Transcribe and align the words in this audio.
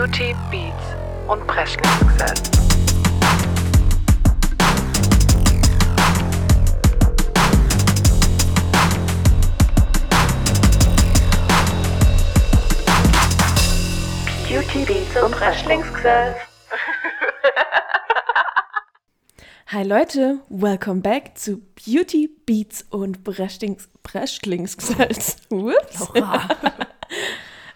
Beauty, 0.00 0.34
Beats 0.50 0.96
und 1.28 1.46
Presley-Success. 1.46 2.42
Beauty, 14.48 14.84
Beats 14.86 15.22
und 15.22 15.32
Presley-Success. 15.32 16.36
Hi 19.66 19.82
Leute, 19.82 20.38
welcome 20.48 21.02
back 21.02 21.36
zu 21.36 21.60
Beauty, 21.74 22.30
Beats 22.46 22.86
und 22.88 23.22
Breschlings, 23.22 23.90
Breschlingssalz. 24.02 25.36
Ups. 25.50 26.10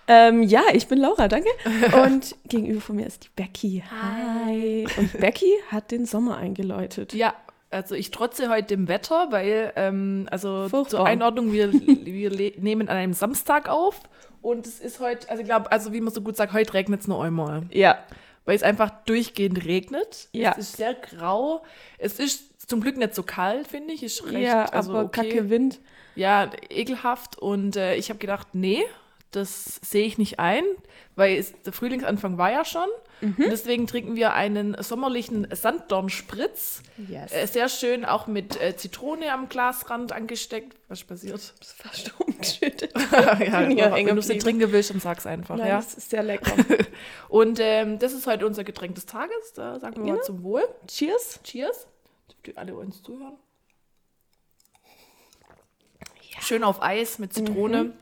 Ähm, 0.08 0.42
ja, 0.42 0.62
ich 0.72 0.86
bin 0.86 0.98
Laura, 0.98 1.28
danke. 1.28 1.48
Und 2.04 2.36
gegenüber 2.48 2.80
von 2.80 2.96
mir 2.96 3.06
ist 3.06 3.24
die 3.24 3.30
Becky. 3.34 3.82
Hi. 3.90 4.86
Und 4.96 5.18
Becky 5.18 5.52
hat 5.70 5.90
den 5.90 6.06
Sommer 6.06 6.36
eingeläutet. 6.36 7.14
Ja, 7.14 7.34
also 7.70 7.94
ich 7.94 8.10
trotze 8.10 8.48
heute 8.48 8.68
dem 8.68 8.88
Wetter, 8.88 9.28
weil, 9.30 9.72
ähm, 9.76 10.28
also 10.30 10.68
Furchtbar. 10.68 10.88
zur 10.88 11.06
Einordnung, 11.06 11.52
wir, 11.52 11.72
wir 11.72 12.30
nehmen 12.58 12.88
an 12.88 12.96
einem 12.96 13.14
Samstag 13.14 13.68
auf 13.68 14.00
und 14.44 14.66
es 14.66 14.78
ist 14.78 15.00
heute, 15.00 15.28
also 15.30 15.40
ich 15.40 15.46
glaube, 15.46 15.72
also 15.72 15.92
wie 15.92 16.00
man 16.00 16.12
so 16.12 16.20
gut 16.20 16.36
sagt, 16.36 16.52
heute 16.52 16.74
regnet 16.74 17.00
es 17.00 17.08
nur 17.08 17.24
einmal. 17.24 17.62
Ja, 17.72 17.98
Weil 18.44 18.54
es 18.54 18.62
einfach 18.62 18.90
durchgehend 19.06 19.64
regnet. 19.64 20.28
Ja. 20.32 20.52
Es 20.52 20.58
ist 20.58 20.76
sehr 20.76 20.92
grau. 20.92 21.62
Es 21.96 22.18
ist 22.18 22.68
zum 22.68 22.82
Glück 22.82 22.98
nicht 22.98 23.14
so 23.14 23.22
kalt, 23.22 23.66
finde 23.66 23.94
ich. 23.94 24.02
Ist 24.02 24.24
recht, 24.26 24.40
ja, 24.40 24.66
also 24.66 24.90
aber 24.90 25.04
okay. 25.06 25.30
kacke 25.30 25.50
Wind. 25.50 25.80
Ja, 26.14 26.50
ekelhaft. 26.68 27.38
Und 27.38 27.76
äh, 27.76 27.96
ich 27.96 28.10
habe 28.10 28.18
gedacht, 28.18 28.48
nee, 28.52 28.84
das 29.36 29.80
sehe 29.82 30.06
ich 30.06 30.18
nicht 30.18 30.38
ein, 30.38 30.64
weil 31.16 31.36
es, 31.36 31.52
der 31.62 31.72
Frühlingsanfang 31.72 32.38
war 32.38 32.50
ja 32.50 32.64
schon. 32.64 32.88
Mhm. 33.20 33.34
Und 33.38 33.50
deswegen 33.50 33.86
trinken 33.86 34.16
wir 34.16 34.32
einen 34.34 34.76
sommerlichen 34.82 35.46
Sanddornspritz. 35.50 36.82
Yes. 37.08 37.32
Äh, 37.32 37.46
sehr 37.46 37.68
schön, 37.68 38.04
auch 38.04 38.26
mit 38.26 38.60
äh, 38.60 38.76
Zitrone 38.76 39.32
am 39.32 39.48
Glasrand 39.48 40.12
angesteckt. 40.12 40.76
Was 40.88 41.04
passiert? 41.04 41.34
Das 41.34 41.54
ist 41.60 41.82
fast 41.82 42.20
umgeschüttet. 42.20 42.92
ja, 43.12 43.38
Ja, 43.40 43.60
wenn 43.68 43.92
hängen 43.94 44.14
du 44.14 44.20
es 44.20 44.28
nicht 44.28 44.42
trinken 44.42 44.70
willst, 44.72 44.90
dann 44.90 45.00
sag's 45.00 45.26
einfach. 45.26 45.58
Ja, 45.58 45.66
ja. 45.66 45.76
das 45.76 45.94
ist 45.94 46.10
sehr 46.10 46.22
lecker. 46.22 46.52
Und 47.28 47.58
ähm, 47.60 47.98
das 47.98 48.12
ist 48.12 48.26
heute 48.26 48.46
unser 48.46 48.64
Getränk 48.64 48.94
des 48.94 49.06
Tages. 49.06 49.52
Da 49.54 49.78
sagen 49.78 49.96
wir 49.96 50.04
Genau. 50.04 50.16
mal 50.16 50.22
zum 50.22 50.42
Wohl. 50.42 50.62
Cheers. 50.86 51.40
Cheers. 51.44 51.86
Die 52.46 52.56
alle 52.56 52.74
uns 52.74 53.02
zuhören. 53.02 53.36
Schön 56.40 56.64
auf 56.64 56.82
Eis 56.82 57.18
mit 57.18 57.32
Zitrone. 57.32 57.92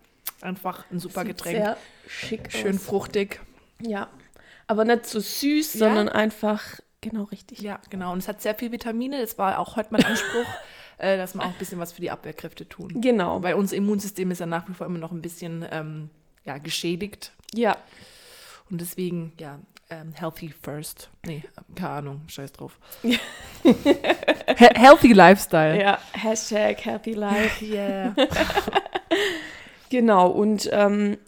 Einfach 0.42 0.84
ein 0.90 0.98
super 0.98 1.24
Getränk. 1.24 1.56
Sehr 1.56 1.76
schick 2.08 2.52
Schön 2.52 2.76
aus. 2.76 2.82
fruchtig. 2.84 3.40
Ja, 3.80 4.08
aber 4.66 4.84
nicht 4.84 5.06
so 5.06 5.20
süß, 5.20 5.74
Ja. 5.74 5.78
sondern 5.78 6.08
einfach 6.08 6.62
genau 7.00 7.24
richtig. 7.24 7.60
Ja, 7.60 7.80
genau. 7.90 8.12
Und 8.12 8.18
es 8.18 8.28
hat 8.28 8.42
sehr 8.42 8.54
viel 8.54 8.72
Vitamine. 8.72 9.20
Das 9.20 9.38
war 9.38 9.58
auch 9.58 9.76
heute 9.76 9.88
mein 9.92 10.04
Anspruch, 10.04 10.46
äh, 10.98 11.16
dass 11.16 11.34
wir 11.34 11.42
auch 11.42 11.46
ein 11.46 11.58
bisschen 11.58 11.78
was 11.78 11.92
für 11.92 12.00
die 12.00 12.10
Abwehrkräfte 12.10 12.68
tun. 12.68 13.00
Genau. 13.00 13.42
Weil 13.42 13.54
unser 13.54 13.76
Immunsystem 13.76 14.30
ist 14.30 14.40
ja 14.40 14.46
nach 14.46 14.68
wie 14.68 14.74
vor 14.74 14.86
immer 14.86 14.98
noch 14.98 15.12
ein 15.12 15.22
bisschen 15.22 15.64
ähm, 15.70 16.10
ja, 16.44 16.58
geschädigt. 16.58 17.32
Ja, 17.54 17.76
Und 18.70 18.80
deswegen, 18.80 19.32
ja, 19.38 19.58
ähm, 19.90 20.12
healthy 20.14 20.48
first. 20.62 21.10
Nee, 21.26 21.44
keine 21.76 21.90
Ahnung, 21.90 22.22
scheiß 22.26 22.52
drauf. 22.52 22.78
He 23.02 23.18
healthy 24.74 25.12
Lifestyle. 25.12 25.80
ja. 25.80 25.98
Hashtag 26.12 26.84
Happy 26.84 27.12
Life. 27.12 27.64
Yeah. 27.64 28.14
Genau, 29.92 30.28
und 30.30 30.70
ähm, 30.72 31.18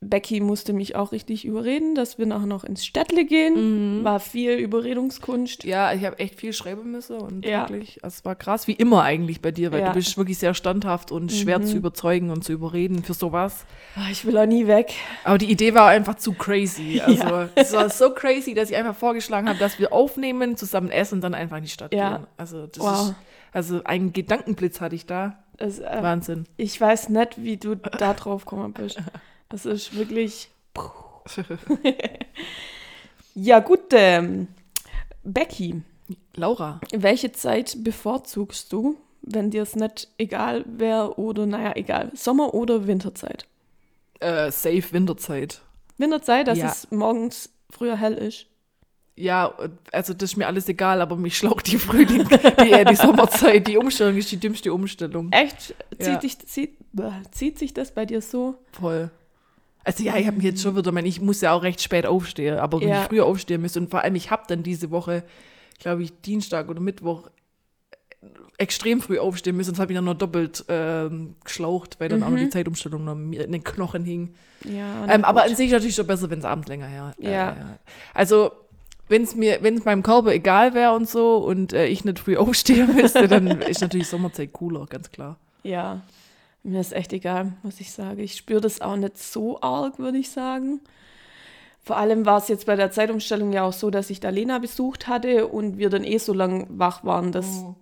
Becky 0.00 0.40
musste 0.40 0.74
mich 0.74 0.94
auch 0.94 1.10
richtig 1.10 1.44
überreden, 1.46 1.94
dass 1.94 2.18
wir 2.18 2.26
nachher 2.26 2.46
noch 2.46 2.62
ins 2.64 2.84
Städtle 2.84 3.24
gehen. 3.24 4.04
War 4.04 4.20
viel 4.20 4.52
Überredungskunst. 4.52 5.64
Ja, 5.64 5.92
ich 5.94 6.04
habe 6.04 6.18
echt 6.18 6.36
viel 6.38 6.52
schreiben 6.52 6.92
müssen 6.92 7.16
und 7.16 7.46
Ja. 7.46 7.62
wirklich, 7.62 7.98
es 8.02 8.24
war 8.26 8.36
krass, 8.36 8.68
wie 8.68 8.74
immer 8.74 9.02
eigentlich 9.02 9.40
bei 9.40 9.50
dir, 9.52 9.72
weil 9.72 9.80
Ja. 9.80 9.86
du 9.88 9.94
bist 9.94 10.16
wirklich 10.18 10.36
sehr 10.38 10.52
standhaft 10.52 11.10
und 11.10 11.32
schwer 11.32 11.62
zu 11.62 11.78
überzeugen 11.78 12.28
und 12.30 12.44
zu 12.44 12.52
überreden 12.52 13.02
für 13.02 13.14
sowas. 13.14 13.64
Ah, 13.96 14.08
Ich 14.10 14.24
will 14.26 14.36
auch 14.36 14.44
nie 14.46 14.66
weg. 14.66 14.92
Aber 15.24 15.38
die 15.38 15.50
Idee 15.50 15.72
war 15.74 15.88
einfach 15.88 16.16
zu 16.16 16.34
crazy. 16.34 17.00
Also 17.04 17.24
Ja. 17.24 17.48
es 17.56 17.72
war 17.72 17.88
so 17.88 18.10
crazy, 18.14 18.52
dass 18.52 18.68
ich 18.70 18.76
einfach 18.76 18.94
vorgeschlagen 18.94 19.48
habe, 19.48 19.58
dass 19.58 19.78
wir 19.78 19.94
aufnehmen, 19.94 20.58
zusammen 20.58 20.90
essen 20.90 21.14
und 21.16 21.20
dann 21.22 21.34
einfach 21.34 21.56
in 21.56 21.64
die 21.64 21.70
Stadt 21.70 21.90
gehen. 21.92 22.26
Also 22.36 22.66
das 22.66 22.84
Wow. 22.84 23.08
ist, 23.08 23.14
also 23.52 23.82
einen 23.84 24.12
Gedankenblitz 24.12 24.80
hatte 24.82 24.94
ich 24.94 25.06
da. 25.06 25.42
Es, 25.58 25.78
äh, 25.80 25.98
Wahnsinn. 26.02 26.46
ich 26.56 26.80
weiß 26.80 27.08
nicht, 27.10 27.42
wie 27.42 27.56
du 27.56 27.74
da 27.74 28.14
drauf 28.14 28.44
gekommen 28.44 28.72
bist. 28.72 28.98
Das 29.48 29.66
ist 29.66 29.94
wirklich. 29.96 30.48
Ja, 33.34 33.60
gut. 33.60 33.92
Ähm, 33.92 34.48
Becky, 35.22 35.82
Laura. 36.34 36.80
welche 36.92 37.30
Zeit 37.32 37.76
bevorzugst 37.84 38.72
du, 38.72 38.96
wenn 39.22 39.50
dir 39.50 39.62
es 39.62 39.76
nicht 39.76 40.08
egal 40.18 40.64
wäre 40.66 41.18
oder, 41.18 41.46
naja, 41.46 41.72
egal, 41.76 42.10
Sommer- 42.14 42.52
oder 42.54 42.86
Winterzeit? 42.86 43.46
Äh, 44.20 44.50
safe 44.50 44.92
Winterzeit. 44.92 45.60
Winterzeit, 45.98 46.48
dass 46.48 46.58
Ja. 46.58 46.66
es 46.68 46.90
morgens 46.90 47.50
früher 47.70 47.96
hell 47.96 48.14
ist. 48.14 48.46
Ja, 49.20 49.52
also 49.92 50.14
das 50.14 50.30
ist 50.32 50.36
mir 50.36 50.46
alles 50.46 50.68
egal, 50.68 51.00
aber 51.00 51.16
mich 51.16 51.36
schlaucht 51.36 51.66
die 51.66 51.78
Frühling, 51.78 52.28
die, 52.28 52.70
äh, 52.72 52.84
die 52.84 52.94
Sommerzeit. 52.94 53.66
Die 53.66 53.76
Umstellung 53.76 54.16
ist 54.16 54.30
die 54.30 54.36
dümmste 54.38 54.72
Umstellung. 54.72 55.32
Echt? 55.32 55.74
Zieht, 55.98 56.06
Ja. 56.06 56.16
dich, 56.18 56.38
zieht, 56.38 56.76
zieht 57.32 57.58
sich 57.58 57.74
das 57.74 57.92
bei 57.92 58.06
dir 58.06 58.20
so? 58.22 58.54
Voll. 58.72 59.10
Also 59.84 60.04
ja, 60.04 60.16
ich 60.16 60.26
habe 60.26 60.36
mich 60.36 60.44
jetzt 60.44 60.62
schon 60.62 60.76
wieder, 60.76 60.88
ich 60.88 60.94
meine, 60.94 61.08
ich 61.08 61.20
muss 61.20 61.40
ja 61.40 61.52
auch 61.52 61.62
recht 61.62 61.80
spät 61.82 62.06
aufstehen, 62.06 62.58
aber 62.58 62.80
wenn 62.80 62.88
Ja. 62.90 63.02
ich 63.02 63.08
früher 63.08 63.24
aufstehen 63.26 63.60
müsste 63.62 63.80
und 63.80 63.90
vor 63.90 64.02
allem, 64.02 64.14
ich 64.14 64.30
habe 64.30 64.42
dann 64.46 64.62
diese 64.62 64.90
Woche, 64.90 65.24
glaube 65.78 66.02
ich, 66.02 66.12
Dienstag 66.20 66.68
oder 66.68 66.80
Mittwoch 66.80 67.28
extrem 68.58 69.00
früh 69.00 69.18
aufstehen 69.18 69.56
müssen, 69.56 69.70
das 69.72 69.80
habe 69.80 69.92
ich 69.92 69.96
dann 69.96 70.04
noch 70.04 70.14
doppelt 70.14 70.64
ähm, 70.68 71.36
geschlaucht, 71.44 72.00
weil 72.00 72.08
dann 72.08 72.22
auch 72.24 72.30
noch 72.30 72.36
die 72.38 72.48
Zeitumstellung 72.50 73.04
noch 73.04 73.14
mir 73.14 73.44
in 73.44 73.52
den 73.52 73.62
Knochen 73.62 74.04
hing. 74.04 74.34
Ja. 74.64 75.06
Ähm, 75.08 75.24
aber 75.24 75.44
an 75.44 75.54
sich 75.54 75.70
natürlich 75.70 75.94
schon 75.94 76.06
besser, 76.08 76.28
wenn 76.28 76.40
es 76.40 76.44
abends 76.44 76.68
länger 76.68 76.86
her. 76.86 77.14
äh, 77.20 77.24
Ja. 77.24 77.30
ja. 77.30 77.78
Also 78.14 78.50
wenn 79.08 79.22
es 79.22 79.34
mir, 79.34 79.58
wenn 79.62 79.76
es 79.76 79.84
meinem 79.84 80.02
Körper 80.02 80.32
egal 80.32 80.74
wäre 80.74 80.92
und 80.94 81.08
so 81.08 81.36
und 81.38 81.72
äh, 81.72 81.86
ich 81.86 82.04
nicht 82.04 82.18
früh 82.18 82.36
aufstehen 82.36 82.94
müsste, 83.00 83.28
dann 83.28 83.60
ist 83.62 83.80
natürlich 83.80 84.08
Sommerzeit 84.08 84.52
cooler, 84.52 84.86
ganz 84.86 85.10
klar. 85.10 85.36
Ja, 85.62 86.02
mir 86.62 86.80
ist 86.80 86.92
echt 86.92 87.12
egal, 87.12 87.52
muss 87.62 87.80
ich 87.80 87.92
sagen. 87.92 88.18
Ich 88.20 88.36
spüre 88.36 88.60
das 88.60 88.80
auch 88.80 88.96
nicht 88.96 89.18
so 89.18 89.60
arg, 89.60 89.98
würde 89.98 90.18
ich 90.18 90.30
sagen. 90.30 90.80
Vor 91.82 91.96
allem 91.96 92.26
war 92.26 92.38
es 92.38 92.48
jetzt 92.48 92.66
bei 92.66 92.76
der 92.76 92.90
Zeitumstellung 92.90 93.52
ja 93.52 93.62
auch 93.64 93.72
so, 93.72 93.90
dass 93.90 94.10
ich 94.10 94.20
da 94.20 94.28
Lena 94.28 94.58
besucht 94.58 95.08
hatte 95.08 95.46
und 95.48 95.78
wir 95.78 95.88
dann 95.88 96.04
eh 96.04 96.18
so 96.18 96.34
lang 96.34 96.66
wach 96.68 97.02
waren, 97.04 97.32
dass, 97.32 97.46
Oh. 97.64 97.74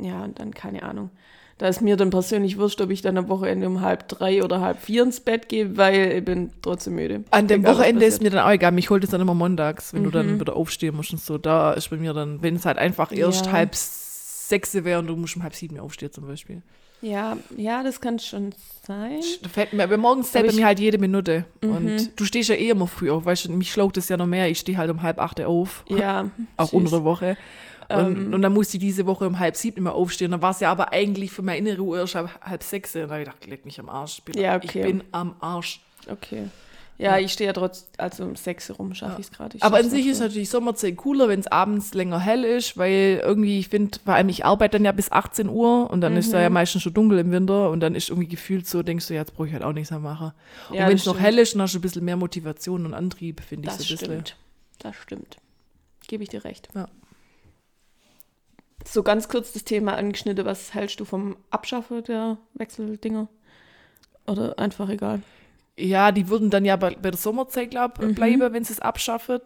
ja, 0.00 0.26
dann 0.34 0.52
keine 0.52 0.82
Ahnung. 0.82 1.10
Da 1.58 1.68
ist 1.68 1.80
mir 1.80 1.96
dann 1.96 2.10
persönlich 2.10 2.58
wurscht, 2.58 2.80
ob 2.82 2.90
ich 2.90 3.00
dann 3.00 3.16
am 3.16 3.28
Wochenende 3.30 3.66
um 3.66 3.80
halb 3.80 4.08
drei 4.08 4.44
oder 4.44 4.60
halb 4.60 4.78
vier 4.82 5.02
ins 5.04 5.20
Bett 5.20 5.48
gehe, 5.48 5.76
weil 5.78 6.12
ich 6.18 6.24
bin 6.24 6.50
trotzdem 6.60 6.96
müde. 6.96 7.24
An 7.30 7.46
dem 7.46 7.62
Egal, 7.62 7.76
Wochenende 7.78 8.04
ist 8.04 8.22
mir 8.22 8.28
dann 8.28 8.44
auch 8.46 8.50
egal. 8.50 8.72
Mich 8.72 8.90
holt 8.90 9.02
es 9.04 9.10
dann 9.10 9.22
immer 9.22 9.32
montags, 9.34 9.94
wenn 9.94 10.02
du 10.02 10.10
Mhm. 10.10 10.12
dann 10.12 10.40
wieder 10.40 10.54
aufstehen 10.54 10.94
musst 10.94 11.12
und 11.12 11.20
so. 11.20 11.38
Da 11.38 11.72
ist 11.72 11.88
bei 11.88 11.96
mir 11.96 12.12
dann, 12.12 12.42
wenn 12.42 12.56
es 12.56 12.66
halt 12.66 12.76
einfach 12.76 13.10
erst 13.10 13.46
Ja. 13.46 13.52
halb 13.52 13.74
sechs 13.74 14.74
wäre 14.74 14.98
und 14.98 15.06
du 15.06 15.16
musst 15.16 15.36
um 15.36 15.42
halb 15.42 15.54
sieben 15.54 15.78
aufstehen 15.80 16.12
zum 16.12 16.26
Beispiel. 16.26 16.60
Ja, 17.02 17.36
ja, 17.56 17.82
das 17.82 18.00
kann 18.00 18.18
schon 18.18 18.54
sein. 18.86 19.20
Da 19.42 19.48
fällt 19.48 19.72
mir, 19.74 19.84
aber 19.84 19.96
morgens 19.98 20.34
ich- 20.34 20.54
mir 20.56 20.64
halt 20.66 20.78
jede 20.80 20.98
Minute. 20.98 21.44
Mhm. 21.62 21.70
Und 21.70 22.20
du 22.20 22.24
stehst 22.24 22.48
ja 22.48 22.54
eh 22.54 22.70
immer 22.70 22.86
früh 22.86 23.10
auf, 23.10 23.24
weißt 23.24 23.46
du, 23.46 23.52
mich 23.52 23.70
schlaucht 23.72 23.96
es 23.98 24.08
ja 24.08 24.16
noch 24.16 24.26
mehr. 24.26 24.48
Ich 24.50 24.58
stehe 24.58 24.76
halt 24.78 24.90
um 24.90 25.02
halb 25.02 25.18
acht 25.20 25.40
auf, 25.42 25.84
Ja, 25.88 26.30
auch 26.56 26.66
süß. 26.70 26.72
unter 26.74 26.90
der 26.90 27.04
Woche. 27.04 27.36
Und, 27.88 28.16
Ähm. 28.26 28.34
und 28.34 28.42
dann 28.42 28.52
musste 28.52 28.76
ich 28.76 28.80
diese 28.80 29.06
Woche 29.06 29.26
um 29.26 29.38
halb 29.38 29.56
sieben 29.56 29.78
immer 29.78 29.94
aufstehen. 29.94 30.30
Dann 30.32 30.42
war 30.42 30.50
es 30.50 30.60
ja 30.60 30.70
aber 30.70 30.92
eigentlich 30.92 31.30
für 31.30 31.42
meine 31.42 31.58
innere 31.58 31.82
Uhr 31.82 32.02
ab 32.02 32.40
halb 32.42 32.62
sechs. 32.62 32.94
Und 32.96 33.02
da 33.02 33.08
habe 33.10 33.20
ich 33.22 33.26
gedacht, 33.28 33.46
leg 33.46 33.64
mich 33.64 33.78
am 33.80 33.88
Arsch. 33.88 34.18
Ich 34.18 34.24
bin, 34.24 34.38
Ja, 34.40 34.56
ich 34.56 34.70
okay. 34.70 34.82
bin 34.84 35.04
am 35.12 35.36
Arsch. 35.40 35.80
Okay. 36.10 36.44
Ja, 36.98 37.18
ich 37.18 37.30
stehe 37.34 37.48
ja 37.48 37.52
trotz, 37.52 37.88
also 37.98 38.24
um 38.24 38.36
sechs 38.36 38.70
rum 38.78 38.94
schaffe 38.94 39.20
ich 39.20 39.26
es 39.26 39.30
gerade. 39.32 39.54
Ich 39.58 39.62
Aber 39.62 39.76
an 39.76 39.90
sich 39.90 40.06
ist 40.06 40.18
natürlich 40.18 40.48
Sommerzeit 40.48 40.96
cooler, 40.96 41.28
wenn 41.28 41.40
es 41.40 41.46
abends 41.46 41.92
länger 41.92 42.18
hell 42.18 42.42
ist, 42.42 42.78
weil 42.78 43.20
irgendwie, 43.22 43.58
ich 43.58 43.68
finde, 43.68 43.98
vor 44.02 44.14
allem 44.14 44.30
ich 44.30 44.46
arbeite 44.46 44.78
dann 44.78 44.86
ja 44.86 44.92
bis 44.92 45.12
18 45.12 45.50
Uhr 45.50 45.90
und 45.90 46.00
dann 46.00 46.16
ist 46.16 46.28
Mhm. 46.28 46.32
da 46.32 46.40
ja 46.40 46.48
meistens 46.48 46.82
schon 46.84 46.94
dunkel 46.94 47.18
im 47.18 47.30
Winter 47.32 47.70
und 47.70 47.80
dann 47.80 47.94
ist 47.94 48.08
irgendwie 48.08 48.28
gefühlt 48.28 48.66
so, 48.66 48.82
denkst 48.82 49.08
du, 49.08 49.14
ja, 49.14 49.20
jetzt 49.20 49.34
brauche 49.34 49.46
ich 49.46 49.52
halt 49.52 49.62
auch 49.62 49.74
nichts 49.74 49.90
mehr 49.90 50.00
machen. 50.00 50.32
Und 50.70 50.76
Ja, 50.76 50.86
wenn 50.86 50.92
das 50.92 51.02
es 51.02 51.06
noch 51.06 51.20
hell 51.20 51.38
ist, 51.38 51.52
dann 51.54 51.60
hast 51.60 51.74
du 51.74 51.78
ein 51.80 51.82
bisschen 51.82 52.02
mehr 52.02 52.16
Motivation 52.16 52.86
und 52.86 52.94
Antrieb, 52.94 53.42
finde 53.42 53.68
ich 53.68 53.76
Das 53.76 53.86
so 53.86 53.92
ein 53.92 53.98
bisschen. 53.98 54.06
stimmt. 54.22 54.36
Das 54.78 54.96
stimmt. 54.96 55.36
Gebe 56.08 56.22
ich 56.22 56.30
dir 56.30 56.44
recht. 56.44 56.70
Ja. 56.74 56.88
So 58.88 59.02
ganz 59.02 59.28
kurz 59.28 59.52
das 59.52 59.64
Thema 59.64 59.94
angeschnitten. 59.96 60.44
Was 60.46 60.72
hältst 60.74 61.00
du 61.00 61.04
vom 61.04 61.36
Abschaffen 61.50 62.04
der 62.04 62.38
Wechseldinger? 62.54 63.28
Oder 64.26 64.58
einfach 64.58 64.88
egal? 64.88 65.22
Ja, 65.78 66.10
die 66.12 66.28
würden 66.28 66.50
dann 66.50 66.64
ja 66.64 66.76
bei, 66.76 66.94
bei 66.94 67.10
der 67.10 67.18
Sommerzeit, 67.18 67.70
glaube 67.70 68.04
Mhm. 68.06 68.14
bleiben, 68.14 68.52
wenn 68.52 68.64
sie 68.64 68.72
es 68.72 68.80
abschaffen. 68.80 69.40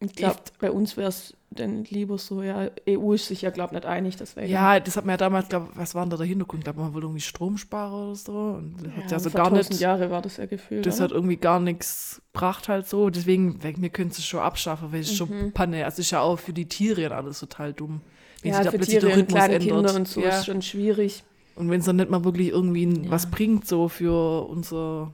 Ich 0.00 0.14
glaube, 0.14 0.38
bei 0.60 0.70
uns 0.70 0.96
wäre 0.96 1.08
es 1.08 1.34
denn 1.50 1.82
lieber 1.84 2.18
so, 2.18 2.42
ja, 2.42 2.68
EU 2.88 3.14
ist 3.14 3.26
sich 3.26 3.42
ja, 3.42 3.50
glaube 3.50 3.70
ich, 3.74 3.80
nicht 3.80 3.86
einig, 3.86 4.16
deswegen. 4.16 4.52
Ja, 4.52 4.78
das 4.78 4.96
hat 4.96 5.04
man 5.04 5.14
ja 5.14 5.16
damals, 5.16 5.48
glaube 5.48 5.70
was 5.74 5.94
war 5.96 6.04
denn 6.04 6.10
da 6.10 6.16
der 6.18 6.26
Hintergrund? 6.26 6.62
glaube 6.62 6.78
man 6.78 6.94
wollte 6.94 7.06
irgendwie 7.06 7.22
Strom 7.22 7.58
sparen 7.58 7.92
oder 7.92 8.14
so. 8.14 8.32
Und 8.32 8.76
das 8.84 8.92
hat 8.94 9.10
ja 9.10 9.18
so 9.18 9.30
vor 9.30 9.38
gar 9.38 9.46
1000 9.48 9.70
nicht. 9.70 9.80
Jahre 9.80 10.10
war 10.10 10.22
das 10.22 10.36
ja 10.36 10.46
gefühlt. 10.46 10.86
Das 10.86 10.96
oder? 10.96 11.04
hat 11.04 11.10
irgendwie 11.12 11.36
gar 11.36 11.58
nichts 11.58 12.22
gebracht 12.32 12.68
halt 12.68 12.86
so. 12.86 13.10
Deswegen, 13.10 13.60
wir 13.62 13.88
können 13.90 14.10
es 14.10 14.24
schon 14.24 14.40
abschaffen, 14.40 14.92
weil 14.92 15.00
es 15.00 15.10
Mhm. 15.12 15.16
schon 15.16 15.52
Panne. 15.52 15.84
Also 15.84 15.94
es 15.94 16.06
ist 16.06 16.10
ja 16.12 16.20
auch 16.20 16.38
für 16.38 16.52
die 16.52 16.68
Tiere 16.68 17.06
und 17.06 17.12
alles 17.12 17.40
total 17.40 17.72
dumm. 17.72 18.00
Wenn 18.42 18.52
ja, 18.52 18.56
sich 18.58 18.64
da 18.66 18.70
für 18.70 18.76
plötzlich 18.78 19.00
der 19.00 19.08
Tiere 19.10 19.12
und 19.12 19.18
Rhythmus 19.26 19.42
ändert. 19.44 19.62
Kinder 19.62 19.94
und 19.94 20.08
so 20.08 20.20
ja. 20.20 20.28
ist 20.38 20.46
schon 20.46 20.62
schwierig. 20.62 21.24
Und 21.56 21.70
wenn 21.70 21.80
es 21.80 21.86
dann 21.86 21.96
nicht 21.96 22.10
mal 22.10 22.24
wirklich 22.24 22.48
irgendwie 22.50 22.84
Ja. 23.04 23.10
was 23.10 23.30
bringt, 23.30 23.66
so 23.66 23.88
für 23.88 24.46
unsere 24.48 25.12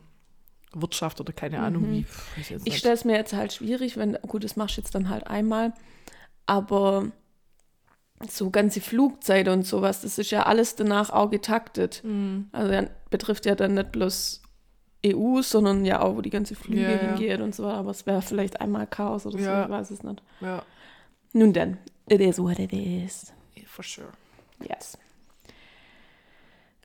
Wirtschaft 0.74 1.20
oder 1.20 1.32
keine 1.32 1.60
Ahnung 1.60 1.82
Mhm. 1.88 1.92
wie. 1.92 2.06
ich 2.40 2.50
Ich 2.64 2.78
stelle 2.78 2.94
es 2.94 3.04
mir 3.04 3.14
jetzt 3.16 3.32
halt 3.32 3.52
schwierig, 3.52 3.96
wenn, 3.96 4.18
gut, 4.26 4.44
das 4.44 4.56
machst 4.56 4.76
du 4.76 4.80
jetzt 4.82 4.94
dann 4.94 5.08
halt 5.08 5.26
einmal, 5.26 5.72
aber 6.46 7.06
so 8.28 8.50
ganze 8.50 8.80
Flugzeit 8.80 9.48
und 9.48 9.66
sowas, 9.66 10.02
das 10.02 10.18
ist 10.18 10.30
ja 10.30 10.44
alles 10.44 10.76
danach 10.76 11.10
auch 11.10 11.30
getaktet. 11.30 12.02
Mhm. 12.04 12.48
Also 12.52 12.72
ja, 12.72 12.84
betrifft 13.10 13.46
ja 13.46 13.54
dann 13.54 13.74
nicht 13.74 13.92
bloß 13.92 14.42
EU, 15.06 15.42
sondern 15.42 15.84
ja 15.84 16.00
auch, 16.00 16.16
wo 16.16 16.22
die 16.22 16.30
ganze 16.30 16.54
Flüge 16.54 16.82
Ja, 16.82 16.90
ja. 16.90 16.98
hingeht 16.98 17.40
und 17.40 17.54
so, 17.54 17.66
aber 17.66 17.90
es 17.90 18.06
wäre 18.06 18.22
vielleicht 18.22 18.60
einmal 18.60 18.86
Chaos 18.86 19.26
oder 19.26 19.38
so, 19.38 19.44
Ja. 19.44 19.64
ich 19.64 19.70
weiß 19.70 19.90
es 19.90 20.02
nicht. 20.02 20.22
Ja, 20.40 20.62
Nun 21.32 21.52
denn, 21.52 21.76
it 22.08 22.20
is 22.20 22.38
what 22.38 22.58
it 22.58 22.72
is. 22.72 23.32
for 23.66 23.82
sure. 23.82 24.08
Yes. 24.60 24.96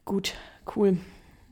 Gut, 0.06 0.34
cool. 0.76 0.98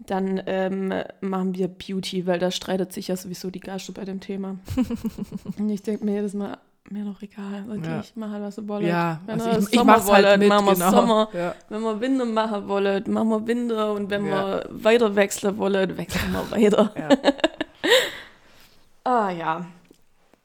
Dann 0.06 0.42
ähm, 0.46 0.94
machen 1.22 1.56
wir 1.56 1.68
Beauty, 1.68 2.26
weil 2.28 2.40
da 2.40 2.50
streitet 2.52 2.94
sich 2.94 3.08
ja 3.10 3.16
sowieso 3.18 3.50
die 3.50 3.60
Geister 3.60 3.94
bei 3.94 4.06
dem 4.06 4.20
Thema. 4.20 4.58
Und 5.58 5.70
ich 5.70 5.82
denke 5.84 6.06
mir 6.06 6.14
jedes 6.16 6.34
Mal, 6.34 6.58
mir 6.90 7.04
doch 7.04 7.22
egal, 7.22 7.68
wirklich, 7.68 7.86
Ja. 7.88 8.04
mach 8.16 8.32
halt, 8.32 8.44
was 8.44 8.58
ihr 8.58 8.68
wollt. 8.68 8.86
Ja, 8.86 9.20
wenn 9.26 9.42
also 9.42 9.60
ich, 9.60 9.74
ich 9.74 9.80
Sommer 9.80 9.94
mach's 9.98 10.10
halt 10.12 10.26
wollt, 10.26 10.40
mit, 10.40 10.50
machen 10.50 10.66
wir 10.66 10.74
genau. 10.74 10.92
Sommer. 10.92 11.30
Ja. 11.34 11.56
Wenn 11.70 11.82
wir 11.82 12.00
Winter 12.02 12.26
machen 12.26 12.68
wollen, 12.68 13.04
machen 13.12 13.30
wir 13.30 13.48
Winter. 13.48 13.94
Und 13.94 14.10
wenn 14.10 14.26
Ja. 14.28 14.32
wir 14.48 14.70
weiter 14.70 15.16
wechseln 15.16 15.58
wollen, 15.58 15.98
wechseln 15.98 16.32
wir 16.32 16.52
weiter. 16.52 16.94
Ah 19.04 19.30
ja. 19.32 19.66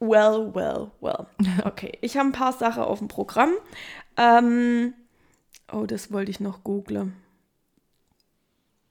Well, 0.09 0.53
well, 0.53 0.91
well. 1.01 1.27
Okay, 1.65 1.97
ich 2.01 2.17
habe 2.17 2.29
ein 2.29 2.33
paar 2.33 2.53
Sachen 2.53 2.83
auf 2.83 2.99
dem 2.99 3.07
Programm. 3.07 3.51
Ähm, 4.17 4.93
oh, 5.71 5.85
das 5.85 6.11
wollte 6.11 6.31
ich 6.31 6.39
noch 6.39 6.63
googlen. 6.63 7.13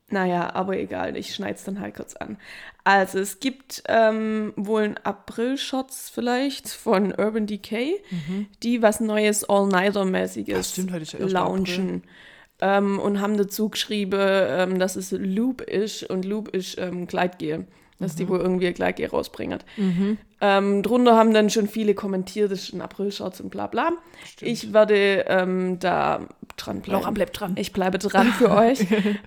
Naja, 0.09 0.53
aber 0.55 0.77
egal, 0.77 1.17
ich 1.17 1.35
schneide 1.35 1.55
es 1.55 1.65
dann 1.65 1.81
halt 1.81 1.95
kurz 1.97 2.15
an. 2.17 2.37
Also 2.85 3.19
es 3.19 3.41
gibt 3.41 3.83
ähm, 3.89 4.53
wohl 4.57 4.83
einen 4.83 4.97
April-Shots 4.99 6.11
vielleicht 6.11 6.69
von 6.69 7.13
Urban 7.19 7.47
Decay, 7.47 7.95
die 8.63 8.83
was 8.83 9.01
Neues 9.01 9.45
All-Nighter-mäßiges 9.49 10.77
ja 11.13 11.19
launchen. 11.33 12.03
Ähm, 12.61 12.99
und 12.99 13.21
haben 13.23 13.39
dazu 13.39 13.71
geschrieben, 13.71 14.21
ähm, 14.23 14.79
dass 14.79 14.97
es 14.97 15.13
Loop 15.13 15.63
ist 15.63 16.05
und 16.05 16.25
Loop 16.27 16.49
ist 16.49 16.77
ähm, 16.79 17.07
Gleitgel. 17.07 17.67
Dass 17.99 18.15
Mhm. 18.15 18.17
die 18.19 18.29
wohl 18.29 18.41
irgendwie 18.41 18.67
ein 18.67 18.75
Gleitgel 18.75 19.07
rausbringen. 19.09 19.61
Ähm, 20.45 20.83
drunter 20.83 21.17
haben 21.17 21.33
dann 21.33 21.51
schon 21.51 21.69
viele 21.69 21.95
kommentiert, 21.95 22.51
das 22.51 22.65
ist 22.65 22.73
ein 22.75 22.81
April-Shots 22.83 23.41
und 23.41 23.51
bla 23.51 23.69
bla. 23.69 23.91
Ich 24.41 24.73
werde 24.73 25.25
ähm, 25.29 25.79
da 25.79 26.27
dranbleiben. 26.57 26.93
Laura 27.01 27.11
bleibt 27.13 27.39
dran. 27.39 27.53
Ich 27.57 27.73
bleibe 27.73 27.99
dran 27.99 28.27
für 28.27 28.51
euch. 28.57 28.85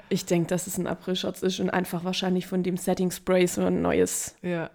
Ich 0.10 0.26
denke, 0.26 0.48
dass 0.50 0.68
es 0.68 0.78
ein 0.78 0.88
April-Shots 0.88 1.42
ist 1.42 1.60
und 1.62 1.70
einfach 1.70 2.04
wahrscheinlich 2.04 2.48
von 2.48 2.64
dem 2.64 2.76
Setting 2.76 3.12
Spray 3.12 3.48
so 3.48 3.62
ein 3.64 3.82
neues 3.82 4.36
Ja. 4.42 4.70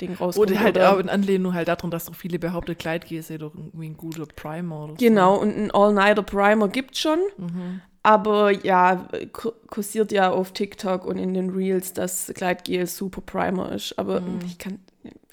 Ding 0.00 0.14
rauskommt. 0.14 0.50
Oder 0.50 0.60
halt 0.60 0.76
oder- 0.76 0.92
auch 0.94 0.98
in 0.98 1.08
Anlehnung 1.08 1.54
halt 1.54 1.68
daran, 1.68 1.90
dass 1.90 2.04
doch 2.04 2.14
viele 2.14 2.38
behaupten, 2.38 2.76
Kleidgel 2.78 3.22
sei 3.22 3.38
doch 3.38 3.54
irgendwie 3.54 3.88
ein 3.88 3.96
guter 3.96 4.26
Primer 4.26 4.84
oder 4.84 4.92
so. 4.92 4.96
Genau, 4.98 5.36
und 5.36 5.56
ein 5.56 5.70
All-Nighter 5.72 6.22
Primer 6.22 6.68
gibt 6.68 6.96
schon. 6.98 7.18
Mhm. 7.38 7.80
Aber 8.04 8.50
ja, 8.52 9.08
ku- 9.32 9.52
kursiert 9.66 10.12
ja 10.12 10.30
auf 10.30 10.52
TikTok 10.52 11.04
und 11.04 11.18
in 11.18 11.34
den 11.34 11.50
Reels, 11.50 11.94
dass 11.94 12.30
Gleitgel 12.34 12.86
super 12.86 13.22
Primer 13.22 13.72
ist. 13.72 13.98
Aber 13.98 14.20
Mhm. 14.20 14.38
ich 14.46 14.58
kann. 14.58 14.78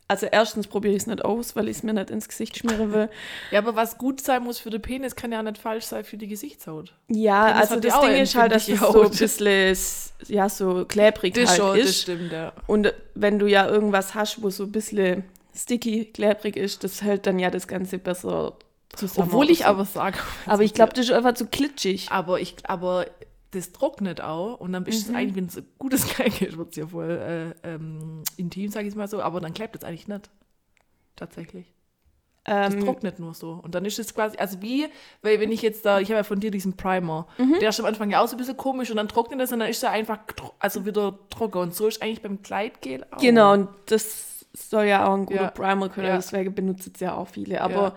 Also 0.07 0.27
erstens 0.31 0.67
probiere 0.67 0.93
ich 0.93 1.01
es 1.01 1.07
nicht 1.07 1.25
aus, 1.25 1.55
weil 1.55 1.67
ich 1.67 1.77
es 1.77 1.83
mir 1.83 1.93
nicht 1.93 2.11
ins 2.11 2.27
Gesicht 2.27 2.57
schmieren 2.57 2.93
will. 2.93 3.09
Ja, 3.51 3.59
aber 3.59 3.75
was 3.75 3.97
gut 3.97 4.21
sein 4.21 4.43
muss 4.43 4.59
für 4.59 4.69
den 4.69 4.81
Penis, 4.81 5.15
kann 5.15 5.31
ja 5.31 5.41
nicht 5.41 5.57
falsch 5.57 5.85
sein 5.85 6.03
für 6.03 6.17
die 6.17 6.27
Gesichtshaut. 6.27 6.93
Ja, 7.07 7.45
Penis 7.45 7.71
also 7.71 7.79
das 7.79 8.01
Ding 8.01 8.21
ist 8.21 8.35
halt, 8.35 8.51
dass 8.51 8.63
es 8.63 8.69
empfindliche 8.69 9.27
so 9.27 9.43
ein 9.43 9.49
bisschen, 9.49 10.05
ja, 10.27 10.49
so 10.49 10.85
klebrig 10.85 11.33
Das 11.33 11.49
halt 11.49 11.59
schon, 11.59 11.77
das 11.77 11.89
ist. 11.89 12.01
stimmt, 12.03 12.31
ja. 12.31 12.53
Und 12.67 12.93
wenn 13.15 13.39
du 13.39 13.47
ja 13.47 13.67
irgendwas 13.67 14.13
hast, 14.13 14.43
wo 14.43 14.49
so 14.49 14.63
ein 14.63 14.71
bisschen 14.71 15.23
sticky, 15.55 16.05
klebrig 16.05 16.55
ist, 16.55 16.83
das 16.83 17.01
hält 17.01 17.25
dann 17.25 17.39
ja 17.39 17.49
das 17.49 17.67
Ganze 17.67 17.97
besser 17.97 18.53
zusammen. 18.95 19.29
Obwohl 19.29 19.49
ich 19.49 19.59
so. 19.59 19.65
aber 19.65 19.85
sage. 19.85 20.17
Aber 20.45 20.63
ich 20.63 20.73
glaube, 20.73 20.93
das 20.93 21.05
ist 21.05 21.11
einfach 21.11 21.33
zu 21.33 21.47
klitschig. 21.47 22.11
Aber 22.11 22.39
ich, 22.39 22.55
aber 22.63 23.07
das 23.55 23.71
trocknet 23.71 24.21
auch 24.21 24.59
und 24.59 24.73
dann 24.73 24.85
ist 24.85 25.03
es 25.03 25.09
Mhm. 25.09 25.15
eigentlich, 25.15 25.35
wenn 25.35 25.45
es 25.45 25.57
ein 25.57 25.65
gutes 25.79 26.05
ist, 26.19 26.57
wird 26.57 26.69
es 26.71 26.75
ja 26.75 26.87
voll 26.87 27.53
äh, 27.63 27.67
ähm, 27.73 28.23
intim, 28.37 28.69
sage 28.71 28.87
ich 28.87 28.95
mal 28.95 29.07
so, 29.07 29.21
aber 29.21 29.39
dann 29.41 29.53
klebt 29.53 29.75
es 29.75 29.83
eigentlich 29.83 30.07
nicht. 30.07 30.29
Tatsächlich. 31.15 31.73
Das 32.43 32.75
Ähm, 32.75 32.81
trocknet 32.85 33.17
nur 33.19 33.33
so. 33.33 33.59
Und 33.63 33.73
dann 33.73 33.85
ist 33.85 33.97
es 33.97 34.13
quasi, 34.13 34.37
also 34.37 34.61
wie, 34.61 34.85
weil 35.23 35.39
wenn 35.39 35.51
ich 35.51 35.63
jetzt 35.63 35.83
da, 35.83 35.99
ich 35.99 36.09
habe 36.09 36.17
ja 36.17 36.23
von 36.23 36.39
dir 36.39 36.51
diesen 36.51 36.77
Primer, 36.77 37.27
Mhm. 37.39 37.55
der 37.59 37.69
ist 37.69 37.79
am 37.79 37.87
Anfang 37.87 38.11
ja 38.11 38.21
auch 38.23 38.27
so 38.27 38.35
ein 38.35 38.37
bisschen 38.37 38.55
komisch 38.57 38.91
und 38.91 38.97
dann 38.97 39.07
trocknet 39.07 39.41
es 39.41 39.51
und 39.51 39.59
dann 39.59 39.69
ist 39.69 39.81
er 39.81 39.89
einfach, 39.91 40.19
also 40.59 40.85
wieder 40.85 41.17
trocken. 41.31 41.57
Und 41.57 41.73
so 41.73 41.87
ist 41.87 42.03
eigentlich 42.03 42.21
beim 42.21 42.43
Kleidgel 42.43 43.03
auch. 43.09 43.17
Genau, 43.17 43.53
und 43.53 43.69
das 43.87 44.45
soll 44.53 44.85
ja 44.85 45.07
auch 45.07 45.15
ein 45.15 45.25
guter 45.25 45.41
Ja. 45.43 45.49
Primer 45.49 45.89
können, 45.89 46.07
Ja. 46.07 46.15
deswegen 46.17 46.53
benutzen 46.53 46.91
es 46.93 46.99
ja 46.99 47.15
auch 47.15 47.27
viele. 47.27 47.61
Aber 47.61 47.73
ja, 47.73 47.95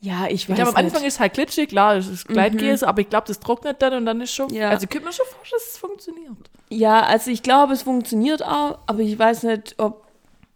ich 0.00 0.08
Ich 0.32 0.48
weiß 0.48 0.56
glaube, 0.56 0.70
am 0.70 0.76
Anfang 0.76 1.00
nicht. 1.00 1.08
ist 1.08 1.14
es 1.14 1.20
halt 1.20 1.34
glitschig, 1.34 1.68
klar, 1.68 1.96
es 1.96 2.06
ist 2.08 2.28
Kleidgel, 2.28 2.76
so, 2.76 2.86
aber 2.86 3.00
ich 3.00 3.08
glaube, 3.10 3.26
das 3.26 3.40
trocknet 3.40 3.82
dann 3.82 3.94
und 3.94 4.06
dann 4.06 4.20
ist 4.20 4.32
schon, 4.32 4.48
Ja. 4.54 4.70
also 4.70 4.84
ich 4.84 4.90
könnte 4.90 5.06
mir 5.08 5.12
schon 5.12 5.26
vorstellen, 5.26 5.60
dass 5.60 5.72
es 5.72 5.78
funktioniert. 5.78 6.50
Ja, 6.70 7.00
also 7.02 7.30
ich 7.30 7.42
glaube, 7.42 7.72
es 7.72 7.82
funktioniert 7.82 8.44
auch, 8.44 8.78
aber 8.86 9.00
ich 9.00 9.18
weiß 9.18 9.42
nicht, 9.44 9.74
ob. 9.78 10.06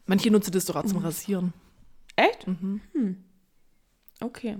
Manche 0.06 0.30
nutzen 0.30 0.52
das 0.52 0.64
doch 0.66 0.76
auch 0.76 0.84
Mhm. 0.84 0.88
zum 0.88 0.98
Rasieren. 0.98 1.52
Echt? 2.16 2.46
Mhm. 2.46 2.80
Hm. 2.92 3.24
Okay. 4.20 4.58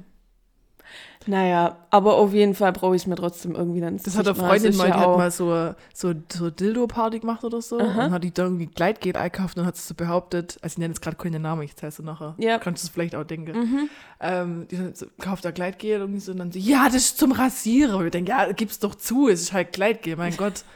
Naja, 1.26 1.76
aber 1.90 2.16
auf 2.16 2.32
jeden 2.32 2.54
Fall 2.54 2.72
brauche 2.72 2.96
ich 2.96 3.02
es 3.02 3.06
mir 3.06 3.14
trotzdem 3.14 3.54
irgendwie 3.54 3.80
dann. 3.80 3.96
Das 3.96 4.16
hat 4.16 4.26
eine. 4.26 4.34
Freundin 4.34 4.70
Es 4.70 4.76
mal, 4.76 4.86
die 4.88 4.92
hat 4.94 5.16
mal 5.16 5.30
so, 5.30 5.74
so, 5.94 6.12
so 6.32 6.50
Dildo-Party 6.50 7.20
gemacht 7.20 7.44
oder 7.44 7.62
so. 7.62 7.78
Aha. 7.78 8.06
Und 8.06 8.10
hat 8.12 8.24
die 8.24 8.32
da 8.32 8.44
irgendwie 8.44 8.66
Gleitgel 8.66 9.16
eingekauft 9.16 9.56
und 9.58 9.64
hat 9.66 9.76
sie 9.76 9.86
so 9.86 9.94
behauptet, 9.94 10.58
also 10.62 10.74
ich 10.74 10.78
nenne 10.78 10.92
jetzt 10.92 11.00
gerade 11.02 11.16
keinen 11.16 11.42
Namen, 11.42 11.62
ich 11.62 11.76
zeige 11.76 11.88
es 11.88 11.98
nachher. 12.00 12.34
Ja. 12.38 12.58
Kannst 12.58 12.82
du 12.82 12.86
es 12.86 12.92
vielleicht 12.92 13.14
auch 13.14 13.24
denken. 13.24 13.56
Mhm. 13.56 13.88
Ähm, 14.20 14.66
die 14.70 14.78
hat 14.78 14.96
so, 14.96 15.06
kauft 15.20 15.44
da 15.44 15.50
Gleitgel 15.50 16.00
irgendwie 16.00 16.20
so 16.20 16.32
und 16.32 16.38
dann 16.38 16.50
so, 16.52 16.58
ja, 16.58 16.86
das 16.86 16.96
ist 16.96 17.18
zum 17.18 17.32
Rasieren. 17.32 17.94
Und 17.94 18.04
ich 18.06 18.10
denke, 18.10 18.30
ja, 18.30 18.50
gib's 18.52 18.78
doch 18.78 18.94
zu, 18.94 19.28
es 19.28 19.42
ist 19.42 19.52
halt 19.52 19.72
Gleitgel, 19.72 20.16
mein 20.16 20.36
Gott. 20.36 20.64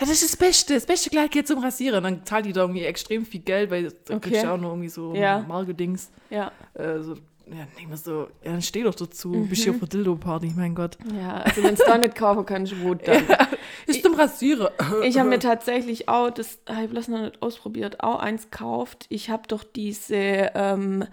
Ja, 0.00 0.06
das 0.08 0.22
ist 0.22 0.32
das 0.32 0.36
Beste, 0.38 0.74
das 0.74 0.86
beste 0.86 1.10
Gleitgel 1.10 1.44
zum 1.44 1.58
Rasieren. 1.62 2.02
Dann 2.02 2.24
zahlt 2.24 2.46
die 2.46 2.52
da 2.54 2.62
irgendwie 2.62 2.82
extrem 2.84 3.24
viel 3.26 3.40
Geld, 3.42 3.70
weil 3.70 3.84
da 4.06 4.14
Okay. 4.16 4.30
kriegst 4.30 4.42
du 4.42 4.50
auch 4.52 4.56
noch 4.56 4.70
irgendwie 4.70 4.88
so 4.88 5.14
Ja. 5.14 5.44
Marke-Dings. 5.46 6.10
Ja, 6.30 6.50
Äh, 6.74 7.00
so, 7.00 7.14
ja, 7.56 7.66
denk 7.76 7.88
mir 7.90 7.96
so, 7.96 8.28
ja, 8.44 8.52
dann 8.52 8.62
steh 8.62 8.82
doch 8.82 8.94
dazu, 8.94 9.28
Mhm. 9.28 9.48
bist 9.48 9.62
hier 9.64 9.72
auf 9.72 9.78
der 9.80 9.88
Dildo-Party, 9.88 10.52
mein 10.56 10.74
Gott. 10.74 10.96
ja, 11.18 11.34
also 11.38 11.62
wenn 11.62 11.74
es 11.74 11.80
da 11.84 11.98
nicht 11.98 12.14
kaufen 12.14 12.46
kannst, 12.46 12.74
wo 12.82 12.94
dann? 12.94 13.22
Ist 13.86 14.02
zum 14.02 14.14
Rasieren. 14.14 14.68
Ich 15.02 15.18
habe 15.18 15.28
mir 15.28 15.38
tatsächlich 15.40 16.08
auch, 16.08 16.30
das 16.30 16.58
habe 16.68 16.84
ich 16.84 16.90
bloß 16.90 17.08
noch 17.08 17.20
nicht 17.22 17.42
ausprobiert, 17.42 18.00
auch 18.02 18.18
eins 18.20 18.50
gekauft. 18.50 19.06
Ich 19.08 19.28
habe 19.30 19.42
doch 19.48 19.64
diese, 19.64 20.14
ähm, 20.54 21.04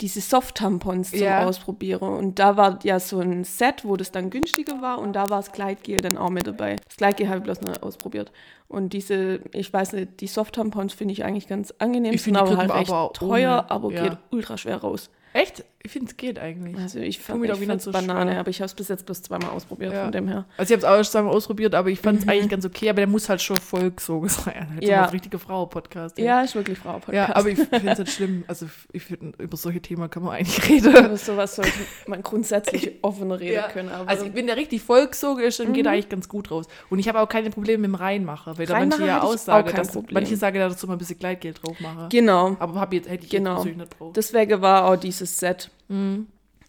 diese 0.00 0.20
Soft-Tampons 0.20 1.10
zum 1.10 1.20
Ja. 1.20 1.46
Ausprobieren. 1.46 2.08
Und 2.08 2.38
da 2.38 2.56
war 2.56 2.78
ja 2.82 3.00
so 3.00 3.20
ein 3.20 3.44
Set, 3.44 3.84
wo 3.84 3.96
das 3.96 4.10
dann 4.12 4.30
günstiger 4.30 4.80
war. 4.82 4.98
Und 4.98 5.14
da 5.14 5.30
war 5.30 5.38
das 5.38 5.52
Gleitgel 5.52 5.96
dann 5.98 6.16
auch 6.18 6.30
mit 6.30 6.46
dabei. 6.46 6.76
Das 6.86 6.96
Gleitgel 6.96 7.28
habe 7.28 7.38
ich 7.38 7.44
bloß 7.44 7.60
noch 7.62 7.68
nicht 7.70 7.82
ausprobiert. 7.82 8.30
Und 8.68 8.92
diese, 8.92 9.40
ich 9.52 9.72
weiß 9.72 9.94
nicht, 9.94 10.20
die 10.20 10.26
Soft-Tampons 10.26 10.92
finde 10.92 11.12
ich 11.12 11.24
eigentlich 11.24 11.46
ganz 11.48 11.72
angenehm. 11.78 12.12
Ich 12.12 12.22
sind 12.22 12.36
aber 12.36 12.56
halt 12.56 12.68
man 12.68 12.78
recht 12.78 12.90
aber 12.90 13.12
teuer, 13.14 13.60
ohne. 13.64 13.70
aber 13.70 13.92
Ja. 13.92 14.02
geht 14.08 14.18
ultra 14.30 14.58
schwer 14.58 14.76
raus. 14.78 15.08
Echt? 15.32 15.64
Ich 15.80 15.92
finde, 15.92 16.10
es 16.10 16.16
geht 16.16 16.40
eigentlich. 16.40 16.76
Also 16.76 16.98
ich 16.98 17.20
fand 17.20 17.42
ich 17.44 17.50
fand's 17.66 17.84
so 17.84 17.92
Banane, 17.92 18.32
schwer. 18.32 18.40
aber 18.40 18.50
ich 18.50 18.58
habe 18.60 18.66
es 18.66 18.74
bis 18.74 18.88
jetzt 18.88 19.06
bloß 19.06 19.22
zweimal 19.22 19.50
ausprobiert, 19.50 19.92
Ja. 19.94 20.02
von 20.02 20.12
dem 20.12 20.26
her. 20.26 20.44
Also 20.56 20.74
ich 20.74 20.82
habe 20.84 21.00
es 21.02 21.08
auch 21.08 21.12
schon 21.12 21.24
mal 21.26 21.30
ausprobiert, 21.30 21.74
aber 21.76 21.88
ich 21.88 22.00
fand 22.00 22.20
es 22.20 22.28
eigentlich 22.28 22.48
ganz 22.48 22.64
okay, 22.66 22.90
aber 22.90 22.96
der 22.96 23.06
muss 23.06 23.28
halt 23.28 23.40
schon 23.40 23.56
Volkssoge 23.56 24.28
sein. 24.28 24.54
Halt 24.70 24.82
Mhm. 24.82 24.82
Ja. 24.82 24.88
ja. 24.88 25.04
richtige 25.06 25.38
Frau-Podcast. 25.38 26.18
Ja, 26.18 26.42
ist 26.42 26.56
wirklich 26.56 26.78
Frau-Podcast. 26.78 27.14
Ja, 27.14 27.34
aber 27.36 27.48
ich 27.50 27.58
finde 27.60 27.90
es 27.92 27.98
nicht 27.98 28.12
schlimm. 28.12 28.44
Also 28.48 28.66
ich 28.92 29.04
finde, 29.04 29.40
über 29.42 29.56
solche 29.56 29.80
Themen 29.80 30.10
kann 30.10 30.24
man 30.24 30.34
eigentlich 30.34 30.68
reden. 30.68 30.94
Über 31.06 31.16
sowas 31.16 31.54
sollte 31.54 31.70
man 32.08 32.22
grundsätzlich 32.24 32.92
offener 33.02 33.38
reden 33.38 33.54
Ja. 33.54 33.68
können. 33.68 33.88
Also 34.06 34.34
wenn 34.34 34.46
der 34.48 34.56
richtig 34.56 34.82
Volkssoge 34.82 35.44
ist, 35.44 35.60
dann 35.60 35.72
geht 35.72 35.86
er 35.86 35.92
eigentlich 35.92 36.08
ganz 36.08 36.28
gut 36.28 36.50
raus. 36.50 36.66
Und 36.90 36.98
ich 36.98 37.08
habe 37.08 37.20
auch 37.20 37.28
keine 37.28 37.50
Probleme 37.50 37.82
mit 37.82 37.92
dem 37.92 37.94
Reinmachen, 37.94 38.58
weil 38.58 38.66
da 38.66 38.74
manche 38.80 39.06
ja 39.06 39.22
ich 39.32 39.44
kein 39.46 39.74
dass 39.76 39.92
Problem. 39.92 40.14
manche 40.14 40.36
sagen, 40.36 40.58
da 40.58 40.68
dazu 40.68 40.86
mal 40.88 40.94
ein 40.96 40.98
bisschen 40.98 41.18
Gleitgeld 41.20 41.62
drauf 41.64 41.78
machen. 41.80 42.08
genau. 42.10 42.56
Aber 42.58 42.80
hab 42.80 42.92
jetzt, 42.92 43.08
hätte 43.08 43.24
ich 43.24 43.30
Genau. 43.30 43.50
jetzt 43.52 43.56
persönlich 43.62 43.78
nicht 43.78 43.98
drauf. 44.00 44.12
Deswegen 44.14 44.60
war 44.60 44.84
auch 44.86 44.96
dieses 44.96 45.38
Set. 45.38 45.70
Mhm. 45.88 46.26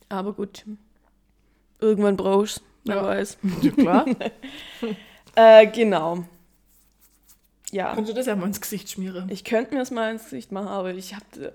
Aber 0.10 0.34
gut. 0.34 0.66
Irgendwann 1.80 2.18
brauchst 2.18 2.62
wer 2.86 2.96
Ja. 2.98 3.04
weiß. 3.04 3.38
Ja, 3.62 3.72
klar. 3.72 4.06
Äh, 5.36 5.68
genau. 5.68 6.26
Ja. 7.72 7.94
Kannst 7.94 8.10
du 8.10 8.16
das 8.16 8.26
ja 8.26 8.36
mal 8.36 8.48
ins 8.48 8.60
Gesicht 8.60 8.90
schmieren? 8.90 9.30
Ich 9.30 9.44
könnte 9.44 9.74
mir 9.74 9.80
das 9.80 9.92
mal 9.92 10.12
ins 10.12 10.24
Gesicht 10.26 10.52
machen, 10.52 10.68
aber 10.68 10.94
ich 10.94 11.14
habe. 11.16 11.54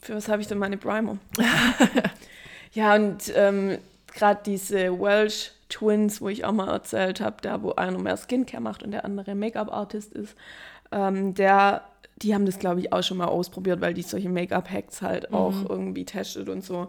Für 0.00 0.14
was 0.14 0.28
habe 0.28 0.40
ich 0.40 0.48
denn 0.48 0.58
meine 0.58 0.76
Primer? 0.76 1.18
Ja, 2.72 2.94
und 2.96 3.32
ähm, 3.36 3.78
gerade 4.14 4.40
diese 4.44 4.98
Welsh 4.98 5.52
Twins, 5.68 6.20
wo 6.20 6.28
ich 6.28 6.44
auch 6.44 6.52
mal 6.52 6.68
erzählt 6.72 7.20
habe, 7.20 7.36
der, 7.42 7.62
wo 7.62 7.72
einer 7.72 7.98
mehr 7.98 8.16
Skincare 8.16 8.60
macht 8.62 8.82
und 8.82 8.90
der 8.90 9.04
andere 9.04 9.34
Make-up-Artist 9.36 10.12
ist, 10.12 10.34
ähm, 10.90 11.34
der, 11.34 11.82
die 12.16 12.34
haben 12.34 12.46
das, 12.46 12.58
glaube 12.58 12.80
ich, 12.80 12.92
auch 12.92 13.02
schon 13.02 13.16
mal 13.18 13.26
ausprobiert, 13.26 13.80
weil 13.80 13.94
die 13.94 14.02
solche 14.02 14.28
Make-up-Hacks 14.28 15.02
halt 15.02 15.30
Mhm. 15.30 15.36
auch 15.36 15.68
irgendwie 15.68 16.04
testet 16.04 16.48
und 16.48 16.64
so. 16.64 16.88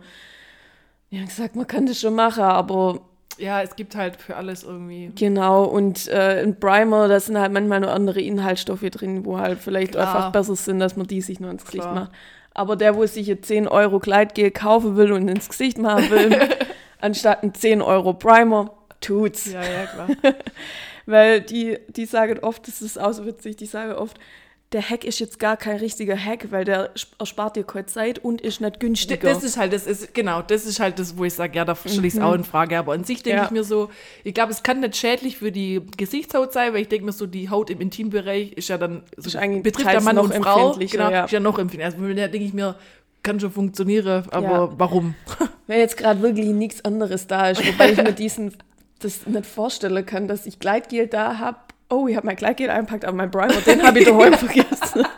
Die 1.11 1.17
haben 1.19 1.27
gesagt, 1.27 1.55
man 1.55 1.67
kann 1.67 1.85
das 1.85 1.99
schon 1.99 2.15
machen, 2.15 2.43
aber 2.43 3.01
Ja, 3.37 3.61
es 3.61 3.75
gibt 3.75 3.95
halt 3.95 4.15
für 4.17 4.35
alles 4.37 4.63
irgendwie. 4.63 5.11
genau, 5.15 5.65
und 5.65 6.07
äh, 6.07 6.41
ein 6.43 6.59
Primer, 6.59 7.07
da 7.07 7.19
sind 7.19 7.37
halt 7.37 7.51
manchmal 7.51 7.79
noch 7.81 7.89
andere 7.89 8.21
Inhaltsstoffe 8.21 8.81
drin, 8.89 9.25
wo 9.25 9.37
halt 9.39 9.59
vielleicht 9.59 9.91
Klar. 9.93 10.07
einfach 10.15 10.31
besser 10.31 10.55
sind, 10.55 10.79
dass 10.79 10.95
man 10.95 11.07
die 11.07 11.21
sich 11.21 11.39
nur 11.39 11.51
ins 11.51 11.65
Gesicht 11.65 11.83
Klar. 11.83 11.93
macht. 11.93 12.11
Aber 12.53 12.75
der, 12.77 12.95
wo 12.95 13.05
sich 13.05 13.27
jetzt 13.27 13.47
10 13.47 13.67
Euro 13.67 13.99
Gleitgel 13.99 14.49
kaufen 14.51 14.95
will 14.95 15.11
und 15.11 15.27
ins 15.27 15.49
Gesicht 15.49 15.77
machen 15.77 16.09
will, 16.09 16.39
anstatt 17.01 17.43
ein 17.43 17.53
10 17.53 17.81
Euro 17.81 18.13
Primer, 18.13 18.71
tut's. 19.01 19.51
Ja, 19.51 19.61
ja, 19.61 19.85
klar. 19.85 20.07
Weil 21.05 21.41
die, 21.41 21.77
die 21.89 22.05
sagen 22.05 22.39
oft, 22.39 22.67
das 22.67 22.81
ist 22.81 22.97
auch 22.99 23.11
so 23.11 23.25
witzig, 23.25 23.57
die 23.57 23.65
sagen 23.65 23.91
oft, 23.93 24.17
der 24.75 24.87
Hack 24.87 25.03
ist 25.05 25.19
jetzt 25.19 25.39
gar 25.39 25.57
kein 25.57 25.77
richtiger 25.77 26.15
Hack, 26.15 26.51
weil 26.51 26.65
der 26.65 26.91
sp- 26.93 27.15
erspart 27.17 27.55
dir 27.55 27.63
keine 27.63 27.87
Zeit 27.87 28.19
und 28.19 28.41
ist 28.41 28.61
nicht 28.61 28.79
günstiger. 28.79 29.27
Das 29.29 29.43
ist 29.43 29.57
halt, 29.57 29.73
das 29.73 29.87
ist, 29.87 30.13
genau, 30.13 30.41
das 30.43 30.65
ist 30.65 30.79
halt 30.79 30.99
das, 30.99 31.17
wo 31.17 31.23
ich 31.25 31.33
sage, 31.33 31.55
ja, 31.57 31.65
da 31.65 31.75
stelle 31.75 32.05
ich 32.05 32.13
es 32.13 32.19
auch 32.19 32.33
in 32.33 32.43
Frage. 32.43 32.77
Aber 32.77 32.93
an 32.93 33.03
sich 33.03 33.23
denke 33.23 33.37
Mhm. 33.37 33.41
Ja. 33.41 33.45
ich 33.45 33.51
mir 33.51 33.63
so, 33.63 33.89
ich 34.23 34.33
glaube, 34.33 34.51
es 34.51 34.61
kann 34.61 34.81
nicht 34.81 34.95
schädlich 34.95 35.37
für 35.37 35.51
die 35.51 35.81
Gesichtshaut 35.97 36.53
sein, 36.53 36.73
weil 36.73 36.81
ich 36.81 36.89
denke 36.89 37.05
mir 37.05 37.11
so, 37.13 37.25
die 37.25 37.49
Haut 37.49 37.69
im 37.71 37.81
Intimbereich 37.81 38.51
ist 38.53 38.67
ja 38.69 38.77
dann, 38.77 39.01
so, 39.17 39.27
Ist 39.27 39.35
eigentlich 39.37 39.63
betrifft 39.63 39.87
ja 39.87 39.93
teils 39.93 40.03
Mann 40.03 40.15
noch 40.17 40.23
und 40.25 40.43
Frau. 40.43 40.73
Genau, 40.73 41.09
ja. 41.09 41.25
ist 41.25 41.31
ja 41.31 41.39
noch 41.39 41.57
empfindlicher. 41.57 41.95
Also 41.97 42.07
da 42.13 42.27
denke 42.27 42.45
ich 42.45 42.53
mir, 42.53 42.75
kann 43.23 43.39
schon 43.39 43.51
funktionieren, 43.51 44.25
aber 44.31 44.47
Ja. 44.47 44.69
warum? 44.77 45.15
Wenn 45.67 45.79
jetzt 45.79 45.97
gerade 45.97 46.21
wirklich 46.21 46.47
nichts 46.47 46.85
anderes 46.85 47.25
da 47.25 47.49
ist, 47.49 47.65
wobei 47.65 47.91
ich 47.93 47.97
mir 47.97 48.11
diesen 48.11 48.53
das 48.99 49.25
nicht 49.25 49.45
vorstellen 49.45 50.05
kann, 50.05 50.27
dass 50.27 50.45
ich 50.45 50.59
Gleitgel 50.59 51.07
da 51.07 51.39
habe. 51.39 51.57
Oh, 51.89 52.07
ich 52.07 52.15
habe 52.15 52.25
mein 52.25 52.35
Gleitgel 52.35 52.69
einpackt, 52.69 53.05
aber 53.05 53.15
mein 53.15 53.29
Primer, 53.31 53.61
den 53.65 53.83
habe 53.85 53.99
ich 53.99 54.05
daheim 54.05 54.33
vergessen. 54.33 55.05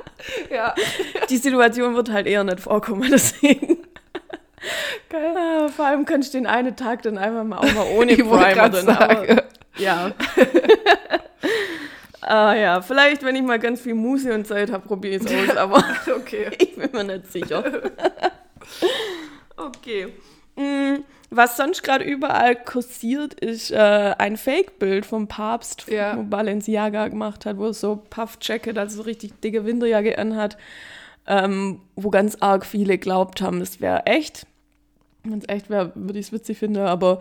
Ja. 0.49 0.73
Die 1.29 1.37
Situation 1.37 1.95
wird 1.95 2.11
halt 2.11 2.27
eher 2.27 2.43
nicht 2.43 2.59
vorkommen, 2.59 3.07
deswegen. 3.11 3.77
Geil. 5.09 5.33
Ah, 5.37 5.67
vor 5.69 5.85
allem 5.85 6.03
kannst 6.05 6.33
du 6.33 6.39
den 6.39 6.47
einen 6.47 6.75
Tag 6.75 7.03
dann 7.03 7.17
einfach 7.17 7.43
mal 7.45 7.59
auch 7.59 7.73
mal 7.73 7.85
ohne 7.95 8.11
Ich 8.11 8.19
Primer 8.19 8.69
dann. 8.69 8.73
sagen. 8.85 9.31
Aber, 9.39 9.43
ja. 9.77 10.11
ah 12.21 12.53
ja, 12.55 12.81
vielleicht, 12.81 13.23
wenn 13.23 13.35
ich 13.37 13.43
mal 13.43 13.59
ganz 13.59 13.79
viel 13.79 13.93
Muße 13.93 14.33
und 14.33 14.45
Zeit 14.47 14.71
habe, 14.71 14.85
probiere 14.85 15.15
ich 15.23 15.31
es 15.31 15.49
aus, 15.51 15.55
aber 15.55 15.83
Okay. 16.17 16.49
ich 16.59 16.75
bin 16.75 16.89
mir 16.91 17.03
nicht 17.05 17.31
sicher. 17.31 17.63
okay. 19.55 20.07
Mm, 20.55 21.03
Was 21.29 21.57
sonst 21.57 21.83
gerade 21.83 22.05
überall 22.05 22.55
kursiert, 22.55 23.33
ist 23.33 23.71
äh, 23.71 23.75
ein 24.17 24.37
Fake-Bild 24.37 25.05
vom 25.05 25.27
Papst, 25.27 25.87
Ja. 25.89 26.17
wo 26.17 26.23
Balenciaga 26.23 27.09
gemacht 27.09 27.45
hat, 27.45 27.57
wo 27.57 27.65
er 27.65 27.73
so 27.73 27.97
Puff-Jacket, 28.09 28.77
also 28.77 28.97
so 28.97 29.01
richtig 29.03 29.39
dicke 29.41 29.65
Winterjacke 29.65 30.17
anhat, 30.17 30.57
ähm, 31.27 31.81
wo 31.95 32.09
ganz 32.09 32.37
arg 32.39 32.65
viele 32.65 32.97
glaubt 32.97 33.41
haben, 33.41 33.59
es 33.59 33.81
wäre 33.81 34.05
echt. 34.05 34.47
Wenn 35.23 35.39
es 35.39 35.49
echt 35.49 35.69
wäre, 35.69 35.91
würde 35.95 36.17
ich 36.19 36.27
es 36.27 36.31
witzig 36.31 36.57
finden, 36.59 36.77
aber 36.77 37.19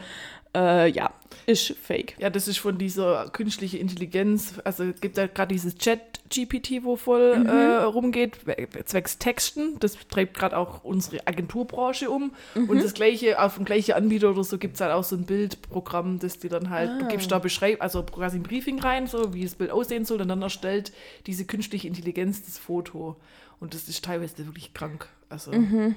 äh, 0.57 0.89
ja, 0.91 1.11
ist 1.45 1.75
fake. 1.83 2.15
Ja, 2.19 2.31
das 2.31 2.49
ist 2.49 2.59
von 2.59 2.79
dieser 2.79 3.29
künstlichen 3.31 3.79
Intelligenz. 3.79 4.55
Also 4.65 4.85
es 4.85 5.01
gibt 5.01 5.17
ja 5.19 5.27
gerade 5.27 5.53
dieses 5.55 5.77
Chat-GPT, 5.77 6.83
wo 6.83 6.97
voll 6.97 7.39
Mhm. 7.39 7.47
äh, 7.47 7.83
rumgeht, 7.85 8.39
zwecks 8.87 9.19
Texten. 9.19 9.79
Das 9.81 9.97
treibt 10.09 10.35
gerade 10.39 10.57
auch 10.57 10.83
unsere 10.83 11.27
Agenturbranche 11.27 12.11
um. 12.11 12.33
Mhm. 12.55 12.69
Und 12.71 12.83
das 12.83 12.95
gleiche, 12.95 13.41
auf 13.41 13.57
dem 13.57 13.65
gleichen 13.65 13.93
Anbieter 13.93 14.31
oder 14.31 14.43
so 14.45 14.59
gibt 14.59 14.75
es 14.77 14.81
halt 14.81 14.93
auch 14.93 15.05
so 15.05 15.15
ein 15.17 15.25
Bildprogramm, 15.27 16.19
das 16.19 16.39
dir 16.39 16.51
dann 16.51 16.71
halt, 16.71 16.91
Ah. 16.91 16.99
du 17.01 17.09
gibst 17.09 17.31
da 17.31 17.39
Beschreib, 17.39 17.83
also 17.83 18.03
quasi 18.03 18.39
ein 18.39 18.43
Briefing 18.43 18.81
rein, 18.81 19.07
so 19.07 19.35
wie 19.35 19.45
das 19.45 19.55
Bild 19.55 19.71
aussehen 19.71 20.05
soll, 20.05 20.21
und 20.23 20.29
dann 20.29 20.43
erstellt 20.43 20.93
diese 21.27 21.45
künstliche 21.45 21.87
Intelligenz 21.87 22.45
das 22.45 22.59
Foto. 22.59 23.17
Und 23.61 23.73
das 23.75 23.89
ist 23.89 24.05
teilweise 24.05 24.39
wirklich 24.47 24.75
krank. 24.75 25.07
Also 25.29 25.53
Mhm. 25.53 25.97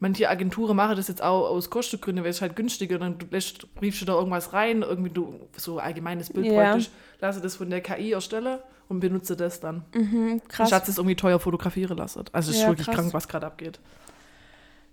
Manche 0.00 0.28
Agenturen 0.28 0.76
machen 0.76 0.96
das 0.96 1.08
jetzt 1.08 1.22
auch 1.22 1.48
aus 1.48 1.70
Kostengründen, 1.70 2.24
weil 2.24 2.30
es 2.30 2.40
halt 2.42 2.56
günstiger, 2.56 2.98
dann 2.98 3.18
du 3.18 3.26
lässt, 3.30 3.72
briefst 3.74 4.00
du 4.02 4.04
da 4.06 4.14
irgendwas 4.14 4.52
rein, 4.52 4.82
irgendwie 4.82 5.10
du, 5.10 5.40
so 5.56 5.78
allgemeines 5.78 6.30
Bild 6.30 6.46
Ja. 6.46 6.52
praktisch, 6.64 6.90
lasse 7.20 7.40
das 7.40 7.56
von 7.56 7.70
der 7.70 7.80
KI 7.80 8.12
erstellen 8.12 8.58
und 8.88 9.00
benutze 9.00 9.36
das 9.36 9.60
dann. 9.60 9.84
Mhm, 9.94 10.42
krass. 10.48 10.68
Statt 10.68 10.88
es 10.88 10.98
irgendwie 10.98 11.16
teuer 11.16 11.38
fotografieren 11.40 11.96
lassen. 11.96 12.24
Also 12.32 12.50
es 12.50 12.56
ist 12.56 12.62
Ja, 12.62 12.68
wirklich 12.68 12.86
krass. 12.86 12.96
krank, 12.96 13.14
was 13.14 13.28
gerade 13.28 13.46
abgeht. 13.46 13.80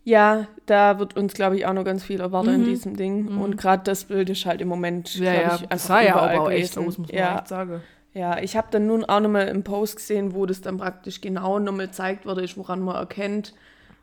Ja, 0.04 0.48
da 0.66 0.98
wird 0.98 1.16
uns, 1.16 1.34
glaube 1.36 1.58
ich, 1.58 1.66
auch 1.68 1.74
noch 1.74 1.84
ganz 1.84 2.04
viel 2.04 2.20
erwarten 2.22 2.50
in 2.56 2.62
Mhm. 2.62 2.66
diesem 2.66 2.96
Ding. 2.98 3.38
Und 3.38 3.58
gerade 3.58 3.84
das 3.84 4.06
Bild 4.06 4.30
ist 4.32 4.46
halt 4.46 4.60
im 4.62 4.68
Moment, 4.68 5.14
Ja, 5.16 5.32
glaub 5.34 5.44
ja, 5.44 5.56
ich, 5.56 5.68
das 5.68 5.86
sah 5.88 6.02
ja 6.02 6.16
aber 6.16 6.42
auch 6.42 6.50
echt 6.50 6.76
aus, 6.78 6.98
muss 6.98 7.10
man 7.10 7.18
ja, 7.18 7.36
echt 7.38 7.48
sagen. 7.48 7.82
ja, 8.14 8.40
ich 8.40 8.56
habe 8.58 8.68
dann 8.72 8.88
nun 8.88 9.06
auch 9.06 9.20
nochmal 9.20 9.48
im 9.48 9.64
Post 9.64 9.98
gesehen, 9.98 10.34
wo 10.34 10.48
das 10.48 10.62
dann 10.62 10.78
praktisch 10.78 11.22
genau 11.22 11.60
nochmal 11.60 11.86
gezeigt 11.88 12.26
wurde, 12.26 12.42
ist, 12.44 12.58
woran 12.58 12.82
man 12.82 12.96
erkennt, 12.96 13.54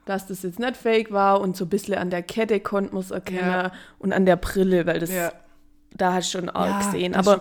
dass 0.09 0.27
das 0.27 0.43
jetzt 0.43 0.59
nicht 0.59 0.77
fake 0.77 1.13
war. 1.13 1.41
Und 1.41 1.57
so 1.57 1.65
ein 1.65 1.69
bisschen 1.69 1.95
an 1.95 2.11
der 2.11 2.23
Kette 2.23 2.61
konnte 2.61 2.95
man 2.95 3.03
es 3.03 3.11
erkennen 3.11 3.39
Ja. 3.51 3.73
und 3.99 4.13
an 4.13 4.27
der 4.27 4.37
Brille, 4.37 4.87
weil 4.87 4.99
das, 5.01 5.11
Ja, 5.11 5.33
da 5.97 6.15
hast 6.15 6.33
du 6.35 6.39
schon 6.39 6.49
arg 6.51 6.71
ja 6.71 6.79
gesehen. 6.93 7.15
Aber 7.15 7.41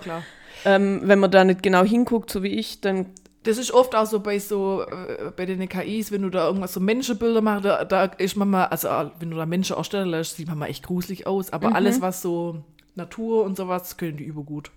ähm, 0.65 1.01
wenn 1.03 1.19
man 1.19 1.31
da 1.31 1.43
nicht 1.43 1.63
genau 1.63 1.83
hinguckt, 1.83 2.29
so 2.31 2.43
wie 2.43 2.49
ich, 2.49 2.81
dann 2.81 3.07
Das 3.43 3.57
ist 3.57 3.71
oft 3.71 3.95
auch 3.95 4.05
so 4.05 4.19
bei 4.19 4.39
so, 4.39 4.81
äh, 4.83 5.31
bei 5.35 5.45
den 5.45 5.69
KIs, 5.69 6.11
wenn 6.11 6.21
du 6.23 6.29
da 6.29 6.47
irgendwas 6.47 6.73
so 6.73 6.79
Menschenbilder 6.81 7.41
machst, 7.41 7.63
da, 7.65 7.85
da 7.85 8.03
ist 8.05 8.35
manchmal, 8.35 8.65
also 8.67 8.89
äh, 8.89 9.09
wenn 9.19 9.31
du 9.31 9.37
da 9.37 9.45
Menschen 9.45 9.77
erstellen 9.77 10.09
lässt, 10.09 10.35
sieht 10.35 10.47
man 10.49 10.57
mal 10.57 10.67
echt 10.67 10.85
gruselig 10.85 11.25
aus. 11.27 11.53
Aber 11.53 11.69
Mhm. 11.69 11.75
alles, 11.75 12.01
was 12.01 12.21
so 12.21 12.63
Natur 12.95 13.43
und 13.45 13.55
sowas, 13.55 13.95
können 13.95 14.17
die 14.17 14.25
übergut. 14.25 14.71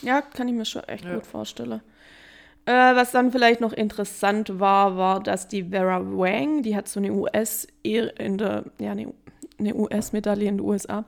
Ja, 0.00 0.22
kann 0.22 0.48
ich 0.48 0.54
mir 0.54 0.64
schon 0.64 0.84
echt 0.84 1.04
gut 1.04 1.26
vorstellen. 1.26 1.82
Äh, 2.64 2.72
was 2.96 3.10
dann 3.12 3.32
vielleicht 3.32 3.60
noch 3.60 3.72
interessant 3.72 4.60
war, 4.60 4.96
war, 4.96 5.20
dass 5.22 5.48
die 5.48 5.64
Vera 5.64 6.00
Wang, 6.04 6.62
die 6.62 6.76
hat 6.76 6.86
so 6.88 7.00
eine 7.00 7.12
US 7.12 7.66
in 7.82 8.38
der, 8.38 8.64
ja, 8.80 8.92
eine, 8.92 9.12
eine 9.58 9.74
US-Medaille 9.76 10.48
in 10.48 10.58
den 10.58 10.66
USA, 10.66 11.04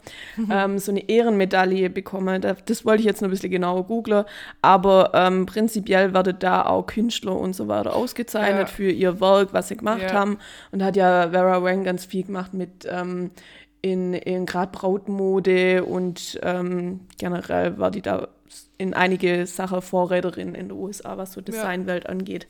ähm, 0.51 0.79
so 0.79 0.91
eine 0.93 1.09
Ehrenmedaille 1.09 1.91
bekommen. 1.91 2.41
Da- 2.41 2.55
Das 2.67 2.85
wollte 2.85 3.01
ich 3.01 3.07
jetzt 3.07 3.21
noch 3.21 3.29
ein 3.29 3.31
bisschen 3.31 3.51
genauer 3.51 3.85
googlen, 3.87 4.25
aber 4.63 5.11
ähm, 5.15 5.47
prinzipiell 5.47 6.13
werden 6.15 6.37
da 6.39 6.65
auch 6.67 6.87
Künstler 6.87 7.37
und 7.37 7.55
so 7.55 7.67
weiter 7.69 7.95
ausgezeichnet 7.97 8.61
Ja. 8.69 8.75
für 8.75 8.91
ihr 8.91 9.21
Werk, 9.21 9.53
was 9.53 9.69
sie 9.69 9.77
gemacht 9.77 10.03
Ja. 10.03 10.13
haben. 10.13 10.39
Und 10.73 10.83
hat 10.85 10.97
ja 10.97 11.31
Vera 11.31 11.63
Wang 11.63 11.83
ganz 11.85 12.05
viel 12.05 12.25
gemacht 12.25 12.55
mit 12.55 12.87
ähm, 12.91 13.31
in, 13.83 14.15
in 14.15 14.47
gerade 14.47 14.73
Brautmode 14.73 15.85
und 15.85 16.39
ähm, 16.43 17.01
generell 17.19 17.77
war 17.79 17.91
die 17.91 18.03
da 18.03 18.29
in 18.79 18.95
einige 18.95 19.47
Sachen 19.47 19.81
Vorreiterin 19.83 20.55
in 20.55 20.69
den 20.69 20.73
USA, 20.73 21.17
was 21.17 21.33
so 21.33 21.41
Designwelt 21.41 22.09
angeht. 22.09 22.47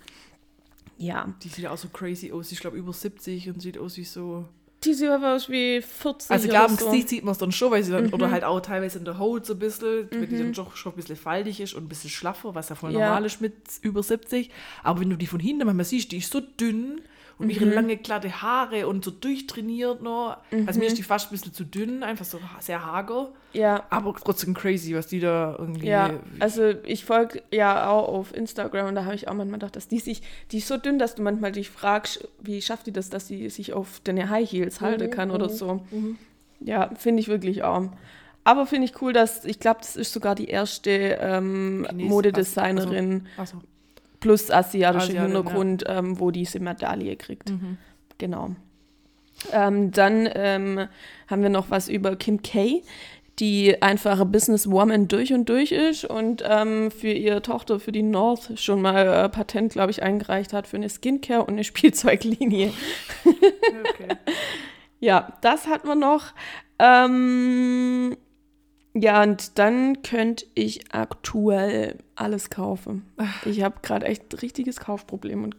Ja. 0.97 1.35
Die 1.43 1.49
sieht 1.49 1.66
auch 1.66 1.76
so 1.76 1.88
crazy 1.88 2.33
aus. 2.33 2.52
Ich 2.52 2.61
glaube 2.61 2.76
über 2.76 2.93
70 2.93 3.49
und 3.50 3.61
sieht 3.61 3.78
aus 3.78 3.97
wie 3.97 4.04
so. 4.04 4.45
Die 4.85 4.93
sieht 4.95 5.09
aber 5.09 5.35
aus 5.35 5.49
wie 5.49 5.81
40 5.81 6.31
Also 6.31 6.49
klar, 6.49 6.69
im 6.69 6.76
so. 6.76 6.85
Gesicht 6.87 7.09
sieht 7.09 7.25
man 7.25 7.33
es 7.33 7.38
dann 7.38 7.52
schon, 7.52 7.71
weil 7.71 7.83
sie 7.83 7.90
dann, 7.90 8.07
Mhm. 8.07 8.12
oder 8.14 8.31
halt 8.31 8.45
auch 8.45 8.61
teilweise 8.61 8.99
in 8.99 9.04
der 9.07 9.19
Haut 9.19 9.47
so 9.47 9.54
ein 9.54 9.59
bisschen, 9.59 10.09
wenn 10.11 10.28
die 10.28 10.38
dann 10.38 10.52
doch 10.52 10.76
schon 10.76 10.93
ein 10.93 10.97
bisschen 10.97 11.16
faltig 11.16 11.61
ist 11.61 11.75
und 11.75 11.85
ein 11.85 11.88
bisschen 11.88 12.11
schlaffer, 12.11 12.54
was 12.54 12.69
ja 12.69 12.75
voll 12.75 12.93
Ja. 12.93 13.00
normal 13.09 13.25
ist 13.25 13.40
mit 13.40 13.54
über 13.81 14.02
70. 14.02 14.50
Aber 14.83 15.00
wenn 15.00 15.09
du 15.11 15.16
die 15.16 15.26
von 15.26 15.40
hinten 15.40 15.64
manchmal 15.66 15.85
siehst, 15.87 16.12
die 16.12 16.19
ist 16.19 16.31
so 16.31 16.40
dünn 16.40 17.00
und 17.38 17.47
Mhm. 17.47 17.50
ihre 17.50 17.64
lange 17.67 17.97
glatte 17.97 18.43
Haare 18.43 18.87
und 18.87 19.05
so 19.05 19.11
durchtrainiert 19.11 20.03
noch. 20.03 20.37
Also 20.50 20.73
Mhm. 20.73 20.79
mir 20.79 20.87
ist 20.87 20.99
die 20.99 21.03
fast 21.03 21.29
ein 21.29 21.31
bisschen 21.33 21.53
zu 21.53 21.64
dünn, 21.64 22.03
einfach 22.03 22.25
so 22.25 22.38
sehr 22.61 22.85
hager. 22.85 23.31
Ja, 23.53 23.85
Aber 23.91 24.14
trotzdem 24.14 24.55
crazy, 24.55 24.95
was 24.95 25.07
die 25.07 25.21
da 25.21 25.55
irgendwie. 25.59 25.87
ja. 25.87 26.11
Also 26.41 26.71
ich 26.85 27.05
folge 27.05 27.43
ja 27.53 27.88
auch 27.88 28.09
auf 28.09 28.35
Instagram 28.35 28.88
und 28.88 28.95
da 28.97 29.05
habe 29.05 29.14
ich 29.14 29.29
auch 29.29 29.35
manchmal 29.35 29.59
gedacht, 29.61 29.76
dass 29.76 29.88
die 29.88 29.99
sich, 30.00 30.23
die 30.50 30.59
ist 30.59 30.69
so 30.69 30.76
dünn, 30.76 30.99
dass 30.99 31.14
du 31.14 31.23
manchmal 31.23 31.53
dich 31.53 31.71
fragst, 31.71 32.29
wie 32.41 32.61
schafft 32.62 32.87
die 32.87 32.93
das, 32.93 33.11
dass 33.11 33.26
sie 33.29 33.49
sich 33.50 33.73
auf 33.73 34.00
deine 34.05 34.29
High 34.31 34.50
Heels 34.50 34.81
halten 34.81 35.11
kann 35.11 35.31
oder 35.31 35.49
so. 35.49 35.83
Ja, 36.61 36.91
finde 36.97 37.21
ich 37.21 37.29
wirklich 37.29 37.62
auch. 37.62 37.91
Aber 38.47 38.67
finde 38.67 38.87
ich 38.87 39.00
cool, 39.00 39.12
dass, 39.12 39.45
ich 39.45 39.59
glaube, 39.59 39.79
das 39.81 39.97
ist 39.97 40.12
sogar 40.12 40.35
die 40.35 40.49
erste 40.49 40.91
ähm, 41.21 41.87
Chines- 41.88 42.09
Modedesignerin 42.11 43.26
Achso. 43.38 43.59
Plus 44.25 44.50
asiatischen 44.50 45.19
Asiatin, 45.19 45.35
Hintergrund, 45.35 45.85
ähm, 45.87 46.19
wo 46.19 46.31
diese 46.31 46.59
Medaille 46.59 47.14
kriegt. 47.16 47.50
Mhm. 47.50 47.76
Genau. 48.16 48.57
Ähm, 49.52 49.90
dann 49.90 50.26
ähm, 50.35 50.88
haben 51.28 51.43
wir 51.43 51.50
noch 51.50 51.69
was 51.69 51.88
über 51.88 52.16
Kim 52.16 52.43
K., 52.43 52.83
die 53.38 53.83
einfache 53.83 54.25
Businesswoman 54.25 55.09
durch 55.09 55.35
und 55.35 55.49
durch 55.49 55.73
ist 55.73 56.04
und 56.04 56.43
ähm, 56.49 56.90
für 56.90 57.11
ihre 57.11 57.43
Tochter, 57.43 57.81
für 57.81 57.93
die 57.93 58.04
North, 58.04 58.52
schon 58.59 58.81
mal 58.81 59.07
äh, 59.07 59.28
Patent, 59.28 59.73
glaube 59.73 59.90
ich, 59.90 60.02
eingereicht 60.02 60.52
hat 60.52 60.69
für 60.69 60.76
eine 60.76 60.88
Skincare 60.88 61.43
und 61.43 61.54
eine 61.54 61.64
Spielzeuglinie. 61.64 62.73
Okay. 63.25 64.09
Ja, 65.00 65.37
das 65.43 65.66
hat 65.66 65.85
man 65.85 65.99
noch. 65.99 66.33
Ähm, 66.78 68.16
ja, 68.95 69.23
und 69.23 69.59
dann 69.59 70.00
könnte 70.00 70.47
ich 70.54 70.95
aktuell 70.95 71.99
alles 72.16 72.50
kaufen. 72.50 73.11
Ich 73.44 73.62
habe 73.62 73.76
gerade 73.83 74.06
echt 74.06 74.33
ein 74.33 74.38
richtiges 74.38 74.80
Kaufproblem 74.80 75.44
und 75.44 75.56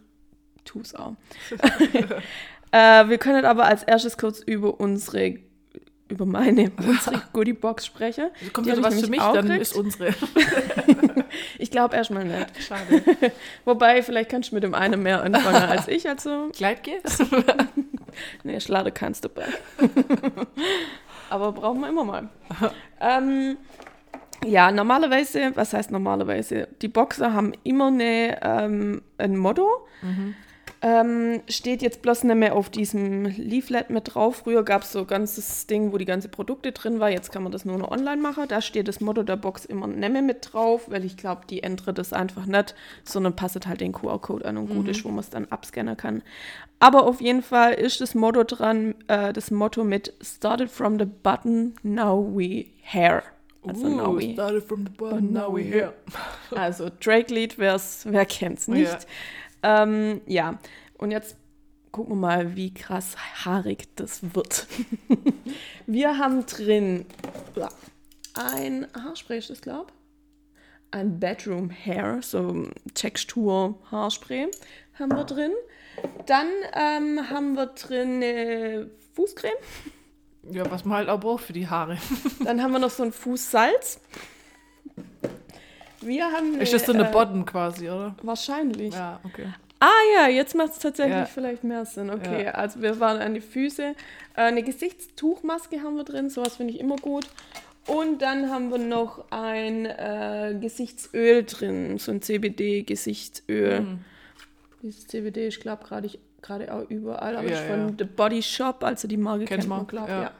tue 0.64 0.82
es 0.82 0.94
auch. 0.94 1.14
äh, 2.72 3.08
wir 3.08 3.18
können 3.18 3.44
aber 3.44 3.64
als 3.66 3.82
erstes 3.82 4.16
kurz 4.18 4.40
über 4.40 4.80
unsere 4.80 5.38
über 6.08 6.24
meine, 6.24 6.70
unsere 6.78 7.22
Goodie-Box 7.32 7.86
spreche. 7.86 8.30
Also 8.40 8.52
kommt 8.52 8.70
hab 8.70 8.82
was 8.82 8.94
ich 8.94 9.04
für 9.04 9.10
mich, 9.10 9.20
dann 9.20 9.46
gekriegt. 9.46 9.62
ist 9.62 9.74
unsere. 9.74 10.14
Ich 11.58 11.70
glaube 11.70 11.96
erstmal 11.96 12.24
nicht. 12.24 12.62
Schade. 12.62 13.02
Wobei, 13.64 14.02
vielleicht 14.02 14.30
kannst 14.30 14.50
du 14.50 14.54
mit 14.54 14.62
dem 14.62 14.74
einen 14.74 15.02
mehr 15.02 15.22
anfangen 15.22 15.64
als 15.64 15.88
ich. 15.88 16.08
Also, 16.08 16.48
Kleid 16.54 16.82
geht's? 16.82 17.18
nee, 18.44 18.60
Schlade 18.60 18.92
kannst 18.92 19.24
du 19.24 19.28
bei. 19.28 19.46
Aber 21.28 21.52
brauchen 21.52 21.80
wir 21.80 21.88
immer 21.88 22.04
mal. 22.04 22.28
ähm, 23.00 23.58
ja, 24.44 24.70
normalerweise, 24.70 25.52
was 25.54 25.72
heißt 25.72 25.90
normalerweise? 25.90 26.68
Die 26.82 26.88
Boxer 26.88 27.32
haben 27.32 27.52
immer 27.64 27.88
eine, 27.88 28.38
ähm, 28.42 29.02
ein 29.18 29.36
Motto. 29.36 29.86
Ähm, 30.82 31.40
steht 31.48 31.80
jetzt 31.80 32.02
bloß 32.02 32.24
nicht 32.24 32.36
mehr 32.36 32.54
auf 32.54 32.68
diesem 32.68 33.24
Leaflet 33.24 33.88
mit 33.88 34.14
drauf. 34.14 34.42
Früher 34.44 34.62
gab 34.62 34.82
es 34.82 34.92
so 34.92 35.00
ein 35.00 35.06
ganzes 35.06 35.66
Ding, 35.66 35.90
wo 35.92 35.98
die 35.98 36.04
ganzen 36.04 36.30
Produkte 36.30 36.70
drin 36.72 37.00
war. 37.00 37.08
Jetzt 37.08 37.32
kann 37.32 37.42
man 37.42 37.50
das 37.50 37.64
nur 37.64 37.78
noch 37.78 37.90
online 37.90 38.20
machen. 38.20 38.44
Da 38.46 38.60
steht 38.60 38.86
das 38.86 39.00
Motto 39.00 39.22
der 39.22 39.36
Box 39.36 39.64
immer 39.64 39.86
nicht 39.86 40.12
mehr 40.12 40.22
mit 40.22 40.52
drauf, 40.52 40.90
weil 40.90 41.04
ich 41.04 41.16
glaube, 41.16 41.42
die 41.48 41.62
ändern 41.62 41.94
das 41.94 42.12
einfach 42.12 42.44
nicht, 42.44 42.74
sondern 43.04 43.34
passt 43.34 43.66
halt 43.66 43.80
den 43.80 43.92
QR-Code 43.92 44.44
an 44.44 44.58
und 44.58 44.68
gut 44.68 44.88
ist, 44.88 45.04
wo 45.04 45.08
man 45.08 45.20
es 45.20 45.30
dann 45.30 45.46
abscannen 45.46 45.96
kann. 45.96 46.22
Aber 46.78 47.06
auf 47.06 47.22
jeden 47.22 47.42
Fall 47.42 47.72
ist 47.72 48.02
das 48.02 48.14
Motto 48.14 48.44
dran, 48.44 48.94
äh, 49.08 49.32
das 49.32 49.50
Motto 49.50 49.82
mit 49.82 50.12
Started 50.22 50.70
from 50.70 50.98
the 50.98 51.06
button, 51.06 51.74
now 51.82 52.22
we 52.36 52.66
here. 52.82 53.22
Also 53.66 53.88
now 53.88 54.12
Ooh, 54.12 54.18
we 54.18 54.32
started 54.32 54.62
from 54.62 54.84
the 54.84 54.90
bottom, 54.90 55.32
now 55.32 55.50
we're 55.50 55.64
here. 55.64 55.92
also 56.50 56.88
Drake-Lied, 56.88 57.58
wer's- 57.58 58.06
wer 58.08 58.24
kennt's 58.24 58.68
nicht? 58.68 59.06
Ja. 59.62 59.82
Ähm, 59.82 60.20
ja, 60.26 60.58
und 60.98 61.10
jetzt 61.10 61.36
gucken 61.90 62.12
wir 62.12 62.20
mal, 62.20 62.54
wie 62.56 62.72
krass 62.72 63.16
haarig 63.44 63.88
das 63.96 64.34
wird. 64.34 64.66
wir 65.86 66.18
haben 66.18 66.46
drin 66.46 67.06
ein 68.34 68.86
Haarspray, 68.94 69.38
ist 69.38 69.50
das, 69.50 69.62
glaube 69.62 69.92
Ein 70.90 71.18
Bedroom 71.18 71.70
Hair, 71.70 72.20
so 72.22 72.68
Textur 72.94 73.78
Haarspray 73.90 74.48
haben 74.98 75.12
wir 75.12 75.24
drin. 75.24 75.52
Dann 76.26 76.48
ähm, 76.74 77.30
haben 77.30 77.54
wir 77.54 77.66
drin 77.66 78.22
eine 78.22 78.90
Fußcreme. 79.14 79.56
Ja, 80.52 80.70
was 80.70 80.84
man 80.84 80.98
halt 80.98 81.08
auch 81.08 81.20
braucht 81.20 81.44
für 81.44 81.52
die 81.52 81.68
Haare. 81.68 81.98
Dann 82.44 82.62
haben 82.62 82.72
wir 82.72 82.78
noch 82.78 82.90
so 82.90 83.02
ein 83.02 83.12
Fußsalz. 83.12 84.00
Wir 86.00 86.30
haben 86.30 86.60
Ist 86.60 86.72
das 86.72 86.86
so 86.86 86.92
eine 86.92 87.08
äh, 87.08 87.12
Bodden 87.12 87.44
quasi, 87.46 87.88
oder? 87.88 88.14
Wahrscheinlich. 88.22 88.94
Ja, 88.94 89.18
okay. 89.24 89.46
Ah 89.80 89.88
ja, 90.14 90.28
jetzt 90.28 90.54
macht 90.54 90.72
es 90.72 90.78
tatsächlich 90.78 91.14
Ja. 91.16 91.24
vielleicht 91.26 91.64
mehr 91.64 91.84
Sinn. 91.84 92.10
Okay, 92.10 92.44
Ja. 92.44 92.52
also 92.52 92.80
wir 92.80 92.98
waren 93.00 93.18
an 93.20 93.34
die 93.34 93.40
Füße. 93.40 93.82
Äh, 93.82 93.94
eine 94.34 94.62
Gesichtstuchmaske 94.62 95.82
haben 95.82 95.96
wir 95.96 96.04
drin, 96.04 96.30
sowas 96.30 96.56
finde 96.56 96.74
ich 96.74 96.80
immer 96.80 96.96
gut. 96.96 97.26
Und 97.86 98.20
dann 98.22 98.50
haben 98.50 98.70
wir 98.70 98.78
noch 98.78 99.24
ein 99.30 99.86
äh, 99.86 100.56
Gesichtsöl 100.60 101.44
drin, 101.44 101.98
so 101.98 102.10
ein 102.12 102.20
CBD-Gesichtsöl. 102.22 103.80
Mhm. 103.80 103.98
Dieses 104.82 105.06
CBD, 105.06 105.48
ich 105.48 105.60
glaube 105.60 105.84
gerade 105.84 106.06
gerade 106.46 106.72
auch 106.72 106.88
überall, 106.88 107.36
aber 107.36 107.50
Ja, 107.50 107.56
von 107.56 107.88
ja. 107.88 107.94
The 107.98 108.04
Body 108.04 108.42
Shop, 108.42 108.82
also 108.84 109.06
die 109.08 109.16
Marke 109.16 109.44
Kennt 109.44 109.60
kennt 109.62 109.68
man, 109.68 109.86
glaube 109.86 110.10
ja. 110.10 110.22
ja. 110.22 110.30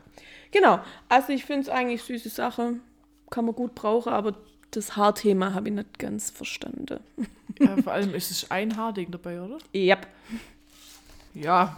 Genau, 0.52 0.78
also 1.08 1.32
ich 1.32 1.44
finde 1.44 1.62
es 1.62 1.68
eigentlich 1.68 2.02
süße 2.02 2.28
Sache, 2.28 2.74
kann 3.30 3.44
man 3.44 3.54
gut 3.54 3.74
brauchen, 3.74 4.12
aber 4.12 4.34
das 4.70 4.96
Haarthema 4.96 5.52
habe 5.54 5.68
ich 5.68 5.74
nicht 5.74 5.98
ganz 5.98 6.30
verstanden. 6.30 7.00
Ja, 7.58 7.74
vor 7.82 7.94
allem 7.94 8.14
ist 8.14 8.30
es 8.30 8.50
ein 8.50 8.76
Haarding 8.76 9.10
dabei, 9.10 9.40
oder? 9.40 9.56
Yep. 9.74 10.06
Ja, 11.34 11.76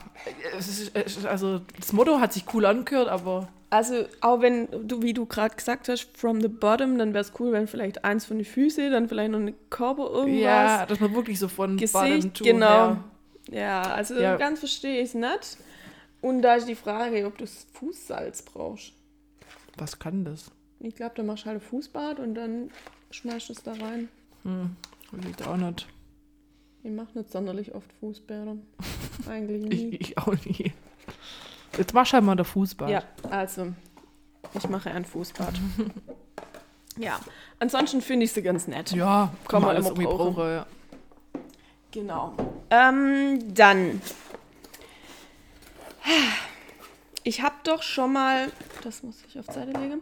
ist, 0.59 1.25
also 1.25 1.61
das 1.79 1.93
Motto 1.93 2.19
hat 2.21 2.33
sich 2.33 2.45
cool 2.53 2.65
angehört, 2.67 3.09
aber 3.09 3.49
Also, 3.71 4.05
auch 4.21 4.41
wenn 4.41 4.69
du, 4.89 5.03
wie 5.03 5.13
du 5.15 5.27
gerade 5.27 5.55
gesagt 5.55 5.89
hast, 5.89 6.09
from 6.17 6.41
the 6.41 6.49
bottom, 6.49 6.99
dann 6.99 7.13
wäre 7.15 7.23
es 7.23 7.33
cool, 7.39 7.53
wenn 7.53 7.67
vielleicht 7.69 8.05
eins 8.05 8.25
von 8.25 8.39
den 8.39 8.45
Füßen, 8.45 8.91
dann 8.91 9.09
vielleicht 9.09 9.31
noch 9.31 9.39
eine 9.41 9.53
Körper 9.71 10.11
irgendwas. 10.11 10.41
ja, 10.43 10.87
dass 10.87 10.99
man 11.01 11.15
wirklich 11.15 11.39
so 11.39 11.47
von 11.49 11.77
bottom 11.77 12.11
Gesicht, 12.11 12.35
to 12.35 12.45
genau. 12.45 12.67
hair- 12.67 13.05
Ja, 13.51 13.83
also 13.83 14.15
Ja. 14.15 14.37
ganz 14.37 14.61
verstehe 14.61 15.01
ich 15.01 15.09
es 15.11 15.15
nicht. 15.15 15.57
Und 16.21 16.43
da 16.43 16.55
ist 16.57 16.69
die 16.69 16.75
Frage, 16.75 17.25
ob 17.27 17.39
du 17.39 17.47
Fußsalz 17.47 18.43
brauchst. 18.43 18.93
Was 19.77 19.99
kann 19.99 20.25
das? 20.25 20.51
Ich 20.81 20.95
glaube, 20.97 21.13
da 21.17 21.23
machst 21.23 21.45
du 21.45 21.47
halt 21.51 21.59
ein 21.59 21.61
Fußbad 21.61 22.19
und 22.21 22.35
dann 22.35 22.71
schmeißt 23.11 23.49
du 23.49 23.53
es 23.53 23.63
da 23.63 23.73
rein. 23.73 24.09
Hm, 24.45 24.77
ich 25.37 25.47
auch 25.47 25.57
nicht. 25.57 25.87
Ich 26.83 26.91
mache 26.91 27.19
nicht 27.19 27.31
sonderlich 27.31 27.75
oft 27.75 27.91
Fußbäder. 28.01 28.57
Eigentlich 29.29 29.63
nie. 29.65 29.89
Ich, 29.97 30.11
ich 30.11 30.19
auch 30.19 30.35
nie. 30.45 30.73
Jetzt 31.77 31.95
mach 31.95 32.11
halt 32.13 32.25
mal 32.25 32.35
der 32.37 32.45
Fußball. 32.45 32.91
Ja, 32.91 33.03
also, 33.31 33.73
ich 34.55 34.69
mache 34.69 34.91
ein 34.91 35.05
Fußbad. 35.05 35.55
ja, 36.99 37.19
ansonsten 37.59 38.01
finde 38.01 38.25
ich 38.25 38.33
sie 38.33 38.43
ganz 38.43 38.67
nett. 38.69 38.93
Ja, 38.93 39.33
Kann 39.45 39.49
kann 39.49 39.61
man 39.63 39.69
man 39.69 39.77
alles 39.77 39.89
immer 39.91 40.09
brauchen. 40.09 40.35
brauchen. 40.35 40.51
ja. 40.51 40.67
Genau. 41.93 42.35
Ähm, 42.71 43.55
dann. 43.55 44.01
Ich 47.25 47.43
habe 47.43 47.57
doch 47.65 47.83
schon 47.83 48.13
mal, 48.13 48.51
das 48.83 49.03
muss 49.03 49.23
ich 49.29 49.39
auf 49.39 49.47
die 49.47 49.53
Seite 49.53 49.79
legen. 49.79 50.01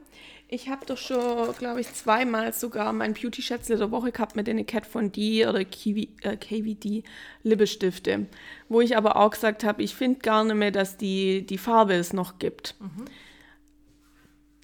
Ich 0.49 0.69
habe 0.69 0.87
doch 0.87 0.97
schon, 0.97 1.53
glaube 1.59 1.81
ich, 1.81 1.93
zweimal 1.93 2.53
sogar 2.53 2.93
mein 2.93 3.15
Beauty-Schätzle 3.15 3.77
der 3.77 3.91
Woche 3.91 4.13
gehabt 4.13 4.37
mit 4.37 4.47
den 4.47 4.65
Cat 4.65 4.87
von 4.87 5.11
D 5.11 5.45
oder 5.45 5.65
Kiwi, 5.65 6.11
äh, 6.23 6.37
KVD 6.37 7.03
Lippestifte. 7.43 8.27
Wo 8.69 8.81
ich 8.81 8.97
aber 8.97 9.17
auch 9.17 9.31
gesagt 9.31 9.65
habe, 9.65 9.83
ich 9.83 9.97
finde 9.97 10.21
gar 10.21 10.45
nicht 10.45 10.55
mehr, 10.55 10.71
dass 10.71 10.97
die, 10.97 11.45
die 11.45 11.59
Farbe 11.59 11.95
es 11.95 12.13
noch 12.13 12.39
gibt. 12.39 12.77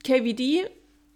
KVD 0.04 0.70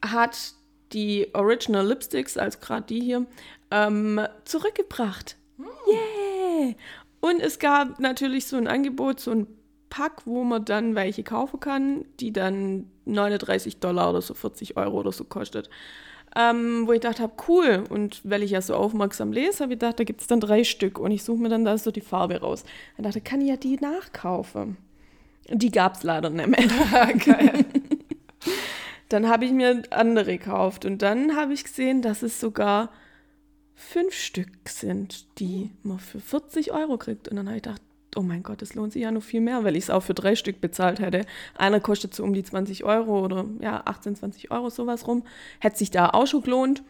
hat 0.05 0.55
die 0.92 1.29
Original 1.33 1.87
Lipsticks, 1.87 2.37
als 2.37 2.61
gerade 2.61 2.87
die 2.87 3.01
hier, 3.01 3.27
ähm, 3.71 4.21
zurückgebracht. 4.45 5.37
Yeah! 5.59 6.75
Und 7.21 7.40
es 7.40 7.59
gab 7.59 7.99
natürlich 7.99 8.47
so 8.47 8.57
ein 8.57 8.69
Angebot, 8.69 9.21
so 9.21 9.31
ein 9.31 9.47
Pack, 9.88 10.23
wo 10.27 10.45
man 10.45 10.64
dann 10.64 10.95
welche 10.95 11.23
kaufen 11.23 11.61
kann, 11.61 12.05
die 12.21 12.33
dann 12.33 12.90
39 13.07 13.79
Dollar 13.79 14.11
oder 14.11 14.21
so 14.21 14.35
40 14.35 14.77
Euro 14.77 14.99
oder 14.99 15.12
so 15.12 15.25
kostet. 15.25 15.71
Ähm, 16.37 16.87
wo 16.87 16.92
ich 16.92 17.01
dachte 17.01 17.23
habe, 17.23 17.33
cool. 17.49 17.85
Und 17.88 18.21
weil 18.25 18.42
ich 18.42 18.51
ja 18.51 18.61
so 18.61 18.75
aufmerksam 18.75 19.33
lese, 19.33 19.62
habe 19.62 19.73
ich 19.73 19.79
gedacht, 19.79 19.99
da 19.99 20.05
gibt 20.05 20.21
es 20.21 20.27
dann 20.27 20.40
drei 20.40 20.64
Stück. 20.64 20.99
Und 20.99 21.11
ich 21.12 21.25
suche 21.25 21.38
mir 21.38 21.49
dann 21.49 21.64
da 21.64 21.79
so 21.79 21.90
die 21.90 22.01
Farbe 22.03 22.40
raus. 22.40 22.64
Ich 22.99 23.05
dachte, 23.05 23.21
kann 23.21 23.40
ich 23.40 23.49
ja 23.49 23.57
die 23.57 23.77
nachkaufen. 23.77 24.77
Die 25.49 25.71
gab 25.71 25.95
es 25.95 26.03
leider 26.03 26.29
nicht 26.29 26.49
mehr. 26.49 26.66
Geil. 27.25 27.64
Dann 29.09 29.29
habe 29.29 29.45
ich 29.45 29.53
mir 29.53 29.83
andere 29.90 30.37
gekauft 30.37 30.85
und 30.85 31.01
dann 31.01 31.37
habe 31.37 31.53
ich 31.53 31.64
gesehen, 31.64 32.03
dass 32.03 32.23
es 32.23 32.40
sogar 32.40 32.90
fünf 33.77 34.15
Stück 34.15 34.49
sind, 34.69 35.39
die 35.39 35.71
man 35.83 36.01
für 36.01 36.19
40 36.19 36.73
Euro 36.73 36.97
kriegt. 36.97 37.29
Und 37.29 37.37
dann 37.37 37.47
habe 37.47 37.59
ich 37.59 37.62
gedacht, 37.62 37.83
oh 38.17 38.23
mein 38.23 38.43
Gott, 38.43 38.62
das 38.62 38.75
lohnt 38.75 38.95
sich 38.95 39.03
ja 39.03 39.11
noch 39.11 39.23
viel 39.23 39.43
mehr, 39.43 39.62
weil 39.62 39.77
ich 39.77 39.85
es 39.85 39.91
auch 39.91 40.03
für 40.03 40.15
drei 40.15 40.35
Stück 40.35 40.61
bezahlt 40.61 40.99
hätte. 40.99 41.27
Einer 41.55 41.81
kostet 41.81 42.15
so 42.15 42.25
um 42.25 42.33
die 42.33 42.43
20 42.43 42.85
Euro 42.85 43.23
oder 43.23 43.45
ja, 43.61 43.83
18, 43.85 44.17
20 44.17 44.51
Euro 44.51 44.71
sowas 44.71 45.07
rum. 45.07 45.25
Hätte 45.61 45.77
sich 45.77 45.91
da 45.91 46.09
auch 46.11 46.27
schon 46.27 46.43
gelohnt. 46.43 46.83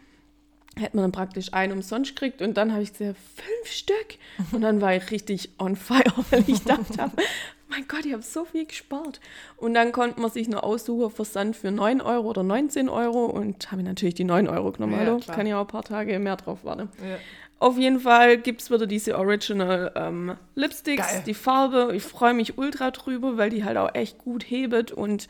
Hätte 0.78 0.96
man 0.96 1.04
dann 1.04 1.12
praktisch 1.12 1.52
einen 1.54 1.72
umsonst 1.72 2.14
gekriegt 2.14 2.42
und 2.42 2.56
dann 2.56 2.72
habe 2.72 2.82
ich 2.82 2.92
gesehen, 2.92 3.16
fünf 3.34 3.72
Stück. 3.72 4.18
Und 4.52 4.60
dann 4.60 4.80
war 4.80 4.94
ich 4.94 5.10
richtig 5.10 5.50
on 5.58 5.74
fire, 5.74 6.04
weil 6.30 6.44
ich 6.46 6.62
dachte 6.62 7.02
habe, 7.02 7.16
mein 7.68 7.86
Gott, 7.88 8.04
ich 8.04 8.12
habe 8.12 8.22
so 8.22 8.44
viel 8.44 8.66
gespart. 8.66 9.20
Und 9.56 9.74
dann 9.74 9.92
konnte 9.92 10.20
man 10.20 10.30
sich 10.30 10.48
noch 10.48 10.62
aussuchen, 10.62 11.10
Versand 11.10 11.56
für 11.56 11.70
9 11.70 12.00
Euro 12.00 12.28
oder 12.28 12.42
19 12.42 12.88
Euro 12.88 13.26
und 13.26 13.70
habe 13.70 13.82
ich 13.82 13.86
natürlich 13.86 14.14
die 14.14 14.24
9 14.24 14.48
Euro 14.48 14.72
genommen. 14.72 14.94
Ja, 14.94 15.00
Hallo, 15.00 15.20
kann 15.26 15.46
ja 15.46 15.56
auch 15.58 15.62
ein 15.62 15.66
paar 15.68 15.82
Tage 15.82 16.18
mehr 16.18 16.36
drauf 16.36 16.64
warten. 16.64 16.88
Ja. 17.02 17.18
Auf 17.58 17.78
jeden 17.78 18.00
Fall 18.00 18.36
gibt 18.36 18.60
es 18.60 18.70
wieder 18.70 18.86
diese 18.86 19.16
Original 19.16 19.90
ähm, 19.94 20.36
Lipsticks, 20.54 21.08
Geil. 21.08 21.22
die 21.24 21.34
Farbe. 21.34 21.92
Ich 21.94 22.02
freue 22.02 22.34
mich 22.34 22.58
ultra 22.58 22.90
drüber, 22.90 23.38
weil 23.38 23.48
die 23.48 23.64
halt 23.64 23.78
auch 23.78 23.94
echt 23.94 24.18
gut 24.18 24.44
hebet 24.44 24.92
und 24.92 25.26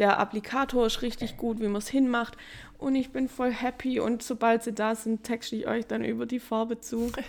der 0.00 0.18
Applikator 0.18 0.86
ist 0.86 1.02
richtig 1.02 1.36
gut, 1.36 1.60
wie 1.60 1.68
man 1.68 1.76
es 1.76 1.88
hinmacht. 1.88 2.36
Und 2.78 2.96
ich 2.96 3.10
bin 3.10 3.28
voll 3.28 3.52
happy 3.52 4.00
und 4.00 4.22
sobald 4.22 4.64
sie 4.64 4.72
da 4.72 4.94
sind, 4.96 5.22
texte 5.22 5.54
ich 5.56 5.68
euch 5.68 5.86
dann 5.86 6.04
über 6.04 6.26
die 6.26 6.40
Farbe 6.40 6.80
zu. 6.80 7.12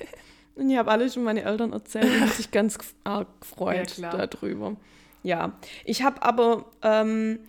Und 0.60 0.70
ich 0.70 0.78
habe 0.78 0.92
alles 0.92 1.14
schon 1.14 1.24
meine 1.24 1.44
Eltern 1.44 1.72
erzählt 1.74 2.06
und 2.06 2.20
haben 2.22 2.32
sich 2.32 2.52
ganz 2.52 2.78
arg 3.04 3.28
gefreut 3.42 3.98
Ja, 3.98 4.26
darüber. 4.28 4.76
Ja, 5.24 5.54
ich 5.86 6.04
habe 6.04 6.22
aber, 6.22 6.66
ähm, 6.82 7.40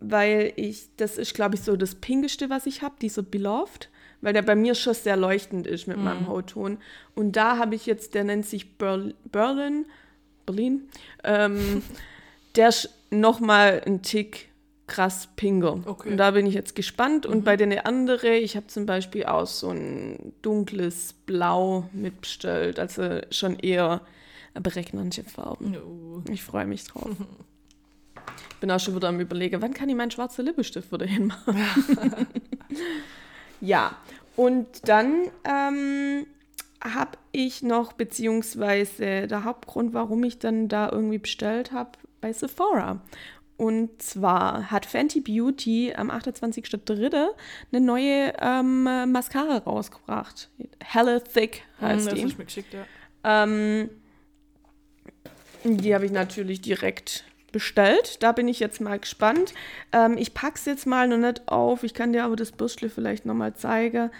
weil 0.00 0.52
ich, 0.56 0.88
das 0.96 1.18
ist 1.18 1.34
glaube 1.34 1.54
ich 1.54 1.62
so 1.62 1.76
das 1.76 1.94
Pinkeste, 1.94 2.50
was 2.50 2.66
ich 2.66 2.82
habe, 2.82 2.94
dieser 3.00 3.22
Beloved, 3.22 3.88
weil 4.20 4.32
der 4.32 4.42
bei 4.42 4.54
mir 4.54 4.74
schon 4.74 4.94
sehr 4.94 5.16
leuchtend 5.16 5.66
ist 5.66 5.86
mit 5.86 5.96
Mhm. 5.98 6.04
meinem 6.04 6.28
Hautton. 6.28 6.78
Und 7.14 7.36
da 7.36 7.58
habe 7.58 7.74
ich 7.74 7.86
jetzt, 7.86 8.14
der 8.14 8.24
nennt 8.24 8.46
sich 8.46 8.76
Berl 8.78 9.14
Berlin, 9.30 9.86
Berlin, 10.46 10.88
ähm, 11.24 11.82
der 12.56 12.68
ist 12.68 12.90
nochmal 13.10 13.82
ein 13.86 14.02
Tick 14.02 14.48
krass 14.86 15.28
pinker. 15.36 15.80
Okay. 15.84 16.10
Und 16.10 16.16
da 16.16 16.32
bin 16.32 16.46
ich 16.46 16.54
jetzt 16.54 16.74
gespannt. 16.74 17.26
Mhm. 17.26 17.32
Und 17.32 17.44
bei 17.44 17.56
den 17.56 17.76
anderen, 17.78 18.34
ich 18.34 18.56
habe 18.56 18.66
zum 18.66 18.86
Beispiel 18.86 19.24
auch 19.24 19.46
so 19.46 19.70
ein 19.70 20.32
dunkles 20.42 21.14
Blau 21.26 21.88
mitbestellt, 21.92 22.78
also 22.78 23.20
schon 23.30 23.58
eher 23.58 24.00
berechnende 24.54 25.24
Farben. 25.24 25.76
Oh. 25.76 26.22
Ich 26.30 26.42
freue 26.42 26.66
mich 26.66 26.84
drauf. 26.84 27.10
bin 28.60 28.70
auch 28.70 28.80
schon 28.80 28.94
wieder 28.94 29.08
am 29.08 29.20
überlegen, 29.20 29.60
wann 29.62 29.74
kann 29.74 29.88
ich 29.88 29.96
meinen 29.96 30.10
schwarzen 30.10 30.44
Lippenstift 30.44 30.92
wieder 30.92 31.06
hinmachen? 31.06 31.56
ja, 33.60 33.96
und 34.36 34.88
dann 34.88 35.28
ähm, 35.44 36.26
habe 36.80 37.18
ich 37.32 37.62
noch, 37.62 37.94
beziehungsweise 37.94 39.26
der 39.26 39.44
Hauptgrund, 39.44 39.94
warum 39.94 40.22
ich 40.24 40.38
dann 40.38 40.68
da 40.68 40.90
irgendwie 40.90 41.18
bestellt 41.18 41.72
habe, 41.72 41.90
bei 42.20 42.32
Sephora. 42.32 43.00
Und 43.56 44.02
zwar 44.02 44.70
hat 44.72 44.84
Fenty 44.84 45.20
Beauty 45.20 45.92
am 45.94 46.10
28.03. 46.10 47.28
eine 47.72 47.80
neue 47.80 48.32
ähm, 48.40 48.82
Mascara 49.12 49.58
rausgebracht. 49.58 50.50
Hella 50.82 51.20
Thick 51.20 51.62
heißt 51.80 52.06
das 52.06 52.14
die. 52.14 52.24
hast 52.24 52.32
du 52.34 52.38
mir 52.38 52.44
geschickt, 52.46 52.74
ja. 52.74 52.84
Ähm, 53.24 53.90
die 55.64 55.94
habe 55.94 56.04
ich 56.06 56.12
natürlich 56.12 56.60
direkt 56.60 57.24
bestellt. 57.52 58.22
Da 58.22 58.32
bin 58.32 58.48
ich 58.48 58.58
jetzt 58.60 58.80
mal 58.80 58.98
gespannt. 58.98 59.54
Ähm, 59.92 60.16
ich 60.18 60.34
packe 60.34 60.56
es 60.56 60.64
jetzt 60.64 60.86
mal 60.86 61.06
noch 61.08 61.16
nicht 61.18 61.46
auf. 61.48 61.84
Ich 61.84 61.94
kann 61.94 62.12
dir 62.12 62.24
aber 62.24 62.36
das 62.36 62.52
Bürstle 62.52 62.90
vielleicht 62.90 63.24
nochmal 63.24 63.54
zeigen. 63.54 64.10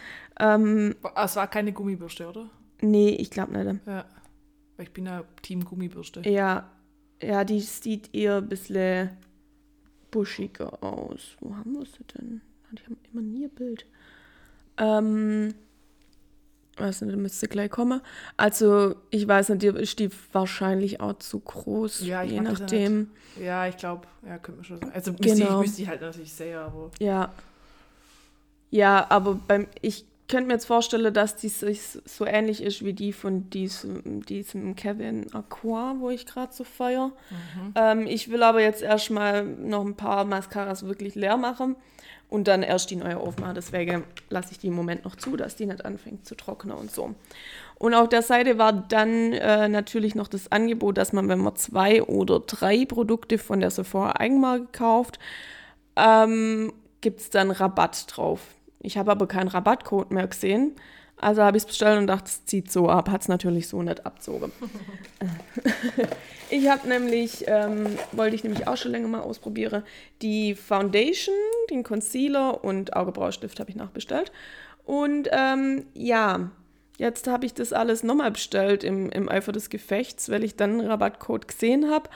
Ähm, 0.40 0.94
Ah, 1.14 1.24
Es 1.24 1.36
war 1.36 1.48
keine 1.48 1.72
Gummibürste, 1.72 2.28
oder? 2.28 2.48
nee, 2.80 3.10
ich 3.10 3.30
glaube 3.30 3.52
nicht. 3.58 3.80
Ja. 3.86 4.04
Ich 4.78 4.92
bin 4.92 5.06
ja 5.06 5.24
Team 5.42 5.64
Gummibürste. 5.64 6.28
Ja, 6.28 6.70
ja, 7.22 7.44
die 7.44 7.60
sieht 7.60 8.14
eher 8.14 8.36
ein 8.38 8.48
bisschen 8.48 9.10
buschiger 10.14 10.80
aus. 10.82 11.36
Wo 11.40 11.54
haben 11.56 11.72
wir 11.72 11.84
sie 11.84 12.04
denn? 12.16 12.40
Die 12.72 12.84
haben 12.84 12.96
immer 13.12 13.22
nie 13.22 13.44
ein 13.44 13.50
Bild. 13.50 13.84
Ähm, 14.76 15.54
weiß 16.76 17.02
nicht, 17.02 17.12
da 17.12 17.16
müsste 17.16 17.48
gleich 17.48 17.70
kommen. 17.70 18.00
Also, 18.36 18.94
ich 19.10 19.26
weiß 19.26 19.48
nicht, 19.50 19.62
dir 19.62 19.76
ist 19.76 19.98
die 19.98 20.10
wahrscheinlich 20.32 21.00
auch 21.00 21.14
zu 21.18 21.40
groß, 21.40 22.06
Ja, 22.06 22.22
je 22.22 22.36
ja 22.36 22.42
nachdem. 22.42 23.10
Ja, 23.40 23.66
ich 23.66 23.76
glaube, 23.76 24.06
ja, 24.26 24.38
könnte 24.38 24.58
man 24.58 24.64
schon 24.64 24.78
sagen. 24.78 24.92
Also 24.92 25.10
müsste 25.12 25.28
Genau. 25.36 25.60
ich, 25.60 25.66
müsste 25.66 25.82
ich 25.82 25.88
halt 25.88 26.00
natürlich 26.00 26.32
sehr, 26.32 26.60
aber. 26.60 26.90
Ja. 27.00 27.32
Ja, 28.70 29.06
aber 29.08 29.34
beim, 29.34 29.66
ich 29.82 30.04
könnte 30.28 30.46
mir 30.46 30.54
jetzt 30.54 30.66
vorstellen, 30.66 31.12
dass 31.12 31.36
die 31.36 31.48
sich 31.48 31.80
so 32.04 32.24
ähnlich 32.24 32.62
ist 32.62 32.84
wie 32.84 32.94
die 32.94 33.12
von 33.12 33.50
diesem, 33.50 34.24
diesem 34.24 34.74
Kevin 34.74 35.32
Aqua, 35.34 35.96
wo 35.98 36.10
ich 36.10 36.24
gerade 36.24 36.52
so 36.52 36.64
feier. 36.64 37.12
Ähm, 37.74 38.06
ich 38.06 38.30
will 38.30 38.42
aber 38.42 38.62
jetzt 38.62 38.82
erstmal 38.82 39.44
noch 39.44 39.84
ein 39.84 39.96
paar 39.96 40.24
Mascaras 40.24 40.86
wirklich 40.86 41.14
leer 41.14 41.36
machen 41.36 41.76
und 42.30 42.48
dann 42.48 42.62
erst 42.62 42.90
die 42.90 42.96
neue 42.96 43.18
aufmachen. 43.18 43.54
Deswegen 43.54 44.04
lasse 44.30 44.52
ich 44.52 44.58
die 44.58 44.68
im 44.68 44.74
Moment 44.74 45.04
noch 45.04 45.16
zu, 45.16 45.36
dass 45.36 45.56
die 45.56 45.66
nicht 45.66 45.84
anfängt 45.84 46.26
zu 46.26 46.34
trocknen 46.34 46.76
und 46.76 46.90
so. 46.90 47.14
Und 47.76 47.92
auf 47.92 48.08
der 48.08 48.22
Seite 48.22 48.56
war 48.56 48.72
dann 48.72 49.32
äh, 49.32 49.68
natürlich 49.68 50.14
noch 50.14 50.28
das 50.28 50.50
Angebot, 50.50 50.96
dass 50.96 51.12
man, 51.12 51.28
wenn 51.28 51.40
man 51.40 51.56
zwei 51.56 52.02
oder 52.02 52.40
drei 52.40 52.86
Produkte 52.86 53.36
von 53.36 53.60
der 53.60 53.70
Sephora 53.70 54.12
Eigenmarke 54.12 54.68
kauft, 54.72 55.18
ähm, 55.96 56.72
gibt 57.02 57.20
es 57.20 57.30
dann 57.30 57.50
Rabatt 57.50 58.06
drauf. 58.08 58.40
Ich 58.84 58.98
habe 58.98 59.10
aber 59.10 59.26
keinen 59.26 59.48
Rabattcode 59.48 60.10
mehr 60.10 60.26
gesehen. 60.26 60.76
Also 61.16 61.42
habe 61.42 61.56
ich 61.56 61.62
es 61.62 61.66
bestellt 61.66 61.98
und 61.98 62.06
dachte, 62.06 62.26
es 62.26 62.44
zieht 62.44 62.70
so 62.70 62.88
ab. 62.88 63.08
Hat 63.08 63.22
es 63.22 63.28
natürlich 63.28 63.68
so 63.68 63.82
nicht 63.82 64.04
abzogen. 64.04 64.52
ich 66.50 66.68
habe 66.68 66.88
nämlich, 66.88 67.44
ähm, 67.46 67.86
wollte 68.12 68.36
ich 68.36 68.44
nämlich 68.44 68.66
auch 68.66 68.76
schon 68.76 68.92
länger 68.92 69.08
mal 69.08 69.20
ausprobieren, 69.20 69.84
die 70.22 70.54
Foundation, 70.54 71.34
den 71.70 71.82
Concealer 71.82 72.62
und 72.62 72.94
Augebraustift 72.96 73.60
habe 73.60 73.70
ich 73.70 73.76
nachbestellt. 73.76 74.32
Und 74.84 75.28
ähm, 75.32 75.86
ja, 75.94 76.50
jetzt 76.98 77.26
habe 77.26 77.46
ich 77.46 77.54
das 77.54 77.72
alles 77.72 78.02
nochmal 78.02 78.32
bestellt 78.32 78.84
im, 78.84 79.08
im 79.10 79.28
Eifer 79.28 79.52
des 79.52 79.70
Gefechts, 79.70 80.28
weil 80.28 80.44
ich 80.44 80.56
dann 80.56 80.72
einen 80.72 80.88
Rabattcode 80.88 81.48
gesehen 81.48 81.90
habe 81.90 82.10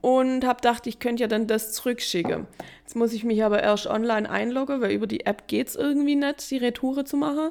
und 0.00 0.44
habe 0.44 0.56
gedacht, 0.56 0.86
ich 0.86 0.98
könnte 0.98 1.22
ja 1.22 1.28
dann 1.28 1.46
das 1.46 1.72
zurückschicken. 1.72 2.46
Jetzt 2.82 2.96
muss 2.96 3.12
ich 3.12 3.24
mich 3.24 3.44
aber 3.44 3.62
erst 3.62 3.86
online 3.86 4.28
einloggen, 4.28 4.80
weil 4.80 4.92
über 4.92 5.06
die 5.06 5.26
App 5.26 5.46
geht 5.46 5.68
es 5.68 5.76
irgendwie 5.76 6.16
nicht, 6.16 6.50
die 6.50 6.58
Retoure 6.58 7.04
zu 7.04 7.16
machen. 7.16 7.50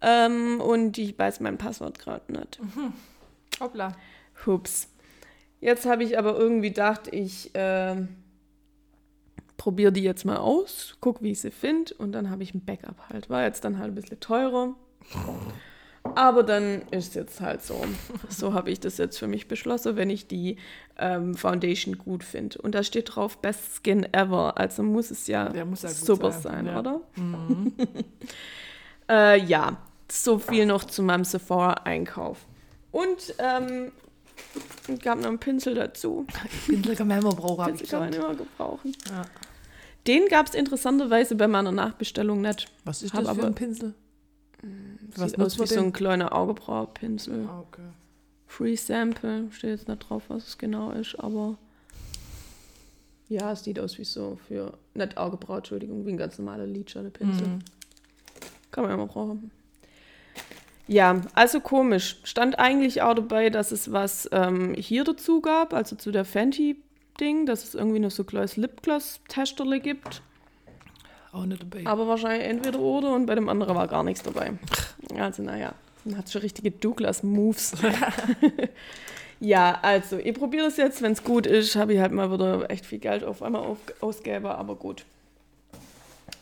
Ähm, 0.00 0.60
und 0.60 0.98
ich 0.98 1.18
weiß 1.18 1.40
mein 1.40 1.58
Passwort 1.58 1.98
gerade 1.98 2.32
nicht. 2.32 2.60
Hoppla. 3.60 3.96
Hups. 4.44 4.88
Jetzt 5.60 5.86
habe 5.86 6.04
ich 6.04 6.18
aber 6.18 6.36
irgendwie 6.36 6.68
gedacht, 6.68 7.08
ich 7.10 7.50
ähm, 7.54 8.08
probiere 9.56 9.92
die 9.92 10.02
jetzt 10.02 10.24
mal 10.24 10.36
aus, 10.36 10.96
guck, 11.00 11.22
wie 11.22 11.30
ich 11.30 11.40
sie 11.40 11.50
finde 11.50 11.94
und 11.94 12.12
dann 12.12 12.28
habe 12.28 12.42
ich 12.42 12.52
ein 12.52 12.64
Backup 12.64 13.08
halt. 13.08 13.30
War 13.30 13.44
jetzt 13.44 13.64
dann 13.64 13.78
halt 13.78 13.92
ein 13.92 13.94
bisschen 13.94 14.20
teurer. 14.20 14.74
Aber 16.14 16.42
dann 16.42 16.82
ist 16.90 17.08
es 17.08 17.14
jetzt 17.14 17.40
halt 17.40 17.62
so. 17.62 17.82
So 18.28 18.52
habe 18.52 18.70
ich 18.70 18.78
das 18.78 18.98
jetzt 18.98 19.18
für 19.18 19.26
mich 19.26 19.48
beschlossen, 19.48 19.96
wenn 19.96 20.10
ich 20.10 20.26
die 20.26 20.58
ähm, 20.98 21.34
Foundation 21.34 21.96
gut 21.98 22.22
finde. 22.22 22.60
Und 22.60 22.74
da 22.74 22.82
steht 22.82 23.14
drauf 23.16 23.38
Best 23.38 23.82
Skin 23.82 24.06
Ever. 24.12 24.58
Also 24.58 24.82
muss 24.82 25.10
es 25.10 25.26
ja, 25.26 25.52
muss 25.64 25.82
ja 25.82 25.88
super 25.88 26.30
sein, 26.30 26.42
sein, 26.42 26.66
ja. 26.66 26.78
oder? 26.78 27.00
äh, 29.08 29.40
ja, 29.44 29.78
so 30.10 30.38
viel 30.38 30.66
noch 30.66 30.84
zu 30.84 31.02
meinem 31.02 31.24
Sephora-Einkauf. 31.24 32.38
Und 32.92 33.34
ähm, 33.38 33.90
gab 35.02 35.18
noch 35.18 35.28
einen 35.28 35.38
Pinsel 35.38 35.74
dazu. 35.74 36.26
Pinsel 36.66 36.96
kann 36.96 37.08
man 37.08 37.18
immer 37.20 37.34
brauchen, 37.34 37.64
Pinsel 37.64 37.86
kann 37.88 38.00
man 38.00 38.12
immer 38.12 38.34
gebrauchen. 38.34 38.94
Ja. 39.08 39.22
Den 40.06 40.28
gab 40.28 40.46
es 40.48 40.54
interessanterweise 40.54 41.34
bei 41.34 41.48
meiner 41.48 41.72
Nachbestellung 41.72 42.42
nicht. 42.42 42.70
Was 42.84 43.02
ist 43.02 43.14
Hab 43.14 43.24
das 43.24 43.30
für 43.34 43.38
aber- 43.38 43.46
ein 43.48 43.54
Pinsel? 43.54 43.94
Was 45.16 45.30
Sieht 45.30 45.40
aus 45.40 45.56
nutzt 45.56 45.56
wie 45.56 45.60
man 45.60 45.68
so 45.68 45.80
ein 45.80 45.92
kleiner 45.92 46.32
Augebrauerpinsel. 46.34 47.46
Ah, 47.48 47.60
okay. 47.60 47.82
Free 48.46 48.76
Sample, 48.76 49.50
steht 49.50 49.70
jetzt 49.70 49.88
nicht 49.88 50.08
drauf, 50.08 50.24
was 50.28 50.46
es 50.48 50.58
genau 50.58 50.90
ist, 50.92 51.18
aber 51.18 51.56
ja, 53.28 53.52
es 53.52 53.64
sieht 53.64 53.80
aus 53.80 53.98
wie 53.98 54.04
so 54.04 54.38
für, 54.46 54.74
nicht 54.94 55.16
Augebraut, 55.16 55.58
Entschuldigung, 55.58 56.04
wie 56.06 56.10
ein 56.10 56.16
ganz 56.16 56.38
normaler 56.38 56.66
Lidschattenpinsel. 56.66 57.46
Mhm. 57.46 57.58
Kann 58.70 58.84
man 58.84 58.90
ja 58.90 58.96
mal 58.96 59.06
brauchen. 59.06 59.50
Ja, 60.86 61.22
also 61.34 61.60
komisch. 61.60 62.20
Stand 62.24 62.58
eigentlich 62.58 63.00
auch 63.00 63.14
dabei, 63.14 63.48
dass 63.48 63.72
es 63.72 63.90
was 63.90 64.28
ähm, 64.32 64.74
hier 64.74 65.04
dazu 65.04 65.40
gab, 65.40 65.72
also 65.72 65.96
zu 65.96 66.10
der 66.12 66.26
Fenty-Ding, 66.26 67.46
dass 67.46 67.64
es 67.64 67.74
irgendwie 67.74 68.00
noch 68.00 68.10
so 68.10 68.24
kleines 68.24 68.56
Lipgloss-Testerle 68.56 69.80
gibt. 69.80 70.22
Auch 71.34 71.46
nicht 71.46 71.62
dabei. 71.62 71.84
Aber 71.84 72.06
wahrscheinlich 72.06 72.48
entweder 72.48 72.78
oder 72.78 73.12
und 73.12 73.26
bei 73.26 73.34
dem 73.34 73.48
anderen 73.48 73.74
war 73.74 73.88
gar 73.88 74.04
nichts 74.04 74.22
dabei. 74.22 74.52
Also 75.18 75.42
naja, 75.42 75.74
man 76.04 76.16
hat 76.16 76.30
schon 76.30 76.42
richtige 76.42 76.70
Douglas-Moves. 76.70 77.72
ja, 79.40 79.80
also 79.82 80.16
ich 80.16 80.32
probiere 80.34 80.66
das 80.66 80.76
jetzt. 80.76 81.02
Wenn 81.02 81.10
es 81.10 81.24
gut 81.24 81.46
ist, 81.46 81.74
habe 81.74 81.94
ich 81.94 81.98
halt 81.98 82.12
mal 82.12 82.30
wieder 82.30 82.70
echt 82.70 82.86
viel 82.86 83.00
Geld 83.00 83.24
auf 83.24 83.42
einmal 83.42 83.62
auf, 83.62 83.78
ausgegeben, 84.00 84.46
aber 84.46 84.76
gut. 84.76 85.04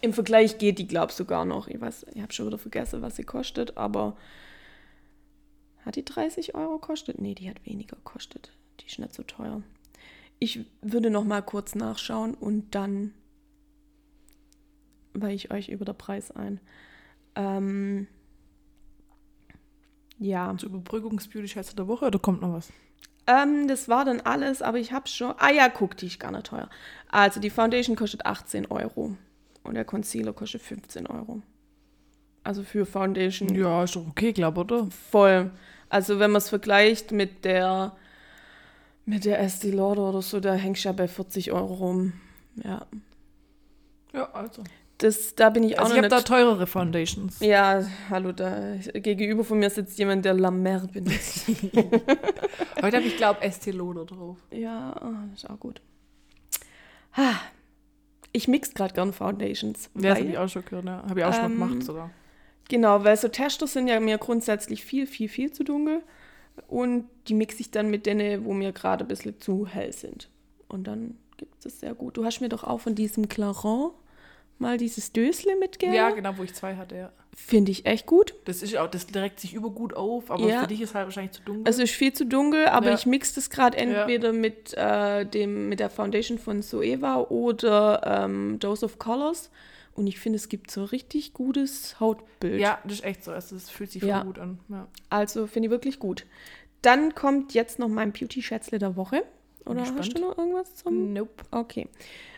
Im 0.03 0.13
Vergleich 0.13 0.59
geht 0.59 0.79
die, 0.79 0.87
glaube 0.87 1.11
ich, 1.11 1.17
sogar 1.17 1.47
noch. 1.47 1.69
Ich 1.69 1.81
weiß, 1.81 2.07
ich 2.15 2.21
habe 2.21 2.33
schon 2.35 2.49
wieder 2.49 2.59
vergessen, 2.59 3.01
was 3.01 3.17
sie 3.17 3.25
kostet, 3.25 3.79
aber 3.79 4.15
hat 5.87 5.97
die 5.97 6.05
30 6.05 6.55
Euro 6.55 6.77
kostet? 6.79 7.19
Nee, 7.19 7.35
die 7.35 7.49
hat 7.49 7.65
weniger 7.65 7.97
kostet. 8.05 8.53
Die 8.81 8.87
ist 8.89 8.99
nicht 8.99 9.15
so 9.15 9.23
teuer. 9.23 9.63
Ich 10.39 10.67
würde 10.83 11.09
noch 11.09 11.25
mal 11.25 11.41
kurz 11.41 11.75
nachschauen 11.75 12.35
und 12.35 12.75
dann 12.75 13.15
weiche 15.15 15.35
ich 15.35 15.51
euch 15.51 15.69
über 15.69 15.85
den 15.85 15.97
Preis 15.97 16.31
ein. 16.31 16.61
Ähm, 17.35 18.07
ja, 20.19 20.55
Zur 20.57 20.69
Überbrückungsbeauty-Scheiße 20.71 21.75
der 21.77 21.89
Woche 21.89 22.07
oder 22.07 22.19
kommt 22.19 22.43
noch 22.43 22.53
was? 22.53 22.71
ähm, 23.27 23.69
das 23.69 23.89
war 23.89 24.05
dann 24.05 24.21
alles, 24.21 24.63
aber 24.63 24.79
ich 24.79 24.93
habe 24.93 25.09
schon. 25.09 25.35
Ah 25.39 25.51
ja, 25.51 25.69
guck, 25.69 25.97
die 25.97 26.07
ist 26.07 26.21
gar 26.21 26.31
nicht 26.33 26.47
teuer. 26.47 26.69
Also 27.09 27.41
die 27.41 27.51
Foundation 27.51 27.97
kostet 27.97 28.27
18 28.27 28.67
Euro 28.67 29.17
und 29.65 29.75
der 29.75 29.85
Concealer 29.85 30.33
kostet 30.33 30.63
15 30.63 31.07
Euro. 31.07 31.43
Also 32.45 32.63
für 32.65 32.85
Foundation 32.87 33.55
Ja, 33.55 33.85
ist 33.85 33.95
doch 33.97 34.07
okay, 34.07 34.33
glaube 34.33 34.61
oder? 34.61 34.87
voll. 34.91 35.51
Also 35.89 36.19
wenn 36.19 36.31
man 36.33 36.39
es 36.41 36.49
vergleicht 36.49 37.13
mit 37.13 37.45
der 37.45 37.97
mit 39.05 39.25
der 39.25 39.41
Estee 39.41 39.71
Lauder 39.73 40.09
oder 40.11 40.23
so, 40.23 40.41
da 40.41 40.55
hängst 40.55 40.85
du 40.85 40.89
ja 40.89 40.93
bei 40.93 41.09
40 41.09 41.53
Euro 41.53 41.75
rum. 41.75 42.13
Ja, 42.63 42.87
Ja, 44.13 44.31
also. 44.33 44.63
Das, 45.03 45.35
da 45.35 45.51
bin 45.51 45.65
ich 45.65 45.79
auch 45.79 45.85
Also 45.85 45.95
ich 45.95 46.03
noch 46.03 46.11
habe 46.11 46.23
da 46.23 46.23
teurere 46.23 46.67
Foundations. 46.67 47.41
ja, 47.41 47.85
hallo, 48.09 48.33
da 48.33 48.77
gegenüber 48.95 49.45
von 49.45 49.59
mir 49.59 49.69
sitzt 49.71 49.99
jemand, 49.99 50.25
der 50.25 50.35
La 50.35 50.51
Mer 50.51 50.87
benutzt. 50.93 51.47
Heute 52.83 52.97
habe 52.97 53.07
ich, 53.07 53.17
glaube 53.17 53.43
Estee 53.43 53.73
Lauder 53.73 54.05
drauf. 54.05 54.37
Ja, 54.51 54.95
ist 55.35 55.49
auch 55.49 55.59
gut. 55.59 55.81
Ich 58.33 58.49
mix 58.49 58.73
gerade 58.75 58.95
gern 58.95 59.13
Foundations. 59.13 59.91
Ja, 59.95 60.11
das 60.11 60.21
habe 60.21 60.31
ich 60.31 60.39
auch 60.39 60.49
schon 60.49 60.65
gehört. 60.65 60.87
Ja. 60.87 61.03
Habe 61.09 61.21
ich 61.21 61.27
auch 61.27 61.35
schon 61.35 61.45
Ähm, 61.45 61.59
gemacht 61.59 61.83
sogar. 61.83 62.11
Genau, 62.69 63.05
weil 63.05 63.17
so 63.17 63.29
Tester 63.29 63.67
sind 63.67 63.89
ja 63.89 64.01
mir 64.01 64.19
grundsätzlich 64.19 64.85
viel, 64.85 65.07
viel, 65.07 65.29
viel 65.29 65.53
zu 65.53 65.65
dunkel. 65.65 66.03
Und 66.69 67.07
die 67.29 67.35
mixe 67.35 67.61
ich 67.61 67.71
dann 67.71 67.91
mit 67.91 68.07
denen, 68.07 68.45
wo 68.45 68.53
mir 68.55 68.73
gerade 68.73 69.05
ein 69.05 69.09
bisschen 69.09 69.39
zu 69.41 69.67
hell 69.67 69.93
sind. 69.93 70.31
Und 70.69 70.87
dann 70.87 71.19
gibt 71.37 71.67
es 71.67 71.81
sehr 71.81 71.95
gut. 71.95 72.17
Du 72.17 72.25
hast 72.25 72.41
mir 72.41 72.49
doch 72.49 72.65
auch 72.65 72.81
von 72.81 72.95
diesem 72.95 73.29
Clarent 73.29 73.93
mal 74.63 74.79
dieses 74.79 75.13
Dösle 75.13 75.57
mitgegeben. 75.57 75.95
Ja, 75.95 76.11
genau, 76.11 76.33
wo 76.39 76.43
ich 76.43 76.55
zwei 76.55 76.77
hatte, 76.77 76.97
ja. 76.97 77.13
Finde 77.35 77.71
ich 77.71 77.87
echt 77.87 78.07
gut. 78.07 78.35
Das 78.45 78.63
ist 78.63 78.77
auch, 78.77 78.89
das 78.89 79.07
direkt 79.07 79.41
sich 79.41 79.55
übergut 79.55 79.95
auf, 79.95 80.31
aber 80.31 80.47
Ja. 80.49 80.61
für 80.63 80.67
dich 80.69 80.81
ist 80.81 80.95
halt 80.95 81.07
wahrscheinlich 81.07 81.33
zu 81.33 81.43
dunkel. 81.43 81.65
Es 81.67 81.79
ist 81.79 81.93
viel 81.93 82.13
zu 82.13 82.25
dunkel, 82.27 82.67
aber 82.67 82.89
Ja. 82.89 82.95
ich 82.95 83.07
mixe 83.07 83.35
das 83.35 83.51
gerade 83.51 83.77
entweder 83.79 84.33
mit, 84.33 84.75
äh, 84.77 85.25
dem, 85.27 85.69
mit 85.69 85.81
der 85.81 85.89
Foundation 85.91 86.39
von 86.39 86.63
Soeva 86.63 87.21
oder 87.21 88.03
ähm, 88.25 88.59
Dose 88.59 88.85
of 88.85 88.99
Colors. 88.99 89.51
Und 89.95 90.07
ich 90.07 90.19
finde, 90.19 90.37
es 90.37 90.49
gibt 90.49 90.71
so 90.71 90.85
richtig 90.85 91.35
gutes 91.35 92.01
Hautbild. 92.01 92.61
ja, 92.61 92.79
das 92.85 92.95
ist 92.95 93.05
echt 93.05 93.25
so. 93.25 93.31
Also 93.33 93.57
es 93.57 93.69
fühlt 93.69 93.91
sich 93.91 94.01
voll 94.01 94.09
Ja. 94.11 94.23
gut 94.23 94.39
an. 94.39 94.59
Ja. 94.71 94.89
Also 95.11 95.47
finde 95.47 95.67
ich 95.67 95.71
wirklich 95.71 95.99
gut. 95.99 96.25
Dann 96.81 97.15
kommt 97.15 97.55
jetzt 97.55 97.79
noch 97.79 97.89
mein 97.89 98.13
Beauty-Schätzle 98.13 98.79
der 98.79 98.97
Woche. 98.97 99.23
Oder 99.65 99.83
hast 99.83 100.17
du 100.17 100.21
noch 100.21 100.37
irgendwas 100.37 100.77
zum 100.77 101.13
Nope. 101.13 101.45
Okay. 101.51 101.89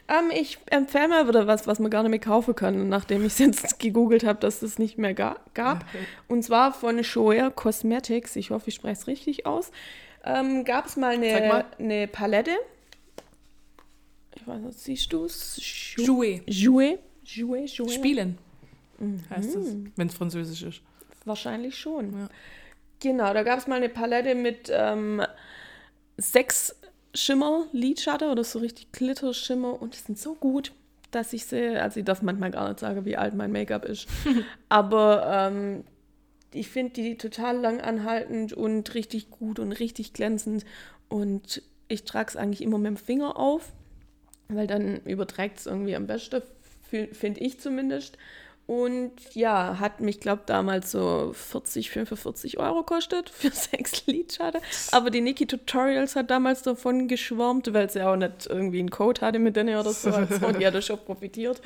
Ähm, 0.06 0.30
ich 0.34 0.58
empfehle 0.70 1.08
mal 1.08 1.26
wieder 1.26 1.46
was, 1.46 1.66
was 1.66 1.78
man 1.78 1.90
gar 1.90 2.02
nicht 2.02 2.10
mehr 2.10 2.18
kaufen 2.18 2.54
kann, 2.54 2.88
nachdem 2.88 3.22
ich 3.22 3.32
es 3.32 3.38
jetzt 3.38 3.78
gegoogelt 3.78 4.24
habe, 4.24 4.38
dass 4.38 4.60
es 4.62 4.78
nicht 4.78 4.98
mehr 4.98 5.14
ga 5.14 5.36
gab. 5.54 5.84
Und 6.28 6.42
zwar 6.42 6.72
von 6.72 7.02
Shoer 7.02 7.50
Cosmetics. 7.50 8.36
Ich 8.36 8.50
hoffe, 8.50 8.68
ich 8.68 8.74
spreche 8.74 9.00
es 9.00 9.06
richtig 9.06 9.46
aus. 9.46 9.70
Ähm, 10.24 10.64
gab 10.64 10.86
es 10.86 10.96
mal 10.96 11.14
eine, 11.14 11.48
mal. 11.48 11.64
eine 11.78 12.08
Palette. 12.08 12.52
Ich 14.36 14.46
weiß 14.46 14.60
nicht, 14.60 14.78
siehst 14.78 15.12
du 15.12 15.24
es? 15.24 15.58
Jouet. 15.96 16.42
Jouet. 16.46 16.98
Jouet, 17.24 17.70
Jouet. 17.70 17.92
Spielen 17.92 18.38
heißt 19.30 19.54
es, 19.54 19.76
wenn 19.96 20.08
es 20.08 20.14
französisch 20.14 20.62
ist. 20.62 20.82
Wahrscheinlich 21.24 21.76
schon. 21.76 22.12
Ja. 22.18 22.28
Genau, 23.00 23.32
da 23.32 23.42
gab 23.42 23.58
es 23.58 23.66
mal 23.66 23.76
eine 23.76 23.88
Palette 23.88 24.34
mit 24.34 24.70
ähm, 24.72 25.22
sechs 26.16 26.76
Schimmer-Lidschatten 27.14 28.30
oder 28.30 28.44
so 28.44 28.58
richtig 28.58 28.92
Glitter-Schimmer 28.92 29.80
und 29.80 29.94
die 29.94 30.00
sind 30.00 30.18
so 30.18 30.34
gut, 30.34 30.72
dass 31.10 31.32
ich 31.32 31.46
sie, 31.46 31.76
also 31.76 32.00
ich 32.00 32.04
darf 32.06 32.22
manchmal 32.22 32.50
gar 32.50 32.68
nicht 32.68 32.80
sagen, 32.80 33.04
wie 33.04 33.16
alt 33.16 33.34
mein 33.34 33.52
Make-up 33.52 33.84
ist, 33.84 34.08
aber 34.68 35.26
ähm, 35.30 35.84
ich 36.52 36.68
finde 36.68 36.92
die 36.94 37.16
total 37.16 37.58
lang 37.58 37.80
anhaltend 37.80 38.52
und 38.52 38.94
richtig 38.94 39.30
gut 39.30 39.58
und 39.58 39.72
richtig 39.72 40.12
glänzend 40.12 40.64
und 41.08 41.62
ich 41.88 42.04
trage 42.04 42.30
es 42.30 42.36
eigentlich 42.36 42.62
immer 42.62 42.78
mit 42.78 42.88
dem 42.88 42.96
Finger 42.96 43.36
auf, 43.36 43.72
weil 44.48 44.66
dann 44.66 45.00
überträgt 45.04 45.58
es 45.58 45.66
irgendwie 45.66 45.96
am 45.96 46.06
besten, 46.06 46.42
finde 47.12 47.40
ich 47.40 47.60
zumindest. 47.60 48.18
Und 48.66 49.12
ja, 49.34 49.78
hat 49.78 50.00
mich, 50.00 50.20
glaube 50.20 50.42
damals 50.46 50.90
so 50.90 51.32
40, 51.34 51.90
45 51.90 52.58
Euro 52.58 52.82
kostet 52.82 53.28
für 53.28 53.50
sechs 53.52 54.06
Lidschatten. 54.06 54.62
Aber 54.90 55.10
die 55.10 55.20
Niki 55.20 55.46
Tutorials 55.46 56.16
hat 56.16 56.30
damals 56.30 56.62
davon 56.62 57.06
geschwärmt, 57.06 57.74
weil 57.74 57.90
sie 57.90 58.02
auch 58.02 58.16
nicht 58.16 58.46
irgendwie 58.46 58.80
einen 58.80 58.90
Code 58.90 59.20
hatte 59.20 59.38
mit 59.38 59.56
denen 59.56 59.78
oder 59.78 59.92
so. 59.92 60.10
Also 60.10 60.52
die 60.58 60.66
hat 60.66 60.82
schon 60.82 60.98
profitiert. 60.98 61.60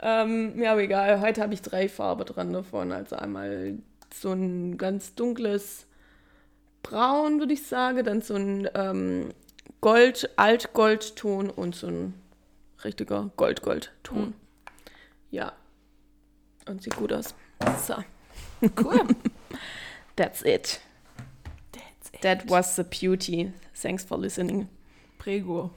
Ähm, 0.00 0.60
ja, 0.60 0.72
aber 0.72 0.82
egal. 0.82 1.20
Heute 1.20 1.42
habe 1.42 1.54
ich 1.54 1.62
drei 1.62 1.88
Farben 1.88 2.24
dran 2.24 2.52
davon. 2.52 2.90
Also 2.90 3.14
einmal 3.14 3.78
so 4.12 4.32
ein 4.32 4.76
ganz 4.78 5.14
dunkles 5.14 5.86
Braun, 6.82 7.38
würde 7.38 7.52
ich 7.52 7.64
sagen. 7.68 8.04
Dann 8.04 8.20
so 8.20 8.34
ein 8.34 8.68
ähm, 8.74 9.28
Gold, 9.80 10.28
Altgoldton 10.36 11.50
und 11.50 11.76
so 11.76 11.86
ein 11.86 12.14
richtiger 12.84 13.30
Gold-Gold-Ton. 13.36 14.34
Ja. 15.30 15.52
Und 16.66 16.82
sieht 16.82 16.96
gut 16.96 17.12
aus. 17.12 17.34
So. 17.86 17.94
Cool. 18.80 19.08
That's 20.14 20.42
it. 20.42 20.80
That 22.20 22.48
was 22.48 22.76
the 22.76 22.84
beauty. 22.84 23.52
Thanks 23.74 24.04
for 24.04 24.16
listening. 24.16 24.68
Prego. 25.18 25.72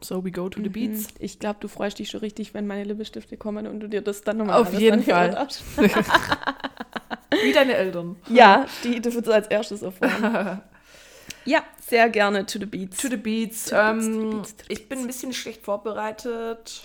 So 0.00 0.22
we 0.22 0.30
go 0.30 0.48
to 0.48 0.60
the 0.60 0.68
beats. 0.68 1.08
Ich 1.18 1.38
glaube, 1.38 1.58
du 1.60 1.68
freust 1.68 1.98
dich 1.98 2.10
schon 2.10 2.20
richtig, 2.20 2.52
wenn 2.52 2.66
meine 2.66 2.84
Lippenstifte 2.84 3.36
kommen 3.36 3.66
und 3.66 3.80
du 3.80 3.88
dir 3.88 4.02
das 4.02 4.22
dann 4.22 4.38
nochmal 4.38 4.60
Auf 4.60 4.74
jeden 4.74 5.02
Fall. 5.02 5.48
Wie 7.42 7.52
deine 7.52 7.74
Eltern. 7.74 8.16
Ja, 8.28 8.66
die 8.82 9.00
dürfen 9.00 9.22
es 9.22 9.28
als 9.28 9.46
erstes 9.46 9.82
erfahren. 9.82 10.60
ja, 11.44 11.64
sehr 11.80 12.10
gerne 12.10 12.44
to 12.44 12.58
the 12.58 12.66
beats. 12.66 12.98
To 12.98 13.08
the 13.08 13.16
beats. 13.16 13.64
To 13.66 13.76
the 13.76 13.76
beats, 13.76 14.04
to 14.04 14.12
the 14.12 14.18
ähm, 14.18 14.30
beats, 14.30 14.56
to 14.56 14.64
the 14.68 14.72
ich 14.72 14.88
bin 14.88 14.98
ein 14.98 15.06
bisschen 15.06 15.32
schlecht 15.32 15.62
vorbereitet. 15.62 16.82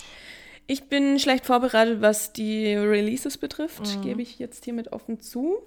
Ich 0.72 0.84
bin 0.84 1.18
schlecht 1.18 1.48
vorbereitet, 1.48 2.00
was 2.00 2.32
die 2.32 2.76
Releases 2.76 3.40
betrifft, 3.40 3.98
Mhm. 3.98 4.02
gebe 4.04 4.22
ich 4.22 4.38
jetzt 4.38 4.66
hiermit 4.66 4.94
offen 4.94 5.20
zu. 5.20 5.58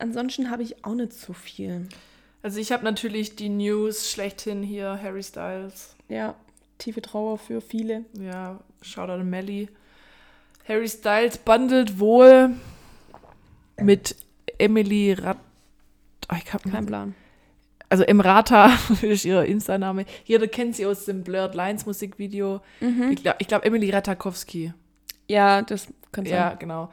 Ansonsten 0.00 0.50
habe 0.50 0.64
ich 0.64 0.84
auch 0.84 0.94
nicht 0.94 1.12
so 1.12 1.32
viel. 1.32 1.86
Also 2.42 2.58
ich 2.58 2.72
habe 2.72 2.82
natürlich 2.82 3.36
die 3.36 3.48
News 3.48 4.10
schlechthin 4.10 4.64
hier, 4.64 4.98
Harry 5.00 5.22
Styles. 5.22 5.94
Ja, 6.08 6.34
tiefe 6.78 7.00
Trauer 7.00 7.38
für 7.38 7.60
viele. 7.60 8.04
Ja, 8.18 8.58
Shoutout 8.82 9.12
an 9.12 9.30
Melly. 9.30 9.68
Harry 10.66 10.88
Styles 10.88 11.38
bundelt 11.38 12.00
wohl 12.00 12.50
mit 13.80 14.16
Emily 14.58 15.12
Rat... 15.12 15.38
Ah, 16.26 16.38
ich 16.44 16.52
hab 16.52 16.64
Kein 16.64 16.86
Plan. 16.86 17.14
Also 17.90 18.04
Emrata 18.04 18.70
ist 19.02 19.24
ihr 19.24 19.42
Insta-Name. 19.42 20.06
Jeder 20.24 20.46
kennt 20.46 20.76
sie 20.76 20.86
aus 20.86 21.04
dem 21.04 21.22
Blurred 21.22 21.54
Lines 21.54 21.84
Musikvideo. 21.84 22.60
Mhm. 22.80 23.10
Ich 23.10 23.22
glaube, 23.22 23.44
glaub 23.44 23.64
Emily 23.64 23.90
Ratakowski. 23.90 24.72
Ja, 25.28 25.62
das 25.62 25.88
kann 26.12 26.24
sein. 26.24 26.34
Ja, 26.34 26.54
genau. 26.54 26.90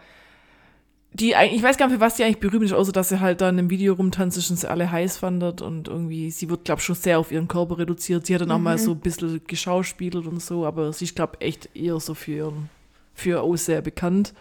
Die, 1.14 1.34
ich 1.52 1.64
weiß 1.64 1.78
gar 1.78 1.88
nicht, 1.88 1.96
für 1.96 2.02
was 2.02 2.16
die 2.16 2.24
eigentlich 2.24 2.40
berühmt 2.40 2.66
ist, 2.66 2.74
außer 2.74 2.92
dass 2.92 3.10
sie 3.10 3.20
halt 3.20 3.42
dann 3.42 3.58
im 3.58 3.70
Video 3.70 3.94
rumtanzt 3.94 4.38
ist 4.38 4.50
und 4.52 4.58
sie 4.58 4.70
alle 4.70 4.92
heiß 4.92 5.18
fandet 5.18 5.62
und 5.62 5.88
irgendwie, 5.88 6.30
sie 6.32 6.50
wird, 6.50 6.66
glaube 6.66 6.80
ich, 6.80 6.86
schon 6.86 6.96
sehr 6.96 7.18
auf 7.18 7.32
ihren 7.32 7.48
Körper 7.48 7.78
reduziert. 7.80 8.26
Sie 8.26 8.36
hat 8.36 8.42
dann 8.42 8.52
auch 8.52 8.60
mal 8.60 8.78
so 8.78 8.92
ein 8.92 9.00
bisschen 9.00 9.42
geschauspielert 9.48 10.28
und 10.28 10.42
so, 10.42 10.66
aber 10.66 10.92
sie 10.94 11.06
ist, 11.06 11.16
glaube 11.16 11.38
ich, 11.40 11.48
echt 11.48 11.76
eher 11.76 12.00
so 12.00 12.14
für 12.14 12.32
ihren, 12.32 12.70
für 13.18 13.30
ihr 13.30 13.42
Aussehen 13.44 13.84
bekannt. 13.84 14.34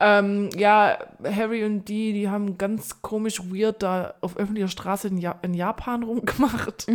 Ähm, 0.00 0.50
ja, 0.56 0.96
Harry 1.24 1.64
und 1.64 1.86
die, 1.86 2.12
die 2.12 2.28
haben 2.28 2.56
ganz 2.56 3.02
komisch 3.02 3.40
weird 3.52 3.82
da 3.82 4.14
auf 4.20 4.36
öffentlicher 4.36 4.68
Straße 4.68 5.08
in, 5.08 5.18
ja 5.18 5.36
in 5.42 5.54
Japan 5.54 6.04
rumgemacht. 6.04 6.86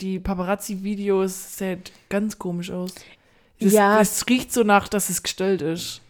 Die 0.00 0.20
Paparazzi-Videos 0.20 1.58
sehen 1.58 1.82
ganz 2.08 2.38
komisch 2.38 2.70
aus. 2.70 2.94
Das, 3.60 3.72
Ja. 3.72 3.98
das 3.98 4.24
riecht 4.28 4.52
so 4.52 4.62
nach, 4.62 4.86
dass 4.86 5.10
es 5.10 5.22
gestellt 5.24 5.62
ist. 5.62 6.00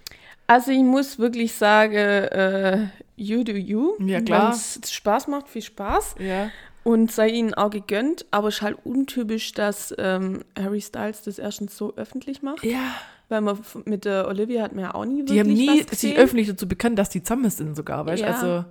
Also 0.46 0.70
ich 0.70 0.82
muss 0.82 1.18
wirklich 1.18 1.54
sagen, 1.54 1.94
äh, 1.94 2.88
you 3.16 3.42
do 3.42 3.52
you. 3.52 3.94
Ja, 3.98 4.20
klar. 4.20 4.50
Wenn 4.52 4.80
es 4.82 4.92
Spaß 4.92 5.28
macht, 5.28 5.48
viel 5.48 5.62
Spaß. 5.62 6.16
Ja. 6.18 6.50
Und 6.84 7.10
sei 7.10 7.28
ihnen 7.28 7.54
auch 7.54 7.70
gegönnt. 7.70 8.26
Aber 8.30 8.48
es 8.48 8.56
ist 8.56 8.62
halt 8.62 8.76
untypisch, 8.84 9.52
dass 9.52 9.94
ähm, 9.98 10.42
Harry 10.58 10.80
Styles 10.82 11.22
das 11.22 11.38
erstens 11.38 11.76
so 11.76 11.94
öffentlich 11.96 12.42
macht. 12.42 12.64
Ja. 12.64 12.94
Weil 13.28 13.40
man 13.42 13.58
mit 13.84 14.04
der 14.04 14.26
Olivia 14.28 14.62
hat 14.62 14.74
man 14.74 14.84
ja 14.84 14.94
auch 14.94 15.04
nie 15.04 15.18
wirklich 15.18 15.32
Die 15.32 15.40
haben 15.40 15.52
nie 15.52 15.82
sich 15.90 16.16
öffentlich 16.16 16.48
dazu 16.48 16.66
bekannt, 16.66 16.98
dass 16.98 17.10
die 17.10 17.22
zusammen 17.22 17.50
sind 17.50 17.76
sogar, 17.76 18.06
weißt 18.06 18.22
du? 18.22 18.26
Ja. 18.26 18.32
Also, 18.32 18.64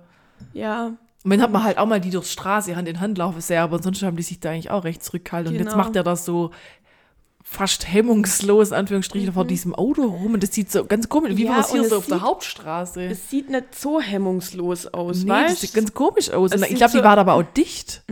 Ja, 0.52 0.92
und 1.24 1.30
dann 1.32 1.42
hat 1.42 1.50
man 1.52 1.64
halt 1.64 1.78
auch 1.78 1.86
mal 1.86 2.00
die 2.00 2.10
durchs 2.10 2.32
Straße 2.32 2.74
Hand 2.76 2.88
in 2.88 3.00
Hand 3.00 3.18
laufen 3.18 3.40
sehen, 3.40 3.58
aber 3.58 3.82
sonst 3.82 4.02
haben 4.02 4.16
die 4.16 4.22
sich 4.22 4.38
da 4.40 4.50
eigentlich 4.50 4.70
auch 4.70 4.84
recht 4.84 5.02
zurückgehalten. 5.02 5.52
Und 5.52 5.58
jetzt 5.58 5.72
Genau. 5.72 5.76
macht 5.82 5.96
er 5.96 6.04
das 6.04 6.24
so 6.24 6.52
fast 7.50 7.90
hemmungslos, 7.90 8.68
in 8.68 8.74
Anführungsstrichen, 8.74 9.32
vor 9.32 9.46
diesem 9.46 9.74
Auto 9.74 10.02
rum 10.02 10.34
und 10.34 10.42
das 10.42 10.52
sieht 10.52 10.70
so 10.70 10.84
ganz 10.84 11.08
komisch, 11.08 11.30
wie 11.34 11.44
Mhm. 11.44 11.48
Ja, 11.48 11.50
war 11.52 11.56
das 11.62 11.72
hier 11.72 11.84
so 11.88 11.96
auf 11.96 12.06
der 12.06 12.20
Hauptstraße? 12.20 13.04
es 13.04 13.30
sieht 13.30 13.48
nicht 13.48 13.74
so 13.74 14.00
hemmungslos 14.02 14.86
aus, 14.88 15.22
Nee, 15.24 15.28
das 15.30 15.50
weißt 15.52 15.60
sieht 15.62 15.72
ganz 15.74 15.94
komisch 15.94 16.30
aus. 16.30 16.52
Es 16.52 16.60
Und 16.60 16.70
ich 16.70 16.76
glaube, 16.76 16.92
die 16.92 16.98
so- 16.98 17.04
war 17.04 17.16
aber 17.16 17.32
auch 17.34 17.42
dicht. 17.42 18.02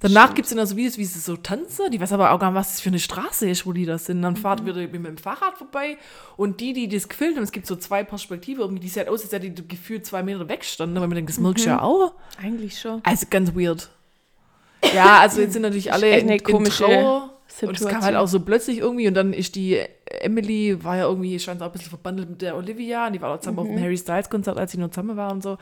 Danach 0.00 0.22
stimmt. 0.22 0.34
gibt 0.36 0.46
es 0.46 0.50
dann 0.50 0.58
also 0.58 0.76
Videos, 0.76 0.96
wie 0.96 1.04
sie 1.04 1.18
so 1.20 1.36
tanzen. 1.36 1.90
Die 1.90 2.00
weiß 2.00 2.12
aber 2.12 2.30
auch 2.32 2.38
gar 2.38 2.50
nicht, 2.50 2.58
was 2.58 2.70
das 2.72 2.80
für 2.80 2.88
eine 2.88 2.98
Straße 2.98 3.48
ist, 3.50 3.66
wo 3.66 3.72
die 3.74 3.84
das 3.84 4.06
sind. 4.06 4.22
Dann 4.22 4.32
Mhm. 4.32 4.38
fahrt 4.38 4.64
wieder 4.64 4.76
mit 4.80 4.94
dem 4.94 5.18
Fahrrad 5.18 5.58
vorbei. 5.58 5.98
Und 6.38 6.60
die, 6.60 6.72
die 6.72 6.88
das 6.88 7.06
gefilmt 7.08 7.36
haben, 7.36 7.44
es 7.44 7.52
gibt 7.52 7.66
so 7.66 7.76
zwei 7.76 8.02
Perspektiven. 8.02 8.62
Irgendwie, 8.62 8.80
die 8.80 8.88
sieht 8.88 9.08
aus, 9.08 9.22
als 9.22 9.32
hätte 9.32 9.50
die 9.50 9.68
gefühlt 9.68 10.06
zwei 10.06 10.22
Meter 10.22 10.48
wegstanden. 10.48 10.96
Aber 10.96 11.06
man 11.06 11.16
denkt, 11.16 11.28
das 11.30 11.38
merkst 11.38 11.66
du 11.66 11.68
Mhm. 11.70 11.76
ja 11.76 11.82
auch. 11.82 12.14
Eigentlich 12.42 12.80
schon. 12.80 13.00
Also 13.04 13.26
ganz 13.28 13.54
weird. 13.54 13.90
Ja, 14.94 15.18
also 15.20 15.42
jetzt 15.42 15.52
sind 15.52 15.62
natürlich 15.62 15.92
alle 15.92 16.18
in, 16.18 16.30
in 16.30 16.42
komische 16.42 16.84
Trauer. 16.84 17.34
Und 17.62 17.74
es 17.74 17.80
kam 17.80 17.88
Situation. 17.88 18.02
halt 18.02 18.16
auch 18.16 18.28
so 18.28 18.40
plötzlich 18.40 18.78
irgendwie. 18.78 19.08
Und 19.08 19.14
dann 19.14 19.32
ist 19.32 19.54
die 19.54 19.78
Emily, 20.20 20.82
war 20.84 20.96
ja 20.96 21.04
irgendwie, 21.04 21.38
scheint 21.38 21.60
auch 21.62 21.66
ein 21.66 21.72
bisschen 21.72 21.88
verbandelt 21.90 22.30
mit 22.30 22.42
der 22.42 22.56
Olivia. 22.56 23.06
Und 23.06 23.12
die 23.14 23.20
war 23.20 23.34
auch 23.34 23.40
zusammen 23.40 23.58
auf 23.60 23.66
Mhm. 23.68 23.76
dem 23.76 23.82
Harry 23.82 23.96
Styles 23.98 24.30
Konzert, 24.30 24.58
als 24.58 24.72
sie 24.72 24.78
nur 24.78 24.90
zusammen 24.90 25.16
waren 25.16 25.32
und 25.32 25.42
so. 25.42 25.58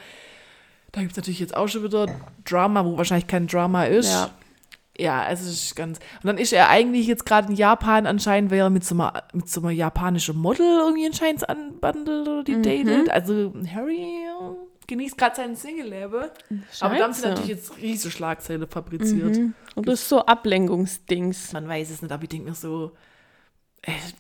Da 0.93 1.01
gibt 1.01 1.13
es 1.13 1.17
natürlich 1.19 1.41
jetzt 1.41 1.57
auch 1.57 1.69
schon 1.69 1.85
wieder 1.85 2.07
Drama, 2.45 2.85
wo 2.85 2.97
wahrscheinlich 2.97 3.27
kein 3.27 3.47
Drama 3.47 3.85
ist. 3.85 4.11
Ja. 4.11 4.31
Ja, 5.01 5.29
es 5.31 5.43
ist 5.47 5.77
ganz. 5.77 5.99
Und 6.23 6.27
dann 6.27 6.39
ist 6.39 6.53
er 6.53 6.71
eigentlich 6.71 7.07
jetzt 7.07 7.25
gerade 7.25 7.49
in 7.51 7.55
Japan 7.57 8.05
anscheinend, 8.05 8.51
weil 8.51 8.59
er 8.59 8.69
mit 8.71 8.85
so 8.85 8.97
einer, 8.97 9.23
mit 9.33 9.49
so 9.49 9.61
einer 9.61 9.71
japanischen 9.71 10.37
Model 10.37 10.67
irgendwie 10.67 11.07
anscheinend 11.07 11.49
anbandelt 11.49 12.27
oder 12.27 12.43
die 12.43 12.57
Mhm. 12.57 12.63
datet. 12.65 13.11
Also 13.11 13.53
Harry 13.73 14.05
genießt 14.89 15.17
gerade 15.17 15.37
sein 15.37 15.55
Single-Leben. 15.55 16.25
Aber 16.81 16.97
da 16.97 17.05
haben 17.05 17.13
sie 17.13 17.23
natürlich 17.23 17.49
jetzt 17.51 17.77
riesige 17.77 18.11
Schlagzeile 18.11 18.67
fabriziert. 18.67 19.37
Mhm. 19.37 19.55
Und 19.77 19.87
das 19.87 20.01
ist 20.01 20.09
so 20.09 20.27
Ablenkungsdings. 20.27 21.53
Man 21.53 21.69
weiß 21.69 21.91
es 21.91 22.03
nicht, 22.03 22.11
aber 22.11 22.25
ich 22.25 22.29
denke 22.31 22.49
mir 22.49 22.55
so, 22.57 22.91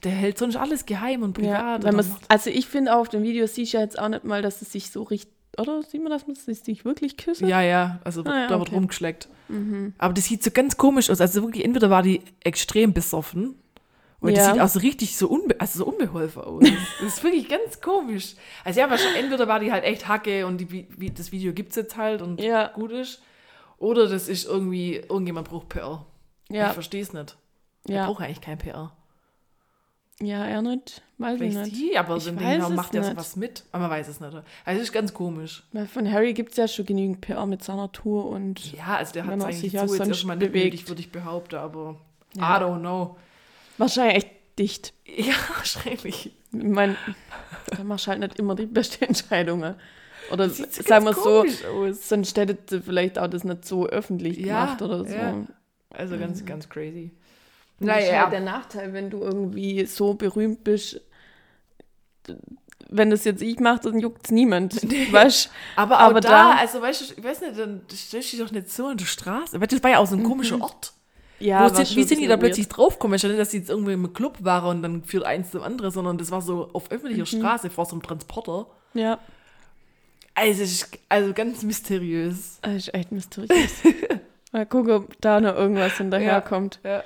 der 0.04 0.12
hält 0.12 0.38
sonst 0.38 0.56
alles 0.56 0.86
geheim 0.86 1.22
und 1.22 1.36
Ja, 1.38 1.78
privat. 1.78 1.84
und 1.84 1.96
macht- 2.08 2.22
also 2.28 2.50
ich 2.50 2.66
finde 2.68 2.94
auch 2.94 3.00
auf 3.00 3.08
dem 3.08 3.22
Video 3.24 3.46
sieht 3.46 3.72
ja 3.72 3.80
jetzt 3.80 3.98
auch 3.98 4.08
nicht 4.08 4.24
mal, 4.24 4.40
dass 4.40 4.62
es 4.62 4.70
sich 4.72 4.90
so 4.90 5.02
richtig, 5.02 5.32
oder 5.58 5.82
sieht 5.82 6.00
man, 6.02 6.12
dass 6.12 6.26
man 6.28 6.36
sich 6.36 6.84
wirklich 6.84 7.16
küssen? 7.16 7.48
ja, 7.48 7.60
ja, 7.60 7.98
also 8.04 8.22
Ah, 8.24 8.42
ja, 8.42 8.46
da 8.46 8.58
wird 8.58 8.68
okay. 8.68 8.76
rumgeschleckt. 8.76 9.28
Aber 9.98 10.12
das 10.14 10.26
sieht 10.26 10.44
so 10.44 10.50
ganz 10.50 10.76
komisch 10.76 11.08
aus. 11.10 11.20
Also 11.20 11.42
wirklich, 11.42 11.64
entweder 11.64 11.88
war 11.90 12.02
die 12.02 12.20
extrem 12.44 12.92
besoffen 12.92 13.56
Und 14.20 14.32
Ja. 14.36 14.52
sieht 14.52 14.60
auch 14.60 14.68
so 14.68 14.80
richtig 14.80 15.16
so, 15.16 15.28
unbe 15.28 15.60
also 15.60 15.78
so 15.78 15.86
unbeholfen 15.86 16.42
aus. 16.42 16.64
Das, 17.00 17.08
ist 17.14 17.22
wirklich 17.22 17.48
ganz 17.48 17.80
komisch. 17.80 18.34
Also 18.64 18.80
ja, 18.80 18.90
wahrscheinlich 18.90 19.22
entweder 19.22 19.46
war 19.46 19.60
die 19.60 19.70
halt 19.70 19.84
echt 19.84 20.08
Hacke 20.08 20.44
und 20.46 20.58
die, 20.58 20.86
wie, 20.98 21.10
das 21.10 21.30
Video 21.30 21.52
gibt 21.52 21.70
es 21.70 21.76
jetzt 21.76 21.96
halt 21.96 22.20
und 22.20 22.40
Ja. 22.40 22.68
gut 22.68 22.90
ist. 22.90 23.22
Oder 23.78 24.08
das 24.08 24.26
ist 24.28 24.44
irgendwie, 24.46 24.96
irgendjemand 24.96 25.48
braucht 25.48 25.68
PR. 25.68 26.04
Ja. 26.50 26.66
Ich 26.68 26.72
verstehe 26.72 27.02
es 27.02 27.12
nicht. 27.12 27.36
Er 27.86 27.94
Ja. 27.94 28.06
braucht 28.06 28.22
eigentlich 28.22 28.40
kein 28.40 28.58
PR. 28.58 28.90
Ja, 30.20 30.44
er 30.46 30.62
nicht. 30.62 31.00
Weiß 31.18 31.34
ich 31.34 31.38
Vielleicht 31.52 31.72
nicht. 31.72 31.76
die, 31.92 31.96
aber 31.96 32.16
Ich 32.16 32.24
so 32.24 32.34
weiß 32.34 32.40
genau 32.56 32.68
es 32.70 32.74
macht 32.74 32.94
er 32.96 33.02
nicht. 33.02 33.10
sowas 33.10 33.36
mit. 33.36 33.62
Aber 33.70 33.82
man 33.82 33.90
weiß 33.92 34.08
es 34.08 34.18
nicht. 34.20 34.34
Also 34.34 34.42
es 34.64 34.88
ist 34.88 34.92
ganz 34.92 35.14
komisch. 35.14 35.62
Weil 35.72 35.86
von 35.86 36.10
Harry 36.10 36.32
gibt 36.34 36.50
es 36.52 36.56
ja 36.56 36.66
schon 36.66 36.86
genügend 36.86 37.20
PR 37.20 37.46
mit 37.46 37.62
seiner 37.62 37.92
Tour 37.92 38.26
und 38.26 38.72
Ja, 38.72 38.96
also 38.96 39.12
der 39.12 39.26
hat 39.26 39.38
es 39.38 39.44
eigentlich 39.44 39.78
auch 39.78 39.82
jetzt 39.94 40.08
erstmal 40.08 40.36
nicht 40.36 40.48
bewegt. 40.48 40.64
nötig, 40.74 40.88
würde 40.88 41.00
ich 41.02 41.12
behaupten, 41.12 41.54
aber 41.56 41.94
Ja. 42.34 42.58
I 42.58 42.60
don't 42.64 42.80
know. 42.80 43.16
Wahrscheinlich 43.78 44.16
echt 44.24 44.28
dicht. 44.58 44.92
Ja, 45.06 45.34
wahrscheinlich. 45.56 46.26
Ich 46.26 46.32
meine, 46.52 46.96
da 47.66 47.84
machst 47.84 48.06
du 48.06 48.10
halt 48.10 48.20
nicht 48.20 48.38
immer 48.38 48.54
die 48.54 48.66
beste 48.66 49.06
Entscheidungen. 49.06 49.74
Oder 50.30 50.50
sieht 50.50 50.74
so 50.74 50.82
sagen 50.82 51.04
wir 51.06 51.14
so, 51.14 51.44
aus. 51.44 52.08
sonst 52.08 52.36
hättet 52.36 52.70
ihr 52.72 52.82
vielleicht 52.82 53.18
auch 53.18 53.28
das 53.28 53.44
nicht 53.44 53.64
so 53.64 53.86
öffentlich 53.86 54.36
Ja, 54.38 54.64
gemacht 54.66 54.82
oder 54.82 55.04
so. 55.04 55.14
ja. 55.14 55.46
Also 55.90 56.18
ganz, 56.18 56.44
ganz 56.44 56.68
crazy. 56.68 57.12
Das 57.80 57.98
ist 58.02 58.08
Naja, 58.10 58.22
halt 58.24 58.32
der 58.32 58.40
Nachteil, 58.40 58.92
wenn 58.92 59.08
du 59.08 59.20
irgendwie 59.22 59.86
so 59.86 60.14
berühmt 60.14 60.64
bist. 60.64 61.00
Wenn 62.90 63.10
das 63.10 63.24
jetzt 63.24 63.42
ich 63.42 63.58
mache, 63.60 63.80
dann 63.90 63.98
juckt 64.00 64.26
es 64.26 64.30
niemand. 64.30 64.74
Weißt 65.12 65.50
aber 65.76 65.98
aber 65.98 66.20
da, 66.20 66.28
da- 66.28 66.58
also 66.58 66.80
weißt 66.80 67.00
du, 67.10 67.14
ich 67.18 67.24
weiß 67.24 67.40
nicht, 67.42 67.58
dann 67.58 67.82
stellst 67.90 68.32
du 68.32 68.36
dich 68.36 68.46
doch 68.46 68.52
nicht 68.52 68.70
so 68.70 68.86
an 68.86 68.96
die 68.96 69.06
Straße. 69.06 69.60
Weil 69.60 69.66
das 69.66 69.82
war 69.82 69.90
ja 69.90 69.98
auch 69.98 70.06
so 70.06 70.16
ein 70.16 70.22
komischer 70.24 70.60
Ort. 70.60 70.92
Ja, 71.40 71.68
sind, 71.68 71.96
wie 71.96 72.02
sind 72.04 72.20
die 72.20 72.26
da 72.26 72.36
plötzlich 72.36 72.68
draufgekommen? 72.68 73.16
Ich 73.16 73.22
nicht, 73.22 73.38
dass 73.38 73.50
die 73.50 73.58
jetzt 73.58 73.70
irgendwie 73.70 73.92
im 73.92 74.12
Club 74.12 74.38
waren 74.40 74.76
und 74.78 74.82
dann 74.82 75.04
führt 75.04 75.24
eins 75.24 75.50
zum 75.52 75.62
anderen, 75.62 75.90
sondern 75.90 76.18
das 76.18 76.30
war 76.30 76.42
so 76.42 76.70
auf 76.72 76.90
öffentlicher 76.90 77.26
Straße 77.26 77.70
vor 77.70 77.86
so 77.86 77.92
einem 77.92 78.02
Transporter. 78.02 78.66
Ja, 78.94 79.18
Also, 80.34 80.86
also 81.08 81.32
ganz 81.32 81.62
mysteriös. 81.62 82.58
das 82.62 82.74
ist 82.74 82.94
echt 82.94 83.12
mysteriös. 83.12 83.82
Mal 84.52 84.66
gucken, 84.66 84.92
ob 84.92 85.20
da 85.20 85.40
noch 85.40 85.54
irgendwas 85.54 85.98
hinterherkommt. 85.98 86.80
Ja. 86.82 87.02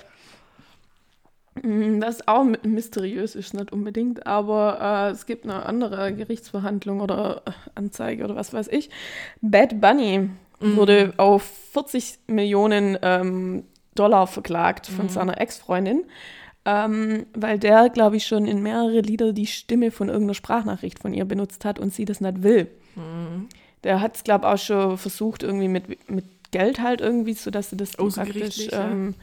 Mm, 1.62 2.00
Das 2.00 2.26
auch 2.28 2.44
mysteriös 2.62 3.34
ist 3.34 3.52
nicht 3.54 3.72
unbedingt, 3.72 4.26
aber 4.26 4.78
äh, 5.08 5.10
es 5.12 5.26
gibt 5.26 5.44
eine 5.44 5.66
andere 5.66 6.14
Gerichtsverhandlung 6.14 7.00
oder 7.00 7.42
äh, 7.44 7.50
Anzeige 7.74 8.24
oder 8.24 8.36
was 8.36 8.52
weiß 8.54 8.68
ich. 8.68 8.90
Bad 9.40 9.80
Bunny 9.80 10.30
wurde 10.60 11.12
auf 11.16 11.42
40 11.72 12.20
Millionen 12.28 12.96
ähm, 13.02 13.64
Dollar 13.94 14.26
verklagt 14.26 14.86
von 14.86 15.08
seiner 15.08 15.40
Ex-Freundin, 15.40 16.04
ähm, 16.64 17.26
weil 17.34 17.58
der, 17.58 17.88
glaube 17.90 18.16
ich, 18.16 18.26
schon 18.26 18.46
in 18.46 18.62
mehrere 18.62 19.00
Lieder 19.00 19.32
die 19.32 19.46
Stimme 19.46 19.90
von 19.90 20.08
irgendeiner 20.08 20.34
Sprachnachricht 20.34 20.98
von 21.00 21.12
ihr 21.12 21.24
benutzt 21.24 21.64
hat 21.64 21.78
und 21.78 21.92
sie 21.92 22.04
das 22.04 22.20
nicht 22.20 22.42
will. 22.42 22.68
Der 23.84 24.00
hat 24.00 24.16
es, 24.16 24.24
glaube 24.24 24.46
ich, 24.46 24.52
auch 24.52 24.58
schon 24.58 24.98
versucht, 24.98 25.42
irgendwie 25.42 25.68
mit, 25.68 26.08
mit 26.10 26.24
Geld 26.52 26.80
halt 26.80 27.00
irgendwie, 27.00 27.32
sodass 27.34 27.70
sie 27.70 27.76
das 27.76 27.92
dann 27.92 28.06
praktisch, 28.06 28.20
Außergerichtlich, 28.20 28.70
ja. 28.70 28.90
ähm, 28.90 29.14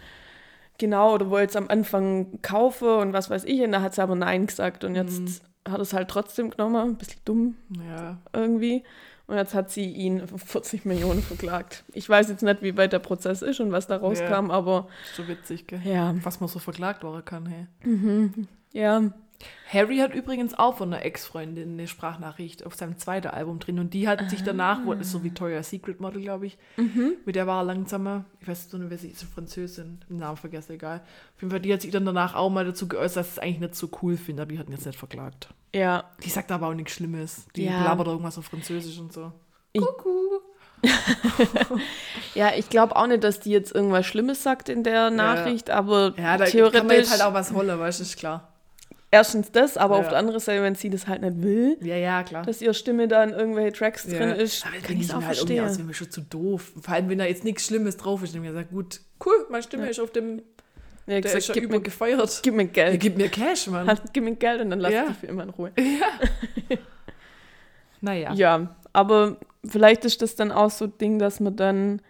genau, 0.77 1.13
oder 1.13 1.29
wollte 1.29 1.51
es 1.51 1.55
am 1.55 1.67
Anfang 1.69 2.41
kaufen 2.41 2.87
und 2.89 3.13
was 3.13 3.29
weiß 3.29 3.43
ich, 3.45 3.61
und 3.61 3.71
da 3.71 3.81
hat 3.81 3.95
sie 3.95 4.01
aber 4.03 4.15
Nein 4.15 4.47
gesagt 4.47 4.83
und 4.83 4.95
jetzt 4.95 5.21
Mhm. 5.21 5.71
hat 5.71 5.79
es 5.79 5.93
halt 5.93 6.09
trotzdem 6.09 6.49
genommen, 6.49 6.75
ein 6.75 6.95
bisschen 6.97 7.21
dumm 7.25 7.55
Ja. 7.87 8.17
irgendwie. 8.33 8.83
Und 9.29 9.37
jetzt 9.37 9.53
hat 9.53 9.69
sie 9.69 9.85
ihn 9.85 10.21
auf 10.33 10.41
40 10.41 10.85
Millionen 10.85 11.21
verklagt. 11.21 11.83
Ich 11.93 12.09
weiß 12.09 12.29
jetzt 12.29 12.41
nicht, 12.41 12.61
wie 12.63 12.75
weit 12.77 12.93
der 12.93 12.99
Prozess 12.99 13.41
ist 13.43 13.59
und 13.59 13.71
was 13.71 13.85
da 13.87 13.97
rauskam, 13.97 14.49
aber 14.49 14.87
Ist 15.05 15.15
so 15.15 15.27
witzig, 15.27 15.67
gell? 15.67 15.81
ja. 15.85 16.15
Was 16.23 16.39
man 16.39 16.49
so 16.49 16.57
verklagt 16.59 17.03
werden 17.03 17.23
kann, 17.23 17.45
hey. 17.45 17.67
Ja, 18.71 19.03
Harry 19.71 19.97
hat 19.99 20.13
übrigens 20.13 20.53
auch 20.57 20.77
von 20.77 20.91
einer 20.93 21.05
Ex-Freundin 21.05 21.73
eine 21.73 21.87
Sprachnachricht 21.87 22.65
auf 22.65 22.75
seinem 22.75 22.97
zweiten 22.97 23.27
Album 23.27 23.59
drin 23.59 23.79
und 23.79 23.93
die 23.93 24.07
hat 24.07 24.29
sich 24.29 24.43
danach, 24.43 24.79
so 25.01 25.23
Victoria's 25.23 25.69
Secret 25.69 25.99
Model, 26.01 26.21
glaube 26.21 26.47
ich, 26.47 26.57
mit 27.25 27.35
der 27.35 27.47
war 27.47 27.61
er 27.61 27.65
langsamer, 27.65 28.25
ich 28.41 28.47
weiß 28.47 28.73
nicht, 28.73 28.89
wer 28.89 28.97
sie 28.97 29.09
ist, 29.09 29.23
Französin, 29.23 29.99
den 30.09 30.17
Namen 30.17 30.37
vergessen, 30.37 30.73
egal. 30.73 31.01
Auf 31.35 31.41
jeden 31.41 31.51
Fall, 31.51 31.59
die 31.61 31.71
hat 31.71 31.81
sich 31.81 31.91
dann 31.91 32.05
danach 32.05 32.35
auch 32.35 32.49
mal 32.49 32.65
dazu 32.65 32.87
geäußert, 32.87 33.17
dass 33.17 33.27
sie 33.27 33.39
es 33.39 33.39
eigentlich 33.39 33.59
nicht 33.59 33.75
so 33.75 33.89
cool 34.01 34.17
findet, 34.17 34.43
aber 34.43 34.51
die 34.51 34.59
hat 34.59 34.67
ihn 34.67 34.73
jetzt 34.73 34.85
nicht 34.85 34.97
verklagt. 34.99 35.49
ja. 35.73 36.03
Die 36.23 36.29
sagt 36.29 36.51
aber 36.51 36.67
auch 36.67 36.73
nichts 36.73 36.93
Schlimmes. 36.93 37.45
Die 37.55 37.65
Ja. 37.65 37.83
labert 37.83 38.07
irgendwas 38.07 38.37
auf 38.37 38.45
Französisch 38.45 38.99
und 38.99 39.13
so. 39.13 39.31
Kuckuck. 39.77 40.43
Ja, 42.35 42.51
ich 42.55 42.69
glaube 42.69 42.95
auch 42.95 43.07
nicht, 43.07 43.23
dass 43.23 43.39
die 43.39 43.51
jetzt 43.51 43.73
irgendwas 43.73 44.05
Schlimmes 44.05 44.43
sagt 44.43 44.69
in 44.69 44.83
der 44.83 45.09
Nachricht, 45.09 45.69
aber 45.69 46.13
Ja, 46.17 46.37
da 46.37 46.45
theoretisch 46.45 46.77
kann 46.79 46.87
man 46.87 46.95
jetzt 46.97 47.11
halt 47.11 47.21
auch 47.23 47.33
was 47.33 47.51
holen, 47.51 47.77
weißt 47.79 47.99
du, 47.99 48.03
ist 48.03 48.17
klar. 48.17 48.48
Erstens 49.11 49.51
das, 49.51 49.77
aber 49.77 49.95
Ja. 49.95 50.01
auf 50.01 50.09
der 50.09 50.17
anderen 50.17 50.39
Seite, 50.39 50.61
wenn 50.63 50.75
sie 50.75 50.89
das 50.89 51.07
halt 51.07 51.21
nicht 51.21 51.41
will, 51.41 51.77
Ja, 51.81 51.95
ja, 51.95 52.23
klar. 52.23 52.43
dass 52.43 52.61
ihre 52.61 52.73
Stimme 52.73 53.07
da 53.07 53.23
in 53.23 53.31
irgendwelche 53.31 53.73
Tracks 53.77 54.05
ja. 54.05 54.17
drin 54.17 54.29
ist, 54.31 54.65
Aber 54.65 54.75
kann 54.77 54.95
ich 54.97 55.03
es 55.03 55.09
auch 55.11 55.15
halt 55.15 55.25
verstehen. 55.25 55.65
aus, 55.65 55.77
wenn 55.79 55.87
wir 55.87 55.93
schon 55.93 56.11
zu 56.11 56.21
doof. 56.21 56.71
Vor 56.81 56.93
allem, 56.93 57.09
wenn 57.09 57.17
da 57.17 57.25
jetzt 57.25 57.43
nichts 57.43 57.65
Schlimmes 57.65 57.97
drauf 57.97 58.23
ist, 58.23 58.35
dann 58.35 58.43
wir 58.43 58.51
gesagt, 58.51 58.71
gut, 58.71 59.01
cool, 59.25 59.47
meine 59.49 59.63
Stimme 59.63 59.89
ist 59.89 59.99
auf 59.99 60.11
dem, 60.11 60.37
Ja, 60.37 61.13
der 61.15 61.21
gesagt, 61.21 61.39
ist 61.39 61.45
schon 61.47 61.53
gib, 61.55 61.63
mir, 61.63 61.69
übergefeuert. 61.77 62.39
gib 62.43 62.53
mir 62.53 62.63
Ja, 62.63 62.69
Geld. 62.69 62.99
gib 62.99 63.17
mir 63.17 63.29
Cash, 63.29 63.67
Mann. 63.67 63.87
Halt, 63.87 64.01
gib 64.13 64.23
mir 64.23 64.35
Geld 64.35 64.61
und 64.61 64.69
dann 64.69 64.79
lass 64.79 64.93
Ja. 64.93 65.05
dich 65.07 65.17
für 65.17 65.27
immer 65.27 65.43
in 65.43 65.49
Ruhe. 65.49 65.71
Naja. 68.01 68.33
Ja, 68.33 68.75
aber 68.93 69.37
vielleicht 69.65 70.05
ist 70.05 70.21
das 70.21 70.35
dann 70.35 70.51
auch 70.51 70.69
so 70.69 70.85
ein 70.85 70.97
Ding, 70.99 71.19
dass 71.19 71.39
man 71.39 71.55
dann 71.55 72.01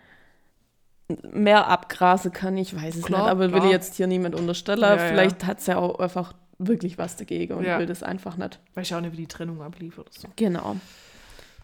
mehr 1.32 1.68
abgrasen 1.68 2.32
kann. 2.32 2.56
Ich 2.58 2.76
weiß 2.76 2.98
es 2.98 3.02
Klar, 3.04 3.22
nicht, 3.24 3.32
aber 3.32 3.40
will 3.46 3.50
klar. 3.54 3.66
ich 3.66 3.72
jetzt 3.72 3.96
hier 3.96 4.06
niemand 4.06 4.36
unterstellen. 4.36 4.82
Ja, 4.82 4.96
ja. 4.96 5.08
vielleicht 5.08 5.46
hat 5.46 5.60
es 5.60 5.66
ja 5.66 5.78
auch 5.78 5.98
einfach 6.00 6.34
wirklich 6.60 6.98
was 6.98 7.16
dagegen 7.16 7.54
und 7.54 7.64
Ja. 7.66 7.80
will 7.80 7.86
das 7.88 8.04
einfach 8.04 8.38
nicht. 8.38 8.60
Weiß 8.76 8.90
ja 8.90 8.98
auch 8.98 9.02
nicht, 9.02 9.14
wie 9.14 9.18
die 9.18 9.28
Trennung 9.28 9.62
ablief 9.62 9.98
oder 9.98 10.12
so. 10.12 10.28
Genau. 10.36 10.76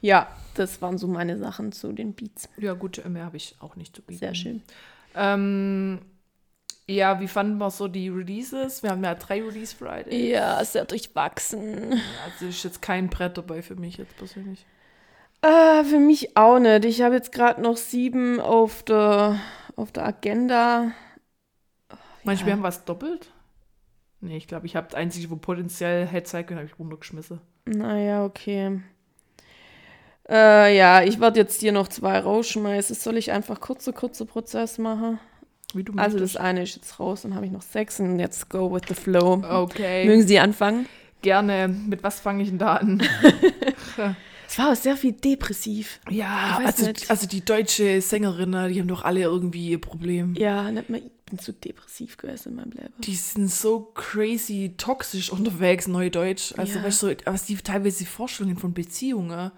Ja, 0.02 0.28
das 0.56 0.82
waren 0.82 0.98
so 0.98 1.08
meine 1.08 1.38
Sachen 1.38 1.72
zu 1.72 1.92
den 1.92 2.14
Beats. 2.14 2.50
Ja, 2.58 2.74
gut, 2.74 3.04
mehr 3.08 3.26
habe 3.26 3.38
ich 3.38 3.56
auch 3.60 3.76
nicht 3.76 3.96
zu 3.96 4.02
bieten. 4.02 4.20
Sehr 4.20 4.36
schön. 4.36 4.62
Ähm, 5.16 6.00
ja, 6.88 7.20
wie 7.20 7.28
fanden 7.28 7.58
wir 7.58 7.72
so 7.72 7.88
die 7.88 8.10
Releases? 8.10 8.84
Wir 8.84 8.92
haben 8.92 9.04
ja 9.04 9.16
drei 9.16 9.42
Release 9.42 9.76
Friday. 9.76 10.32
Ja, 10.32 10.64
sehr 10.64 10.86
durchwachsen. 10.86 12.00
Also 12.26 12.46
ist 12.48 12.64
jetzt 12.64 12.82
kein 12.82 13.10
Brett 13.10 13.38
dabei 13.38 13.62
für 13.62 13.76
mich 13.76 13.98
jetzt 13.98 14.16
persönlich. 14.18 14.66
Äh, 15.42 15.84
für 15.84 16.00
mich 16.00 16.38
auch 16.38 16.60
nicht. 16.60 16.86
Ich 16.86 17.02
habe 17.02 17.16
jetzt 17.16 17.32
gerade 17.32 17.62
noch 17.62 17.78
sieben 17.78 18.40
auf 18.40 18.84
der, 18.84 19.40
auf 19.76 19.92
der 19.92 20.06
Agenda. 20.06 20.92
Du, 21.90 22.32
Ja. 22.32 22.46
wir 22.46 22.54
haben 22.54 22.64
was 22.64 22.86
doppelt? 22.86 23.32
Nee, 24.26 24.38
ich 24.38 24.48
glaube, 24.48 24.66
ich 24.66 24.76
habe 24.76 24.88
das 24.90 24.96
einzige, 24.96 25.30
wo 25.30 25.36
potenziell 25.36 26.08
hätte 26.08 26.30
sein 26.30 26.46
können, 26.46 26.60
habe 26.60 26.70
ich 26.72 26.80
runtergeschmissen. 26.80 27.40
Naja, 27.66 28.26
okay. 28.26 28.82
Äh, 30.28 30.76
ja, 30.76 31.04
ich 31.04 31.20
werde 31.20 31.40
jetzt 31.40 31.60
hier 31.60 31.72
noch 31.72 31.88
zwei 31.88 32.18
rausschmeißen. 32.20 32.96
Soll 32.96 33.18
ich 33.18 33.32
einfach 33.32 33.60
kurze, 33.60 33.94
kurze 33.94 34.26
Prozess 34.26 34.80
machen? 34.80 35.20
Wie 35.76 35.84
du 35.84 35.94
Also 35.98 36.18
das 36.18 36.34
möchtest. 36.34 36.38
eine 36.40 36.64
ist 36.64 36.76
jetzt 36.76 37.00
raus, 37.00 37.22
dann 37.22 37.36
habe 37.36 37.46
ich 37.46 37.52
noch 37.52 37.62
sechs 37.62 38.00
und 38.00 38.18
jetzt 38.18 38.50
go 38.50 38.74
with 38.74 38.84
the 38.88 38.96
flow. 38.96 39.44
Okay. 39.48 40.06
Mögen 40.06 40.26
Sie 40.26 40.40
anfangen? 40.40 40.88
Gerne. 41.22 41.68
Mit 41.68 42.02
was 42.02 42.20
fange 42.20 42.42
ich 42.44 42.50
denn 42.50 42.58
da 42.60 42.76
an? 42.78 43.04
Es 44.48 44.60
war 44.60 44.72
auch 44.72 44.76
sehr 44.76 44.96
viel 44.96 45.12
depressiv. 45.12 46.00
ja, 46.10 46.60
also, 46.64 46.86
nicht. 46.86 47.10
also 47.10 47.28
die 47.28 47.44
deutsche 47.44 48.00
Sängerinnen, 48.00 48.72
die 48.72 48.80
haben 48.80 48.88
doch 48.88 49.04
alle 49.04 49.22
irgendwie 49.22 49.70
ihr 49.72 49.82
Problem. 49.82 50.36
Ja, 50.38 50.72
nicht 50.72 50.88
mal, 50.88 51.02
bin 51.26 51.40
zu 51.40 51.54
depressiv 51.54 52.18
gewesen 52.18 52.50
in 52.50 52.56
meinem 52.56 52.72
Leben. 52.72 52.94
Die 53.00 53.16
sind 53.16 53.50
so 53.50 53.92
crazy 53.96 54.74
toxisch 54.78 55.32
unterwegs, 55.32 55.88
Neudeutsch. 55.88 56.54
Also, 56.58 56.78
Ja. 56.80 56.84
weißt 56.84 57.04
du, 57.04 57.16
was 57.26 57.46
die 57.46 57.56
teilweise 57.58 58.06
Vorstellungen 58.06 58.58
von 58.58 58.74
Beziehungen. 58.74 59.52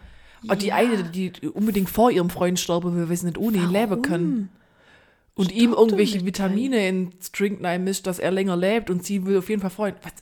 Und 0.48 0.62
die 0.62 0.72
eine, 0.72 1.04
die 1.04 1.32
unbedingt 1.54 1.90
vor 1.90 2.12
ihrem 2.12 2.30
Freund 2.30 2.60
sterben 2.60 2.96
will, 2.96 3.10
weil 3.10 3.18
sie 3.18 3.26
nicht 3.26 3.38
ohne 3.38 3.58
ihn 3.58 3.72
leben 3.72 4.02
kann. 4.02 4.50
Und 5.38 5.52
ihm 5.52 5.72
Stopp 5.72 5.80
irgendwelche 5.84 6.26
Vitamine 6.26 6.88
ins 6.88 7.32
Drink 7.32 7.62
mischt, 7.62 8.08
dass 8.08 8.18
er 8.20 8.32
länger 8.32 8.58
lebt 8.58 8.90
und 8.90 9.06
sie 9.06 9.26
will 9.26 9.38
auf 9.38 9.50
jeden 9.50 9.62
Fall 9.62 9.70
freuen. 9.70 9.96
Was, 10.02 10.14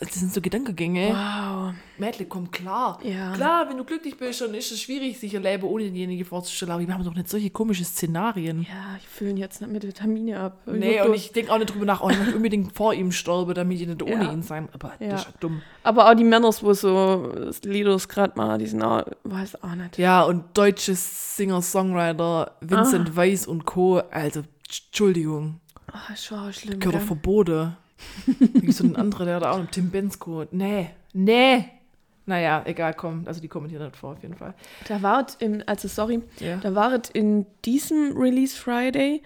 das 0.00 0.14
sind 0.14 0.32
so 0.34 0.40
Gedankengänge. 0.40 1.08
Wow. 1.10 1.74
Mädle, 1.98 2.26
komm 2.26 2.50
klar. 2.50 2.98
Ja. 3.02 3.32
Klar, 3.32 3.68
wenn 3.70 3.78
du 3.78 3.84
glücklich 3.84 4.18
bist, 4.18 4.40
dann 4.42 4.52
ist 4.54 4.70
es 4.70 4.82
schwierig, 4.82 5.18
sich 5.18 5.34
ein 5.36 5.42
Leben 5.42 5.62
ohne 5.64 5.84
denjenigen 5.84 6.26
vorzustellen. 6.26 6.72
Aber 6.72 6.86
wir 6.86 6.92
haben 6.92 7.04
doch 7.04 7.14
nicht 7.14 7.28
solche 7.28 7.48
komischen 7.50 7.86
Szenarien. 7.86 8.62
Ja, 8.62 8.96
ich 8.98 9.06
fülle 9.08 9.30
ihn 9.30 9.36
jetzt 9.38 9.60
nicht 9.62 9.72
mit 9.72 9.86
Vitamine 9.86 10.40
ab. 10.40 10.58
Nee, 10.66 11.00
und 11.00 11.14
ich 11.14 11.32
denke 11.32 11.52
auch 11.52 11.58
nicht 11.58 11.72
drüber 11.72 11.86
nach, 11.86 12.02
oh, 12.02 12.10
ich 12.10 12.18
möchte 12.18 12.36
unbedingt 12.36 12.76
vor 12.76 12.92
ihm 12.92 13.12
sterben, 13.12 13.54
damit 13.54 13.80
ich 13.80 13.86
nicht 13.86 14.02
ohne 14.02 14.24
Ja. 14.24 14.32
ihn 14.32 14.42
sein. 14.42 14.68
Aber 14.72 14.92
Ja. 15.00 15.10
das 15.10 15.20
ist 15.22 15.26
ja 15.28 15.34
dumm. 15.40 15.62
Aber 15.84 16.10
auch 16.10 16.14
die 16.14 16.24
Männer, 16.24 16.50
wo 16.60 16.72
so 16.74 17.32
Lieders 17.64 18.08
gerade 18.08 18.32
mal, 18.36 18.58
die 18.58 18.66
sind 18.66 18.82
auch, 18.82 19.04
weiß 19.24 19.62
auch 19.62 19.74
nicht. 19.74 19.96
Ja, 19.96 20.22
und 20.24 20.42
deutsche 20.54 20.94
Singer-Songwriter 20.94 22.52
Vincent 22.60 23.10
Ah. 23.12 23.16
Weiss 23.16 23.46
und 23.46 23.64
Co. 23.64 24.02
Also, 24.10 24.42
Entschuldigung, 24.68 25.60
Oh, 25.92 26.12
ist 26.12 26.24
schon 26.24 26.52
schlimm. 26.52 26.80
gehört 26.80 26.94
doch 26.96 26.98
gell? 27.00 27.06
verboten. 27.06 27.76
Wie 28.54 28.72
so 28.72 28.84
ein 28.84 28.96
anderer, 28.96 29.24
der 29.24 29.40
da 29.40 29.52
auch 29.52 29.58
noch, 29.58 29.70
Tim 29.70 29.90
Bensko. 29.90 30.44
Nee, 30.50 30.90
nee. 31.12 31.64
Naja, 32.26 32.62
egal, 32.66 32.92
komm. 32.94 33.22
Also, 33.26 33.40
die 33.40 33.46
kommen 33.48 33.68
hier 33.68 33.78
nicht 33.78 33.96
vor, 33.96 34.12
auf 34.14 34.22
jeden 34.22 34.34
Fall. 34.34 34.52
Da 34.88 35.00
war 35.00 35.24
es, 35.26 35.36
im, 35.36 35.62
also 35.66 35.86
sorry, 35.86 36.22
Ja. 36.40 36.56
da 36.56 36.74
war 36.74 36.92
es 36.92 37.08
in 37.10 37.46
diesem 37.64 38.16
Release 38.16 38.56
Friday 38.56 39.22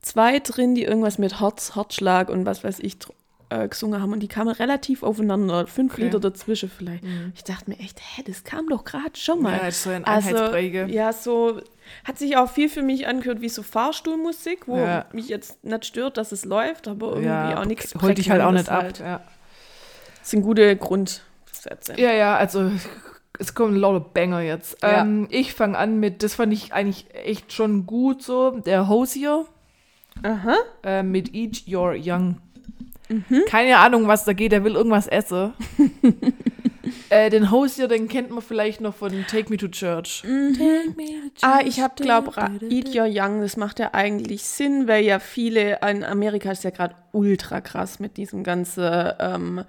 zwei 0.00 0.40
drin, 0.40 0.74
die 0.74 0.82
irgendwas 0.82 1.18
mit 1.18 1.40
Herz, 1.40 1.76
Herzschlag 1.76 2.28
und 2.28 2.44
was 2.44 2.64
weiß 2.64 2.80
ich 2.80 2.98
äh, 3.52 3.68
gesungen 3.68 4.00
haben 4.00 4.12
und 4.12 4.20
die 4.20 4.28
kamen 4.28 4.50
relativ 4.50 5.02
aufeinander, 5.02 5.66
fünf 5.66 5.92
Okay. 5.94 6.04
Lieder 6.04 6.20
dazwischen 6.20 6.70
vielleicht. 6.70 7.04
Ich 7.34 7.44
dachte 7.44 7.70
mir 7.70 7.78
echt, 7.78 8.00
hä, 8.00 8.22
das 8.26 8.44
kam 8.44 8.68
doch 8.68 8.84
gerade 8.84 9.16
schon 9.16 9.42
mal. 9.42 9.58
Ja, 9.62 9.70
so 9.70 9.90
ein 9.90 10.04
also, 10.04 10.54
ja, 10.56 11.12
so 11.12 11.60
hat 12.04 12.18
sich 12.18 12.36
auch 12.36 12.50
viel 12.50 12.68
für 12.68 12.82
mich 12.82 13.06
angehört 13.06 13.40
wie 13.40 13.48
so 13.48 13.62
Fahrstuhlmusik, 13.62 14.68
wo 14.68 14.78
Ja. 14.78 15.06
mich 15.12 15.28
jetzt 15.28 15.64
nicht 15.64 15.84
stört, 15.86 16.16
dass 16.16 16.32
es 16.32 16.44
läuft, 16.44 16.88
aber 16.88 17.08
irgendwie 17.08 17.26
ja, 17.28 17.60
auch 17.60 17.64
nichts. 17.64 17.94
Holt 18.00 18.18
dich 18.18 18.30
halt 18.30 18.42
auch 18.42 18.52
nicht 18.52 18.68
ab. 18.68 18.80
Prägnantes 18.80 19.04
Ja. 19.04 19.20
Das 20.20 20.30
sind 20.30 20.42
gute 20.42 20.76
Grundsätze. 20.76 21.94
ja, 21.96 22.12
ja, 22.12 22.36
also 22.36 22.70
es 23.38 23.54
kommen 23.54 23.76
lauter 23.76 24.00
Banger 24.00 24.40
jetzt. 24.40 24.80
Ja. 24.82 25.02
Ähm, 25.02 25.26
ich 25.30 25.52
fange 25.54 25.76
an 25.76 25.98
mit, 25.98 26.22
das 26.22 26.34
fand 26.36 26.52
ich 26.52 26.72
eigentlich 26.72 27.06
echt 27.14 27.52
schon 27.52 27.86
gut 27.86 28.22
so, 28.22 28.50
der 28.60 28.88
Hosier 28.88 29.46
Aha. 30.22 30.54
äh, 30.84 31.02
mit 31.02 31.34
Eat 31.34 31.64
Your 31.66 31.94
Young. 31.98 32.38
Mhm. 33.12 33.42
Keine 33.46 33.78
Ahnung, 33.78 34.06
was 34.08 34.24
da 34.24 34.32
geht, 34.32 34.52
der 34.52 34.64
will 34.64 34.74
irgendwas 34.74 35.06
essen. 35.08 35.52
äh, 37.10 37.30
den 37.30 37.50
Hosier, 37.50 37.88
den 37.88 38.08
kennt 38.08 38.30
man 38.30 38.42
vielleicht 38.42 38.80
noch 38.80 38.94
von 38.94 39.12
Take 39.26 39.50
Me 39.50 39.56
to 39.56 39.68
Church. 39.68 40.22
Take 40.22 40.90
me 40.96 41.04
to 41.34 41.42
Ah, 41.46 41.58
church. 41.58 41.68
ich 41.68 41.80
habe, 41.80 41.94
glaube 42.02 42.32
Eat 42.70 42.94
Your 42.94 43.06
Young, 43.08 43.40
das 43.40 43.56
macht 43.56 43.78
ja 43.78 43.90
eigentlich 43.92 44.42
Sinn, 44.44 44.88
weil 44.88 45.04
ja 45.04 45.18
viele, 45.18 45.78
in 45.88 46.04
Amerika 46.04 46.50
ist 46.52 46.64
ja 46.64 46.70
gerade 46.70 46.94
ultra 47.12 47.60
krass 47.60 47.98
mit 48.00 48.16
diesem 48.16 48.42
ganzen, 48.44 49.10
ähm, 49.18 49.64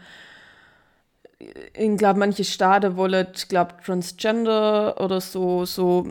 ich 1.39 1.98
glaube, 1.98 2.20
manche 2.20 2.44
Staaten 2.46 2.96
wollen, 2.96 3.28
ich 3.36 3.48
glaube, 3.50 3.74
Transgender 3.84 5.02
oder 5.02 5.20
so, 5.20 5.66
so 5.66 6.08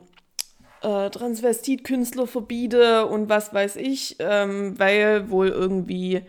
äh, 0.82 1.08
Transvestitkünstler 1.08 2.26
verbieten 2.26 3.04
und 3.04 3.28
was 3.28 3.54
weiß 3.54 3.76
ich, 3.76 4.16
ähm, 4.18 4.78
weil 4.78 5.30
wohl 5.30 5.48
irgendwie 5.48 6.22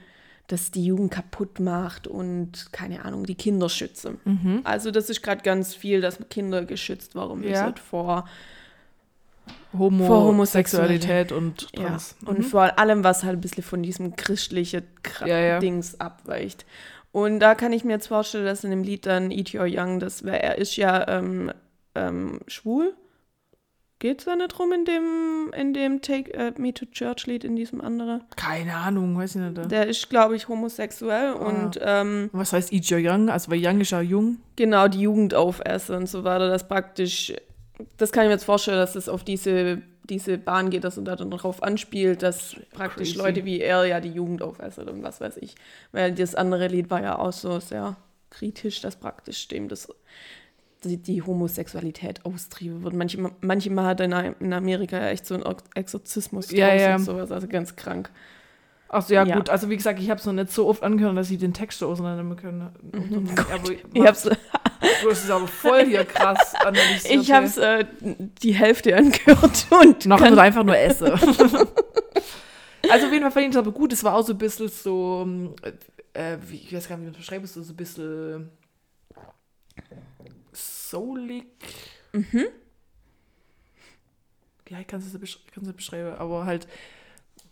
das 0.48 0.72
die 0.72 0.86
Jugend 0.86 1.12
kaputt 1.12 1.60
macht 1.60 2.06
und, 2.08 2.72
keine 2.74 3.06
Ahnung, 3.06 3.26
die 3.26 3.36
Kinder 3.36 3.70
schützen. 3.70 4.62
Also 4.66 4.91
das 4.91 5.10
ist 5.10 5.24
gerade 5.24 5.41
ganz 5.41 5.74
viel, 5.74 6.02
dass 6.02 6.20
Kinder 6.30 6.66
geschützt 6.66 7.16
werden 7.16 7.39
müssen 7.39 7.52
Ja. 7.54 7.74
vor 7.89 8.28
Homo 9.78 10.06
vor 10.06 10.24
Homosexualität. 10.26 11.02
Sexualität 11.30 11.32
und 11.32 11.68
Ja, 11.76 11.88
Trans. 11.89 12.16
und 12.26 12.44
vor 12.44 12.78
allem, 12.78 13.04
was 13.04 13.24
halt 13.24 13.38
ein 13.38 13.41
bisschen 13.41 13.64
von 13.64 13.82
diesem 13.82 14.16
christlichen 14.16 14.84
Kra 15.02 15.28
Ja. 15.28 15.60
Dings 15.60 16.00
abweicht. 16.00 16.66
Und 17.12 17.39
da 17.39 17.56
kann 17.56 17.74
ich 17.74 17.84
mir 17.84 17.94
jetzt 17.94 18.08
vorstellen, 18.08 18.46
dass 18.46 18.64
in 18.64 18.70
dem 18.72 18.84
Lied 18.84 19.06
dann 19.06 19.32
Eat 19.32 19.54
Your 19.54 19.66
Young, 19.68 20.00
das, 20.00 20.24
weil 20.26 20.36
er 20.36 20.58
ist 20.58 20.76
ja 20.78 21.08
ähm, 21.08 21.52
ähm, 21.96 22.39
schwul. 22.48 22.94
Geht 24.04 24.20
es 24.20 24.26
da 24.26 24.36
nicht 24.36 24.49
drum 24.49 24.74
in 24.74 24.84
dem, 24.84 25.54
in 25.58 25.74
dem 25.74 26.01
Take 26.01 26.34
äh, 26.34 26.51
Me 26.58 26.74
to 26.74 26.86
Church 26.88 27.26
Lied, 27.26 27.45
in 27.45 27.56
diesem 27.56 27.80
anderen? 27.80 28.22
Keine 28.36 28.76
Ahnung, 28.76 29.18
weiß 29.18 29.36
ich 29.36 29.41
nicht. 29.41 29.72
Der 29.72 29.88
ist, 29.88 30.10
glaube 30.10 30.36
ich, 30.36 30.49
homosexuell 30.49 31.32
und 31.32 31.80
ähm, 31.82 32.30
Was 32.34 32.51
heißt 32.51 32.74
Eat 32.74 32.91
Your 32.91 32.99
Young? 33.01 33.30
Also, 33.30 33.49
weil 33.49 33.66
Young 33.66 33.80
ist 33.80 33.91
ja 33.91 34.01
jung. 34.01 34.39
genau 34.58 34.89
die 34.89 34.99
Jugend 34.99 35.34
aufesse 35.34 35.95
und 35.95 36.10
so 36.10 36.26
weiter. 36.26 36.49
Das 36.49 36.68
praktisch, 36.68 37.32
das 37.95 38.12
kann 38.12 38.24
ich 38.24 38.28
mir 38.28 38.34
jetzt 38.34 38.43
vorstellen, 38.43 38.76
dass 38.76 38.97
es 38.97 39.08
auf 39.08 39.24
diese, 39.24 39.82
diese 40.04 40.38
Bahn 40.38 40.70
geht, 40.70 40.84
dass 40.84 40.97
er 40.97 41.04
da 41.04 41.16
dann 41.16 41.32
drauf 41.32 41.64
anspielt, 41.64 42.24
dass 42.24 42.58
praktisch 42.74 43.14
Crazy. 43.14 43.26
Leute 43.26 43.45
wie 43.45 43.62
er 43.62 43.86
ja 43.86 44.01
die 44.01 44.12
Jugend 44.12 44.41
aufessen 44.41 44.89
und 44.89 45.01
was 45.01 45.22
weiß 45.22 45.38
ich. 45.38 45.56
Weil 45.93 46.14
das 46.14 46.36
andere 46.36 46.68
Lied 46.68 46.89
war 46.89 47.01
ja 47.01 47.18
auch 47.18 47.32
so 47.32 47.62
sehr 47.62 47.95
kritisch, 48.30 48.82
dass 48.82 48.97
praktisch 48.97 49.47
dem 49.47 49.70
das 49.70 49.88
die, 50.86 50.98
die 50.98 51.22
Homosexualität 51.22 52.26
austrieben 52.26 52.84
wird. 52.84 52.94
Manche, 52.94 53.32
manchmal 53.42 53.86
hat 53.86 54.00
in, 54.02 54.12
in 54.40 54.54
Amerika 54.54 55.10
echt 55.10 55.26
so 55.26 55.36
einen 55.36 55.44
Exorzismus 55.76 56.52
Ja, 56.52 56.74
ja. 56.74 56.96
und 56.96 57.04
sowas, 57.06 57.32
also 57.32 57.48
ganz 57.48 57.76
krank. 57.76 58.10
Achso, 58.90 59.14
ja, 59.14 59.26
Ja. 59.26 59.36
gut. 59.38 59.50
Also, 59.50 59.70
wie 59.72 59.76
gesagt, 59.78 60.00
ich 60.00 60.10
habe 60.12 60.20
es 60.20 60.26
noch 60.28 60.34
nicht 60.34 60.52
so 60.52 60.68
oft 60.68 60.84
angehört, 60.84 61.18
dass 61.18 61.32
ich 61.32 61.40
den 61.40 61.54
Text 61.54 61.80
so 61.80 61.88
auseinandernehmen 61.88 62.38
können. 62.38 62.70
Aber 63.52 63.72
Ich 63.94 64.06
hab's, 64.06 64.24
Du 65.02 65.10
hast 65.10 65.24
es 65.24 65.30
aber 65.32 65.48
voll 65.48 65.86
hier 65.86 66.04
krass 66.06 66.54
analysiert. 66.66 67.22
ich 67.24 67.32
hab's 67.32 67.58
äh, 67.58 67.86
die 68.42 68.54
Hälfte 68.54 68.96
angehört 68.96 69.66
und 69.72 70.06
Nachher 70.06 70.24
kann- 70.26 70.32
wird 70.32 70.40
einfach 70.42 70.64
nur 70.64 70.78
essen. 70.78 71.08
also 72.90 73.06
auf 73.08 73.12
jeden 73.12 73.22
Fall 73.22 73.32
fand 73.32 73.46
ich 73.46 73.52
es 73.52 73.58
aber 73.58 73.72
gut. 73.72 73.94
Es 73.94 74.04
war 74.04 74.14
auch 74.16 74.26
so 74.26 74.34
ein 74.34 74.38
bisschen 74.38 74.68
so, 74.68 75.26
äh, 76.14 76.38
wie, 76.48 76.58
ich 76.58 76.74
weiß 76.76 76.88
gar 76.90 76.98
nicht, 76.98 77.04
wie 77.04 77.06
man 77.08 77.14
es 77.14 77.18
beschreibt, 77.18 77.48
so, 77.48 77.64
so 77.64 77.74
ein 77.74 77.76
bisschen 77.78 78.50
soulig. 80.94 81.46
Mhm. 82.14 82.46
Ja, 84.70 84.80
ich 84.80 84.88
kann 84.88 85.00
es 85.00 85.14
nicht 85.14 85.24
besch- 85.24 85.60
nicht 85.62 85.76
beschreiben, 85.76 86.16
aber 86.18 86.46
halt 86.46 86.68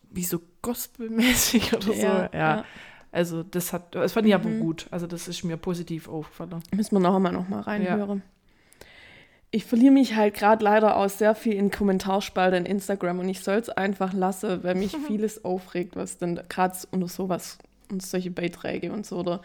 wie 0.10 0.24
so 0.24 0.42
gospelmäßig 0.62 1.74
oder 1.76 1.84
so. 1.88 1.94
Ja, 1.94 2.24
Ja, 2.24 2.30
ja. 2.34 2.66
Also 3.12 3.44
das 3.44 3.74
hat, 3.74 3.94
das 3.94 4.14
fand 4.14 4.26
ich 4.28 4.34
aber 4.34 4.48
Mhm. 4.50 4.62
gut. 4.62 4.88
Also 4.90 5.06
das 5.08 5.28
ist 5.28 5.44
mir 5.44 5.58
positiv 5.58 6.08
aufgefallen. 6.08 6.64
Müssen 6.74 6.96
wir 6.96 7.00
noch 7.02 7.16
einmal 7.16 7.34
noch 7.34 7.50
mal 7.50 7.60
reinhören. 7.62 8.22
Ich 9.54 9.66
verliere 9.66 9.92
mich 9.92 10.16
halt 10.16 10.34
gerade 10.36 10.64
leider 10.64 10.96
auch 10.96 11.10
sehr 11.10 11.36
viel 11.36 11.54
in 11.56 11.72
Kommentarspalte 11.72 12.56
in 12.56 12.66
Instagram 12.66 13.20
und 13.20 13.28
ich 13.28 13.42
soll 13.42 13.56
es 13.58 13.68
einfach 13.68 14.14
lassen, 14.14 14.64
weil 14.64 14.76
mich 14.76 14.96
vieles 15.08 15.44
aufregt, 15.44 15.98
was 15.98 16.18
dann 16.20 16.40
gerade 16.48 16.78
unter 16.92 17.10
sowas 17.10 17.58
und 17.90 18.02
solche 18.02 18.32
Beiträge 18.32 18.94
und 18.94 19.06
so 19.06 19.18
oder 19.18 19.42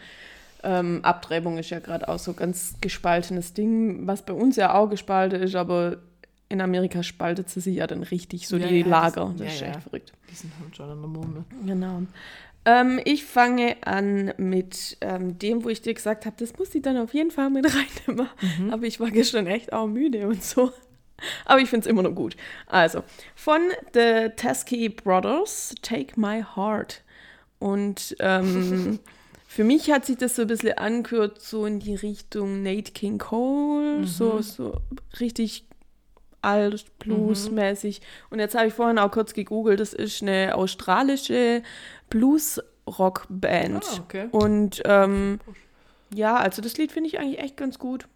ähm, 0.63 0.99
Abtreibung 1.03 1.57
ist 1.57 1.69
ja 1.69 1.79
gerade 1.79 2.07
auch 2.07 2.19
so 2.19 2.33
ganz 2.33 2.75
gespaltenes 2.81 3.53
Ding, 3.53 4.07
was 4.07 4.23
bei 4.23 4.33
uns 4.33 4.55
ja 4.55 4.73
auch 4.73 4.89
gespalten 4.89 5.41
ist, 5.41 5.55
aber 5.55 5.97
in 6.49 6.61
Amerika 6.61 7.03
spaltet 7.03 7.49
sie 7.49 7.59
sich 7.59 7.75
ja 7.77 7.87
dann 7.87 8.03
richtig, 8.03 8.47
so 8.47 8.57
Ja, 8.57 8.67
die 8.67 8.77
ja, 8.79 8.83
das- 8.83 8.91
Lager. 9.15 9.33
Das, 9.37 9.39
ja, 9.47 9.53
ist 9.53 9.59
ja. 9.61 9.67
echt 9.67 9.81
verrückt. 9.83 10.13
Die 10.31 10.35
sind 10.35 10.51
halt 10.61 10.75
schon 10.75 10.89
an 10.89 10.99
der 11.01 11.09
Murmel. 11.09 11.43
Genau. 11.65 12.01
Ähm, 12.65 12.99
ich 13.05 13.23
fange 13.25 13.77
an 13.85 14.33
mit 14.37 14.97
ähm, 15.01 15.37
dem, 15.39 15.63
wo 15.63 15.69
ich 15.69 15.81
dir 15.81 15.93
gesagt 15.93 16.25
habe, 16.25 16.35
das 16.37 16.57
muss 16.57 16.73
ich 16.75 16.81
dann 16.81 16.97
auf 16.97 17.13
jeden 17.13 17.31
Fall 17.31 17.49
mit 17.49 17.65
reinnehmen. 18.07 18.29
Mhm. 18.59 18.73
Aber 18.73 18.83
ich 18.83 18.99
war 18.99 19.09
gestern 19.11 19.47
echt 19.47 19.71
auch 19.73 19.87
müde 19.87 20.27
und 20.27 20.43
so. 20.43 20.71
Aber 21.45 21.59
ich 21.61 21.69
finde 21.69 21.85
es 21.85 21.91
immer 21.91 22.03
noch 22.03 22.13
gut. 22.13 22.35
Also, 22.67 23.03
von 23.35 23.59
The 23.93 24.29
Teskey 24.35 24.89
Brothers, 24.89 25.73
Take 25.81 26.19
My 26.19 26.43
Heart. 26.55 27.03
Und 27.59 28.15
ähm, 28.19 28.99
für 29.49 29.63
mich 29.63 29.89
hat 29.91 30.05
sich 30.05 30.17
das 30.17 30.35
so 30.35 30.41
ein 30.41 30.49
bisschen 30.49 30.77
angehört, 30.77 31.41
so 31.41 31.65
in 31.65 31.79
die 31.79 31.95
Richtung 31.95 32.61
Nate 32.63 32.91
King 32.91 33.17
Cole, 33.17 34.05
so, 34.05 34.41
so 34.41 34.81
richtig 35.21 35.65
alt, 36.41 36.85
bluesmäßig. 36.99 38.01
Und 38.29 38.39
jetzt 38.39 38.55
habe 38.55 38.67
ich 38.67 38.73
vorhin 38.73 38.99
auch 38.99 39.09
kurz 39.09 39.33
gegoogelt, 39.33 39.79
das 39.79 39.93
ist 39.93 40.21
eine 40.21 40.53
australische 40.53 41.63
Blues-Rock-Band. 42.09 43.85
Ah, 43.85 44.01
okay. 44.01 44.27
Und 44.31 44.81
ähm, 44.83 45.39
ja, 46.13 46.35
also 46.35 46.61
das 46.61 46.77
Lied 46.77 46.91
finde 46.91 47.07
ich 47.07 47.17
eigentlich 47.17 47.39
echt 47.39 47.55
ganz 47.55 47.79
gut. 47.79 48.07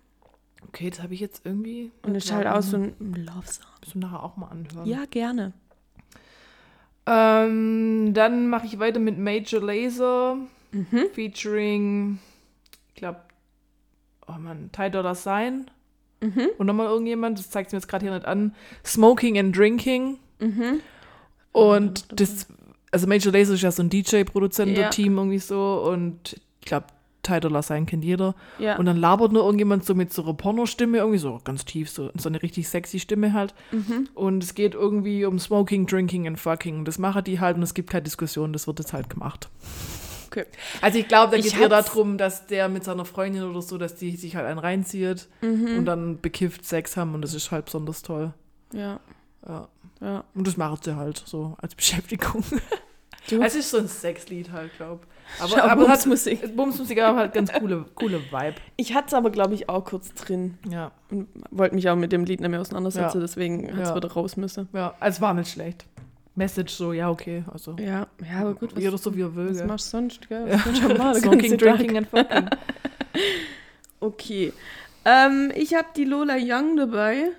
Okay, 0.67 0.89
das 0.89 1.01
habe 1.01 1.13
ich 1.13 1.21
jetzt 1.21 1.45
irgendwie. 1.45 1.91
Und 2.03 2.13
es 2.15 2.25
ist 2.25 2.33
halt 2.33 2.45
auch 2.45 2.61
so 2.61 2.75
ein 2.75 2.93
Love-Song. 2.99 3.65
Müssen 3.79 4.01
wir 4.01 4.07
nachher 4.09 4.23
auch 4.23 4.35
mal 4.35 4.47
anhören. 4.47 4.85
Ja, 4.85 5.05
gerne. 5.09 5.53
Ähm, 7.05 8.13
dann 8.13 8.49
mache 8.49 8.67
ich 8.67 8.79
weiter 8.79 8.99
mit 8.99 9.17
Major 9.17 9.61
Laser 9.61 10.37
Mhm. 10.71 11.09
featuring, 11.13 12.19
ich 12.89 12.95
glaube, 12.95 13.19
oh 14.27 14.33
Mann, 14.39 14.69
Ty 14.71 14.89
Dolla 14.91 15.15
Sign 15.15 15.69
Mhm. 16.21 16.47
und 16.57 16.67
nochmal 16.67 16.87
irgendjemand, 16.87 17.39
das 17.39 17.49
zeigt 17.49 17.71
mir 17.71 17.77
jetzt 17.79 17.87
gerade 17.87 18.05
hier 18.05 18.13
nicht 18.13 18.25
an, 18.25 18.53
Smoking 18.85 19.37
and 19.39 19.57
Drinking 19.57 20.17
Mhm. 20.39 20.79
und 21.51 22.05
das, 22.19 22.47
also 22.91 23.07
Major 23.07 23.33
Laser 23.33 23.53
ist 23.55 23.61
ja 23.63 23.71
so 23.71 23.81
ein 23.83 23.89
DJ-Produzent-Team 23.89 25.15
Ja. 25.15 25.21
irgendwie 25.21 25.39
so 25.39 25.83
und 25.91 26.39
ich 26.61 26.65
glaube, 26.67 26.85
Ty 27.23 27.39
Dolla 27.39 27.61
Sign 27.61 27.85
kennt 27.85 28.03
jeder 28.03 28.33
Ja. 28.57 28.77
und 28.77 28.85
dann 28.85 28.97
labert 28.97 29.31
nur 29.31 29.43
irgendjemand 29.43 29.85
so 29.85 29.93
mit 29.93 30.11
so 30.13 30.23
einer 30.23 30.33
Pornostimme 30.33 30.99
irgendwie 30.99 31.19
so 31.19 31.39
ganz 31.43 31.65
tief, 31.65 31.89
so, 31.89 32.09
so 32.15 32.29
eine 32.29 32.41
richtig 32.41 32.67
sexy 32.67 32.99
Stimme 32.99 33.33
halt 33.33 33.53
Mhm. 33.71 34.09
und 34.15 34.43
es 34.43 34.53
geht 34.55 34.73
irgendwie 34.73 35.25
um 35.25 35.37
Smoking, 35.37 35.85
Drinking 35.85 36.27
and 36.27 36.39
Fucking. 36.39 36.79
Und 36.79 36.85
das 36.87 36.97
machen 36.97 37.23
die 37.23 37.39
halt 37.39 37.57
und 37.57 37.63
es 37.63 37.73
gibt 37.73 37.89
keine 37.91 38.03
Diskussion, 38.03 38.53
das 38.53 38.65
wird 38.67 38.79
jetzt 38.79 38.93
halt 38.93 39.09
gemacht. 39.09 39.49
Okay. 40.31 40.45
Also 40.81 40.97
ich 40.97 41.07
glaube, 41.09 41.31
da 41.31 41.37
Ich 41.37 41.43
geht 41.43 41.53
es 41.55 41.59
eher 41.59 41.67
darum, 41.69 42.17
dass 42.17 42.47
der 42.47 42.69
mit 42.69 42.85
seiner 42.85 43.03
Freundin 43.05 43.43
oder 43.43 43.61
so, 43.61 43.77
dass 43.77 43.95
die 43.95 44.15
sich 44.15 44.35
halt 44.37 44.45
einen 44.47 44.59
reinzieht 44.59 45.27
Mhm. 45.41 45.77
und 45.79 45.85
dann 45.85 46.21
bekifft 46.21 46.63
Sex 46.65 46.95
haben 46.95 47.13
und 47.13 47.21
das 47.21 47.33
ist 47.33 47.51
halt 47.51 47.65
besonders 47.65 48.01
toll. 48.01 48.33
Ja. 48.71 48.99
Ja. 49.47 49.67
Ja. 49.99 50.23
Und 50.33 50.47
das 50.47 50.55
macht 50.57 50.85
sie 50.85 50.95
halt 50.95 51.21
so 51.25 51.55
als 51.61 51.75
Beschäftigung. 51.75 52.43
Du- 53.29 53.41
Es 53.41 53.55
ist 53.55 53.69
so 53.69 53.77
ein 53.77 53.87
Sexlied 53.87 54.51
halt, 54.51 54.75
glaube 54.77 55.01
Schau, 55.37 55.45
Aber, 55.45 55.63
aber 55.63 55.81
hat 55.83 55.87
Bumsmusik. 56.03 56.55
Bumsmusik, 56.57 56.99
aber 57.01 57.17
halt 57.19 57.33
ganz 57.33 57.51
coole, 57.53 57.85
coole 57.95 58.19
Vibe. 58.31 58.55
Ich 58.77 58.93
hatte 58.95 59.07
es 59.07 59.13
aber, 59.13 59.29
glaube 59.29 59.53
ich, 59.53 59.69
auch 59.69 59.85
kurz 59.85 60.13
drin. 60.13 60.57
Ja, 60.69 60.91
Und 61.09 61.27
wollte 61.51 61.75
mich 61.75 61.87
auch 61.89 61.95
mit 61.95 62.11
dem 62.11 62.25
Lied 62.25 62.41
nicht 62.41 62.49
mehr 62.49 62.59
auseinandersetzen, 62.59 63.17
Ja. 63.17 63.21
deswegen 63.21 63.71
hat 63.73 63.83
es 63.83 63.89
Ja. 63.89 63.95
wieder 63.95 64.11
raus 64.11 64.35
müssen. 64.37 64.67
ja, 64.73 64.93
es 64.99 65.21
war 65.21 65.33
nicht 65.33 65.51
schlecht. 65.51 65.85
Message 66.35 66.73
so, 66.73 66.93
ja, 66.93 67.09
okay. 67.09 67.43
Also, 67.51 67.75
Ja, 67.79 68.07
ja, 68.23 68.39
aber 68.39 68.53
gut, 68.53 68.75
was, 68.75 68.81
jeder 68.83 68.97
so 68.97 69.13
wie 69.15 69.21
er 69.21 69.35
will. 69.35 69.49
was 69.49 69.63
machst 69.65 69.87
du 69.87 69.97
sonst, 69.97 70.29
gell? 70.29 70.47
Ja. 70.49 70.57
Den 70.57 71.15
Smoking? 71.21 71.57
Drinking 71.57 71.97
and 71.97 72.07
Fucking. 72.09 72.49
Okay. 73.99 74.53
Ähm, 75.05 75.51
ich 75.55 75.73
habe 75.75 75.87
die 75.95 76.05
Lola 76.05 76.35
Young 76.39 76.75
dabei. 76.77 77.29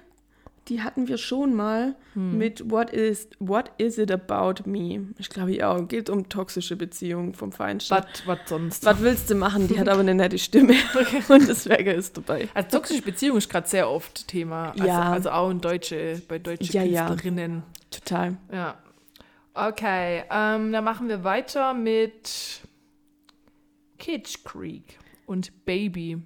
die 0.69 0.81
hatten 0.83 1.09
wir 1.09 1.19
schon 1.19 1.55
mal 1.55 1.97
Hm. 2.15 2.37
mit 2.39 2.71
What 2.71 2.91
is, 2.91 3.27
What 3.41 3.71
is 3.79 3.97
it 3.99 4.11
about 4.13 4.63
me? 4.69 5.07
Ich 5.19 5.29
glaube, 5.31 5.53
ja, 5.57 5.81
geht 5.81 6.09
um 6.11 6.29
toxische 6.29 6.77
Beziehungen 6.77 7.35
vom 7.35 7.51
Feinstadt. 7.53 8.23
Was, 8.27 8.39
sonst? 8.47 8.85
Was 8.85 9.01
willst 9.01 9.29
du 9.31 9.35
machen? 9.35 9.67
Die 9.67 9.81
hat 9.81 9.89
aber 9.89 10.01
eine 10.01 10.15
nette 10.15 10.39
Stimme 10.39 10.75
und 11.29 11.49
deswegen 11.49 11.91
ist 11.91 12.17
dabei. 12.17 12.49
Also 12.55 12.69
toxische 12.79 13.03
Beziehung 13.03 13.39
ist 13.39 13.49
gerade 13.51 13.67
sehr 13.67 13.89
oft 13.91 14.29
Thema. 14.29 14.71
Also, 14.73 14.85
Ja. 14.87 15.11
Also 15.13 15.31
auch 15.31 15.51
in 15.51 15.61
Deutsche, 15.61 16.21
bei 16.29 16.39
deutschen 16.39 16.73
Ja, 16.73 16.83
ja. 16.85 17.07
Künstlerinnen. 17.09 17.63
Total. 17.91 18.37
Ja. 18.53 18.77
Okay, 19.55 20.25
ähm, 20.31 20.73
dann 20.73 20.85
machen 20.85 21.09
wir 21.09 21.25
weiter 21.25 21.75
mit 21.75 22.61
Kitsch 23.99 24.45
Creek 24.45 24.99
und 25.27 25.65
Baby. 25.65 26.23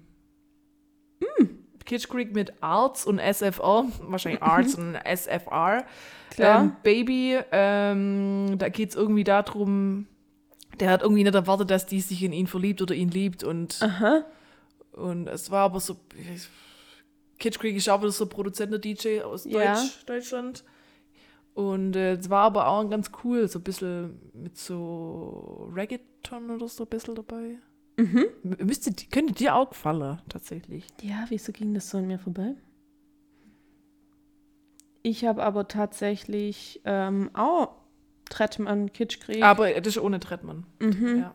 Kitsch 1.85 2.09
Creek 2.09 2.33
mit 2.33 2.51
Arts 2.61 3.05
und 3.05 3.17
SFR, 3.19 3.85
wahrscheinlich 4.01 4.41
Arts 4.43 4.75
und 4.75 4.95
SFR. 5.05 5.85
Klar. 6.31 6.61
Ähm, 6.63 6.75
Baby, 6.83 7.39
ähm, 7.51 8.55
da 8.57 8.67
geht 8.69 8.89
es 8.89 8.95
irgendwie 8.95 9.23
darum, 9.23 10.05
der 10.81 10.89
hat 10.91 11.01
irgendwie 11.01 11.23
nicht 11.23 11.33
erwartet, 11.35 11.71
dass 11.71 11.85
die 11.85 12.01
sich 12.01 12.21
in 12.23 12.33
ihn 12.33 12.47
verliebt 12.47 12.81
oder 12.81 12.93
ihn 12.93 13.09
liebt 13.09 13.43
und, 13.43 13.81
Aha. 13.81 14.25
und 14.91 15.27
es 15.27 15.49
war 15.49 15.63
aber 15.63 15.79
so, 15.79 15.95
Kitsch 17.39 17.57
Creek 17.57 17.75
ist 17.77 17.87
auch 17.89 18.01
wieder 18.01 18.11
so 18.11 18.25
Produzent-DJ 18.25 19.21
aus 19.21 19.43
Deutsch, 19.43 19.53
Ja. 19.55 19.83
Deutschland. 20.05 20.63
Und 21.57 21.95
äh, 21.95 22.13
es 22.13 22.29
war 22.29 22.43
aber 22.43 22.67
auch 22.67 22.87
ganz 22.87 23.09
cool, 23.23 23.47
so 23.47 23.57
ein 23.57 23.63
bisschen 23.63 24.19
mit 24.33 24.59
so 24.59 25.71
Reggaeton 25.75 26.51
oder 26.51 26.67
so 26.67 26.83
ein 26.83 26.87
bisschen 26.87 27.15
dabei. 27.15 27.57
Mhm. 27.97 28.27
Müsste, 28.43 28.93
könnte 29.09 29.33
dir 29.33 29.55
auch 29.55 29.71
gefallen, 29.71 30.21
tatsächlich. 30.29 30.85
Ja, 31.01 31.25
wieso 31.29 31.51
ging 31.51 31.73
das 31.73 31.89
so 31.89 31.97
an 31.97 32.05
mir 32.05 32.19
vorbei? 32.19 32.53
Ich 35.01 35.25
habe 35.25 35.41
aber 35.41 35.67
tatsächlich 35.67 36.79
ähm, 36.85 37.31
auch 37.33 37.69
Trettmann 38.29 38.93
Kitschkrieg. 38.93 39.41
Aber 39.41 39.71
das 39.71 39.95
ist 39.95 39.97
ohne 39.97 40.19
Trettmann. 40.19 40.67
Mhm. 40.79 41.21
Ja. 41.21 41.33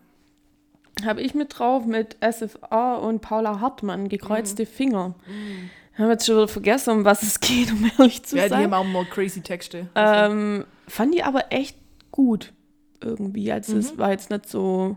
Habe 1.05 1.21
ich 1.21 1.35
mit 1.35 1.59
drauf 1.59 1.85
mit 1.85 2.17
SFA 2.21 2.95
und 2.95 3.23
Paula 3.23 3.59
Hartmann, 3.59 4.09
gekreuzte 4.09 4.67
Finger. 4.67 5.17
Ich 5.27 5.82
habe 5.99 6.13
jetzt 6.13 6.27
schon 6.27 6.37
wieder 6.37 6.49
vergessen, 6.49 6.91
um 6.91 7.05
was 7.05 7.23
es 7.23 7.39
geht, 7.41 7.71
um 7.73 7.91
ehrlich 7.99 8.23
zu 8.23 8.37
ja, 8.37 8.49
die 8.49 8.55
haben 8.55 8.63
sein. 8.63 8.75
auch 8.75 8.85
mal 8.85 9.05
crazy 9.05 9.41
Texte. 9.43 9.89
Ähm, 9.95 10.65
fand 10.89 11.15
die 11.15 11.23
aber 11.23 11.53
echt 11.53 11.77
gut 12.11 12.53
irgendwie. 13.03 13.53
Also 13.53 13.73
Mhm. 13.75 13.79
es 13.81 13.99
war 13.99 14.11
jetzt 14.11 14.31
nicht 14.31 14.49
so, 14.49 14.97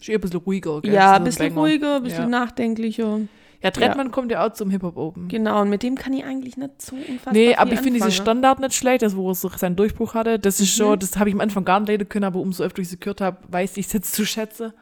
ist 0.00 0.08
eher 0.08 0.18
ein 0.18 0.20
bisschen 0.20 0.40
ruhiger. 0.40 0.80
Gell? 0.80 0.92
ja, 0.92 1.12
ein 1.14 1.24
bisschen 1.24 1.48
Banger. 1.54 1.60
ruhiger, 1.60 1.96
ein 1.96 2.02
bisschen 2.02 2.22
Ja. 2.24 2.28
nachdenklicher. 2.28 3.20
Ja, 3.62 3.70
Trettmann 3.70 4.10
kommt 4.10 4.30
ja 4.30 4.46
auch 4.46 4.52
zum 4.52 4.68
Hip-Hop 4.68 4.98
oben. 4.98 5.28
Genau, 5.28 5.62
und 5.62 5.70
mit 5.70 5.82
dem 5.82 5.94
kann 5.94 6.12
ich 6.12 6.22
eigentlich 6.22 6.58
nicht 6.58 6.82
so 6.82 6.96
unfassbar 6.96 7.32
Nee, 7.32 7.54
aber 7.54 7.72
ich 7.72 7.78
finde 7.78 7.94
diese 7.94 8.04
anfangen. 8.06 8.22
Standard 8.22 8.60
nicht 8.60 8.74
schlecht, 8.74 9.00
das 9.00 9.16
wo 9.16 9.30
er 9.30 9.34
so 9.34 9.48
seinen 9.48 9.74
Durchbruch 9.74 10.12
hatte. 10.12 10.38
Das 10.38 10.60
ist 10.60 10.76
Mhm. 10.78 10.82
schon, 10.82 10.98
das 10.98 11.16
habe 11.16 11.30
ich 11.30 11.34
am 11.34 11.40
Anfang 11.40 11.64
gar 11.64 11.80
nicht 11.80 11.88
leiden 11.88 12.06
können, 12.06 12.24
aber 12.26 12.40
umso 12.40 12.62
öfter 12.62 12.82
ich 12.82 12.90
sie 12.90 12.98
gehört 13.00 13.22
habe, 13.22 13.38
weiß 13.48 13.78
ich 13.78 13.86
es 13.86 13.92
jetzt 13.94 14.12
zu 14.14 14.26
schätzen. 14.26 14.72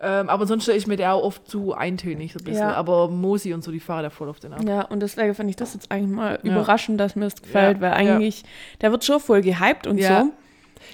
Ähm, 0.00 0.28
aber 0.28 0.46
sonst 0.46 0.62
stelle 0.62 0.78
ich 0.78 0.86
mir 0.86 0.96
der 0.96 1.12
auch 1.14 1.24
oft 1.24 1.48
zu 1.50 1.74
eintönig 1.74 2.32
so 2.32 2.38
ein 2.38 2.44
bisschen. 2.44 2.60
Ja. 2.68 2.74
Aber 2.74 3.08
Mosi 3.08 3.52
und 3.52 3.64
so, 3.64 3.72
die 3.72 3.80
fahren 3.80 4.04
da 4.04 4.10
voll 4.10 4.28
auf 4.28 4.38
den 4.38 4.52
ab. 4.52 4.62
Ja, 4.64 4.82
und 4.82 5.00
deswegen 5.00 5.34
fand 5.34 5.50
ich 5.50 5.56
das 5.56 5.74
jetzt 5.74 5.90
eigentlich 5.90 6.10
mal 6.14 6.38
Ja. 6.44 6.52
überraschend, 6.52 7.00
dass 7.00 7.16
mir 7.16 7.24
das 7.24 7.42
gefällt, 7.42 7.78
Ja, 7.78 7.80
weil 7.82 7.90
ja. 8.06 8.14
eigentlich, 8.14 8.44
der 8.80 8.92
wird 8.92 9.04
schon 9.04 9.18
voll 9.18 9.40
gehypt 9.42 9.86
und 9.88 9.98
Ja. 9.98 10.22
so. 10.22 10.32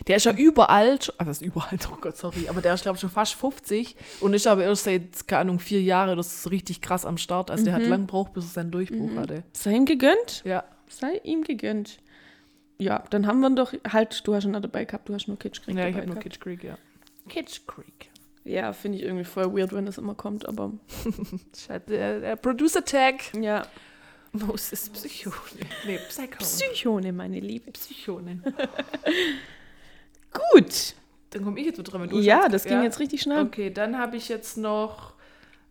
Der 0.08 0.16
ist 0.16 0.24
ja 0.24 0.32
überall, 0.32 0.98
also 1.18 1.30
ist 1.30 1.42
überall, 1.42 1.78
oh 1.92 1.96
Gott, 2.00 2.16
sorry, 2.16 2.48
aber 2.48 2.62
der 2.62 2.72
ist, 2.72 2.82
glaube 2.82 2.96
ich, 2.96 3.00
schon 3.02 3.10
fast 3.10 3.34
50 3.34 3.94
und 4.20 4.32
ist 4.32 4.46
aber 4.46 4.64
erst 4.64 4.84
seit, 4.84 5.28
keine 5.28 5.42
Ahnung, 5.42 5.58
vier 5.58 5.82
Jahren, 5.82 6.16
das 6.16 6.32
ist 6.38 6.50
richtig 6.50 6.80
krass 6.80 7.04
am 7.04 7.18
Start. 7.18 7.50
Also 7.50 7.66
der 7.66 7.74
hat 7.74 7.82
Mhm. 7.82 7.88
lang 7.90 8.00
gebraucht, 8.06 8.32
bis 8.32 8.44
er 8.44 8.48
seinen 8.50 8.70
Durchbruch 8.70 9.14
hatte. 9.16 9.42
Sei 9.52 9.72
ihm 9.74 9.84
gegönnt. 9.84 10.40
Ja. 10.46 10.64
Sei 10.88 11.20
ihm 11.24 11.42
gegönnt. 11.44 11.98
Ja, 12.78 13.04
dann 13.10 13.26
haben 13.26 13.40
wir 13.40 13.50
doch 13.50 13.74
halt, 13.92 14.26
du 14.26 14.34
hast 14.34 14.44
schon 14.44 14.52
noch 14.52 14.62
dabei 14.62 14.86
gehabt, 14.86 15.08
du 15.10 15.14
hast 15.14 15.28
nur 15.28 15.38
Kitschkrieg 15.38 15.76
Ja, 15.76 15.82
dabei 15.82 15.90
ich 15.90 15.96
habe 15.98 16.06
nur. 16.06 16.16
Kitsch 16.16 16.40
Creek, 16.40 16.64
ja. 16.64 16.78
Kitsch 17.28 17.60
Creek. 17.66 18.10
Ja, 18.44 18.72
finde 18.74 18.98
ich 18.98 19.04
irgendwie 19.04 19.24
voll 19.24 19.56
weird, 19.56 19.72
wenn 19.72 19.86
das 19.86 19.96
immer 19.98 20.14
kommt, 20.14 20.46
aber 20.46 20.72
Der, 21.88 22.20
der 22.20 22.36
Producer 22.36 22.84
Tag. 22.84 23.32
ja. 23.40 23.66
Moses 24.32 24.88
Psycho. 24.90 25.32
Nee, 25.86 25.98
Psycho. 26.08 26.38
Psychone, 26.38 27.12
meine 27.12 27.38
Liebe. 27.38 27.70
Psychonin. 27.70 28.42
Gut. 30.52 30.94
Dann 31.30 31.44
komme 31.44 31.60
ich 31.60 31.66
jetzt 31.66 31.78
mit 31.78 31.92
dran. 31.92 32.08
du 32.08 32.18
Ja, 32.18 32.48
das 32.48 32.64
ging 32.64 32.82
jetzt 32.82 32.98
richtig 32.98 33.22
schnell. 33.22 33.44
Okay, 33.44 33.70
dann 33.70 33.96
habe 33.96 34.16
ich 34.16 34.28
jetzt 34.28 34.56
noch 34.56 35.14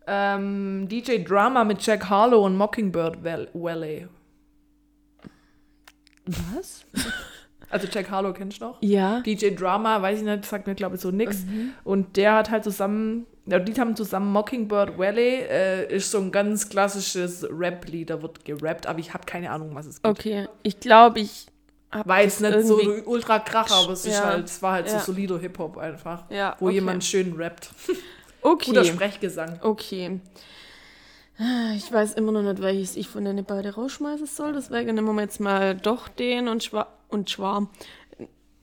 ähm, 0.07 0.87
DJ 0.89 1.23
Drama 1.23 1.65
mit 1.65 1.85
Jack 1.85 2.09
Harlow 2.09 2.45
und 2.45 2.55
Mockingbird 2.55 3.21
Val- 3.23 3.49
Valley. 3.53 4.07
Was? 6.25 6.85
Also 7.69 7.87
Jack 7.91 8.09
Harlow 8.11 8.33
kennst 8.33 8.61
du 8.61 8.65
noch? 8.65 8.77
Ja. 8.81 9.21
DJ 9.21 9.55
Drama, 9.55 10.01
weiß 10.01 10.19
ich 10.19 10.25
nicht, 10.25 10.45
sagt 10.45 10.67
mir 10.67 10.75
glaube 10.75 10.95
ich 10.95 11.01
so 11.01 11.11
nix. 11.11 11.43
Mhm. 11.45 11.71
Und 11.83 12.17
der 12.17 12.35
hat 12.35 12.49
halt 12.51 12.63
zusammen, 12.63 13.25
ja, 13.45 13.59
die 13.59 13.73
haben 13.79 13.95
zusammen 13.95 14.31
Mockingbird 14.31 14.97
Valley, 14.97 15.41
äh, 15.49 15.95
ist 15.95 16.11
so 16.11 16.19
ein 16.19 16.31
ganz 16.31 16.69
klassisches 16.69 17.45
Rap-Lied, 17.49 18.09
da 18.09 18.21
wird 18.21 18.45
gerappt, 18.45 18.87
aber 18.87 18.99
ich 18.99 19.13
habe 19.13 19.25
keine 19.25 19.49
Ahnung, 19.51 19.71
was 19.73 19.85
es 19.87 20.01
geht. 20.01 20.11
Okay, 20.11 20.47
ich 20.61 20.79
glaube, 20.79 21.19
ich 21.21 21.47
habe 21.91 22.09
War 22.09 22.21
jetzt 22.21 22.41
nicht 22.41 22.63
so 22.65 22.79
ultra 23.05 23.37
kracher, 23.39 23.75
aber 23.75 23.93
es 23.93 24.05
ist 24.05 24.13
Ja. 24.15 24.25
halt, 24.25 24.45
es 24.45 24.61
war 24.61 24.73
halt 24.73 24.87
Ja. 24.87 24.99
so 24.99 25.05
solider 25.11 25.37
Hip-Hop 25.39 25.77
einfach, 25.77 26.23
Ja, 26.31 26.55
wo 26.59 26.65
okay. 26.65 26.75
jemand 26.75 27.03
schön 27.03 27.33
rappt. 27.33 27.69
Okay. 28.45 28.71
Guter 28.71 28.83
Sprechgesang. 28.83 29.57
Okay. 29.61 30.19
Ich 31.75 31.91
weiß 31.91 32.13
immer 32.13 32.31
noch 32.31 32.43
nicht, 32.43 32.61
welches 32.61 32.95
ich 32.95 33.07
von 33.07 33.25
den 33.25 33.43
beiden 33.43 33.71
rausschmeißen 33.73 34.27
soll. 34.27 34.53
Deswegen 34.53 34.95
nehmen 34.95 35.15
wir 35.15 35.21
jetzt 35.23 35.39
mal 35.39 35.75
doch 35.75 36.07
den 36.07 36.47
und 36.47 36.63
Schwa 36.63 36.87
und 37.09 37.29
Schwarm. 37.29 37.69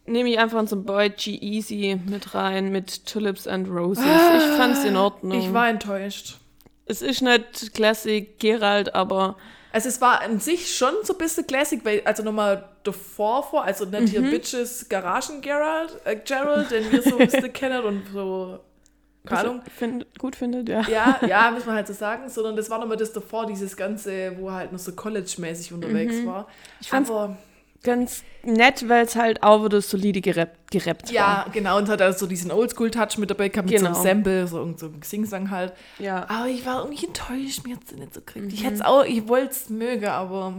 Nehme 0.06 0.30
ich 0.30 0.38
einfach 0.38 0.58
unseren 0.58 0.84
Boy 0.84 1.10
G-Easy 1.10 2.00
mit 2.06 2.34
rein 2.34 2.70
mit 2.72 3.06
Tulips 3.06 3.46
and 3.46 3.68
Roses. 3.68 4.04
Ich 4.04 4.56
fand's 4.56 4.84
in 4.84 4.96
Ordnung. 4.96 5.38
Ich 5.40 5.52
war 5.52 5.68
enttäuscht. 5.68 6.36
es 6.86 7.02
ist 7.02 7.22
nicht 7.22 7.74
Classic 7.74 8.38
Gerald, 8.38 8.94
aber 8.94 9.36
Also 9.72 9.88
es 9.88 10.00
war 10.00 10.20
an 10.22 10.40
sich 10.40 10.74
schon 10.74 10.94
so 11.02 11.12
ein 11.14 11.18
bisschen 11.18 11.46
Classic, 11.46 11.84
weil, 11.84 12.02
also 12.04 12.22
nochmal 12.22 12.68
davor 12.82 13.42
vor, 13.44 13.64
also 13.64 13.84
nicht 13.84 14.08
hier 14.10 14.22
Mhm. 14.22 14.30
Bitches 14.30 14.88
Garagen 14.88 15.40
Gerald, 15.42 15.96
äh, 16.04 16.16
Gerald, 16.16 16.70
den 16.70 16.90
wir 16.90 17.02
so 17.02 17.18
ein 17.18 17.26
bisschen 17.28 17.52
kennen 17.52 17.84
und 17.84 18.02
so, 18.12 18.58
Ahnung. 19.28 19.60
find, 19.76 20.06
gut 20.18 20.36
findet, 20.36 20.68
ja. 20.68 20.82
Ja, 20.88 21.20
ja, 21.26 21.50
muss 21.54 21.66
man 21.66 21.74
halt 21.76 21.86
so 21.86 21.92
sagen, 21.92 22.28
sondern 22.28 22.56
das 22.56 22.70
war 22.70 22.78
nochmal 22.78 22.96
das 22.96 23.12
davor, 23.12 23.46
dieses 23.46 23.76
Ganze, 23.76 24.32
wo 24.38 24.48
er 24.48 24.54
halt 24.54 24.72
noch 24.72 24.78
so 24.78 24.92
College-mäßig 24.92 25.72
unterwegs 25.72 26.24
war. 26.24 26.42
Mhm. 26.42 26.46
Ich 26.80 26.88
fand's 26.88 27.10
Aber, 27.10 27.36
Ganz 27.82 28.24
nett, 28.42 28.86
weil 28.90 29.06
es 29.06 29.16
halt 29.16 29.42
auch 29.42 29.64
wieder 29.64 29.80
solide 29.80 30.20
gerappt, 30.20 30.70
gerappt 30.70 31.10
ja, 31.10 31.46
genau, 31.50 31.78
und 31.78 31.88
hat 31.88 32.02
also 32.02 32.18
so 32.18 32.26
diesen 32.26 32.50
Oldschool-Touch 32.50 33.16
mit 33.16 33.30
dabei 33.30 33.48
gehabt, 33.48 33.70
mit 33.70 33.78
Genau. 33.78 33.94
so 33.94 34.00
einem 34.00 34.22
Sample, 34.22 34.46
so, 34.46 34.74
so 34.76 34.86
einem 34.88 35.02
Singsang 35.02 35.50
halt. 35.50 35.72
war. 35.96 36.04
Ja. 36.06 36.28
Aber 36.28 36.46
ich 36.48 36.66
war 36.66 36.84
irgendwie 36.84 37.06
enttäuscht, 37.06 37.64
mir 37.66 37.76
hat 37.76 37.88
sie 37.88 37.94
nicht 37.96 38.12
so 38.12 38.20
gekriegt. 38.20 38.48
Mhm. 38.48 38.52
Ich 38.52 38.64
hätte 38.64 38.74
es 38.74 38.82
auch, 38.82 39.02
ich 39.04 39.26
wollte 39.28 39.52
es 39.52 39.70
mögen, 39.70 40.04
aber 40.08 40.54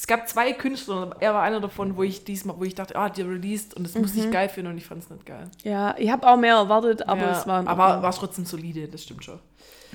es 0.00 0.06
gab 0.06 0.28
zwei 0.28 0.52
Künstler 0.52 1.16
er 1.18 1.34
war 1.34 1.42
einer 1.42 1.60
davon, 1.60 1.96
wo 1.96 2.04
ich 2.04 2.22
diesmal, 2.22 2.56
wo 2.58 2.62
ich 2.62 2.74
dachte, 2.76 2.94
ah, 2.94 3.08
die 3.08 3.22
released 3.22 3.74
und 3.74 3.82
das 3.84 3.94
muss 3.96 4.14
Mhm. 4.14 4.20
ich 4.20 4.30
geil 4.30 4.48
finden 4.48 4.70
und 4.70 4.78
ich 4.78 4.86
fand 4.86 5.02
es 5.02 5.10
nicht 5.10 5.26
geil. 5.26 5.50
ja, 5.64 5.94
ich 5.98 6.08
habe 6.10 6.24
auch 6.28 6.36
mehr 6.36 6.54
erwartet, 6.54 7.08
aber 7.08 7.22
ja, 7.22 7.32
es 7.32 7.46
war 7.48 7.66
aber 7.66 8.00
war 8.02 8.10
es 8.10 8.16
trotzdem 8.16 8.44
solide, 8.44 8.86
das 8.86 9.02
stimmt 9.02 9.24
schon. 9.24 9.40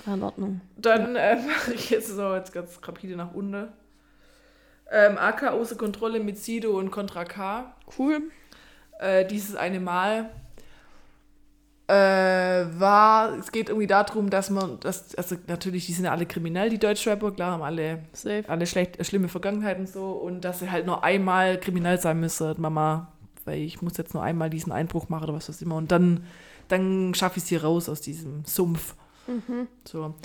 war 0.05 0.15
in 0.15 0.23
Ordnung. 0.23 0.61
Dann 0.75 1.15
äh, 1.15 1.37
mache 1.47 1.73
ich 1.73 1.89
jetzt 1.89 2.09
so 2.09 2.35
jetzt 2.35 2.51
ganz 2.51 2.77
rapide 2.85 3.15
nach 3.15 3.33
unten. 3.33 3.69
Ähm, 4.91 5.17
AK 5.17 5.51
außer 5.53 5.75
Kontrolle 5.77 6.19
mit 6.19 6.37
Sido 6.37 6.77
und 6.77 6.91
Contra 6.91 7.23
K. 7.23 7.73
Cool. 7.97 8.23
Äh, 8.99 9.25
dieses 9.25 9.55
eine 9.55 9.79
Mal 9.79 10.29
äh, 11.87 11.93
war, 11.93 13.37
es 13.37 13.51
geht 13.51 13.69
irgendwie 13.69 13.87
darum, 13.87 14.29
dass 14.29 14.49
man, 14.49 14.79
dass, 14.79 15.15
also 15.15 15.35
natürlich, 15.47 15.85
die 15.85 15.93
sind 15.93 16.05
ja 16.05 16.11
alle 16.11 16.25
kriminell, 16.25 16.69
die 16.69 16.79
Deutschrapper, 16.79 17.31
klar, 17.31 17.51
haben 17.51 17.63
alle 17.63 18.03
Safe. 18.13 18.43
alle 18.47 18.65
schlecht, 18.67 19.05
schlimme 19.05 19.27
Vergangenheit 19.27 19.79
und 19.79 19.89
so 19.89 20.11
und 20.11 20.41
dass 20.41 20.59
sie 20.59 20.71
halt 20.71 20.85
nur 20.85 21.03
einmal 21.03 21.59
kriminell 21.59 21.99
sein 21.99 22.19
müssen, 22.19 22.53
Mama, 22.57 23.11
weil 23.45 23.59
ich 23.59 23.81
muss 23.81 23.97
jetzt 23.97 24.13
nur 24.13 24.23
einmal 24.23 24.49
diesen 24.49 24.71
Einbruch 24.71 25.09
machen 25.09 25.25
oder 25.25 25.33
was 25.33 25.49
weiß 25.49 25.61
immer 25.61 25.75
und 25.75 25.91
dann, 25.91 26.25
dann 26.69 27.13
schaffe 27.15 27.39
ich 27.39 27.43
sie 27.43 27.57
raus 27.57 27.89
aus 27.89 27.99
diesem 27.99 28.45
Sumpf. 28.45 28.95
So. 29.85 30.15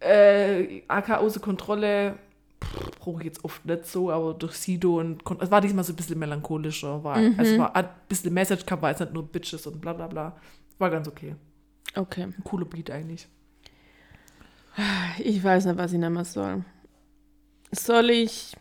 Äh, 0.00 0.82
AK 0.88 1.18
außer 1.18 1.40
Kontrolle 1.40 2.14
brauche 3.00 3.20
ich 3.20 3.26
jetzt 3.26 3.44
oft 3.44 3.64
nicht 3.64 3.86
so, 3.86 4.10
aber 4.10 4.34
durch 4.34 4.54
Sido 4.54 4.98
und 4.98 5.24
Kon 5.24 5.38
es 5.40 5.50
war 5.50 5.60
diesmal 5.60 5.84
so 5.84 5.92
ein 5.92 5.96
bisschen 5.96 6.18
melancholischer, 6.18 7.02
war, 7.04 7.18
Mhm. 7.18 7.34
also 7.38 7.58
war 7.58 7.74
ein 7.76 7.88
bisschen 8.08 8.34
Message 8.34 8.64
gehabt, 8.66 8.82
war 8.82 8.90
jetzt 8.90 9.00
nicht 9.00 9.12
nur 9.12 9.22
Bitches 9.26 9.66
und 9.66 9.80
bla 9.80 9.92
bla 9.92 10.06
bla. 10.06 10.36
War 10.78 10.90
ganz 10.90 11.08
okay. 11.08 11.34
Okay. 11.94 12.22
Ein 12.24 12.44
cooler 12.44 12.64
Beat 12.66 12.90
eigentlich. 12.90 13.28
Ich 15.18 15.42
weiß 15.42 15.64
nicht, 15.64 15.76
was 15.78 15.92
ich 15.92 15.98
nehmen 15.98 16.24
soll. 16.24 16.64
Soll 17.72 18.10
ich 18.10 18.56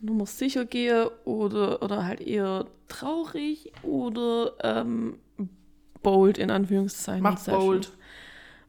Nummer 0.00 0.26
sicher 0.26 0.64
gehen 0.64 1.08
oder, 1.24 1.82
oder 1.82 2.04
halt 2.04 2.20
eher 2.20 2.66
traurig 2.88 3.72
oder 3.82 4.52
ähm, 4.62 5.18
bold 6.02 6.38
in 6.38 6.50
Anführungszeichen? 6.50 7.22
Mach 7.22 7.44
bold. 7.44 7.92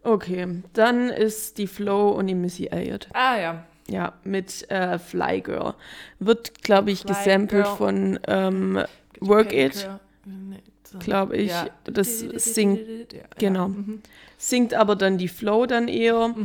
Okay, 0.04 0.62
dann 0.74 1.10
ist 1.10 1.58
die 1.58 1.68
Flo 1.68 2.10
und 2.12 2.28
die 2.28 2.36
Missy 2.36 2.68
Elliott. 2.68 3.08
Ah 3.14 3.38
ja. 3.40 3.64
Ja, 3.88 4.14
mit 4.24 4.70
äh, 4.70 5.00
Fly 5.00 5.42
Girl. 5.42 5.74
Wird, 6.20 6.62
glaube 6.64 6.92
ich, 6.92 7.02
Fly 7.02 7.10
gesampelt 7.14 7.66
Girl. 7.66 7.76
von 7.76 8.20
ähm, 8.28 8.84
Work 9.20 9.52
It, 9.52 9.90
Nee, 10.26 10.58
so. 10.84 11.00
glaube 11.00 11.36
ich. 11.38 11.50
Ja. 11.50 11.68
Das 11.86 12.20
singt, 12.20 12.80
Ja, 13.12 13.22
genau. 13.40 13.70
mhm. 13.70 14.02
singt 14.38 14.76
aber 14.76 14.96
dann 14.96 15.18
die 15.18 15.28
Flo 15.28 15.66
dann 15.66 15.88
eher. 15.88 16.36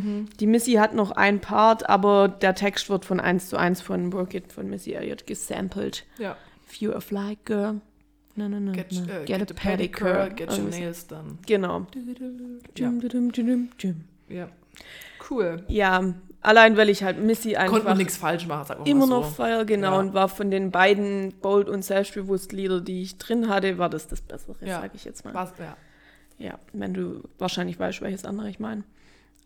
Die 0.41 0.47
Missy 0.47 0.73
hat 0.73 0.95
noch 0.95 1.11
ein 1.13 1.41
Part, 1.41 1.89
aber 1.89 2.29
der 2.29 2.55
Text 2.55 2.89
wird 2.89 3.05
von 3.05 3.21
1 3.21 3.51
zu 3.51 3.59
1 3.59 3.83
von 3.83 4.13
Work 4.15 4.33
It 4.35 4.51
von 4.53 4.69
Missy 4.71 4.93
Elliott 4.95 5.27
gesampelt. 5.27 6.05
Ja. 6.19 6.37
If 6.67 6.77
you're 6.81 6.97
a 6.97 7.01
fly 7.01 7.37
girl, 7.45 7.81
no, 8.37 8.49
no, 8.49 8.59
no, 8.61 8.73
Get, 8.73 8.93
no. 8.93 9.03
äh, 9.03 9.25
get, 9.25 9.39
get 9.39 9.51
a 9.51 9.55
pedicure, 9.55 10.29
get 10.35 10.51
your 10.51 10.69
nails 10.69 11.07
done. 11.07 11.39
Genau. 11.47 11.87
Ja. 14.29 14.49
Cool. 15.31 15.63
Ja, 15.69 16.15
allein 16.41 16.77
weil 16.77 16.89
ich 16.91 17.03
halt 17.03 17.19
Missy 17.23 17.53
Konnte 17.53 17.71
man 17.71 17.77
einfach 17.81 17.97
nichts 17.97 18.17
falsch 18.17 18.47
machen, 18.47 18.67
sag 18.67 18.79
mal 18.81 18.89
immer 18.89 19.07
so. 19.07 19.13
noch 19.21 19.31
feier, 19.35 19.65
genau, 19.65 19.93
Ja. 19.93 19.99
und 20.01 20.15
war 20.15 20.29
von 20.29 20.51
den 20.51 20.71
beiden 20.71 21.33
bold 21.41 21.69
und 21.69 21.83
selbstbewusst 21.85 22.53
Lieder, 22.53 22.81
die 22.81 23.03
ich 23.03 23.17
drin 23.19 23.49
hatte, 23.49 23.79
war 23.79 23.89
das 23.89 24.09
das 24.09 24.21
Bessere, 24.21 24.57
Ja. 24.67 24.81
sag 24.81 24.95
ich 24.95 25.05
jetzt 25.05 25.25
mal. 25.25 25.33
Was, 25.35 25.53
ja. 25.59 25.77
Ja, 26.37 26.59
wenn 26.73 26.93
du 26.95 27.23
wahrscheinlich 27.39 27.79
weißt, 27.79 28.03
welches 28.03 28.25
andere 28.25 28.51
ich 28.51 28.59
meine. 28.59 28.83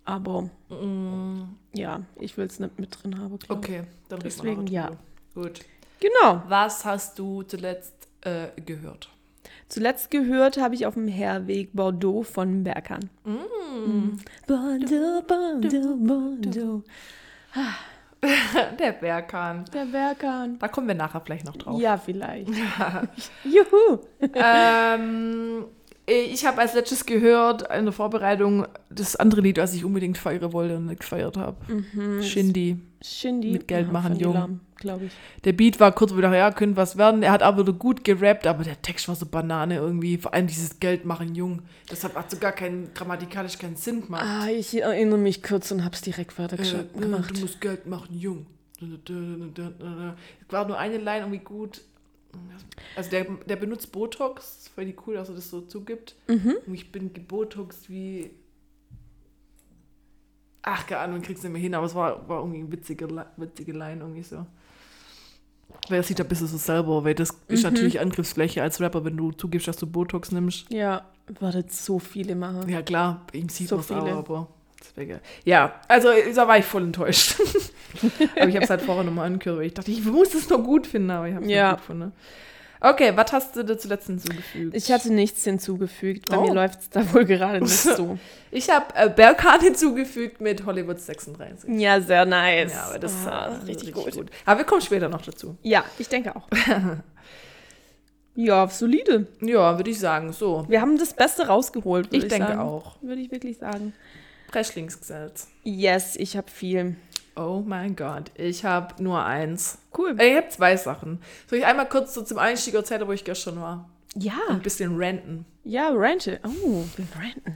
Aber 0.04 0.48
ja, 1.74 2.00
ich 2.18 2.36
will 2.38 2.46
es 2.46 2.58
nicht 2.58 2.78
mit 2.78 3.02
drin 3.02 3.18
haben. 3.20 3.34
Mm, 3.34 3.38
Okay, 3.52 3.82
dann 4.08 4.20
Deswegen, 4.20 4.66
ja. 4.66 4.92
Gut. 5.34 5.60
Genau. 6.00 6.42
Was 6.48 6.84
hast 6.86 7.18
du 7.18 7.42
zuletzt 7.42 8.07
äh, 8.22 8.48
gehört? 8.60 9.10
Zuletzt 9.68 10.10
gehört 10.10 10.56
habe 10.58 10.74
ich 10.74 10.86
auf 10.86 10.94
dem 10.94 11.08
Herweg 11.08 11.70
Bordeaux 11.72 12.22
von 12.22 12.64
Berkan. 12.64 13.10
Mm. 13.24 14.18
Bordeaux, 14.46 15.22
Bordeaux, 15.26 15.96
Bordeaux. 15.96 16.82
Der 18.78 18.92
Berkan. 18.92 19.64
Der 19.72 19.84
Berkan. 19.84 20.58
Da 20.58 20.68
kommen 20.68 20.88
wir 20.88 20.94
nachher 20.94 21.20
vielleicht 21.20 21.46
noch 21.46 21.56
drauf. 21.56 21.80
Ja, 21.80 21.96
vielleicht. 21.96 22.48
Juhu. 23.44 24.00
ähm, 24.34 25.66
ich 26.08 26.46
habe 26.46 26.58
als 26.60 26.74
letztes 26.74 27.06
gehört 27.06 27.62
in 27.72 27.84
der 27.84 27.92
Vorbereitung 27.92 28.66
das 28.90 29.16
andere 29.16 29.42
Lied, 29.42 29.58
was 29.58 29.74
ich 29.74 29.84
unbedingt 29.84 30.18
feiern 30.18 30.52
wollte 30.52 30.76
und 30.76 30.86
nicht 30.86 31.00
gefeiert 31.00 31.36
habe. 31.36 31.56
Shindy. 32.22 32.78
Shindy. 33.02 33.52
Mit 33.52 33.68
Geld 33.68 33.92
machen, 33.92 34.12
von 34.14 34.20
jung. 34.20 34.60
Glaube 34.76 35.06
ich. 35.06 35.12
Der 35.44 35.52
Beat 35.52 35.80
war 35.80 35.92
kurz 35.92 36.16
wieder, 36.16 36.34
ja, 36.34 36.52
könnte 36.52 36.76
was 36.76 36.96
werden. 36.96 37.22
Er 37.22 37.32
hat 37.32 37.42
aber 37.42 37.62
wieder 37.62 37.72
gut 37.72 38.04
gerappt, 38.04 38.46
aber 38.46 38.62
der 38.64 38.80
Text 38.80 39.08
war 39.08 39.16
so 39.16 39.26
Banane 39.26 39.76
irgendwie. 39.76 40.18
Vor 40.18 40.32
allem 40.34 40.46
dieses 40.46 40.78
Geld 40.78 41.04
machen 41.04 41.34
jung. 41.34 41.62
Deshalb 41.90 42.14
hat 42.14 42.30
so 42.30 42.36
gar 42.36 42.52
keinen, 42.52 42.94
grammatikalisch 42.94 43.58
keinen 43.58 43.76
Sinn 43.76 44.02
gemacht. 44.02 44.24
Ah, 44.24 44.48
ich 44.48 44.80
erinnere 44.80 45.18
mich 45.18 45.42
kurz 45.42 45.70
und 45.72 45.84
habe 45.84 45.94
es 45.94 46.00
direkt 46.02 46.38
Äh, 46.38 46.44
weitergeschaut 46.44 46.86
äh, 46.96 47.00
gemacht. 47.00 47.36
Du 47.36 47.40
musst 47.40 47.60
Geld 47.60 47.86
machen, 47.86 48.16
jung. 48.18 48.46
Es 48.80 50.52
war 50.52 50.66
nur 50.66 50.78
eine 50.78 50.98
Line 50.98 51.18
irgendwie 51.18 51.38
gut. 51.38 51.82
Also 52.96 53.10
der, 53.10 53.24
der 53.24 53.56
benutzt 53.56 53.92
Botox, 53.92 54.70
voll 54.74 54.84
die 54.86 54.96
cool, 55.06 55.14
dass 55.14 55.28
er 55.28 55.34
das 55.34 55.50
so 55.50 55.60
zugibt. 55.62 56.16
Mhm. 56.28 56.56
Und 56.66 56.74
ich 56.74 56.90
bin 56.92 57.12
gebotoxt 57.12 57.88
wie. 57.90 58.30
Ach, 60.62 60.86
keine 60.86 61.00
Ahnung, 61.02 61.22
kriegst 61.22 61.42
du 61.44 61.48
nicht 61.48 61.52
mehr 61.54 61.62
hin, 61.62 61.74
aber 61.74 61.86
es 61.86 61.94
war, 61.94 62.28
war 62.28 62.40
irgendwie 62.40 62.60
eine 62.60 62.72
witzige, 62.72 63.08
witzige 63.36 63.72
Line 63.72 64.00
irgendwie 64.02 64.22
so. 64.22 64.44
Weil 65.88 65.98
er 65.98 66.02
sieht 66.02 66.20
ein 66.20 66.28
bisschen 66.28 66.46
so 66.46 66.56
selber, 66.58 67.04
weil 67.04 67.14
das 67.14 67.30
ist 67.48 67.64
Mhm. 67.64 67.70
natürlich 67.72 68.00
Angriffsfläche 68.00 68.62
als 68.62 68.80
Rapper, 68.80 69.04
wenn 69.04 69.16
du 69.16 69.32
zugibst, 69.32 69.68
dass 69.68 69.76
du 69.76 69.86
Botox 69.86 70.32
nimmst. 70.32 70.70
Ja, 70.70 71.06
wartet 71.40 71.72
so 71.72 71.98
viele 71.98 72.34
machen. 72.34 72.68
Ja, 72.68 72.82
klar, 72.82 73.26
ihm 73.32 73.48
sieht 73.48 73.68
So 73.68 73.76
man 73.76 73.84
es 73.84 73.90
auch, 73.90 74.06
aber 74.06 74.48
deswegen. 74.80 75.20
Ja, 75.44 75.74
also 75.88 76.08
da 76.34 76.48
war 76.48 76.58
ich 76.58 76.64
voll 76.64 76.82
enttäuscht. 76.84 77.36
aber 78.36 78.48
ich 78.48 78.54
habe 78.54 78.64
es 78.64 78.70
halt 78.70 78.82
vorher 78.82 79.04
nochmal 79.04 79.26
angehört, 79.26 79.62
ich 79.64 79.74
dachte, 79.74 79.90
ich 79.90 80.04
muss 80.04 80.34
es 80.34 80.48
noch 80.48 80.62
gut 80.62 80.86
finden, 80.86 81.10
aber 81.10 81.28
ich 81.28 81.34
habe 81.34 81.44
es 81.44 81.50
Ja. 81.50 81.64
nicht 81.72 81.78
gut 81.80 81.86
gefunden. 81.88 82.12
Okay, 82.80 83.10
was 83.16 83.32
hast 83.32 83.56
du 83.56 83.64
dir 83.64 83.76
zuletzt 83.76 84.06
hinzugefügt? 84.06 84.72
Ich 84.76 84.92
hatte 84.92 85.12
nichts 85.12 85.42
hinzugefügt. 85.42 86.28
Bei 86.30 86.38
Oh. 86.38 86.42
mir 86.42 86.54
läuft 86.54 86.78
es 86.78 86.90
da 86.90 87.12
wohl 87.12 87.24
gerade 87.24 87.60
nicht 87.60 87.72
so. 87.76 88.16
Ich 88.52 88.70
habe 88.70 88.86
äh, 88.94 89.10
Berkan 89.10 89.60
hinzugefügt 89.60 90.40
mit 90.40 90.64
Hollywood 90.64 91.00
36. 91.00 91.68
Ja, 91.78 92.00
sehr 92.00 92.24
nice. 92.24 92.72
Ja, 92.72 92.84
aber 92.84 92.98
das 93.00 93.12
ist 93.12 93.26
Ah, 93.26 93.46
äh, 93.60 93.64
richtig, 93.66 93.92
gut. 93.92 94.30
Aber 94.46 94.58
wir 94.60 94.64
kommen 94.64 94.80
später 94.80 95.08
noch 95.08 95.22
dazu. 95.22 95.56
Ja, 95.62 95.84
ich 95.98 96.08
denke 96.08 96.36
auch. 96.36 96.46
ja, 98.36 98.68
solide. 98.68 99.26
Ja, 99.40 99.76
würde 99.76 99.90
ich 99.90 99.98
sagen, 99.98 100.32
so. 100.32 100.64
Wir 100.68 100.80
haben 100.80 100.96
das 100.98 101.12
Beste 101.14 101.48
rausgeholt, 101.48 102.06
würde 102.06 102.16
Ich 102.18 102.22
ich, 102.24 102.28
denke 102.30 102.46
sagen. 102.48 102.60
auch. 102.60 102.96
Würde 103.02 103.20
ich 103.20 103.30
wirklich 103.32 103.58
sagen. 103.58 103.92
Presslingsgesetz. 104.48 105.48
Yes, 105.62 106.16
ich 106.16 106.36
habe 106.36 106.50
viel. 106.50 106.96
Oh 107.36 107.62
mein 107.64 107.94
Gott, 107.94 108.32
ich 108.34 108.64
habe 108.64 109.00
nur 109.02 109.24
eins. 109.24 109.78
Cool. 109.96 110.16
Ich 110.20 110.36
habe 110.36 110.48
zwei 110.48 110.76
Sachen. 110.76 111.20
Soll 111.46 111.60
ich 111.60 111.66
einmal 111.66 111.88
kurz 111.88 112.14
so 112.14 112.22
zum 112.22 112.38
Einstieg 112.38 112.74
erzählen, 112.74 113.06
wo 113.06 113.12
ich 113.12 113.24
gestern 113.24 113.60
war? 113.60 113.88
Ja, 114.16 114.38
Ein 114.48 114.60
bisschen 114.62 114.96
ranten. 115.00 115.44
ja, 115.64 115.90
Rente. 115.90 116.40
Oh, 116.44 116.84
wir 116.96 117.06
ranten. 117.14 117.54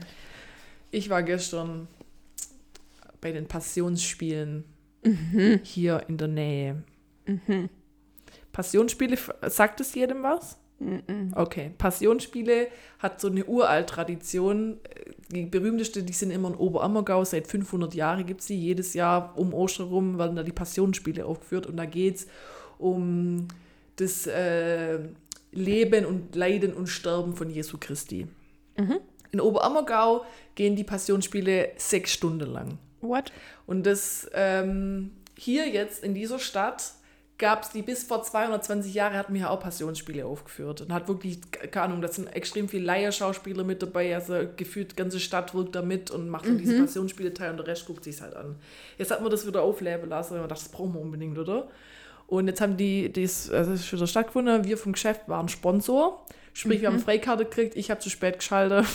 Ich 0.91 1.09
war 1.09 1.23
gestern 1.23 1.87
bei 3.19 3.31
den 3.31 3.47
Passionsspielen 3.47 4.63
Mhm. 5.03 5.59
hier 5.63 6.03
in 6.07 6.17
der 6.17 6.27
Nähe. 6.29 6.83
Passionsspiele, 8.53 9.17
sagt 9.47 9.81
es 9.81 9.95
jedem 9.95 10.23
was? 10.23 10.57
Okay, 11.35 11.71
Passionsspiele 11.77 12.67
hat 12.99 13.21
so 13.21 13.27
eine 13.27 13.45
Uralt-Tradition. 13.45 14.79
Die 15.31 15.45
berühmteste, 15.45 16.03
die 16.03 16.13
sind 16.13 16.31
immer 16.31 16.49
in 16.49 16.55
Oberammergau. 16.55 17.23
Seit 17.25 17.47
500 17.47 17.93
Jahren 17.93 18.25
gibt 18.25 18.41
es 18.41 18.47
sie. 18.47 18.57
Jedes 18.57 18.93
Jahr 18.93 19.33
um 19.37 19.53
Ostern 19.53 19.87
rum 19.87 20.17
werden 20.17 20.35
da 20.35 20.43
die 20.43 20.51
Passionsspiele 20.51 21.25
aufgeführt. 21.25 21.65
Und 21.67 21.77
da 21.77 21.85
geht 21.85 22.15
es 22.15 22.27
um 22.77 23.47
das 23.95 24.27
äh, 24.27 24.99
Leben 25.51 26.05
und 26.05 26.35
Leiden 26.35 26.73
und 26.73 26.87
Sterben 26.87 27.35
von 27.35 27.49
Jesu 27.49 27.77
Christi. 27.79 28.27
In 29.31 29.41
Oberammergau 29.41 30.25
gehen 30.55 30.75
die 30.75 30.83
Passionsspiele 30.83 31.71
sechs 31.77 32.11
Stunden 32.11 32.51
lang. 32.51 32.77
What? 33.01 33.31
Und 33.65 33.85
das 33.85 34.29
ähm, 34.33 35.11
hier 35.37 35.67
jetzt 35.67 36.03
in 36.03 36.13
dieser 36.13 36.39
Stadt 36.39 36.93
gab 37.43 37.63
es 37.63 37.71
die 37.71 37.81
bis 37.81 38.05
vor 38.05 38.23
220 38.23 38.93
Jahren 38.93 39.17
hatten 39.17 39.33
wir 39.33 39.41
ja 39.41 39.49
auch 39.49 39.59
Passionsspiele 39.59 40.25
aufgeführt 40.25 40.79
und 40.79 40.93
hat 40.93 41.09
wirklich, 41.09 41.41
keine 41.71 41.87
Ahnung, 41.87 42.01
da 42.01 42.07
sind 42.07 42.27
extrem 42.27 42.69
viele 42.69 42.85
Laierschauspieler 42.85 43.65
mit 43.65 43.81
dabei, 43.81 44.15
also 44.15 44.35
gefühlt 44.55 44.93
die 44.93 44.95
ganze 44.95 45.19
Stadt 45.19 45.53
wirkt 45.53 45.75
da 45.75 45.81
mit 45.81 46.09
und 46.09 46.29
macht 46.29 46.45
dann 46.45 46.57
diese 46.57 46.79
Passionsspiele 46.79 47.33
teil 47.33 47.51
und 47.51 47.57
der 47.57 47.67
Rest 47.67 47.85
guckt 47.85 48.05
sich 48.05 48.21
halt 48.21 48.33
an. 48.33 48.55
Jetzt 48.97 49.11
hat 49.11 49.21
man 49.21 49.29
das 49.29 49.45
wieder 49.45 49.61
aufleben 49.61 50.07
lassen 50.07 50.35
und 50.35 50.39
man 50.39 50.47
dachte, 50.47 50.63
das 50.63 50.71
brauchen 50.71 50.93
wir 50.93 51.01
unbedingt, 51.01 51.37
oder? 51.37 51.67
Und 52.27 52.47
jetzt 52.47 52.61
haben 52.61 52.77
die, 52.77 53.11
das, 53.11 53.49
also 53.51 53.71
das 53.71 53.81
ist 53.81 53.91
wieder 53.91 54.07
stattgefunden, 54.07 54.63
wir 54.63 54.77
vom 54.77 54.93
Geschäft 54.93 55.27
waren 55.27 55.49
Sponsor, 55.49 56.25
sprich 56.53 56.79
wir 56.79 56.87
haben 56.87 56.95
eine 56.95 57.03
Freikarte 57.03 57.43
gekriegt, 57.43 57.75
ich 57.75 57.91
habe 57.91 57.99
zu 57.99 58.09
spät 58.09 58.39
geschaltet, 58.39 58.85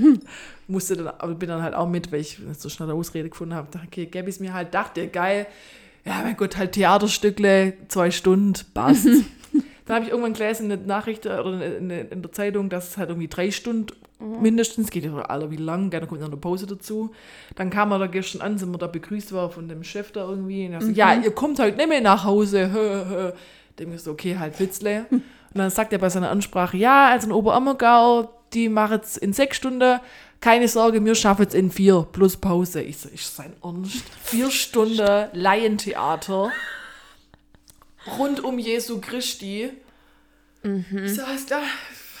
musste 0.66 0.96
dann, 0.96 1.08
aber 1.08 1.34
bin 1.34 1.50
dann 1.50 1.62
halt 1.62 1.74
auch 1.74 1.90
mit, 1.90 2.10
weil 2.10 2.20
ich 2.20 2.38
so 2.56 2.70
schnell 2.70 2.88
eine 2.88 2.98
Ausrede 2.98 3.28
gefunden 3.28 3.54
habe. 3.54 3.68
Okay, 3.86 4.06
gäbe 4.06 4.30
ich 4.30 4.36
es 4.36 4.40
mir 4.40 4.54
halt, 4.54 4.72
dachte, 4.72 5.08
geil, 5.08 5.46
ja, 6.04 6.20
mein 6.22 6.36
Gott, 6.36 6.56
halt 6.56 6.72
Theaterstückle, 6.72 7.74
zwei 7.88 8.10
Stunden, 8.10 8.54
passt. 8.74 9.06
dann 9.86 9.96
habe 9.96 10.04
ich 10.04 10.10
irgendwann 10.10 10.34
gelesen 10.34 10.64
in 10.64 10.68
der 10.70 10.78
Nachricht 10.78 11.26
oder 11.26 11.76
in, 11.78 11.88
der 11.88 12.32
Zeitung, 12.32 12.68
dass 12.68 12.90
es 12.90 12.96
halt 12.96 13.10
irgendwie 13.10 13.28
drei 13.28 13.50
Stunden 13.50 13.92
mindestens 14.18 14.90
geht, 14.90 15.04
ja 15.04 15.14
alle 15.22 15.50
wie 15.50 15.56
lang, 15.56 15.90
dann 15.90 16.06
kommt 16.06 16.20
noch 16.20 16.28
eine 16.28 16.36
Pause 16.36 16.66
dazu. 16.66 17.10
Dann 17.56 17.70
kam 17.70 17.90
er 17.90 17.98
da 17.98 18.06
gestern 18.06 18.40
an, 18.40 18.58
sind 18.58 18.70
wir 18.70 18.78
da 18.78 18.86
begrüßt 18.86 19.32
worden 19.32 19.52
von 19.52 19.68
dem 19.68 19.82
Chef 19.82 20.12
da 20.12 20.28
irgendwie. 20.28 20.66
Und 20.66 20.72
er 20.74 20.80
so, 20.80 20.90
ja, 20.90 21.14
ihr 21.14 21.32
kommt 21.32 21.58
halt 21.58 21.76
nicht 21.76 21.88
mehr 21.88 22.00
nach 22.00 22.24
Hause. 22.24 22.72
Hö, 22.72 23.04
hö. 23.08 23.32
Dem 23.78 23.92
ist 23.92 24.06
okay, 24.06 24.36
halt 24.38 24.60
Witzle. 24.60 25.06
Und 25.10 25.22
dann 25.54 25.70
sagt 25.70 25.92
er 25.92 25.98
bei 25.98 26.08
seiner 26.08 26.30
Ansprache, 26.30 26.76
ja, 26.76 27.08
also 27.08 27.26
in 27.26 27.32
Oberammergau, 27.32 28.30
die 28.52 28.68
machen 28.68 29.00
es 29.02 29.16
in 29.16 29.32
sechs 29.32 29.56
Stunden. 29.56 29.98
Keine 30.42 30.66
Sorge, 30.66 31.04
wir 31.04 31.14
schaffen 31.14 31.46
es 31.46 31.54
in 31.54 31.70
vier 31.70 32.04
plus 32.10 32.36
Pause. 32.36 32.82
Ich 32.82 32.98
so, 32.98 33.08
ist 33.08 33.36
sein 33.36 33.52
Ernst? 33.62 34.02
Vier 34.24 34.50
Stunden 34.50 35.28
Laientheater 35.32 36.50
rund 38.18 38.42
um 38.42 38.58
Jesu 38.58 39.00
Christi. 39.00 39.70
Ich 40.64 41.14
so, 41.14 41.22
klar, 41.46 41.62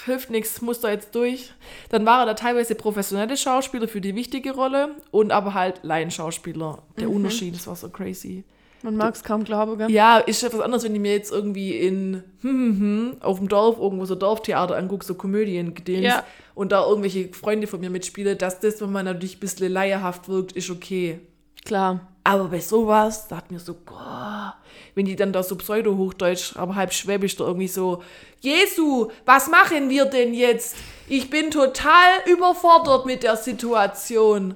hilft 0.04 0.30
nichts, 0.30 0.60
muss 0.62 0.80
da 0.80 0.90
jetzt 0.90 1.16
durch. 1.16 1.52
Dann 1.88 2.06
waren 2.06 2.28
da 2.28 2.34
teilweise 2.34 2.76
professionelle 2.76 3.36
Schauspieler 3.36 3.88
für 3.88 4.00
die 4.00 4.14
wichtige 4.14 4.52
Rolle 4.52 4.94
und 5.10 5.32
aber 5.32 5.54
halt 5.54 5.80
Laienschauspieler. 5.82 6.80
Der 6.98 7.10
Unterschied, 7.10 7.56
das 7.56 7.66
war 7.66 7.74
so 7.74 7.88
crazy. 7.88 8.44
Man 8.82 8.96
mag 8.96 9.14
es 9.14 9.22
kaum 9.22 9.44
glauben, 9.44 9.78
gell? 9.78 9.90
Ja, 9.90 10.18
ist 10.18 10.42
etwas 10.42 10.60
anderes, 10.60 10.84
wenn 10.84 10.94
ich 10.94 11.00
mir 11.00 11.12
jetzt 11.12 11.30
irgendwie 11.32 11.76
in 11.76 12.24
hm, 12.40 12.50
hm, 12.50 12.80
hm, 12.80 13.16
auf 13.20 13.38
dem 13.38 13.48
Dorf 13.48 13.78
irgendwo 13.78 14.04
so 14.04 14.14
Dorftheater 14.14 14.76
angucke, 14.76 15.04
so 15.04 15.14
Komödien 15.14 15.74
gedehnt 15.74 16.04
Ja. 16.04 16.24
und 16.54 16.72
da 16.72 16.84
irgendwelche 16.86 17.28
Freunde 17.32 17.66
von 17.66 17.80
mir 17.80 17.90
mitspiele, 17.90 18.36
dass 18.36 18.60
das, 18.60 18.80
wenn 18.80 18.90
man 18.92 19.04
natürlich 19.04 19.36
ein 19.36 19.40
bisschen 19.40 19.72
leierhaft 19.72 20.28
wirkt, 20.28 20.52
ist 20.52 20.70
okay. 20.70 21.20
Klar. 21.64 22.08
Aber 22.24 22.44
bei 22.44 22.60
sowas, 22.60 23.26
da 23.28 23.36
hat 23.38 23.50
mir 23.50 23.58
so, 23.58 23.74
boah, 23.74 24.54
wenn 24.94 25.06
die 25.06 25.16
dann 25.16 25.32
da 25.32 25.42
so 25.42 25.56
pseudo-hochdeutsch, 25.56 26.56
aber 26.56 26.76
halb 26.76 26.92
schwäbisch 26.92 27.36
da 27.36 27.44
irgendwie 27.44 27.68
so, 27.68 28.02
Jesu, 28.40 29.08
was 29.24 29.48
machen 29.48 29.90
wir 29.90 30.04
denn 30.04 30.32
jetzt? 30.34 30.76
Ich 31.08 31.30
bin 31.30 31.50
total 31.50 32.08
überfordert 32.26 33.06
mit 33.06 33.22
der 33.22 33.36
Situation. 33.36 34.54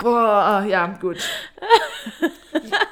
Boah, 0.00 0.64
ja, 0.68 0.86
gut. 1.00 1.18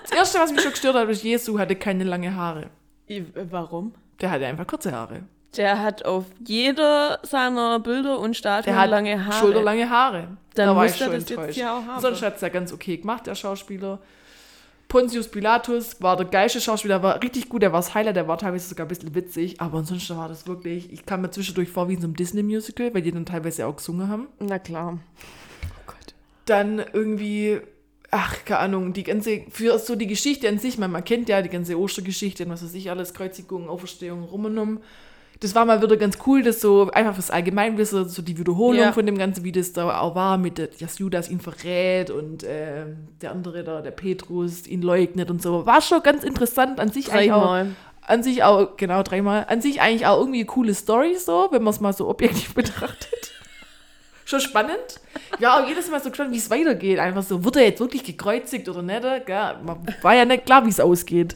Das 0.02 0.10
Erste, 0.18 0.38
was 0.40 0.52
mich 0.52 0.60
schon 0.62 0.72
gestört 0.72 0.96
hat, 0.96 1.08
ist, 1.08 1.22
Jesu 1.22 1.58
hatte 1.58 1.76
keine 1.76 2.04
lange 2.04 2.34
Haare. 2.34 2.70
I- 3.08 3.24
Warum? 3.50 3.94
Der 4.20 4.30
hatte 4.30 4.46
einfach 4.46 4.66
kurze 4.66 4.92
Haare. 4.92 5.22
Der 5.56 5.80
hat 5.82 6.04
auf 6.04 6.24
jeder 6.44 7.18
seiner 7.22 7.78
Bilder 7.80 8.18
und 8.18 8.36
Statuen 8.36 8.74
Der 8.74 8.80
hat 8.82 8.90
lange 8.90 9.24
Haare. 9.24 9.38
schulterlange 9.38 9.88
Haare. 9.88 10.28
Dann 10.54 10.68
da 10.68 10.76
war 10.76 10.86
ich 10.86 10.96
schon 10.96 11.06
das 11.12 11.20
jetzt 11.22 11.30
enttäuscht. 11.30 11.56
ja 11.58 11.78
auch 11.78 11.84
haben. 11.86 12.00
Sonst 12.00 12.22
hat 12.22 12.36
es 12.36 12.40
ja 12.40 12.48
ganz 12.48 12.72
okay 12.72 12.96
gemacht, 12.98 13.26
der 13.26 13.34
Schauspieler. 13.34 14.00
Pontius 14.88 15.28
Pilatus 15.28 16.02
war 16.02 16.16
der 16.16 16.26
geilste 16.26 16.60
Schauspieler, 16.60 16.96
der 16.98 17.02
war 17.04 17.22
richtig 17.22 17.48
gut, 17.48 17.62
der 17.62 17.72
war 17.72 17.78
das 17.78 17.94
Highlight, 17.94 18.16
der 18.16 18.26
war 18.26 18.38
teilweise 18.38 18.68
sogar 18.68 18.86
ein 18.86 18.88
bisschen 18.88 19.14
witzig, 19.14 19.60
aber 19.60 19.78
ansonsten 19.78 20.16
war 20.16 20.28
das 20.28 20.48
wirklich, 20.48 20.92
ich 20.92 21.06
kam 21.06 21.20
mir 21.20 21.30
zwischendurch 21.30 21.68
vor 21.70 21.88
wie 21.88 21.94
in 21.94 22.00
so 22.00 22.08
einem 22.08 22.16
Disney-Musical, 22.16 22.92
weil 22.92 23.02
die 23.02 23.12
dann 23.12 23.24
teilweise 23.24 23.66
auch 23.68 23.76
gesungen 23.76 24.08
haben. 24.08 24.26
Na 24.40 24.58
klar. 24.58 24.98
Dann 26.50 26.82
irgendwie, 26.92 27.60
ach, 28.10 28.44
keine 28.44 28.58
Ahnung, 28.60 28.92
die 28.92 29.04
ganze, 29.04 29.42
für 29.50 29.78
so 29.78 29.94
die 29.94 30.08
Geschichte 30.08 30.48
an 30.48 30.58
sich, 30.58 30.78
man, 30.78 30.90
man 30.90 31.04
kennt 31.04 31.28
ja 31.28 31.40
die 31.42 31.48
ganze 31.48 31.78
Ostergeschichte 31.78 32.44
und 32.44 32.50
was 32.50 32.64
weiß 32.64 32.74
ich, 32.74 32.90
alles, 32.90 33.14
Kreuzigung, 33.14 33.68
Auferstehung, 33.68 34.24
rumgenommen. 34.24 34.80
Das 35.38 35.54
war 35.54 35.64
mal 35.64 35.80
wieder 35.80 35.96
ganz 35.96 36.18
cool, 36.26 36.42
das 36.42 36.60
so 36.60 36.90
einfach 36.90 37.14
fürs 37.14 37.30
Allgemeinwissen, 37.30 38.08
so 38.08 38.20
die 38.20 38.36
Wiederholung 38.36 38.80
Ja. 38.82 38.92
von 38.92 39.06
dem 39.06 39.16
Ganzen, 39.16 39.42
wie 39.44 39.52
das 39.52 39.72
da 39.72 40.00
auch 40.00 40.14
war, 40.14 40.36
mit 40.36 40.58
der, 40.58 40.66
dass 40.66 40.98
Judas 40.98 41.30
ihn 41.30 41.40
verrät 41.40 42.10
und 42.10 42.42
äh, 42.42 42.84
der 43.22 43.30
andere 43.30 43.64
da, 43.64 43.80
der 43.80 43.92
Petrus, 43.92 44.66
ihn 44.66 44.82
leugnet 44.82 45.30
und 45.30 45.40
so. 45.40 45.64
War 45.64 45.80
schon 45.80 46.02
ganz 46.02 46.24
interessant 46.24 46.78
an 46.80 46.90
sich 46.90 47.10
eigentlich 47.12 47.32
auch. 47.32 47.42
Dreimal. 47.44 47.66
An 48.02 48.22
sich 48.24 48.42
auch, 48.42 48.76
genau, 48.76 49.02
dreimal. 49.04 49.46
An 49.48 49.60
sich 49.62 49.80
eigentlich 49.80 50.04
auch 50.06 50.18
irgendwie 50.18 50.40
eine 50.40 50.46
coole 50.46 50.74
Story, 50.74 51.14
so, 51.16 51.46
wenn 51.52 51.62
man 51.62 51.72
es 51.72 51.80
mal 51.80 51.92
so 51.92 52.08
objektiv 52.14 52.54
betrachtet. 52.54 53.19
Schon 54.30 54.40
spannend. 54.40 55.00
Ja, 55.40 55.58
auch 55.60 55.66
jedes 55.66 55.90
Mal 55.90 56.00
so 56.00 56.08
gespannt, 56.08 56.32
wie 56.32 56.36
es 56.38 56.48
weitergeht. 56.50 57.00
Einfach 57.00 57.24
so, 57.24 57.44
wird 57.44 57.56
er 57.56 57.64
jetzt 57.64 57.80
wirklich 57.80 58.04
gekreuzigt 58.04 58.68
oder 58.68 58.80
nicht? 58.80 59.02
Gell? 59.26 59.56
Man- 59.64 59.84
War 60.02 60.14
ja 60.14 60.24
nicht 60.24 60.46
klar, 60.46 60.64
wie 60.64 60.68
es 60.68 60.78
ausgeht. 60.78 61.34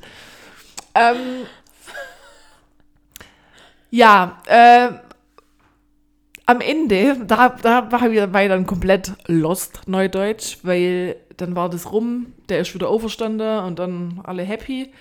Ähm, 0.95 1.17
ja, 3.91 4.41
äh, 4.47 4.91
am 6.47 6.61
Ende, 6.61 7.17
da, 7.27 7.49
da 7.49 7.91
war 7.91 8.09
ich 8.09 8.49
dann 8.49 8.65
komplett 8.67 9.13
lost, 9.27 9.81
Neudeutsch, 9.89 10.59
weil 10.63 11.17
dann 11.37 11.57
war 11.57 11.69
das 11.71 11.91
rum, 11.91 12.33
der 12.49 12.61
ist 12.61 12.75
wieder 12.75 12.89
auferstanden 12.89 13.59
und 13.65 13.81
dann 13.81 14.21
alle 14.23 14.45
happy. 14.45 14.93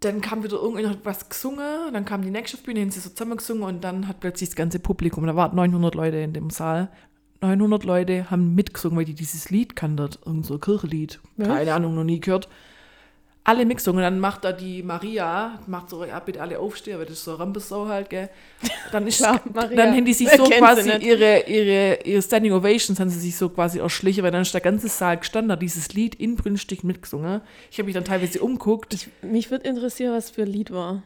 Dann 0.00 0.20
kam 0.20 0.44
wieder 0.44 0.56
irgendjemand 0.56 0.98
hat 0.98 1.04
was 1.04 1.28
gesungen, 1.28 1.92
dann 1.92 2.04
kam 2.04 2.22
die 2.22 2.30
nächste 2.30 2.56
Bühne, 2.56 2.80
haben 2.80 2.90
sie 2.90 3.00
so 3.00 3.10
zusammen 3.10 3.36
gesungen 3.36 3.64
und 3.64 3.82
dann 3.82 4.06
hat 4.06 4.20
plötzlich 4.20 4.50
das 4.50 4.56
ganze 4.56 4.78
Publikum, 4.78 5.26
da 5.26 5.34
waren 5.34 5.56
900 5.56 5.94
Leute 5.94 6.18
in 6.18 6.32
dem 6.32 6.50
Saal, 6.50 6.90
900 7.40 7.84
Leute 7.84 8.30
haben 8.30 8.54
mitgesungen, 8.54 8.96
weil 8.98 9.04
die 9.04 9.14
dieses 9.14 9.50
Lied 9.50 9.76
kannten, 9.76 10.10
irgend 10.24 10.46
so 10.46 10.54
ein 10.54 10.60
Kirchenlied, 10.60 11.20
keine 11.38 11.74
Ahnung, 11.74 11.94
noch 11.94 12.04
nie 12.04 12.20
gehört. 12.20 12.48
Alle 13.48 13.64
mitgesungen, 13.64 14.02
dann 14.02 14.20
macht 14.20 14.44
da 14.44 14.52
die 14.52 14.82
Maria, 14.82 15.58
macht 15.66 15.88
so, 15.88 16.04
ja, 16.04 16.18
bitte 16.20 16.42
alle 16.42 16.58
aufstehen, 16.58 16.98
weil 16.98 17.06
das 17.06 17.14
ist 17.14 17.24
so 17.24 17.30
eine 17.32 17.40
Rampensau 17.40 17.86
halt, 17.88 18.10
gell. 18.10 18.28
Dann 18.92 19.06
ist, 19.06 19.18
Klar, 19.22 19.40
Maria. 19.54 19.76
dann 19.76 19.96
haben 19.96 20.04
die 20.04 20.12
sich 20.12 20.28
so 20.36 20.44
quasi 20.44 20.90
ihre, 20.90 21.44
ihre, 21.46 21.98
ihre 22.04 22.20
Standing 22.22 22.52
Ovations 22.52 23.00
haben 23.00 23.08
sie 23.08 23.18
sich 23.20 23.36
so 23.36 23.48
quasi 23.48 23.78
erschlichen, 23.78 24.22
weil 24.22 24.32
dann 24.32 24.42
ist 24.42 24.52
der 24.52 24.60
ganze 24.60 24.88
Saal 24.88 25.16
gestanden, 25.16 25.50
hat 25.52 25.62
dieses 25.62 25.94
Lied 25.94 26.14
inbrünstig 26.16 26.84
mitgesungen. 26.84 27.40
Ich 27.70 27.78
habe 27.78 27.86
mich 27.86 27.94
dann 27.94 28.04
teilweise 28.04 28.40
umguckt. 28.40 28.92
Ich, 28.92 29.08
mich 29.22 29.50
würde 29.50 29.66
interessieren, 29.66 30.12
was 30.14 30.28
für 30.30 30.42
ein 30.42 30.48
Lied 30.48 30.70
war. 30.70 31.02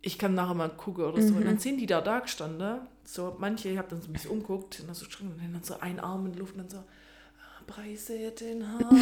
ich 0.00 0.18
kann 0.18 0.34
nachher 0.34 0.54
mal 0.54 0.70
gucken 0.70 1.04
oder 1.04 1.20
so. 1.20 1.34
Und 1.34 1.44
dann 1.44 1.58
sind 1.58 1.76
die 1.78 1.86
da 1.86 2.00
da 2.00 2.20
gestanden. 2.20 2.78
So, 3.04 3.36
manche, 3.38 3.68
ich 3.68 3.76
habe 3.76 3.88
dann 3.90 4.00
so 4.00 4.08
ein 4.08 4.12
bisschen 4.14 4.30
umguckt 4.30 4.80
und 4.80 4.86
dann 4.88 4.94
so 4.94 5.04
und 5.20 5.38
dann 5.52 5.62
so 5.62 5.78
ein 5.78 6.00
Arm 6.00 6.24
in 6.26 6.32
die 6.32 6.38
Luft 6.38 6.54
und 6.56 6.60
dann 6.62 6.70
so, 6.70 6.78
"Ah, 6.78 7.62
preise 7.66 8.30
den 8.32 8.64
Herrn. 8.64 9.00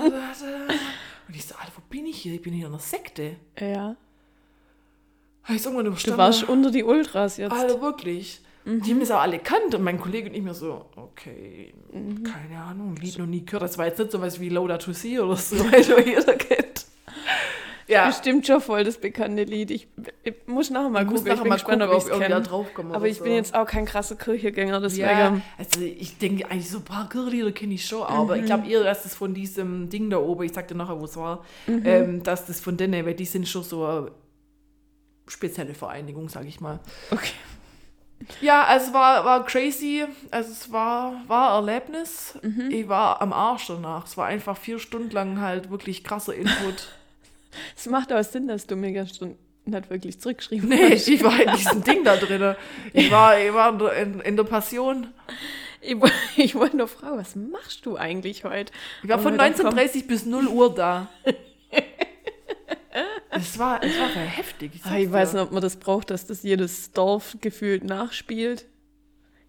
und 1.28 1.34
ich 1.36 1.44
so, 1.46 1.54
Alter, 1.56 1.72
wo 1.76 1.82
bin 1.90 2.06
ich 2.06 2.18
hier? 2.18 2.34
Ich 2.34 2.42
bin 2.42 2.52
hier 2.52 2.66
in 2.66 2.72
einer 2.72 2.80
Sekte. 2.80 3.36
Ja. 3.60 3.96
Habe 5.44 5.54
ich 5.56 5.62
irgendwann 5.64 5.84
Du 5.84 5.90
überstanden. 5.92 6.18
warst 6.18 6.44
unter 6.48 6.70
die 6.70 6.82
Ultras 6.84 7.36
jetzt. 7.36 7.52
Alter, 7.52 7.80
wirklich. 7.80 8.40
Die 8.64 8.90
haben 8.90 9.00
es 9.00 9.12
auch 9.12 9.20
alle 9.20 9.38
kannt 9.38 9.76
und 9.76 9.82
mein 9.84 10.00
Kollege 10.00 10.28
und 10.28 10.34
ich 10.34 10.42
mir 10.42 10.54
so, 10.54 10.86
okay, 10.96 11.72
Mhm. 11.92 12.24
keine 12.24 12.60
Ahnung, 12.60 12.96
Lied 12.96 13.16
noch 13.16 13.26
nie 13.26 13.44
gehört. 13.44 13.62
Das 13.62 13.78
war 13.78 13.86
jetzt 13.86 13.98
nicht 14.00 14.10
so 14.10 14.20
was 14.20 14.40
wie 14.40 14.48
Loda 14.48 14.76
to 14.78 14.92
See 14.92 15.20
oder 15.20 15.36
so, 15.36 15.56
weil 15.72 15.84
du 15.84 16.00
jeder 16.00 16.34
kennt. 16.34 16.86
Ja, 17.88 18.08
Bestimmt 18.08 18.44
schon 18.46 18.60
voll 18.60 18.82
das 18.82 18.98
bekannte 18.98 19.44
Lied. 19.44 19.70
Ich, 19.70 19.86
ich 20.24 20.34
muss 20.46 20.70
nachher 20.70 20.88
mal 20.88 21.06
gucken. 21.06 21.22
nachher 21.24 21.34
ich 21.34 21.40
bin 21.40 21.48
mal 21.48 21.54
gespannt, 21.54 21.82
gucken, 21.82 21.96
ob 21.96 22.02
ich 22.06 22.12
es 22.12 22.18
kenne. 22.18 22.42
drauf 22.42 22.74
komme. 22.74 22.94
Aber 22.94 23.06
ich 23.06 23.18
bin 23.18 23.28
so. 23.30 23.36
jetzt 23.36 23.54
auch 23.54 23.66
kein 23.66 23.84
krasser 23.86 24.16
Kirchengänger, 24.16 24.80
deswegen. 24.80 25.02
Ja, 25.08 25.40
also 25.56 25.80
ich 25.80 26.18
denke 26.18 26.50
eigentlich 26.50 26.68
so 26.68 26.78
ein 26.78 26.84
paar 26.84 27.08
Kirchenlieder 27.08 27.52
kenne 27.52 27.74
ich 27.74 27.86
schon, 27.86 28.02
aber 28.02 28.34
Mhm. 28.34 28.40
ich 28.40 28.46
glaube 28.46 28.68
eher, 28.68 28.82
dass 28.82 29.04
das 29.04 29.14
von 29.14 29.34
diesem 29.34 29.88
Ding 29.88 30.10
da 30.10 30.16
oben, 30.18 30.42
ich 30.44 30.52
sag 30.52 30.66
dir 30.66 30.74
nachher, 30.74 30.98
wo 31.00 31.04
es 31.04 31.16
war, 31.16 31.44
Mhm. 31.68 31.82
ähm, 31.84 32.22
dass 32.24 32.46
das 32.46 32.60
von 32.60 32.76
denen, 32.76 33.06
weil 33.06 33.14
die 33.14 33.24
sind 33.24 33.46
schon 33.48 33.62
so 33.62 33.84
eine 33.84 34.10
spezielle 35.28 35.74
Vereinigung, 35.74 36.28
sag 36.28 36.44
ich 36.46 36.60
mal. 36.60 36.80
Okay. 37.12 37.32
Ja, 38.40 38.64
also 38.64 38.86
es 38.88 38.94
war, 38.94 39.24
war 39.24 39.44
crazy, 39.44 40.04
also 40.30 40.50
es 40.50 40.72
war, 40.72 41.20
war 41.28 41.58
ein 41.58 41.68
Erlebnis. 41.68 42.36
Mhm. 42.42 42.68
Ich 42.70 42.88
war 42.88 43.20
am 43.20 43.32
Arsch 43.32 43.66
danach. 43.68 44.06
Es 44.06 44.16
war 44.16 44.26
einfach 44.26 44.56
vier 44.56 44.78
Stunden 44.78 45.10
lang 45.10 45.40
halt 45.40 45.70
wirklich 45.70 46.02
krasser 46.02 46.34
Input. 46.34 46.88
Es 47.76 47.86
macht 47.86 48.12
auch 48.12 48.22
Sinn, 48.22 48.48
dass 48.48 48.66
du 48.66 48.76
mir 48.76 48.92
gestern 48.92 49.36
nicht 49.64 49.90
wirklich 49.90 50.20
zurückgeschrieben 50.20 50.68
nee, 50.68 50.92
hast. 50.92 51.08
ich 51.08 51.22
war 51.22 51.40
in 51.40 51.56
diesem 51.56 51.82
Ding 51.82 52.04
da 52.04 52.16
drin. 52.16 52.54
Ich 52.92 53.10
war, 53.10 53.38
ich 53.38 53.52
war 53.52 53.72
in 53.72 53.78
der, 53.78 54.24
in, 54.24 54.36
der 54.36 54.44
Passion. 54.44 55.08
Ich, 55.80 55.96
ich 56.36 56.54
wollte 56.54 56.76
nur 56.76 56.88
fragen, 56.88 57.18
was 57.18 57.34
machst 57.34 57.84
du 57.84 57.96
eigentlich 57.96 58.44
heute? 58.44 58.72
Ich 59.02 59.08
war 59.08 59.18
Und 59.18 59.22
von 59.22 59.32
wir 59.32 59.38
dann 59.38 59.54
19.30 59.54 60.06
bis 60.06 60.26
0 60.26 60.46
Uhr 60.46 60.74
da. 60.74 61.08
Es 63.30 63.58
war, 63.58 63.82
es 63.82 63.98
war 63.98 64.08
heftig. 64.08 64.72
Ich, 64.74 64.84
Ah, 64.84 64.96
ich 64.96 65.12
weiß 65.12 65.34
nicht, 65.34 65.42
ob 65.42 65.52
man 65.52 65.62
das 65.62 65.76
braucht, 65.76 66.10
dass 66.10 66.26
das 66.26 66.42
jedes 66.42 66.92
Dorf 66.92 67.36
gefühlt 67.42 67.84
nachspielt. 67.84 68.64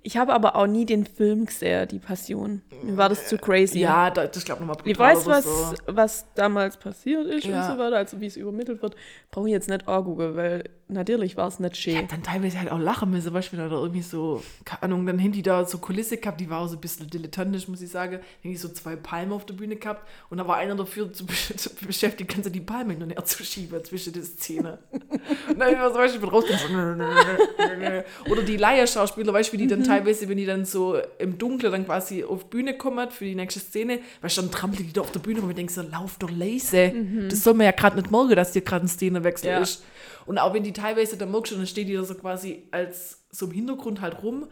Ich 0.04 0.16
habe 0.16 0.34
aber 0.34 0.56
auch 0.56 0.68
nie 0.68 0.86
den 0.86 1.06
Film 1.06 1.46
gesehen, 1.46 1.88
Die 1.90 2.00
Passion. 2.00 2.62
Mir 2.84 2.96
war 2.96 3.10
das 3.10 3.28
zu 3.28 3.38
crazy. 3.38 3.80
Ja, 3.80 4.10
da, 4.10 4.28
das 4.28 4.46
glaube 4.46 4.62
ich 4.62 4.68
nochmal 4.68 4.86
Ich 4.86 4.98
weiß, 4.98 5.26
was, 5.26 5.44
so. 5.44 5.74
was 5.88 6.26
damals 6.36 6.78
passiert 6.78 7.26
ist 7.26 7.46
Ja. 7.46 7.66
und 7.68 7.74
so 7.74 7.80
weiter, 7.84 7.98
also 7.98 8.22
wie 8.22 8.28
es 8.28 8.38
übermittelt 8.38 8.82
wird, 8.82 8.96
brauche 9.32 9.48
ich 9.48 9.52
jetzt 9.52 9.70
nicht 9.70 9.88
angucken, 9.88 10.36
weil 10.36 10.64
natürlich 10.88 11.36
war 11.36 11.50
es 11.50 11.60
nicht 11.60 11.74
Ich 11.76 11.82
schön. 11.82 11.98
hab 11.98 12.08
dann 12.10 12.24
teilweise 12.24 12.58
halt 12.60 12.72
auch 12.72 12.80
lachen 12.80 13.10
müssen, 13.10 13.34
Beispiel 13.34 13.60
da 13.60 13.68
irgendwie 13.70 14.02
so, 14.02 14.42
keine 14.64 14.84
Ahnung, 14.84 15.06
dann 15.06 15.18
die 15.18 15.42
da 15.42 15.66
so 15.66 15.78
Kulisse 15.80 16.18
gehabt, 16.18 16.40
die 16.40 16.50
war 16.50 16.62
auch 16.62 16.68
so 16.68 16.76
ein 16.78 16.82
bisschen 16.82 17.10
dilettantisch, 17.10 17.68
muss 17.68 17.82
ich 17.82 17.90
sagen. 17.90 18.20
Dann 18.44 18.52
die 18.52 18.56
so 18.56 18.70
zwei 18.70 18.96
Palmen 18.96 19.34
auf 19.34 19.46
der 19.46 19.56
Bühne 19.56 19.76
gehabt 19.76 20.08
und 20.30 20.38
da 20.38 20.48
war 20.48 20.56
einer 20.58 20.76
dafür 20.76 21.12
zu, 21.12 21.26
zu 21.58 21.70
beschäftigt, 21.86 22.30
kannst 22.32 22.46
du 22.46 22.52
die 22.52 22.62
Palme 22.62 22.94
hin 22.94 23.04
und 23.04 23.10
her 23.10 23.26
zu 23.26 23.44
schieben 23.44 23.84
zwischen 23.84 24.14
die 24.14 24.22
Szene. 24.22 24.80
und 24.92 25.60
dann 25.60 25.76
hab 25.78 25.88
ich 25.88 25.94
zum 25.94 26.22
Beispiel 26.22 26.30
raus 26.30 26.46
so. 26.48 28.32
Oder 28.32 28.44
die 28.44 28.58
Leierschauspieler, 28.58 29.34
weißt 29.34 29.50
du, 29.50 29.54
wie 29.54 29.58
die 29.58 29.68
dann 29.68 29.84
teilweise, 29.88 30.30
wenn 30.30 30.38
die 30.38 30.46
dann 30.46 30.66
so 30.66 30.98
im 31.20 31.38
Dunkeln 31.38 31.72
dann 31.72 31.86
quasi 31.86 32.24
auf 32.24 32.44
die 32.44 32.50
Bühne 32.50 32.78
kommen 32.78 33.10
für 33.12 33.26
die 33.26 33.36
nächste 33.36 33.60
Szene, 33.60 34.00
weißt 34.22 34.38
du, 34.38 34.42
dann 34.44 34.52
trampeln 34.52 34.86
die 34.88 34.94
da 34.94 35.02
auf 35.02 35.12
der 35.12 35.20
Bühne 35.20 35.42
und 35.42 35.58
denkst 35.58 35.74
so, 35.74 35.82
lauf 35.82 36.18
doch 36.20 36.30
leise. 36.32 36.94
Das 37.30 37.44
soll 37.44 37.54
man 37.56 37.66
ja 37.66 37.72
gerade 37.72 37.96
nicht 37.96 38.12
morgen, 38.12 38.36
dass 38.36 38.52
dir 38.52 38.62
gerade 38.62 38.86
ein 38.86 38.90
Szenewechsel 38.90 39.50
Ja. 39.50 39.60
ist. 39.60 39.84
Und 40.26 40.38
auch 40.38 40.54
wenn 40.54 40.64
die 40.64 40.74
teilweise, 40.74 41.18
da 41.18 41.26
merkst 41.26 41.54
du, 41.54 41.56
dann 41.58 41.68
steht 41.68 41.88
die 41.88 41.94
da 41.94 42.04
so 42.04 42.16
quasi 42.16 42.64
als 42.72 43.26
so 43.32 43.46
im 43.46 43.52
Hintergrund 43.54 44.02
halt 44.02 44.22
rum. 44.24 44.48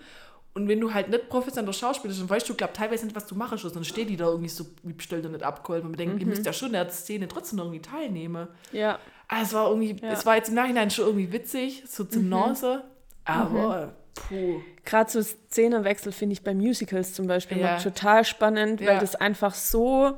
Und 0.54 0.70
wenn 0.70 0.80
du 0.80 0.94
halt 0.94 1.10
nicht 1.10 1.28
professioneller 1.28 1.74
Schauspieler 1.74 2.10
bist, 2.14 2.22
dann 2.22 2.30
weißt 2.30 2.48
du, 2.48 2.54
glaub 2.56 2.74
teilweise 2.74 3.04
nicht, 3.06 3.14
was 3.16 3.26
du 3.28 3.36
machen 3.36 3.58
sollst. 3.58 3.76
Dann 3.76 3.84
steht 3.84 4.10
die 4.10 4.16
da 4.16 4.28
irgendwie 4.28 4.48
so 4.48 4.66
wie 4.84 4.94
bestellt 4.94 5.26
und 5.26 5.34
nicht 5.34 5.44
abgeholt. 5.44 5.84
Und 5.84 5.90
man 5.92 5.98
denkt, 5.98 6.22
ihr 6.22 6.26
müsst 6.28 6.46
ja 6.46 6.54
schon 6.54 6.68
in 6.68 6.74
der 6.76 6.90
Szene 6.90 7.28
trotzdem 7.28 7.60
irgendwie 7.60 7.82
teilnehmen. 7.82 8.48
Ja, 8.72 9.00
Ah, 9.28 9.42
es 9.42 9.54
war 9.54 9.68
irgendwie, 9.70 9.98
Ja. 10.02 10.12
es 10.14 10.24
war 10.26 10.36
jetzt 10.38 10.50
im 10.50 10.56
Nachhinein 10.56 10.92
schon 10.92 11.06
irgendwie 11.08 11.32
witzig, 11.34 11.84
so 11.88 12.04
zum 12.06 12.30
Nase. 12.30 12.84
Aber, 13.26 13.94
puh. 14.16 14.62
gerade 14.86 15.10
so 15.12 15.22
Szenenwechsel 15.22 16.12
finde 16.12 16.34
ich 16.34 16.42
bei 16.44 16.54
Musicals 16.56 17.14
zum 17.14 17.28
Beispiel 17.28 17.60
Ja. 17.60 17.78
total 17.80 18.24
spannend, 18.26 18.82
Ja. 18.82 18.92
weil 18.94 19.00
das 19.00 19.16
einfach 19.16 19.54
so 19.54 20.18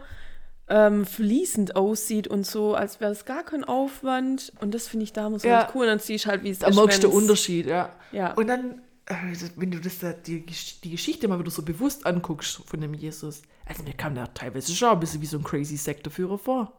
ähm, 0.69 1.05
fließend 1.05 1.77
aussieht 1.77 2.27
und 2.27 2.45
so, 2.45 2.75
als 2.75 2.99
wäre 2.99 3.11
es 3.13 3.23
gar 3.23 3.43
kein 3.43 3.63
Aufwand. 3.63 4.51
Und 4.59 4.73
das 4.73 4.89
finde 4.89 5.05
ich 5.05 5.13
damals 5.13 5.43
Ja. 5.43 5.59
halt 5.59 5.75
cool. 5.75 5.83
Und 5.83 5.87
dann 5.87 5.99
siehst 5.99 6.25
du 6.25 6.29
halt, 6.29 6.43
wie 6.43 6.49
es 6.49 6.59
Da 6.59 6.67
ist, 6.67 6.75
merkst 6.75 7.03
du 7.05 7.09
Unterschied, 7.09 7.67
ja. 7.67 7.95
Ja. 8.11 8.33
Und 8.33 8.47
dann, 8.47 8.81
äh, 9.05 9.15
wenn 9.55 9.71
du 9.71 9.79
das 9.79 9.99
da, 9.99 10.11
die, 10.11 10.45
die 10.45 10.89
Geschichte 10.91 11.29
mal 11.29 11.39
wieder 11.39 11.51
so 11.51 11.61
bewusst 11.61 12.05
anguckst 12.05 12.61
von 12.65 12.81
dem 12.81 12.93
Jesus, 12.93 13.43
also 13.65 13.81
mir 13.83 13.93
kam 13.93 14.13
da 14.13 14.27
teilweise 14.27 14.75
schon 14.75 14.89
ein 14.89 14.99
bisschen 14.99 15.21
wie 15.21 15.25
so 15.25 15.37
ein 15.37 15.43
crazy 15.45 15.77
Sekteführer 15.77 16.37
vor. 16.37 16.73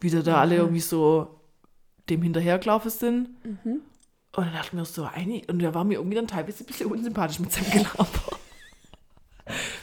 Wie 0.00 0.10
da, 0.10 0.20
da 0.22 0.40
alle 0.40 0.56
irgendwie 0.56 0.80
so 0.80 1.38
dem 2.10 2.22
hinterhergelaufen 2.22 2.90
sind. 2.90 3.28
Und 4.36 4.46
dann 4.46 4.52
dachte 4.52 4.68
ich 4.68 4.72
mir 4.74 4.84
so, 4.84 5.04
einig, 5.04 5.48
und 5.48 5.58
der 5.58 5.74
war 5.74 5.84
mir 5.84 5.94
irgendwie 5.94 6.16
dann 6.16 6.28
teilweise 6.28 6.62
ein 6.62 6.66
bisschen 6.66 6.90
unsympathisch 6.90 7.38
mit 7.40 7.52
seinem 7.52 7.70
Gelaber. 7.70 8.06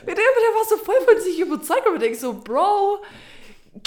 Mit 0.05 0.15
dem, 0.15 0.17
der 0.17 0.55
war 0.55 0.65
so 0.69 0.77
voll 0.77 1.01
von 1.03 1.19
sich 1.19 1.39
überzeugt, 1.39 1.87
und 1.87 1.95
ich 1.95 1.99
denke 1.99 2.19
so, 2.19 2.35
Bro, 2.35 3.01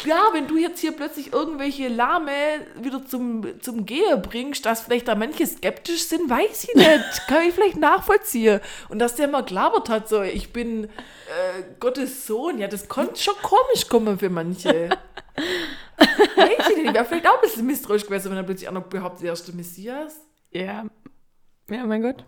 ja, 0.04 0.28
wenn 0.32 0.46
du 0.46 0.56
jetzt 0.56 0.80
hier 0.80 0.92
plötzlich 0.92 1.32
irgendwelche 1.32 1.88
Lahme 1.88 2.32
wieder 2.80 3.06
zum, 3.06 3.60
zum 3.60 3.86
Gehen 3.86 4.20
bringst, 4.20 4.66
dass 4.66 4.82
vielleicht 4.82 5.08
da 5.08 5.14
manche 5.14 5.46
skeptisch 5.46 6.04
sind, 6.04 6.28
weiß 6.28 6.64
ich 6.64 6.74
nicht. 6.74 7.26
Kann 7.26 7.48
ich 7.48 7.54
vielleicht 7.54 7.78
nachvollziehen. 7.78 8.60
Und 8.88 8.98
dass 8.98 9.14
der 9.14 9.28
mal 9.28 9.44
gelabert 9.44 9.88
hat, 9.88 10.08
so, 10.08 10.22
ich 10.22 10.52
bin 10.52 10.84
äh, 10.84 10.88
Gottes 11.80 12.26
Sohn, 12.26 12.58
ja, 12.58 12.68
das 12.68 12.88
konnte 12.88 13.20
schon 13.20 13.34
komisch 13.42 13.88
kommen 13.88 14.18
für 14.18 14.30
manche. 14.30 14.90
weiß 15.96 16.68
ich 16.70 16.76
nicht, 16.76 16.88
ich 16.88 16.94
wäre 16.94 17.04
vielleicht 17.04 17.26
auch 17.26 17.36
ein 17.36 17.40
bisschen 17.40 17.66
misstrauisch 17.66 18.04
gewesen, 18.04 18.30
wenn 18.30 18.38
er 18.38 18.44
plötzlich 18.44 18.68
auch 18.68 18.74
noch 18.74 18.84
behauptet, 18.84 19.22
der 19.22 19.30
erste 19.30 19.52
Messias. 19.52 20.27
Ja. 20.50 20.84
Ja, 21.70 21.86
mein 21.86 22.02
Gott. 22.02 22.24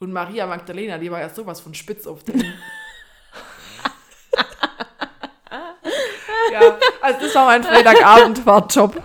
Und 0.00 0.12
Maria 0.12 0.46
Magdalena, 0.46 0.98
die 0.98 1.10
war 1.10 1.20
ja 1.20 1.28
sowas 1.28 1.60
von 1.60 1.74
spitz 1.74 2.06
auf 2.06 2.22
den. 2.24 2.38
ja, 6.52 6.78
also 7.00 7.20
das 7.20 7.34
war 7.34 7.46
mein 7.46 7.62
Freitagabend, 7.64 8.44
war 8.46 8.66
top. 8.68 9.02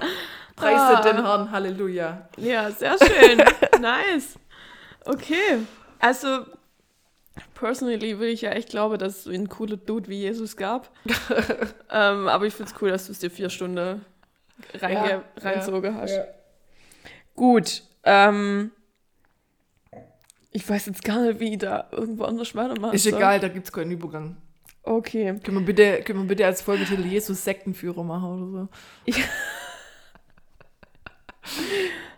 Preise 0.55 0.97
Ah. 0.97 1.01
den 1.01 1.23
Herrn, 1.25 1.51
Halleluja. 1.51 2.29
Ja, 2.37 2.69
sehr 2.71 2.95
schön. 2.97 3.37
nice. 3.81 4.37
Okay. 5.05 5.65
Also, 5.99 6.45
personally 7.55 8.19
will 8.19 8.29
ich 8.29 8.41
ja 8.41 8.51
echt 8.51 8.69
glauben, 8.69 8.97
dass 8.99 9.17
es 9.17 9.23
so 9.23 9.31
einen 9.31 9.49
coolen 9.49 9.83
Dude 9.85 10.07
wie 10.09 10.19
Jesus 10.21 10.55
gab. 10.55 10.91
ähm, 11.91 12.27
aber 12.27 12.45
ich 12.45 12.53
finde 12.53 12.71
es 12.73 12.81
cool, 12.81 12.91
dass 12.91 13.07
du 13.07 13.11
es 13.13 13.19
dir 13.19 13.31
vier 13.31 13.49
Stunden 13.49 14.05
reinge 14.75 15.23
Ja, 15.41 15.51
ja, 15.53 15.93
hast. 15.95 16.11
ja. 16.11 16.23
Gut. 17.35 17.83
Ähm, 18.03 18.71
ich 20.51 20.67
weiß 20.67 20.85
jetzt 20.85 21.03
gar 21.03 21.21
nicht, 21.21 21.39
wie 21.39 21.53
ich 21.53 21.57
da 21.57 21.87
irgendwo 21.91 22.25
anders 22.25 22.53
weitermachen 22.55 22.93
Ist 22.93 23.07
egal, 23.07 23.39
da 23.39 23.47
gibt 23.47 23.65
es 23.65 23.71
keinen 23.71 23.91
Übergang. 23.91 24.37
Okay. 24.83 25.39
Können 25.43 25.59
wir 25.59 25.65
bitte, 25.65 26.03
können 26.03 26.19
wir 26.19 26.27
bitte 26.27 26.45
als 26.45 26.61
Folgetitel 26.61 27.05
Jesus 27.05 27.43
Sektenführer 27.43 28.03
machen 28.03 28.53
oder 28.53 28.69
so? 29.05 29.13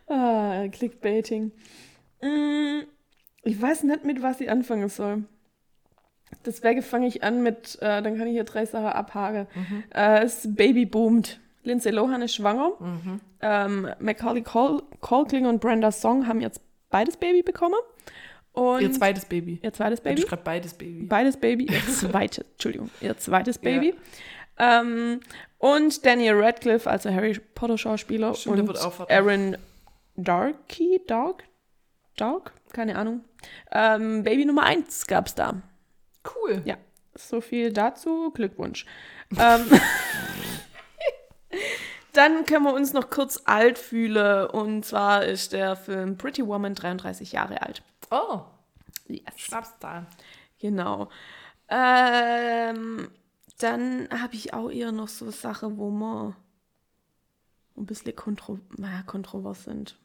Ah, 0.08 0.68
Clickbaiting. 0.72 1.52
Mm, 2.22 2.82
ich 3.44 3.60
weiß 3.60 3.84
nicht, 3.84 4.06
mit 4.06 4.22
was 4.22 4.40
ich 4.40 4.52
anfangen 4.52 4.88
soll. 4.88 5.24
Deswegen 6.46 6.84
fange 6.84 7.08
ich 7.08 7.24
an 7.24 7.42
mit, 7.42 7.80
äh, 7.82 8.02
dann 8.04 8.18
kann 8.18 8.28
ich 8.28 8.34
hier 8.34 8.44
drei 8.44 8.66
Sachen 8.66 8.86
abhaken. 8.86 9.48
Äh, 9.94 10.24
es 10.24 10.48
Baby 10.54 10.86
boomt. 10.86 11.40
Lindsay 11.66 11.92
Lohan 11.92 12.22
ist 12.22 12.36
schwanger. 12.36 12.72
Ähm, 13.42 13.90
Macaulay 14.00 14.44
Culkin 15.02 15.46
und 15.46 15.60
Brenda 15.60 15.92
Song 15.92 16.28
haben 16.28 16.40
jetzt 16.42 16.62
beides 16.90 17.18
Baby 17.18 17.42
bekommen. 17.42 17.80
Und 18.54 18.82
Ihr 18.82 18.92
zweites 18.94 19.26
Baby. 19.26 19.60
ihr 19.62 19.74
zweites 19.74 20.00
Baby? 20.00 20.22
Ich 20.22 20.30
schreibe 20.30 20.44
beides 20.44 20.74
Baby. 20.76 21.04
Beides 21.08 21.38
Baby. 21.38 21.66
Ihr 21.66 21.82
zweites, 21.94 22.46
Entschuldigung, 22.54 22.90
ihr 23.02 23.18
zweites 23.18 23.58
Baby. 23.58 23.96
Ähm, 24.58 25.20
und 25.58 26.06
Daniel 26.06 26.36
Radcliffe, 26.42 26.90
also 26.90 27.10
Harry 27.10 27.38
Potter 27.54 27.78
Schauspieler. 27.78 28.34
Stimmt, 28.34 28.70
und. 28.70 29.12
Aaron 29.12 29.58
Darky, 30.16 31.02
Dark, 31.06 31.44
Dark, 32.16 32.54
keine 32.72 32.96
Ahnung. 32.98 33.26
Ähm, 33.74 34.24
Baby 34.24 34.46
Nummer 34.46 34.64
1 34.64 35.08
gab 35.08 35.28
es 35.28 35.36
da. 35.36 35.62
Cool. 36.24 36.62
Ja, 36.64 36.78
so 37.14 37.42
viel 37.42 37.74
dazu. 37.74 38.32
Glückwunsch. 38.32 38.86
ähm, 39.38 39.66
dann 42.16 42.46
können 42.46 42.64
wir 42.66 42.74
uns 42.74 42.94
noch 42.94 43.10
kurz 43.10 43.42
alt 43.46 43.78
fühlen. 43.78 44.48
Und 44.48 44.86
zwar 44.86 45.26
ist 45.26 45.54
der 45.54 45.76
Film 45.76 46.18
Pretty 46.18 46.46
Woman 46.46 46.76
33 46.76 47.32
Jahre 47.32 47.62
alt. 47.62 47.82
Oh, 48.12 48.42
Yes. 49.08 49.24
Schnapszahl. 49.38 50.08
Genau. 50.60 51.10
Ähm, 51.70 53.12
dann 53.60 54.10
habe 54.10 54.34
ich 54.36 54.54
auch 54.54 54.70
eher 54.70 54.92
noch 54.92 55.08
so 55.08 55.30
Sachen, 55.32 55.78
wo 55.78 55.90
wir 55.92 56.36
ein 57.78 57.86
bisschen 57.86 58.16
kontro 58.16 58.60
naja, 58.78 59.04
kontrovers 59.04 59.64
sind. 59.64 59.98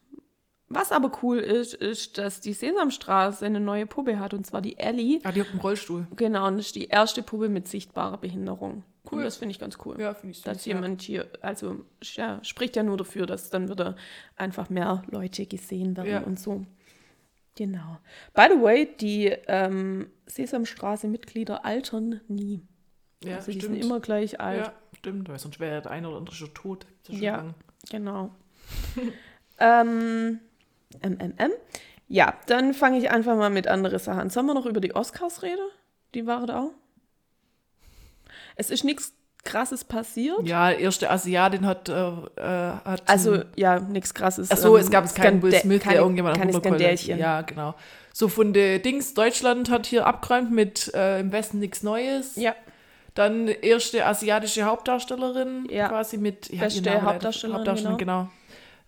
Was 0.73 0.93
aber 0.93 1.11
cool 1.23 1.39
ist, 1.39 1.75
ist, 1.75 2.17
dass 2.17 2.41
die 2.41 2.53
Sesamstraße 2.53 3.45
eine 3.45 3.59
neue 3.59 3.87
Puppe 3.87 4.21
hat, 4.21 4.35
und 4.35 4.47
zwar 4.47 4.63
die 4.63 4.79
Ellie. 4.79 5.19
Ah, 5.25 5.33
die 5.33 5.41
hat 5.41 5.51
einen 5.51 5.59
Rollstuhl. 5.61 6.07
Genau, 6.15 6.47
und 6.47 6.59
das 6.59 6.67
ist 6.67 6.77
die 6.77 6.87
erste 6.87 7.25
Puppe 7.25 7.49
mit 7.49 7.67
sichtbarer 7.67 8.19
Behinderung. 8.19 8.85
Cool. 9.11 9.19
Und 9.19 9.25
das 9.25 9.37
finde 9.37 9.51
ich 9.53 9.59
ganz 9.59 9.79
cool. 9.85 10.01
Ja, 10.01 10.15
finde 10.15 10.31
ich 10.31 10.37
süß. 10.39 10.45
Dass 10.45 10.65
ja. 10.67 10.75
jemand 10.77 11.03
hier, 11.03 11.27
also 11.41 11.85
ja, 12.03 12.39
spricht 12.45 12.77
ja 12.77 12.85
nur 12.85 12.97
dafür, 12.97 13.27
dass 13.27 13.51
dann 13.51 13.69
wieder 13.69 13.97
einfach 14.37 14.71
mehr 14.71 15.03
Leute 15.11 15.45
gesehen 15.47 15.97
werden 15.97 16.09
Ja. 16.09 16.21
und 16.21 16.39
so. 16.39 16.65
Genau. 17.57 17.99
By 18.33 18.47
the 18.55 18.63
way, 18.63 18.89
die 19.01 19.27
ähm, 19.49 20.09
Sesamstraße-Mitglieder 20.27 21.65
altern 21.65 22.21
nie. 22.29 22.63
Ja, 23.25 23.37
also 23.37 23.51
die 23.51 23.59
stimmt. 23.59 23.75
sind 23.75 23.85
immer 23.85 23.99
gleich 23.99 24.39
alt. 24.41 24.67
Ja, 24.67 24.73
stimmt, 24.97 25.29
weil 25.29 25.39
sonst 25.41 25.59
wäre 25.59 25.83
der 25.83 25.91
eine 25.91 26.09
oder 26.09 26.19
andere 26.19 26.35
schon 26.37 26.55
tot. 26.55 26.87
Schon 27.07 27.17
Ja. 27.21 27.37
lang. 27.39 27.55
Genau. 27.91 28.31
ähm, 29.59 30.39
MMM. 31.03 31.53
Ja, 32.09 32.35
dann 32.47 32.75
fange 32.75 32.99
ich 32.99 33.11
einfach 33.11 33.37
mal 33.37 33.51
mit 33.51 33.69
anderen 33.69 33.99
Sachen 33.99 34.21
an. 34.21 34.31
Sollen 34.31 34.47
wir 34.47 34.55
noch 34.55 34.67
über 34.67 34.81
die 34.81 34.95
Oscars 34.95 35.43
reden? 35.43 35.69
Die 36.15 36.27
waren 36.27 36.47
da 36.47 36.61
auch. 36.61 36.71
Es 38.57 38.71
ist 38.71 38.85
nichts 38.85 39.15
Krasses 39.45 39.85
passiert. 39.85 40.47
Ja, 40.47 40.71
erste 40.71 41.11
Asiatin 41.11 41.65
hat, 41.65 41.89
äh, 41.89 41.93
äh, 41.93 42.73
hat 42.85 43.03
Also, 43.09 43.43
ja, 43.57 43.79
nichts 43.81 44.13
Krasses. 44.13 44.51
Ach 44.51 44.57
so, 44.57 44.77
ähm, 44.77 44.83
es 44.83 44.91
gab 44.91 45.05
es 45.05 45.15
keinen 45.15 45.41
Will 45.43 45.53
Smith, 45.55 45.83
keine, 45.83 45.95
der 45.95 46.03
irgendjemand 46.03 46.37
keine. 46.37 46.53
Skandälchen. 46.53 47.19
Ja, 47.19 47.41
genau. 47.43 47.75
So 48.13 48.29
von 48.29 48.53
der 48.53 48.81
Dings, 48.81 49.15
Deutschland 49.15 49.71
hat 49.71 49.87
hier 49.87 50.07
abgeräumt 50.07 50.51
mit 50.51 50.93
äh, 50.95 51.21
im 51.21 51.33
Westen 51.33 51.59
nichts 51.61 51.83
Neues. 51.83 52.37
Ja, 52.37 52.55
Dann 53.15 53.49
erste 53.49 54.05
asiatische 54.05 54.65
Hauptdarstellerin, 54.65 55.67
Ja. 55.71 55.89
quasi 55.89 56.19
mit 56.19 56.51
hab 56.53 56.59
Beste 56.61 57.03
Hauptdarstellerin, 57.03 57.59
Hauptdarstellerin, 57.59 57.99
genau. 57.99 58.29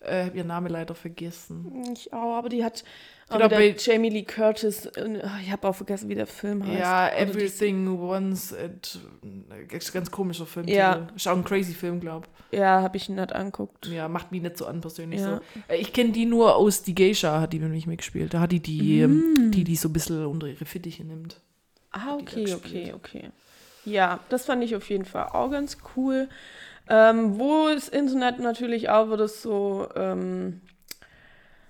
Äh, 0.04 0.26
hab 0.26 0.34
ihren 0.34 0.48
Namen 0.48 0.68
leider 0.70 0.94
vergessen. 0.94 1.84
ich 1.94 2.12
auch, 2.12 2.36
aber 2.36 2.48
die 2.48 2.64
hat 2.64 2.82
Genau, 3.30 3.48
bei- 3.48 3.74
Jamie 3.78 4.10
Lee 4.10 4.24
Curtis, 4.24 4.84
äh, 4.86 5.20
ich 5.42 5.50
habe 5.50 5.66
auch 5.68 5.74
vergessen, 5.74 6.08
wie 6.10 6.14
der 6.14 6.26
Film 6.26 6.66
heißt. 6.66 6.78
Ja, 6.80 7.06
Oder 7.06 7.18
Everything 7.18 7.88
Once 8.00 8.52
and 8.52 8.98
ganz, 9.68 9.90
ganz 9.92 10.10
komischer 10.10 10.44
Film. 10.44 10.68
Ja. 10.68 11.08
Ist 11.16 11.26
auch 11.28 11.36
ein 11.36 11.44
crazy 11.44 11.72
Film, 11.72 12.00
glaub. 12.00 12.28
Ja, 12.50 12.82
habe 12.82 12.96
ich 12.98 13.08
nicht 13.08 13.32
anguckt. 13.32 13.86
Ja, 13.86 14.08
macht 14.08 14.32
mich 14.32 14.42
nicht 14.42 14.58
so 14.58 14.66
an 14.66 14.80
persönlich 14.82 15.20
Ja. 15.20 15.36
so. 15.36 15.72
Äh, 15.72 15.78
Ich 15.78 15.92
kenne 15.94 16.10
die 16.12 16.26
nur 16.26 16.56
aus 16.56 16.82
Die 16.82 16.94
Geisha, 16.94 17.40
hat 17.40 17.52
die 17.54 17.60
mich 17.60 17.86
mitgespielt. 17.86 18.34
Da 18.34 18.40
hat 18.40 18.52
die 18.52 18.60
die, 18.60 19.00
ähm, 19.00 19.50
die, 19.54 19.64
die 19.64 19.76
so 19.76 19.88
ein 19.88 19.92
bisschen 19.94 20.26
unter 20.26 20.46
ihre 20.48 20.64
Fittiche 20.66 21.04
nimmt. 21.04 21.40
Ah, 21.92 22.14
okay, 22.20 22.52
okay, 22.54 22.92
okay. 22.94 23.30
Ja, 23.84 24.20
das 24.28 24.44
fand 24.44 24.62
ich 24.62 24.76
auf 24.76 24.88
jeden 24.90 25.04
Fall 25.06 25.28
auch 25.28 25.50
ganz 25.50 25.78
cool. 25.96 26.28
Ähm, 26.88 27.38
wo 27.38 27.68
das 27.68 27.88
Internet 27.88 28.38
natürlich 28.40 28.88
auch 28.90 29.10
wieder 29.10 29.28
so 29.28 29.88
ähm, 29.94 30.60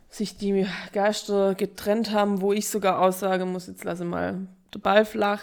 sich 0.08 0.36
die 0.36 0.66
Geister 0.92 1.54
getrennt 1.54 2.12
haben, 2.12 2.40
wo 2.40 2.52
ich 2.52 2.68
sogar 2.68 3.00
aussagen 3.00 3.52
muss, 3.52 3.66
jetzt 3.66 3.84
lasse 3.84 4.04
mal 4.04 4.46
den 4.74 4.80
Ball 4.80 5.04
flach. 5.04 5.42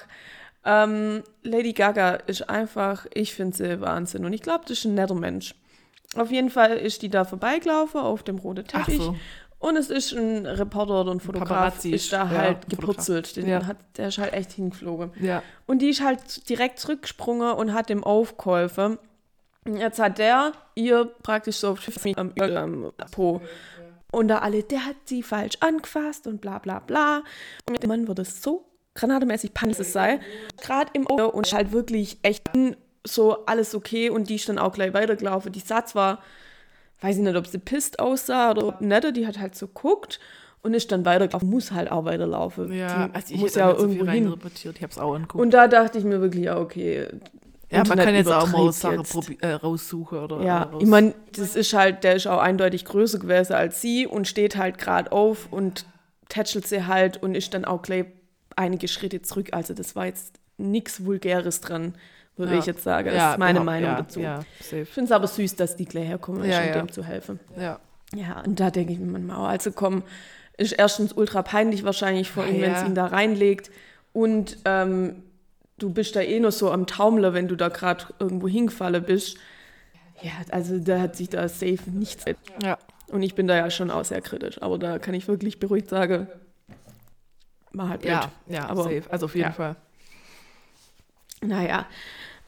Ähm, 0.65 1.23
Lady 1.43 1.73
Gaga 1.73 2.15
ist 2.15 2.49
einfach, 2.49 3.05
ich 3.13 3.33
finde 3.33 3.55
sie 3.57 3.81
Wahnsinn 3.81 4.25
und 4.25 4.33
ich 4.33 4.41
glaube, 4.41 4.65
das 4.67 4.79
ist 4.79 4.85
ein 4.85 4.95
netter 4.95 5.15
Mensch. 5.15 5.55
Auf 6.15 6.31
jeden 6.31 6.49
Fall 6.49 6.77
ist 6.77 7.01
die 7.01 7.09
da 7.09 7.23
vorbeigelaufen 7.23 8.01
auf 8.01 8.23
dem 8.23 8.37
roten 8.39 8.65
Teppich. 8.65 8.97
so. 8.97 9.15
Und 9.59 9.75
es 9.75 9.89
ist 9.89 10.13
ein 10.13 10.45
Reporter 10.45 11.01
oder 11.01 11.11
ein 11.11 11.19
Fotograf, 11.19 11.49
Paparazzi 11.49 11.91
ist 11.91 12.13
da 12.13 12.29
halt 12.29 12.59
ja, 12.63 12.69
geputzelt. 12.77 13.35
Den 13.35 13.47
Ja. 13.47 13.65
hat, 13.65 13.77
der 13.97 14.07
ist 14.07 14.17
halt 14.17 14.33
echt 14.33 14.53
hingeflogen. 14.53 15.11
Ja. 15.19 15.43
Und 15.67 15.81
die 15.81 15.89
ist 15.89 16.01
halt 16.01 16.47
direkt 16.49 16.79
zurückgesprungen 16.79 17.51
und 17.53 17.73
hat 17.73 17.89
dem 17.89 18.03
aufgeholfen. 18.03 18.97
Jetzt 19.77 19.99
hat 19.99 20.17
der 20.17 20.53
ihr 20.75 21.05
praktisch 21.23 21.57
so 21.57 21.77
am 22.15 22.33
ähm, 22.37 22.91
Po. 23.11 23.41
Und 24.11 24.27
da 24.29 24.39
alle, 24.39 24.63
der 24.63 24.85
hat 24.85 24.95
sie 25.05 25.21
falsch 25.21 25.57
angefasst 25.59 26.25
und 26.27 26.41
bla 26.41 26.59
bla 26.59 26.79
bla. 26.79 27.23
Und 27.67 27.81
der 27.81 27.87
Mann 27.87 28.07
würde 28.07 28.25
so 28.25 28.65
granatemäßig 28.95 29.53
panisch 29.53 29.77
sei. 29.77 30.19
Gerade 30.61 30.91
im 30.93 31.07
Auto 31.07 31.27
und 31.27 31.51
halt 31.53 31.71
wirklich 31.71 32.17
echt 32.23 32.49
so 33.05 33.45
alles 33.45 33.75
okay. 33.75 34.09
Und 34.09 34.29
die 34.29 34.35
ist 34.35 34.49
dann 34.49 34.57
auch 34.57 34.73
gleich 34.73 34.93
weitergelaufen. 34.93 35.51
Die 35.51 35.59
sah 35.59 35.85
zwar, 35.85 36.23
weiß 37.01 37.17
ich 37.17 37.23
nicht, 37.23 37.35
ob 37.35 37.47
sie 37.47 37.59
pisst 37.59 37.99
aussah 37.99 38.51
oder 38.51 38.67
ob 38.67 38.81
nicht, 38.81 39.15
die 39.15 39.27
hat 39.27 39.39
halt 39.39 39.55
so 39.55 39.67
guckt 39.67 40.19
und 40.61 40.73
ist 40.73 40.91
dann 40.91 41.05
weitergelaufen. 41.05 41.49
Muss 41.49 41.71
halt 41.71 41.91
auch 41.91 42.05
weiterlaufen. 42.05 42.73
Ja, 42.73 43.07
die 43.07 43.15
also 43.15 43.33
ich 43.33 43.39
muss 43.39 43.55
ja 43.55 43.67
da 43.67 43.73
nicht 43.73 43.81
so 43.81 43.87
viel 43.89 43.97
irgendwo 43.97 44.49
hin. 44.49 44.73
Ich 44.75 44.81
habe 44.81 44.91
es 44.91 44.97
auch 44.97 45.13
angeguckt. 45.13 45.41
Und 45.41 45.53
da 45.53 45.67
dachte 45.67 45.97
ich 45.99 46.03
mir 46.03 46.19
wirklich, 46.19 46.45
ja, 46.45 46.57
okay. 46.57 47.07
Ja, 47.71 47.83
man 47.83 47.97
kann 47.99 48.15
jetzt 48.15 48.31
auch 48.31 48.47
mal 48.51 48.71
Sachen 48.71 49.03
äh, 49.41 49.51
raussuchen 49.53 50.19
oder 50.19 50.41
Ja, 50.41 50.63
raus 50.63 50.81
ich 50.81 50.87
meine, 50.89 51.13
das 51.33 51.55
ist 51.55 51.73
halt, 51.73 52.03
der 52.03 52.15
ist 52.15 52.27
auch 52.27 52.39
eindeutig 52.39 52.85
größer 52.85 53.19
gewesen 53.19 53.53
als 53.53 53.81
sie 53.81 54.07
und 54.07 54.27
steht 54.27 54.55
halt 54.57 54.77
gerade 54.77 55.11
auf 55.11 55.47
und 55.51 55.85
tätschelt 56.29 56.67
sie 56.67 56.85
halt 56.87 57.21
und 57.21 57.35
ist 57.35 57.53
dann 57.53 57.65
auch 57.65 57.81
gleich 57.81 58.05
einige 58.55 58.87
Schritte 58.87 59.21
zurück. 59.21 59.49
Also 59.51 59.73
das 59.73 59.95
war 59.95 60.05
jetzt 60.05 60.35
nichts 60.57 61.05
Vulgäres 61.05 61.61
dran, 61.61 61.95
würde 62.35 62.53
Ja. 62.53 62.59
ich 62.59 62.65
jetzt 62.65 62.83
sagen. 62.83 63.05
Das 63.07 63.15
Ja, 63.15 63.31
ist 63.33 63.39
meine 63.39 63.59
Meinung 63.61 63.91
ja, 63.91 64.01
dazu. 64.01 64.19
Ich 64.59 64.89
finde 64.89 65.05
es 65.05 65.11
aber 65.11 65.27
süß, 65.27 65.55
dass 65.55 65.75
die 65.75 65.85
gleich 65.85 66.07
herkommen, 66.07 66.49
Ja, 66.49 66.65
um 66.65 66.71
dem 66.73 66.91
zu 66.91 67.03
helfen. 67.03 67.39
Ja. 67.57 67.79
Ja, 68.15 68.41
und 68.41 68.59
da 68.59 68.71
denke 68.71 68.93
ich 68.93 68.99
mir 68.99 69.37
auch, 69.37 69.47
also 69.47 69.71
komm, 69.71 70.01
ist 70.57 70.71
erstens 70.73 71.13
ultra 71.13 71.43
peinlich 71.43 71.83
wahrscheinlich 71.83 72.31
vor 72.31 72.45
ihm, 72.45 72.59
wenn 72.59 72.71
es 72.73 72.81
Ja. 72.81 72.87
ihn 72.87 72.95
da 72.95 73.05
reinlegt. 73.05 73.69
Und 74.13 74.57
ähm, 74.65 75.23
du 75.79 75.89
bist 75.89 76.15
da 76.15 76.21
eh 76.21 76.39
noch 76.39 76.51
so 76.51 76.71
am 76.71 76.87
Taumler, 76.87 77.33
wenn 77.33 77.47
du 77.47 77.55
da 77.55 77.69
gerade 77.69 78.05
irgendwo 78.19 78.47
hingefallen 78.47 79.03
bist. 79.03 79.37
Ja, 80.21 80.31
also 80.51 80.79
da 80.79 80.99
hat 80.99 81.15
sich 81.15 81.29
da 81.29 81.47
safe 81.47 81.79
nichts. 81.91 82.25
Ja. 82.61 82.77
Und 83.07 83.23
ich 83.23 83.35
bin 83.35 83.47
da 83.47 83.55
ja 83.55 83.69
schon 83.71 83.89
auch 83.89 84.05
sehr 84.05 84.21
kritisch. 84.21 84.61
Aber 84.61 84.77
da 84.77 84.99
kann 84.99 85.13
ich 85.13 85.27
wirklich 85.27 85.59
beruhigt 85.59 85.89
sagen, 85.89 86.27
war 87.71 87.89
halt 87.89 88.01
blöd. 88.01 88.11
Ja, 88.11 88.31
ja, 88.47 88.69
Aber- 88.69 88.83
safe. 88.83 89.03
Also 89.09 89.25
auf 89.25 89.35
jeden 89.35 89.47
ja. 89.47 89.53
Fall. 89.53 89.75
Naja. 91.41 91.87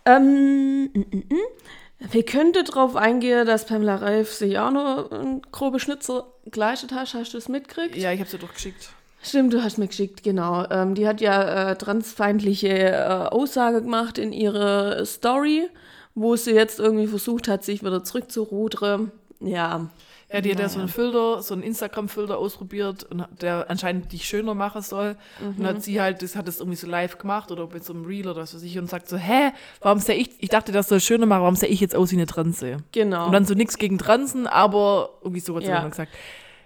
Ähm, 0.06 0.86
mm, 0.86 1.00
mm, 1.00 1.24
mm. 1.30 2.12
wir 2.12 2.26
könnten 2.26 2.66
darauf 2.66 2.96
eingehen, 2.96 3.46
dass 3.46 3.66
Pamela 3.66 3.96
Reif 3.96 4.32
sich 4.34 4.58
auch 4.60 4.72
noch 4.72 5.12
ein 5.12 5.42
grobe 5.52 5.80
Schnitzer 5.80 6.26
geleistet 6.46 6.92
hat. 6.92 7.14
Hast 7.14 7.34
du 7.34 7.38
das 7.38 7.48
mitgekriegt? 7.48 7.96
Ja, 7.96 8.12
ich 8.12 8.20
habe 8.20 8.30
sie 8.30 8.38
doch 8.38 8.54
geschickt. 8.54 8.92
Stimmt, 9.24 9.54
du 9.54 9.64
hast 9.64 9.78
mir 9.78 9.88
geschickt, 9.88 10.24
genau. 10.24 10.66
Ähm, 10.72 10.96
die 10.96 11.08
hat 11.08 11.22
ja 11.22 11.72
äh, 11.72 11.76
transfeindliche 11.78 12.70
äh, 12.70 13.28
Aussage 13.30 13.82
gemacht 13.82 14.18
in 14.18 14.34
ihrer 14.34 15.06
Story, 15.06 15.68
wo 16.16 16.36
sie 16.36 16.52
jetzt 16.52 16.80
irgendwie 16.80 17.08
versucht 17.08 17.48
hat, 17.48 17.64
sich 17.64 17.82
wieder 17.84 18.04
zurückzurudern. 18.04 19.12
Ja. 19.40 19.88
Ja, 20.34 20.40
die 20.40 20.52
hat 20.52 20.60
ja 20.60 20.70
so 20.70 20.76
Naja. 20.76 20.84
einen 20.86 20.88
Filter, 20.94 21.42
so 21.42 21.54
einen 21.54 21.64
Instagram-Filter 21.64 22.38
ausprobiert, 22.38 23.04
und 23.12 23.26
der 23.42 23.70
anscheinend 23.70 24.14
dich 24.14 24.24
schöner 24.26 24.54
machen 24.54 24.82
soll. 24.82 25.18
Und 25.42 25.60
Mhm. 25.60 25.66
hat 25.66 25.84
sie 25.84 26.00
halt, 26.00 26.22
das 26.22 26.38
hat 26.38 26.48
das 26.48 26.60
irgendwie 26.60 26.78
so 26.78 26.88
live 26.88 27.18
gemacht 27.18 27.52
oder 27.52 27.68
mit 27.68 27.84
so 27.84 27.92
einem 27.92 28.06
Reel 28.06 28.28
oder 28.30 28.42
was 28.42 28.56
weiß 28.56 28.64
ich 28.64 28.80
und 28.80 28.90
sagt 28.90 29.10
so, 29.10 29.18
hä, 29.18 29.52
warum 29.82 30.00
sehe 30.00 30.16
ich, 30.16 30.30
ich 30.40 30.48
dachte, 30.48 30.72
das 30.72 30.88
soll 30.88 31.02
schöner 31.02 31.26
machen, 31.26 31.42
warum 31.42 31.56
sehe 31.58 31.68
ich 31.68 31.82
jetzt 31.82 31.96
aus 31.98 32.12
wie 32.12 32.16
eine 32.16 32.28
Transe? 32.28 32.78
Genau. 32.94 33.26
Und 33.26 33.34
dann 33.34 33.46
so 33.46 33.54
nichts 33.56 33.78
gegen 33.78 33.98
Transen, 33.98 34.48
aber 34.48 35.10
irgendwie 35.22 35.42
so 35.42 35.54
hat 35.58 35.64
sie 35.66 35.70
Ja. 35.70 35.86
gesagt. 35.86 36.14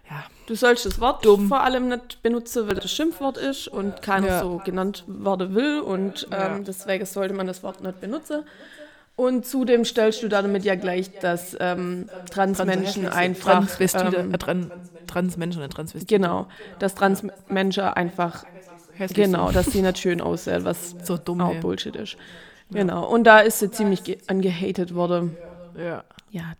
Ja, 0.09 0.23
Du 0.45 0.55
sollst 0.55 0.85
das 0.85 0.99
Wort 0.99 1.25
Dumm. 1.25 1.47
vor 1.47 1.61
allem 1.61 1.87
nicht 1.87 2.21
benutzen, 2.21 2.67
weil 2.67 2.75
das 2.75 2.91
Schimpfwort 2.91 3.37
ist 3.37 3.67
und 3.67 4.01
keiner 4.03 4.27
Ja. 4.27 4.39
so 4.41 4.61
genannt 4.63 5.03
werden 5.07 5.55
will 5.55 5.79
und 5.79 6.27
ähm, 6.31 6.63
deswegen 6.63 7.05
sollte 7.05 7.33
man 7.33 7.47
das 7.47 7.63
Wort 7.63 7.81
nicht 7.81 7.99
benutzen. 7.99 8.43
Und 9.15 9.45
zudem 9.45 9.85
stellst 9.85 10.21
du 10.23 10.27
damit 10.27 10.63
ja 10.65 10.75
gleich, 10.75 11.17
dass 11.19 11.55
ähm, 11.59 12.09
Transmenschen 12.29 13.07
einfach. 13.07 13.53
Transvestite, 13.53 14.17
ähm, 14.17 14.33
äh, 14.33 14.37
Tran, 14.37 14.71
Transmenschen 15.07 15.63
und 15.63 15.69
Transvestite. 15.71 16.13
genau, 16.15 16.47
dass 16.79 16.93
Transmenschen 16.95 17.83
einfach. 17.83 18.45
Hässlich 18.97 19.25
Genau, 19.25 19.51
dass 19.51 19.67
sie 19.67 19.81
nicht 19.81 19.97
schön 19.99 20.21
aussehen, 20.21 20.63
was 20.65 20.95
So 21.03 21.17
dumm, 21.17 21.41
auch 21.41 21.53
ey. 21.55 21.59
Bullshit 21.61 21.95
ist. 21.95 22.17
Genau. 22.71 23.07
Und 23.07 23.23
da 23.25 23.39
ist 23.39 23.59
sie 23.59 23.71
ziemlich 23.71 24.03
ge- 24.03 24.17
angehatet 24.27 24.93
worden. 24.95 25.35
Ja. 25.77 26.03
Ja, 26.29 26.53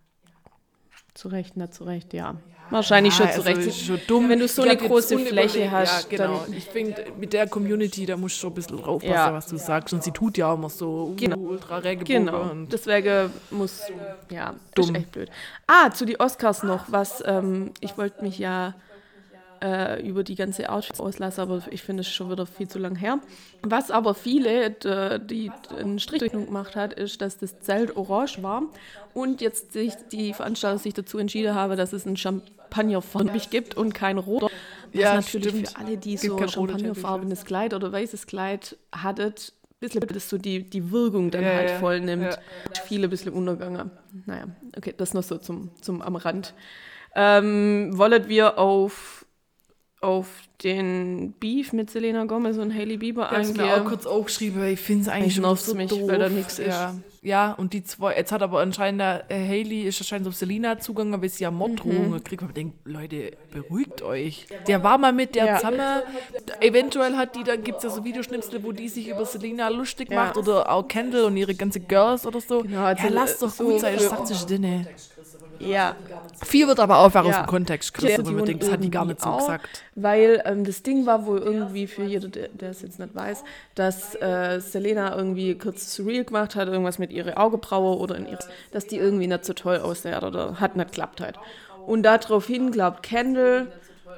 zu 1.13 1.27
Recht, 1.29 1.55
nicht 1.57 1.73
zu 1.73 1.83
Recht, 1.85 2.13
ja. 2.13 2.35
Wahrscheinlich 2.72 3.13
schon 3.13 3.30
zu 3.32 3.41
Recht. 3.45 3.57
Also 3.57 3.72
schon 3.72 3.99
dumm. 4.07 4.28
Wenn 4.30 4.39
du 4.39 4.47
so 4.47 4.63
Ich 4.63 4.70
eine 4.72 4.78
große 4.80 5.20
Fläche 5.20 5.70
hast, 5.72 6.11
ja, 6.11 6.18
genau. 6.18 6.39
dann- 6.45 6.53
Ich 6.53 6.66
finde, 6.66 7.05
mit 7.20 7.32
der 7.34 7.47
Community, 7.47 8.05
da 8.05 8.18
musst 8.18 8.38
du 8.38 8.41
schon 8.41 8.51
ein 8.51 8.55
bisschen 8.55 8.84
aufpassen, 8.84 9.13
Ja. 9.13 9.34
was 9.34 9.47
du 9.47 9.57
sagst. 9.57 9.93
Und 9.93 10.03
sie 10.03 10.11
tut 10.11 10.38
ja 10.38 10.53
immer 10.53 10.70
so 10.70 11.09
uh, 11.11 11.16
Genau. 11.16 11.38
ultra 11.38 11.78
Regenbogen. 11.78 12.26
Genau. 12.26 12.51
Und 12.51 12.74
Deswegen 12.74 13.32
muss, 13.51 13.82
ja, 14.32 14.53
Dumm. 14.74 14.86
ist 14.89 14.95
echt 14.95 15.11
blöd. 15.11 15.30
Ah, 15.68 15.91
zu 15.91 16.05
die 16.05 16.20
Oscars 16.20 16.63
noch, 16.63 16.86
was, 16.88 17.24
ähm, 17.26 17.72
ich 17.82 17.97
wollte 17.97 18.24
mich 18.24 18.39
ja 18.39 18.74
äh, 19.66 20.01
über 20.07 20.24
die 20.24 20.36
ganze 20.36 20.70
Outfits 20.70 20.99
auslassen, 20.99 21.41
aber 21.41 21.61
ich 21.72 21.82
finde 21.82 22.01
es 22.01 22.07
schon 22.09 22.30
wieder 22.30 22.45
viel 22.45 22.68
zu 22.68 22.78
lang 22.80 22.95
her. 22.95 23.20
Was 23.63 23.89
aber 23.89 24.13
viele, 24.13 24.70
die 25.20 25.51
einen 25.78 25.99
Strich 25.99 26.32
gemacht 26.32 26.76
hat, 26.76 26.93
ist, 26.93 27.22
dass 27.22 27.38
das 27.38 27.59
Zelt 27.61 27.95
orange 27.97 28.43
war 28.43 28.63
und 29.13 29.41
jetzt 29.41 29.74
sich 29.74 29.93
die 30.11 30.34
Veranstalter 30.34 30.78
sich 30.80 30.93
dazu 30.93 31.18
entschieden 31.18 31.55
haben, 31.55 31.76
dass 31.78 31.93
es 31.93 32.05
einen 32.05 32.18
Champagnerfarbig 32.18 33.49
gibt 33.49 33.76
und 33.76 33.93
kein 33.93 34.18
roter. 34.18 34.49
Was 34.93 35.01
Ja, 35.01 35.16
natürlich 35.16 35.47
stimmt. 35.49 35.70
für 35.70 35.78
alle, 35.80 35.97
die 35.97 36.18
so 36.18 36.38
champagnerfarbenes 36.38 37.45
Kleid 37.45 37.74
oder 37.74 37.91
weißes 37.91 38.28
Kleid 38.28 38.78
hattet, 38.93 39.53
ein 39.72 39.76
bisschen, 39.80 40.01
dass 40.07 40.30
so 40.30 40.38
die, 40.38 40.63
die 40.70 40.91
Wirkung 40.91 41.32
dann 41.32 41.43
Ja, 41.43 41.53
halt 41.55 41.70
ja, 41.72 41.80
voll 41.80 41.99
nimmt. 41.99 42.24
ja. 42.24 42.38
Viele 42.86 43.07
ein 43.07 43.09
bisschen 43.09 43.34
untergegangen. 43.34 43.91
Naja, 44.26 44.45
okay, 44.78 44.93
das 44.95 45.13
noch 45.13 45.24
so 45.24 45.38
zum, 45.38 45.70
zum 45.82 46.01
am 46.01 46.16
Rand. 46.16 46.53
Ähm, 47.13 47.91
wollen 47.97 48.28
wir 48.30 48.57
auf, 48.57 49.24
auf 50.05 50.27
den 50.63 51.33
Beef 51.39 51.73
mit 51.73 51.89
Selena 51.89 52.23
Gomez 52.25 52.57
und 52.57 52.73
Hailey 52.73 52.95
Bieber 52.97 53.23
ich 53.25 53.31
habe 53.31 53.41
es 53.41 53.53
mir 53.57 53.65
auch 53.75 53.83
kurz 53.85 54.05
aufgeschrieben, 54.05 54.61
weil 54.61 54.73
ich 54.73 54.79
finde 54.79 55.01
es 55.03 55.07
eigentlich 55.09 55.35
schon 55.35 55.55
so 55.57 55.75
mich, 55.75 55.89
doof. 55.89 56.07
weil 56.07 56.19
da 56.19 56.29
nix 56.29 56.59
ist. 56.59 56.67
Ja. 56.67 56.95
ja, 57.21 57.51
und 57.53 57.73
die 57.73 57.83
zwei, 57.83 58.15
jetzt 58.15 58.31
hat 58.31 58.41
aber 58.41 58.61
anscheinend 58.61 59.01
der 59.01 59.25
äh, 59.29 59.35
Hailey 59.35 59.81
ist 59.81 59.99
anscheinend 59.99 60.27
auf 60.29 60.35
Selina 60.35 60.79
zugegangen, 60.79 61.21
weil 61.21 61.27
sie 61.27 61.43
ja 61.43 61.51
Morddrohungen 61.51 62.11
Mhm. 62.11 62.23
kriegt. 62.23 62.41
Man 62.41 62.53
denkt, 62.53 62.75
Leute, 62.85 63.31
beruhigt 63.51 64.01
euch. 64.01 64.45
Der 64.67 64.81
war 64.81 64.97
mal 64.97 65.11
mit 65.11 65.35
der 65.35 65.45
Ja. 65.45 65.55
zusammen. 65.57 65.81
Eventuell 66.61 67.15
hat 67.17 67.35
die, 67.35 67.43
dann 67.43 67.61
gibt 67.63 67.79
es 67.79 67.83
ja 67.83 67.89
so 67.89 68.03
Videoschnipsel, 68.05 68.63
wo 68.63 68.71
die 68.71 68.87
sich 68.87 69.09
über 69.09 69.25
Selina 69.25 69.67
lustig 69.69 70.09
Ja. 70.11 70.23
macht 70.23 70.37
oder 70.37 70.71
auch 70.71 70.87
Kendall 70.87 71.25
und 71.25 71.35
ihre 71.37 71.55
ganze 71.55 71.79
Girls 71.81 72.25
oder 72.25 72.39
so. 72.39 72.61
Genau, 72.61 72.83
also 72.83 73.03
ja, 73.03 73.09
lass 73.09 73.39
doch 73.39 73.49
so 73.49 73.65
gut 73.65 73.81
sein, 73.81 73.97
für- 73.97 74.03
sagt 74.07 74.27
sich 74.27 74.43
Dinge. 74.45 74.87
Ja, 75.59 75.95
Viel 76.43 76.67
wird 76.67 76.79
aber 76.79 76.99
auch 76.99 77.05
einfach 77.05 77.23
Ja. 77.25 77.29
aus 77.31 77.37
dem 77.37 77.45
Kontext 77.47 77.93
gerissen, 77.93 78.45
denkt, 78.45 78.63
das 78.63 78.71
hat 78.71 78.83
die 78.83 78.91
gar 78.91 79.05
nicht 79.05 79.21
so 79.21 79.29
auch- 79.29 79.39
gesagt. 79.39 79.83
weil 79.95 80.41
ähm, 80.45 80.63
das 80.65 80.83
Ding 80.83 81.05
war 81.05 81.25
wohl 81.25 81.39
irgendwie 81.39 81.87
für 81.87 82.03
jeder, 82.03 82.27
der 82.27 82.69
es 82.69 82.81
jetzt 82.81 82.99
nicht 82.99 83.15
weiß, 83.15 83.43
dass 83.75 84.15
äh, 84.21 84.59
Selena 84.59 85.15
irgendwie 85.15 85.55
kurz 85.57 85.95
surreal 85.95 86.25
gemacht 86.25 86.55
hat, 86.55 86.67
irgendwas 86.67 86.99
mit 86.99 87.11
ihrer 87.11 87.37
Augenbraue 87.39 87.97
oder 87.97 88.15
in 88.17 88.27
ihr, 88.27 88.37
dass 88.71 88.85
die 88.87 88.97
irgendwie 88.97 89.27
nicht 89.27 89.45
so 89.45 89.53
toll 89.53 89.77
aussah 89.79 90.25
oder 90.25 90.59
hat 90.59 90.75
nicht 90.75 90.89
geklappt 90.91 91.21
halt. 91.21 91.35
Und 91.85 92.03
daraufhin 92.03 92.71
glaubt 92.71 93.03
Kendall, 93.03 93.67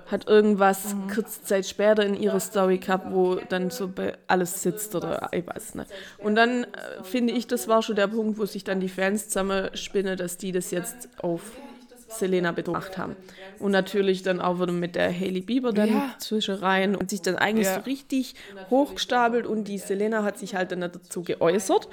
hat 0.08 0.28
irgendwas 0.28 0.96
Mhm. 0.96 1.08
kurze 1.08 1.44
Zeit 1.44 1.66
später 1.68 2.06
in 2.06 2.16
ihrer 2.16 2.40
Story 2.40 2.80
gehabt, 2.80 3.06
wo 3.10 3.36
dann 3.38 3.70
so 3.70 3.94
alles 4.28 4.62
sitzt 4.64 4.96
oder 4.96 5.30
ich 5.34 5.46
weiß 5.46 5.76
nicht. 5.76 5.90
Und 6.20 6.36
dann 6.36 6.64
äh, 6.66 6.68
finde 7.04 7.34
ich, 7.34 7.48
das 7.48 7.68
war 7.68 7.82
schon 7.84 7.96
der 7.98 8.08
Punkt, 8.08 8.40
wo 8.40 8.46
sich 8.46 8.64
dann 8.64 8.80
die 8.80 8.90
Fans 8.90 9.28
zusammenspinnen, 9.30 10.18
dass 10.18 10.38
die 10.38 10.52
das 10.52 10.72
jetzt 10.72 11.10
auf 11.18 11.62
Selena 12.10 12.52
bedacht 12.54 12.98
haben. 12.98 13.18
Und 13.58 13.72
natürlich 13.72 14.24
dann 14.24 14.40
auch 14.40 14.62
wieder 14.62 14.72
mit 14.72 14.96
der 14.96 15.12
Hailey 15.12 15.42
Bieber 15.42 15.74
dann 15.74 15.90
Ja. 15.90 16.16
zwischen 16.20 16.56
rein 16.56 16.96
und 16.96 17.10
sich 17.10 17.22
dann 17.22 17.36
eigentlich 17.36 17.68
Ja. 17.68 17.76
so 17.76 17.82
richtig 17.82 18.36
hochgestapelt 18.70 19.46
und 19.46 19.66
die 19.66 19.78
Selena 19.78 20.24
hat 20.24 20.38
sich 20.38 20.56
halt 20.56 20.72
dann 20.72 20.82
dazu 20.82 21.24
geäußert, 21.24 21.90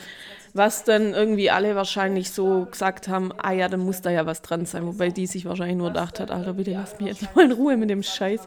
was 0.54 0.84
dann 0.84 1.14
irgendwie 1.14 1.50
alle 1.50 1.74
wahrscheinlich 1.74 2.30
so 2.30 2.66
gesagt 2.70 3.08
haben, 3.08 3.32
ah 3.36 3.52
ja, 3.52 3.68
dann 3.68 3.80
muss 3.80 4.00
da 4.00 4.10
ja 4.10 4.24
was 4.24 4.40
dran 4.40 4.66
sein, 4.66 4.86
wobei 4.86 5.10
die 5.10 5.26
sich 5.26 5.44
wahrscheinlich 5.44 5.76
nur 5.76 5.88
gedacht 5.88 6.20
hat, 6.20 6.30
Alter, 6.30 6.54
bitte 6.54 6.70
lass 6.70 6.98
mich 7.00 7.08
jetzt 7.08 7.34
mal 7.34 7.44
in 7.44 7.52
Ruhe 7.52 7.76
mit 7.76 7.90
dem 7.90 8.04
Scheiß. 8.04 8.46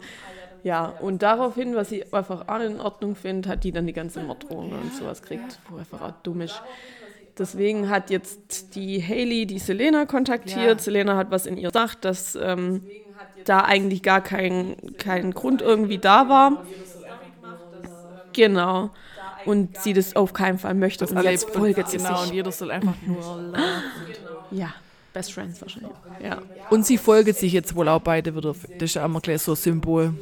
Ja, 0.63 0.85
und 0.85 1.21
daraufhin, 1.21 1.75
was 1.75 1.91
ich 1.91 2.13
einfach 2.13 2.47
auch 2.47 2.59
in 2.61 2.79
Ordnung 2.79 3.15
finde, 3.15 3.49
hat 3.49 3.63
die 3.63 3.71
dann 3.71 3.85
die 3.85 3.93
ganze 3.93 4.21
Morddrohung 4.21 4.71
und 4.71 4.93
sowas 4.95 5.21
kriegt, 5.21 5.59
wo 5.69 5.77
einfach 5.77 6.01
auch 6.01 6.13
dumm 6.23 6.41
ist. 6.41 6.61
Deswegen 7.37 7.89
hat 7.89 8.09
jetzt 8.09 8.75
die 8.75 9.01
Hailey 9.01 9.45
die 9.45 9.59
Selena 9.59 10.05
kontaktiert. 10.05 10.79
Ja. 10.79 10.79
Selena 10.79 11.17
hat 11.17 11.29
was 11.29 11.45
in 11.45 11.57
ihr 11.57 11.69
gesagt, 11.69 12.03
dass 12.03 12.35
ähm, 12.35 12.81
da 13.45 13.61
eigentlich 13.61 14.01
gar 14.01 14.21
kein, 14.21 14.75
kein 14.97 15.31
Grund 15.31 15.61
irgendwie 15.61 15.99
da 15.99 16.29
war. 16.29 16.65
Genau. 18.33 18.91
Und 19.47 19.77
sie 19.79 19.93
das 19.93 20.15
auf 20.15 20.33
keinen 20.33 20.59
Fall 20.59 20.73
möchte. 20.73 21.05
und 21.05 21.23
jetzt 21.23 21.49
folgt 21.49 21.89
sie 21.89 21.97
genau, 21.97 22.19
und 22.19 22.25
sich. 22.25 22.33
jeder 22.33 22.51
soll 22.51 22.71
einfach 22.71 22.95
nur. 23.05 23.53
Ja, 24.51 24.73
Best 25.13 25.33
Friends 25.33 25.61
wahrscheinlich. 25.61 25.91
Ja. 26.23 26.41
Und 26.69 26.85
sie 26.85 26.97
folgen 26.97 27.33
sich 27.33 27.53
jetzt 27.53 27.75
wohl 27.75 27.89
auch 27.89 28.01
beide 28.01 28.35
wieder. 28.35 28.53
Das 28.53 28.81
ist 28.81 28.93
ja 28.93 29.05
immer 29.05 29.19
gleich 29.19 29.41
so 29.41 29.53
ein 29.53 29.55
Symbol. 29.55 30.13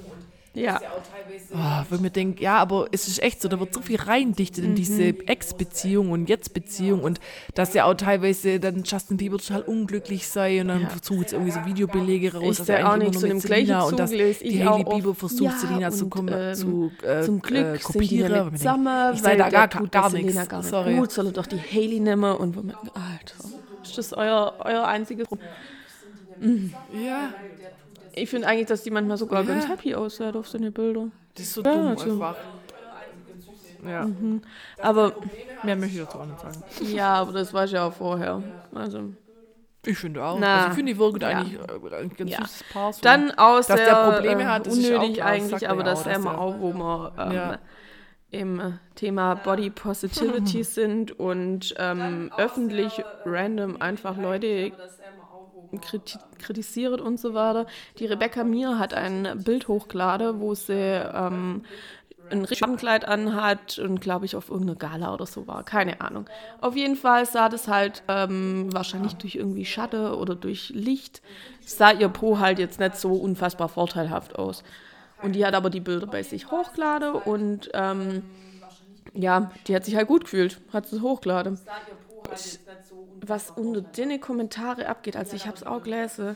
Ja. 0.55 0.81
Oh, 1.53 1.85
wenn 1.89 2.01
man 2.01 2.11
denkt, 2.11 2.39
ja, 2.41 2.57
aber 2.57 2.87
es 2.91 3.07
ist 3.07 3.21
echt 3.21 3.41
so, 3.41 3.47
da 3.47 3.59
wird 3.59 3.73
so 3.73 3.81
viel 3.81 3.97
reindichtet 3.97 4.63
in 4.65 4.75
diese 4.75 5.13
Ex-Beziehung 5.25 6.11
und 6.11 6.27
Jetzt-Beziehung 6.27 7.01
und 7.03 7.19
dass 7.53 7.73
ja 7.73 7.85
auch 7.85 7.93
teilweise 7.93 8.59
dann 8.59 8.83
Justin 8.83 9.17
Bieber 9.17 9.37
total 9.37 9.61
unglücklich 9.61 10.27
sei 10.27 10.59
und 10.61 10.67
dann 10.69 10.81
Ja. 10.83 10.89
versucht 10.89 11.19
jetzt 11.21 11.33
irgendwie 11.33 11.51
so 11.51 11.63
Videobelege 11.63 12.33
raus. 12.33 12.51
Ich 12.53 12.57
dass 12.57 12.69
er 12.69 12.87
auch 12.87 12.93
eigentlich 12.93 13.11
nicht 13.13 13.15
immer 13.15 13.19
zu 13.21 13.25
nur 13.27 13.27
dem 13.29 13.37
mit 13.37 13.41
Selina 13.47 13.83
und 13.83 13.99
dass 13.99 14.09
die 14.11 14.17
Hailey 14.19 14.85
auch 14.85 14.95
Bieber 14.95 15.15
versucht, 15.15 15.53
Ja, 15.53 15.59
Selina 15.59 15.91
zu, 15.91 16.03
und, 16.05 16.09
kommen, 16.09 16.33
ähm, 16.37 16.55
zu, 16.55 16.91
äh, 17.03 17.21
Zum 17.23 17.41
Glück 17.41 17.57
äh, 17.65 17.69
sind 17.71 17.79
die 17.79 17.83
kopieren. 17.83 18.47
ich 18.53 18.57
zusammen, 18.57 18.85
denk, 18.85 19.15
ich 19.15 19.21
sehe 19.21 19.29
weil 19.31 19.37
da 19.37 19.49
gar, 19.49 19.67
gar 19.67 20.09
der 20.09 20.21
nichts. 20.23 20.47
Gar 20.49 20.57
nicht 20.59 20.69
Sorry. 20.69 20.95
gut, 20.95 21.11
soll 21.11 21.27
er 21.27 21.31
doch 21.31 21.47
die 21.47 21.59
Hailey 21.59 21.99
nehmen 21.99 22.35
und 22.35 22.55
wo 22.57 22.61
man, 22.63 22.75
Alter, 22.93 23.49
ist 23.83 23.97
das 23.97 24.13
euer, 24.13 24.55
euer 24.59 24.85
einziges 24.87 25.27
Problem? 25.27 25.49
Ja, 26.91 27.33
Ich 28.17 28.29
finde 28.29 28.47
eigentlich, 28.47 28.67
dass 28.67 28.83
die 28.83 28.91
manchmal 28.91 29.17
sogar 29.17 29.41
Ja. 29.43 29.47
ganz 29.49 29.67
happy 29.67 29.93
aussehen 29.93 30.35
auf 30.35 30.47
so 30.47 30.57
eine 30.57 30.71
Bilder. 30.71 31.07
das 31.35 31.43
ist 31.45 31.53
so 31.53 31.61
Ja, 31.63 31.73
dumm 31.73 31.87
also- 31.87 32.11
einfach. 32.11 32.35
Ja, 33.85 34.07
Aber 34.81 35.11
mehr 35.63 35.75
möchte 35.75 35.97
ich 35.99 36.03
dazu 36.05 36.17
auch 36.19 36.25
nicht 36.25 36.39
sagen. 36.39 36.63
ja, 36.95 37.13
aber 37.15 37.33
das 37.33 37.53
war 37.53 37.65
ich 37.65 37.71
ja 37.71 37.85
auch 37.85 37.93
vorher. 37.93 38.41
Also 38.73 39.11
Ich 39.85 39.97
finde 39.99 40.23
auch. 40.23 40.39
Na, 40.39 40.55
also 40.57 40.67
ich 40.69 40.73
finde, 40.75 40.93
die 40.93 40.97
wirken 40.99 41.21
ja. 41.21 41.27
eigentlich 41.27 41.59
äh, 41.59 41.95
ein 41.99 42.09
ganz 42.15 42.31
Ja. 42.31 42.37
süßes 42.41 42.63
Paar. 42.73 42.93
So. 42.93 43.01
dann 43.03 43.31
aus 43.37 43.67
Dass 43.67 43.77
der, 43.77 43.85
der 43.85 44.11
Probleme 44.11 44.51
hat, 44.51 44.65
äh, 44.65 44.69
ist 44.71 44.91
auch 44.91 44.95
unnötig 45.01 45.23
eigentlich, 45.23 45.63
er 45.63 45.69
aber 45.69 45.83
das 45.83 46.03
dass 46.03 46.23
wir 46.23 46.39
auch, 46.39 46.55
wo 46.59 46.73
wir 46.73 47.11
ähm, 47.19 47.31
Ja. 47.33 47.57
im 48.31 48.79
Thema 48.95 49.35
Body 49.35 49.69
Positivity 49.69 50.63
sind 50.63 51.19
und 51.19 51.75
ähm, 51.77 52.31
öffentlich 52.37 53.03
random 53.25 53.79
einfach 53.79 54.17
Leute 54.17 54.71
kritisiert 56.39 57.01
und 57.01 57.19
so 57.19 57.33
weiter. 57.33 57.65
Die 57.99 58.05
Rebecca 58.05 58.43
Mir 58.43 58.79
hat 58.79 58.93
ein 58.93 59.43
Bild 59.43 59.67
hochgeladen, 59.67 60.39
wo 60.39 60.53
sie 60.53 60.73
ähm, 60.73 61.63
ein 62.29 62.47
Abendkleid 62.61 63.07
anhat 63.07 63.77
und 63.79 64.01
glaube 64.01 64.25
ich 64.25 64.35
auf 64.35 64.49
irgendeiner 64.49 64.77
Gala 64.77 65.13
oder 65.13 65.25
so 65.25 65.47
war. 65.47 65.63
Keine 65.63 66.01
Ahnung. 66.01 66.27
Auf 66.61 66.75
jeden 66.75 66.95
Fall 66.95 67.25
sah 67.25 67.49
das 67.49 67.67
halt 67.67 68.03
ähm, 68.07 68.73
wahrscheinlich 68.73 69.15
durch 69.15 69.35
irgendwie 69.35 69.65
Schatten 69.65 70.07
oder 70.13 70.35
durch 70.35 70.69
Licht, 70.69 71.21
sah 71.61 71.91
ihr 71.91 72.09
Po 72.09 72.39
halt 72.39 72.59
jetzt 72.59 72.79
nicht 72.79 72.95
so 72.95 73.13
unfassbar 73.13 73.69
vorteilhaft 73.69 74.37
aus. 74.37 74.63
Und 75.21 75.33
die 75.33 75.45
hat 75.45 75.53
aber 75.53 75.69
die 75.69 75.79
Bilder 75.79 76.07
bei 76.07 76.23
sich 76.23 76.51
hochgeladen 76.51 77.13
und 77.13 77.69
ähm, 77.73 78.23
ja, 79.13 79.51
die 79.67 79.75
hat 79.75 79.85
sich 79.85 79.95
halt 79.95 80.07
gut 80.07 80.25
gefühlt, 80.25 80.59
hat 80.73 80.87
sie 80.87 81.01
hochgeladen. 81.01 81.59
Was 83.21 83.51
unter 83.51 83.81
den 83.81 84.19
Kommentare 84.19 84.87
abgeht, 84.87 85.15
also 85.15 85.35
ich 85.35 85.45
habe 85.47 85.57
es 85.57 85.63
auch 85.63 85.83
gelesen, 85.83 86.35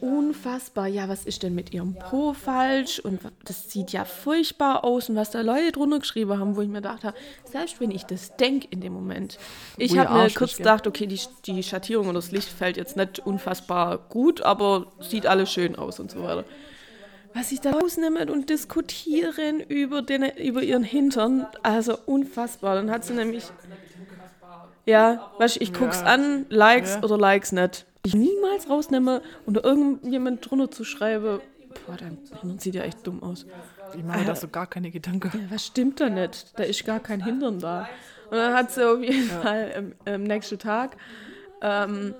unfassbar. 0.00 0.86
Ja, 0.86 1.08
was 1.08 1.24
ist 1.24 1.42
denn 1.42 1.54
mit 1.54 1.72
ihrem 1.72 1.94
Po 1.94 2.32
falsch? 2.32 3.00
Und 3.00 3.20
das 3.44 3.70
sieht 3.70 3.92
ja 3.92 4.04
furchtbar 4.04 4.84
aus. 4.84 5.08
Und 5.08 5.16
was 5.16 5.30
da 5.30 5.40
Leute 5.40 5.72
drunter 5.72 5.98
geschrieben 5.98 6.38
haben, 6.38 6.56
wo 6.56 6.60
ich 6.60 6.68
mir 6.68 6.80
gedacht 6.82 7.04
habe, 7.04 7.16
selbst 7.44 7.80
wenn 7.80 7.90
ich 7.90 8.04
das 8.04 8.36
denke 8.36 8.68
in 8.70 8.80
dem 8.80 8.92
Moment. 8.92 9.38
Ich 9.76 9.98
habe 9.98 10.14
mir 10.14 10.30
kurz 10.30 10.56
gedacht, 10.56 10.86
okay, 10.86 11.06
die, 11.06 11.20
die 11.46 11.62
Schattierung 11.62 12.08
und 12.08 12.14
das 12.14 12.30
Licht 12.30 12.48
fällt 12.48 12.76
jetzt 12.76 12.96
nicht 12.96 13.18
unfassbar 13.20 13.98
gut, 14.08 14.42
aber 14.42 14.86
sieht 15.00 15.26
alles 15.26 15.52
schön 15.52 15.76
aus 15.76 15.98
und 16.00 16.10
so 16.10 16.22
weiter. 16.22 16.44
Was 17.34 17.50
sich 17.50 17.60
da 17.60 17.72
rausnehmen 17.72 18.30
und 18.30 18.48
diskutieren 18.50 19.60
über, 19.60 20.02
den, 20.02 20.24
über 20.24 20.62
ihren 20.62 20.82
Hintern, 20.82 21.46
also 21.62 21.98
unfassbar. 22.06 22.74
Dann 22.76 22.90
hat 22.90 23.04
sie 23.04 23.12
nämlich, 23.12 23.44
ja, 24.88 25.30
weißt 25.38 25.56
du, 25.56 25.60
ich 25.60 25.72
guck's 25.72 26.00
Ja. 26.00 26.06
an, 26.14 26.46
Likes 26.48 26.94
Ja. 26.96 27.02
oder 27.02 27.18
Likes 27.18 27.52
nicht. 27.52 27.86
Ich 28.04 28.14
niemals 28.14 28.68
rausnehme 28.70 29.22
und 29.44 29.56
irgendjemand 29.62 30.48
drunter 30.48 30.70
zu 30.70 30.84
schreiben, 30.84 31.40
boah, 31.86 31.96
dein 31.96 32.18
Hintern 32.40 32.58
sieht 32.58 32.74
ja 32.74 32.82
echt 32.82 33.06
dumm 33.06 33.22
aus. 33.22 33.44
Ich 33.94 34.02
mache 34.04 34.24
da 34.24 34.34
so 34.34 34.48
gar 34.48 34.66
keine 34.66 34.90
Gedanken. 34.90 35.30
Ja, 35.34 35.50
was 35.54 35.66
stimmt 35.66 36.00
da 36.00 36.08
nicht? 36.08 36.58
Da 36.58 36.64
ist 36.64 36.84
gar 36.84 37.00
kein 37.00 37.20
Hintern 37.20 37.58
da. 37.58 37.88
Und 38.30 38.36
dann 38.36 38.54
hat 38.54 38.70
sie 38.70 38.86
auf 38.86 39.00
jeden 39.02 39.28
Fall 39.28 39.72
am, 40.06 40.14
am 40.14 40.22
nächsten 40.22 40.58
Tag, 40.58 40.96
ähm, 41.62 42.14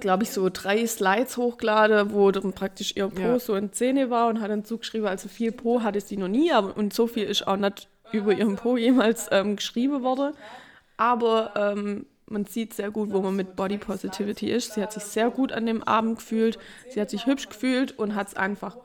glaube 0.00 0.24
ich, 0.24 0.30
so 0.30 0.48
drei 0.52 0.86
Slides 0.86 1.36
hochgeladen, 1.36 2.12
wo 2.12 2.30
dann 2.30 2.52
praktisch 2.52 2.94
ihr 2.96 3.08
Po 3.08 3.20
Ja. 3.22 3.38
so 3.38 3.54
in 3.54 3.72
Szene 3.72 4.10
war 4.10 4.28
und 4.28 4.40
hat 4.40 4.50
dann 4.50 4.64
zugeschrieben, 4.64 5.06
also 5.08 5.28
viel 5.28 5.52
Po 5.52 5.82
hatte 5.82 6.00
sie 6.00 6.16
noch 6.16 6.28
nie, 6.28 6.52
aber 6.52 6.76
und 6.76 6.92
so 6.92 7.06
viel 7.06 7.24
ist 7.24 7.46
auch 7.46 7.56
nicht 7.56 7.88
über 8.12 8.32
ihren 8.32 8.56
Po 8.56 8.76
jemals 8.76 9.28
ähm, 9.30 9.56
geschrieben 9.56 10.02
worden. 10.02 10.34
Aber 10.98 11.54
ähm, 11.56 12.06
man 12.26 12.46
sieht 12.46 12.74
sehr 12.74 12.90
gut, 12.92 13.12
wo 13.12 13.22
man 13.22 13.36
mit 13.36 13.56
Body 13.56 13.78
Positivity 13.78 14.50
ist. 14.50 14.74
Sie 14.74 14.82
hat 14.82 14.92
sich 14.92 15.06
sehr 15.06 15.30
gut 15.30 15.52
an 15.52 15.66
dem 15.66 15.82
Abend 15.84 16.18
gefühlt. 16.18 16.58
Sie 16.88 17.00
hat 17.00 17.10
sich 17.10 17.26
hübsch 17.26 17.48
gefühlt 17.50 17.92
und 17.98 18.14
hat 18.16 18.28
es 18.28 18.34
einfach 18.36 18.78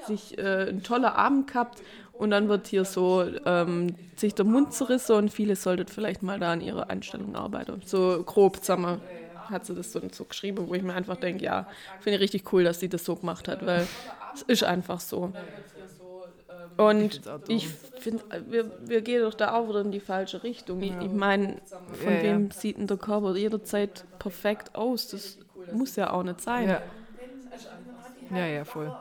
sich 0.00 0.38
äh, 0.38 0.68
ein 0.70 0.82
toller 0.82 1.16
Abend 1.16 1.48
gehabt. 1.48 1.82
Und 2.16 2.30
dann 2.30 2.48
wird 2.48 2.68
hier 2.68 2.84
so 2.84 3.24
ähm, 3.46 3.98
sich 4.16 4.34
der 4.34 4.44
Mund 4.46 4.72
zerrissen 4.72 5.16
und 5.16 5.30
viele 5.30 5.56
solltet 5.56 5.90
vielleicht 5.90 6.22
mal 6.22 6.40
da 6.40 6.52
an 6.52 6.60
ihrer 6.62 6.90
Einstellung 6.90 7.36
arbeiten. 7.36 7.82
So 7.84 8.22
grob 8.24 8.58
zusammen 8.64 9.02
hat 9.34 9.66
sie 9.66 9.74
das 9.74 9.92
so, 9.92 10.00
so 10.12 10.24
geschrieben, 10.26 10.68
wo 10.68 10.74
ich 10.74 10.82
mir 10.82 10.94
einfach 10.94 11.16
denke, 11.16 11.44
ja, 11.44 11.68
finde 11.98 12.16
ich 12.18 12.22
richtig 12.22 12.52
cool, 12.52 12.64
dass 12.64 12.80
sie 12.80 12.88
das 12.88 13.04
so 13.04 13.16
gemacht 13.16 13.48
hat, 13.48 13.66
weil 13.66 13.92
es 14.32 14.42
ist 14.42 14.64
einfach 14.64 15.00
so. 15.00 15.34
Und 16.76 17.28
auch 17.28 17.40
dumm. 17.40 17.56
ich 17.56 17.68
finde, 17.68 18.24
wir, 18.48 18.70
wir 18.86 19.00
gehen 19.02 19.22
doch 19.22 19.34
da 19.34 19.54
auch 19.54 19.68
wieder 19.68 19.80
in 19.80 19.92
die 19.92 20.00
falsche 20.00 20.42
Richtung. 20.42 20.82
Ich, 20.82 20.92
ich 21.00 21.12
meine, 21.12 21.60
von 22.02 22.12
Ja, 22.12 22.18
ja. 22.18 22.22
wem 22.22 22.50
sieht 22.50 22.78
denn 22.78 22.86
der 22.86 22.96
Körper 22.96 23.34
jederzeit 23.36 24.04
perfekt 24.18 24.74
aus? 24.74 25.08
Das 25.08 25.38
muss 25.72 25.96
ja 25.96 26.12
auch 26.12 26.22
nicht 26.22 26.40
sein. 26.40 26.68
Ja. 26.68 26.82
Ja, 28.30 28.46
ja, 28.46 28.64
voll. 28.64 28.94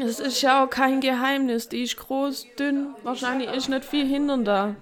Es 0.00 0.20
ist 0.20 0.42
ja 0.42 0.64
auch 0.64 0.70
kein 0.70 1.00
Geheimnis. 1.00 1.68
Die 1.68 1.82
ist 1.82 1.96
groß, 1.96 2.46
dünn, 2.58 2.88
wahrscheinlich 3.02 3.50
ist 3.52 3.68
nicht 3.68 3.84
viel 3.84 4.06
Hintern 4.06 4.44
da. 4.44 4.74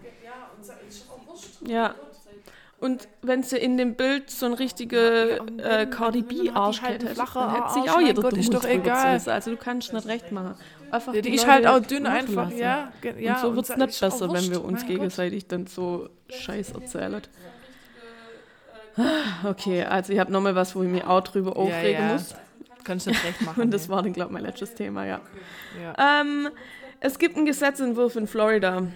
Ja. 1.67 1.95
Und 2.81 3.09
wenn 3.23 3.43
sie 3.43 3.57
in 3.57 3.79
dem 3.79 3.95
Bild 3.95 4.31
so 4.31 4.45
ein 4.45 4.53
richtige 4.53 5.41
äh, 5.57 5.87
Cardi 5.87 6.21
B 6.21 6.51
Arsch 6.51 6.83
halt 6.83 7.01
einen 7.01 7.17
hätte, 7.17 7.25
dann 7.33 7.55
hätte 7.55 7.73
sich 7.73 7.91
auch 7.91 8.01
jeder 8.01 8.21
Gott, 8.21 8.33
den 8.33 8.41
ist 8.41 8.53
doch 8.53 8.65
egal. 8.65 9.19
Also 9.27 9.51
du 9.51 9.57
kannst 9.57 9.93
nicht 9.93 10.07
recht 10.07 10.33
machen. 10.33 10.55
Einfach 10.91 11.14
Ja, 11.14 11.20
die 11.22 11.30
die 11.30 11.37
ist 11.37 11.47
halt 11.47 11.66
auch 11.66 11.80
dünn 11.80 12.07
einfach, 12.07 12.45
lassen. 12.47 12.59
ja. 12.59 12.93
ja 13.18 13.35
und 13.35 13.41
so 13.41 13.57
wird 13.57 13.68
es 13.70 13.76
nicht 13.76 14.01
besser, 14.01 14.32
wenn 14.32 14.45
wir 14.51 14.57
wurscht, 14.57 14.64
uns 14.64 14.72
mein 14.80 14.80
Gott. 14.80 14.89
gegenseitig 14.89 15.47
dann 15.49 15.66
so 15.66 16.09
Scheiß 16.28 16.72
erzählen. 16.72 17.22
Ah, 18.97 19.49
Okay, 19.51 19.82
also 19.85 20.12
ich 20.12 20.18
habe 20.20 20.30
nochmal 20.32 20.55
was, 20.55 20.76
wo 20.76 20.82
ich 20.82 20.89
mich 20.89 21.05
auch 21.05 21.20
drüber 21.22 21.57
aufregen 21.57 22.03
ja. 22.07 22.12
muss. 22.12 22.35
Kannst 22.85 23.07
du 23.07 23.11
nicht 23.11 23.24
recht 23.24 23.41
machen. 23.47 23.62
Und 23.62 23.70
das 23.72 23.89
war 23.89 24.03
dann, 24.03 24.12
glaube 24.12 24.30
ich, 24.30 24.35
mein 24.35 24.43
letztes 24.45 24.74
Thema, 24.74 25.05
ja. 25.05 25.20
Ja. 25.82 26.20
Ähm, 26.20 26.49
es 27.01 27.18
gibt 27.18 27.37
einen 27.37 27.47
Gesetzentwurf 27.47 28.14
in 28.16 28.26
Florida, 28.26 28.87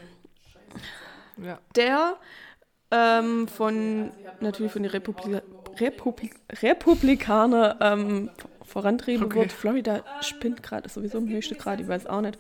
ja. 1.43 1.59
der 1.75 2.17
ähm, 2.91 3.49
von 3.49 4.13
natürlich 4.41 4.73
von 4.73 4.83
den 4.83 4.93
Republi 4.93 5.41
Republi 5.79 6.31
Republikanern 6.63 7.77
ähm, 7.81 8.31
vorantrieben 8.69 9.27
Okay. 9.27 9.41
wird. 9.41 9.53
Florida 9.53 10.03
spinnt 10.21 10.63
gerade 10.63 10.89
sowieso 10.89 11.19
im 11.19 11.29
höchsten 11.29 11.57
Grad, 11.59 11.81
ich 11.81 11.89
weiß 11.89 12.07
auch 12.07 12.21
nicht. 12.21 12.39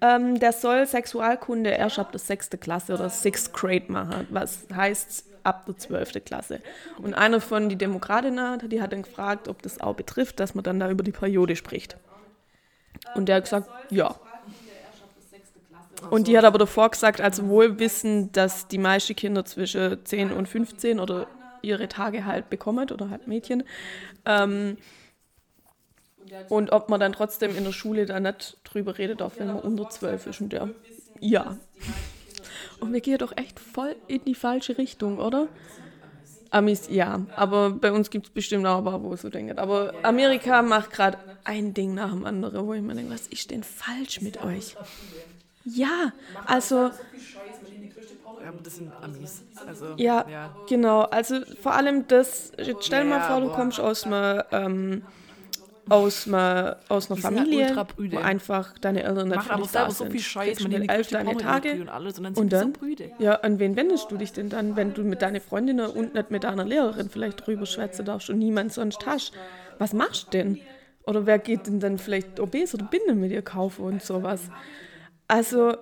Ähm, 0.00 0.38
der 0.38 0.52
soll 0.52 0.86
Sexualkunde 0.86 1.70
erst 1.70 1.98
ab 1.98 2.12
der 2.12 2.18
sechsten 2.20 2.60
Klasse 2.60 2.94
oder 2.94 3.08
Sixth 3.08 3.52
Grade 3.52 3.90
machen, 3.90 4.26
was 4.30 4.66
heißt 4.74 5.24
ab 5.44 5.66
der 5.66 5.76
zwölften 5.76 6.24
Klasse. 6.24 6.60
Und 7.02 7.14
einer 7.14 7.40
von 7.40 7.68
den 7.68 7.78
Demokratinnen, 7.78 8.68
die 8.68 8.80
hat 8.82 8.92
dann 8.92 9.02
gefragt, 9.02 9.48
ob 9.48 9.62
das 9.62 9.80
auch 9.80 9.94
betrifft, 9.94 10.40
dass 10.40 10.54
man 10.54 10.64
dann 10.64 10.80
da 10.80 10.90
über 10.90 11.04
die 11.04 11.12
Periode 11.12 11.54
spricht. 11.56 11.96
Und 13.14 13.26
der 13.28 13.36
hat 13.36 13.44
gesagt, 13.44 13.68
ja. 13.90 14.14
Und 16.10 16.26
die 16.26 16.36
hat 16.36 16.44
aber 16.44 16.58
davor 16.58 16.90
gesagt, 16.90 17.20
also 17.20 17.48
wohl 17.48 17.78
wissen, 17.78 18.30
dass 18.32 18.68
die 18.68 18.78
meisten 18.78 19.16
Kinder 19.16 19.44
zwischen 19.44 20.04
10 20.04 20.32
und 20.32 20.48
15 20.48 21.00
oder 21.00 21.26
ihre 21.62 21.88
Tage 21.88 22.24
halt 22.26 22.50
bekommen 22.50 22.90
oder 22.90 23.08
halt 23.10 23.26
Mädchen. 23.26 23.62
Ähm, 24.26 24.76
und 26.48 26.72
ob 26.72 26.88
man 26.88 27.00
dann 27.00 27.12
trotzdem 27.12 27.56
in 27.56 27.64
der 27.64 27.72
Schule 27.72 28.06
da 28.06 28.20
nicht 28.20 28.56
drüber 28.64 28.98
redet, 28.98 29.22
auch 29.22 29.32
wenn 29.38 29.48
man 29.48 29.60
unter 29.60 29.88
12 29.88 30.26
ist. 30.26 30.40
Und 30.40 30.52
der, 30.52 30.68
ja. 31.20 31.56
Und 32.80 32.92
wir 32.92 33.00
gehen 33.00 33.18
doch 33.18 33.36
echt 33.36 33.58
voll 33.60 33.96
in 34.06 34.24
die 34.24 34.34
falsche 34.34 34.76
Richtung, 34.78 35.18
oder? 35.18 35.48
Amis, 36.50 36.86
ja. 36.88 37.20
Aber 37.34 37.70
bei 37.70 37.90
uns 37.92 38.10
gibt 38.10 38.26
es 38.26 38.32
bestimmt 38.32 38.66
auch 38.66 38.78
ein 38.78 38.84
paar, 38.84 39.02
wo 39.02 39.12
es 39.14 39.22
so 39.22 39.28
denken. 39.30 39.58
Aber 39.58 39.94
Amerika 40.02 40.62
macht 40.62 40.90
gerade 40.92 41.18
ein 41.44 41.74
Ding 41.74 41.94
nach 41.94 42.10
dem 42.10 42.24
anderen, 42.24 42.66
wo 42.66 42.74
ich 42.74 42.82
mir 42.82 42.94
denke, 42.94 43.12
was 43.12 43.26
ist 43.26 43.50
denn 43.50 43.62
falsch 43.64 44.20
mit 44.20 44.42
euch? 44.44 44.76
Ja, 45.64 46.12
also 46.46 46.90
ja, 48.42 48.48
aber 48.50 48.58
das 48.62 48.76
sind 48.76 48.92
Amis. 49.02 49.42
Also, 49.66 49.94
Ja, 49.96 50.26
ja. 50.28 50.50
genau. 50.66 51.02
Also 51.02 51.40
vor 51.62 51.74
allem 51.74 52.06
das, 52.08 52.52
jetzt 52.58 52.84
stell 52.84 53.04
dir 53.04 53.08
mal 53.10 53.18
Ja, 53.20 53.22
vor, 53.28 53.40
du 53.40 53.46
aber- 53.46 53.54
kommst 53.56 53.80
aus 53.80 54.04
einer, 54.04 54.44
ähm, 54.52 55.02
aus 55.88 56.26
einer, 56.26 56.78
aus 56.88 57.10
einer 57.10 57.20
sind 57.20 57.34
Familie, 57.36 57.76
wo 57.98 58.18
einfach 58.18 58.78
deine 58.78 59.02
Eltern 59.02 59.32
aber 59.32 59.42
dich 59.62 59.70
da 59.72 59.80
selber 59.80 59.90
so 59.90 60.04
sind. 60.04 60.12
viel 60.12 60.20
Scheiß, 60.20 60.60
man 60.60 60.70
die 60.70 60.88
elf 60.88 61.08
deine 61.08 61.36
Tage. 61.36 61.80
und 61.80 61.88
alles 61.88 62.18
und 62.18 62.24
dann 62.24 62.34
Und 62.34 62.50
sind 62.50 62.52
die 62.52 62.56
dann? 62.56 62.72
so 62.74 62.80
brüde. 62.80 63.10
Ja, 63.18 63.34
an 63.36 63.58
wen 63.58 63.76
wendest 63.76 64.10
du 64.10 64.16
dich 64.16 64.32
denn 64.32 64.48
dann, 64.48 64.76
wenn 64.76 64.94
du 64.94 65.02
mit 65.02 65.20
deiner 65.22 65.40
Freundin 65.40 65.80
und 65.80 66.14
nicht 66.14 66.30
mit 66.30 66.44
deiner 66.44 66.64
Lehrerin 66.64 67.10
vielleicht 67.10 67.46
drüber 67.46 67.66
schwätzen 67.66 68.04
darfst 68.04 68.30
und 68.30 68.38
niemand 68.38 68.72
sonst 68.72 69.04
hast? 69.06 69.32
Was 69.78 69.92
machst 69.92 70.28
du 70.28 70.38
denn? 70.38 70.60
Oder 71.06 71.26
wer 71.26 71.38
geht 71.38 71.66
denn 71.66 71.80
dann 71.80 71.98
vielleicht 71.98 72.40
OBs 72.40 72.74
oder 72.74 72.84
Binde 72.86 73.14
mit 73.14 73.30
dir 73.30 73.42
kaufen 73.42 73.84
und 73.84 74.02
sowas? 74.02 74.50
Also, 75.28 75.74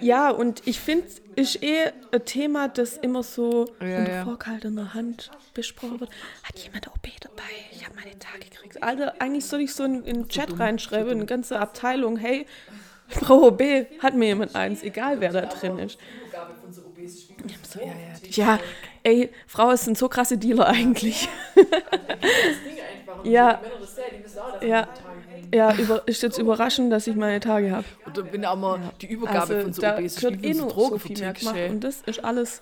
ja, 0.00 0.30
und 0.30 0.66
ich 0.66 0.80
finde, 0.80 1.06
es 1.36 1.54
ist 1.54 1.62
eh 1.62 1.92
ein 2.10 2.24
Thema, 2.24 2.68
das 2.68 2.96
immer 2.96 3.22
so 3.22 3.66
Ja, 3.80 3.98
unter 3.98 4.12
ja. 4.12 4.24
vorgehaltener 4.24 4.94
Hand 4.94 5.30
besprochen 5.54 6.00
wird. 6.00 6.10
Hat 6.42 6.58
jemand 6.58 6.86
ein 6.86 6.92
OB 6.92 7.20
dabei? 7.20 7.42
Ich 7.70 7.84
habe 7.84 7.94
meine 7.94 8.18
Tage 8.18 8.44
gekriegt. 8.50 8.82
Alter, 8.82 9.14
eigentlich 9.20 9.46
soll 9.46 9.60
ich 9.60 9.74
so 9.74 9.84
in, 9.84 10.04
den 10.04 10.28
Chat 10.28 10.58
reinschreiben, 10.58 11.12
eine 11.12 11.26
ganze 11.26 11.58
Abteilung, 11.58 12.16
hey, 12.16 12.46
Frau 13.08 13.48
OB, 13.48 13.62
hat 14.00 14.14
mir 14.14 14.28
jemand 14.28 14.54
eins, 14.54 14.82
egal 14.82 15.20
wer 15.20 15.32
da 15.32 15.42
drin 15.42 15.78
ist. 15.78 15.98
So, 17.68 17.80
ja, 17.80 17.86
ja, 17.86 18.56
ja, 18.56 18.60
ey, 19.02 19.30
Frauen 19.46 19.76
sind 19.76 19.98
so 19.98 20.08
krasse 20.08 20.38
Dealer 20.38 20.68
eigentlich. 20.68 21.28
ja, 23.24 23.60
ja, 24.62 24.88
ja 25.52 25.74
über, 25.74 26.02
ist 26.06 26.22
jetzt 26.22 26.38
überraschend, 26.38 26.92
dass 26.92 27.06
ich 27.06 27.16
meine 27.16 27.40
Tage 27.40 27.70
habe. 27.70 27.84
Und 28.06 28.32
wenn 28.32 28.44
auch 28.44 28.56
mal 28.56 28.80
die 29.00 29.06
Übergabe 29.06 29.40
Also 29.40 29.60
von 29.60 29.72
so 29.72 29.82
ist, 30.02 30.22
wie 30.22 30.48
eh 30.48 30.54
nur 30.54 30.68
Drogen 30.68 30.98
so 30.98 31.14
gemacht 31.14 31.56
und 31.70 31.84
das 31.84 32.02
ist 32.06 32.24
alles 32.24 32.60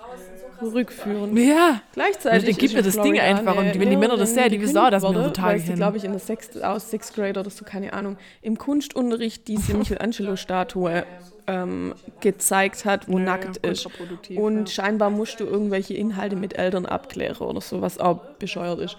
rückführend. 0.63 1.39
Ja, 1.39 1.81
Gleichzeitig 1.93 2.49
Also, 2.49 2.59
gib 2.59 2.63
ist 2.71 2.75
mir 2.75 2.83
das 2.83 2.95
Ding 2.95 3.15
Florida 3.15 3.23
einfach 3.25 3.57
und 3.57 3.79
wenn 3.79 3.91
die 3.91 3.97
Männer 3.97 4.17
das 4.17 4.35
sehen, 4.35 4.51
die 4.51 4.61
wissen 4.61 4.79
auch, 4.79 4.91
dass 4.91 5.03
wir 5.03 5.15
wurde, 5.15 5.33
Tage 5.33 5.63
haben. 5.63 5.75
glaube 5.77 5.97
ich, 5.97 6.05
in 6.05 6.13
der 6.13 6.21
Sechst, 6.21 6.63
aus 6.63 6.91
Sixth 6.91 7.15
Grade 7.15 7.41
oder 7.41 7.51
so, 7.51 7.65
keine 7.65 7.93
Ahnung, 7.93 8.17
im 8.43 8.59
Kunstunterricht 8.59 9.49
diese 9.49 9.75
Michelangelo-Statue 9.75 11.05
ähm, 11.47 11.95
gezeigt 12.21 12.85
hat, 12.85 13.09
wo 13.09 13.19
nackt 13.19 13.57
ist. 13.59 13.85
kontraproduktiv, 13.85 14.39
Und 14.39 14.71
scheinbar 14.71 15.11
musst 15.11 15.41
du 15.41 15.45
irgendwelche 15.45 15.95
Inhalte 15.95 16.37
mit 16.37 16.59
Eltern 16.59 16.87
abklären 16.87 17.47
oder 17.47 17.61
so, 17.61 17.81
was 17.81 17.99
auch 17.99 18.19
bescheuert 18.39 18.81
ist. 18.81 18.97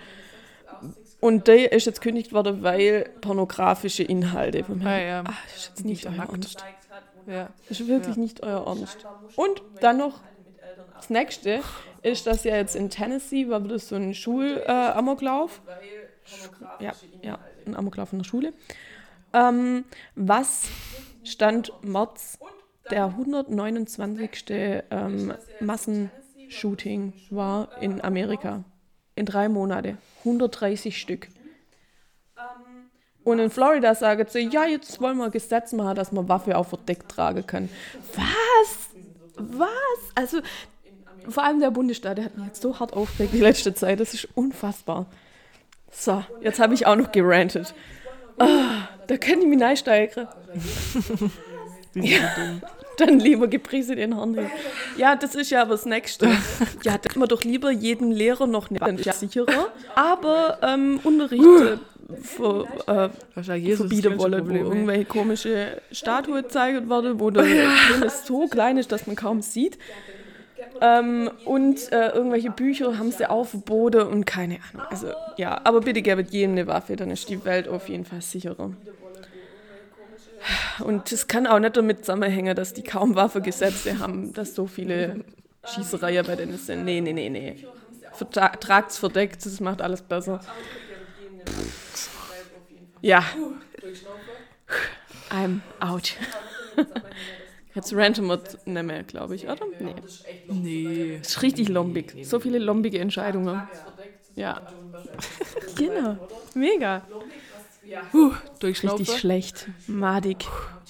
Und 1.21 1.47
der 1.47 1.71
ist 1.71 1.85
jetzt 1.85 2.01
kündigt 2.01 2.33
worden, 2.33 2.63
weil 2.63 3.09
pornografische 3.21 4.03
Inhalte. 4.03 4.67
Wo 4.67 4.73
man 4.73 4.87
Ah, 4.87 4.99
ja. 4.99 5.23
Das 5.23 5.33
ist 5.55 5.67
jetzt 5.69 5.85
nicht 5.85 6.05
euer 6.07 6.11
nackt. 6.13 6.31
Ernst. 6.31 6.65
Ja. 7.27 7.49
Ist 7.69 7.87
wirklich 7.87 8.15
Ja. 8.15 8.21
nicht 8.21 8.43
euer 8.43 8.65
Ernst. 8.65 9.05
Und 9.35 9.61
dann 9.81 9.97
noch 9.97 10.21
das 10.95 11.09
nächste 11.09 11.61
ist, 12.01 12.25
dass 12.27 12.43
ja 12.43 12.55
jetzt 12.55 12.75
in 12.75 12.89
Tennessee 12.89 13.47
war 13.49 13.63
wieder 13.63 13.77
so 13.79 13.95
ein 13.95 14.13
Schul-Amoklauf. 14.15 15.61
ja, 16.79 16.91
ja, 17.21 17.39
ein 17.65 17.75
Amoklauf 17.75 18.11
in 18.13 18.19
der 18.19 18.25
Schule. 18.25 18.53
Ähm, 19.33 19.85
was 20.15 20.63
stand 21.23 21.71
März 21.83 22.39
der 22.89 23.05
129. 23.05 24.45
Ähm, 24.89 25.33
Massenshooting 25.59 27.13
war 27.29 27.69
in 27.81 28.01
Amerika. 28.01 28.63
In 29.15 29.25
drei 29.25 29.49
Monate. 29.49 29.97
130 30.19 30.99
Stück. 30.99 31.27
Und 33.23 33.39
in 33.39 33.49
Florida 33.51 33.93
sagen 33.93 34.25
sie, 34.27 34.49
ja, 34.49 34.65
jetzt 34.65 34.99
wollen 34.99 35.17
wir 35.17 35.25
ein 35.25 35.31
Gesetz 35.31 35.73
machen, 35.73 35.95
dass 35.95 36.11
man 36.11 36.27
Waffe 36.27 36.57
auch 36.57 36.67
verdeckt 36.67 37.11
tragen 37.11 37.45
kann. 37.45 37.69
Was? 38.15 38.89
Was? 39.35 39.69
Also, 40.15 40.41
vor 41.29 41.43
allem 41.43 41.59
der 41.59 41.71
Bundesstaat, 41.71 42.17
der 42.17 42.25
hat 42.25 42.37
mich 42.37 42.47
jetzt 42.47 42.61
so 42.61 42.79
hart 42.79 42.93
aufgeregt 42.93 43.33
die 43.33 43.39
letzte 43.39 43.73
Zeit. 43.75 43.99
Das 43.99 44.13
ist 44.13 44.27
unfassbar. 44.33 45.05
So, 45.91 46.23
jetzt 46.41 46.59
habe 46.59 46.73
ich 46.73 46.87
auch 46.87 46.95
noch 46.95 47.11
gerantet. 47.11 47.75
Ah, 48.39 48.87
da 49.07 49.17
kann 49.17 49.41
ich 49.41 49.47
mich 49.47 49.63
einsteigern. 49.63 50.27
Dann 53.01 53.19
lieber 53.19 53.47
gepriesen 53.47 53.95
den 53.95 54.15
Herrn. 54.15 54.33
hier. 54.35 54.51
Ja, 54.97 55.15
das 55.15 55.33
ist 55.35 55.49
ja 55.49 55.63
aber 55.63 55.71
das 55.71 55.85
Nächste. 55.85 56.27
Ja, 56.83 56.97
da 56.97 57.09
man 57.15 57.27
doch 57.27 57.43
lieber 57.43 57.71
jeden 57.71 58.11
Lehrer 58.11 58.47
noch 58.47 58.69
nennen, 58.69 58.99
ja, 59.03 59.13
sicherer. 59.13 59.67
Aber 59.95 60.59
ähm, 60.61 60.99
Unterricht 61.03 61.43
äh, 61.43 61.77
ver, 62.21 63.11
äh, 63.35 63.55
Jesus 63.55 63.87
verbieten 63.87 64.17
wollen, 64.19 64.49
wo 64.49 64.53
irgendwelche 64.53 65.05
komische 65.05 65.81
Statue 65.91 66.43
gezeigt 66.43 66.89
werden, 66.89 67.19
wo 67.19 67.29
der 67.29 67.43
Penis 67.91 68.25
so 68.25 68.47
klein 68.47 68.77
ist, 68.77 68.91
dass 68.91 69.07
man 69.07 69.15
kaum 69.15 69.41
sieht. 69.41 69.77
Ähm, 70.79 71.29
und 71.45 71.91
äh, 71.91 72.09
irgendwelche 72.09 72.51
Bücher 72.51 72.97
haben 72.97 73.11
sie 73.11 73.29
auch 73.29 73.45
verboten 73.45 74.01
und 74.01 74.25
keine 74.25 74.57
Ahnung. 74.71 74.87
Also 74.89 75.07
ja, 75.37 75.59
aber 75.63 75.81
bitte 75.81 76.01
gebt 76.01 76.31
jedem 76.31 76.51
eine 76.51 76.67
Waffe, 76.67 76.95
dann 76.95 77.11
ist 77.11 77.29
die 77.29 77.43
Welt 77.45 77.67
auf 77.67 77.89
jeden 77.89 78.05
Fall 78.05 78.21
sicherer. 78.21 78.71
Und 80.79 81.11
es 81.11 81.27
kann 81.27 81.47
auch 81.47 81.59
nicht 81.59 81.77
damit 81.77 81.99
zusammenhängen, 81.99 82.55
dass 82.55 82.73
die 82.73 82.83
kaum 82.83 83.15
Waffengesetze 83.15 83.99
haben, 83.99 84.33
dass 84.33 84.55
so 84.55 84.67
viele 84.67 85.23
Schießereien 85.65 86.25
bei 86.25 86.35
denen 86.35 86.57
sind. 86.57 86.85
Nee, 86.85 87.01
nee, 87.01 87.13
nee, 87.13 87.29
nee. 87.29 87.65
Vertra 88.13 88.49
tragt's 88.49 88.97
verdeckt, 88.97 89.45
das 89.45 89.59
macht 89.59 89.81
alles 89.81 90.01
besser. 90.01 90.41
Ja. 93.01 93.23
I'm 95.29 95.61
out. 95.79 96.13
Jetzt 97.73 97.93
ranten 97.93 98.27
wir 98.27 98.41
nicht 98.65 98.83
mehr, 98.83 99.03
glaube 99.03 99.35
ich, 99.35 99.47
oder? 99.47 99.65
Nee. 99.79 99.95
Nee. 100.47 101.17
Das 101.19 101.29
ist 101.29 101.41
richtig 101.41 101.69
lombig. 101.69 102.13
So 102.23 102.39
viele 102.39 102.59
lombige 102.59 102.99
Entscheidungen. 102.99 103.61
Ja. 104.35 104.61
Genau. 105.77 106.17
Mega. 106.53 107.01
Durchschnaufe. 108.59 108.99
Richtig 108.99 109.19
schlecht. 109.19 109.67
Madig. 109.87 110.45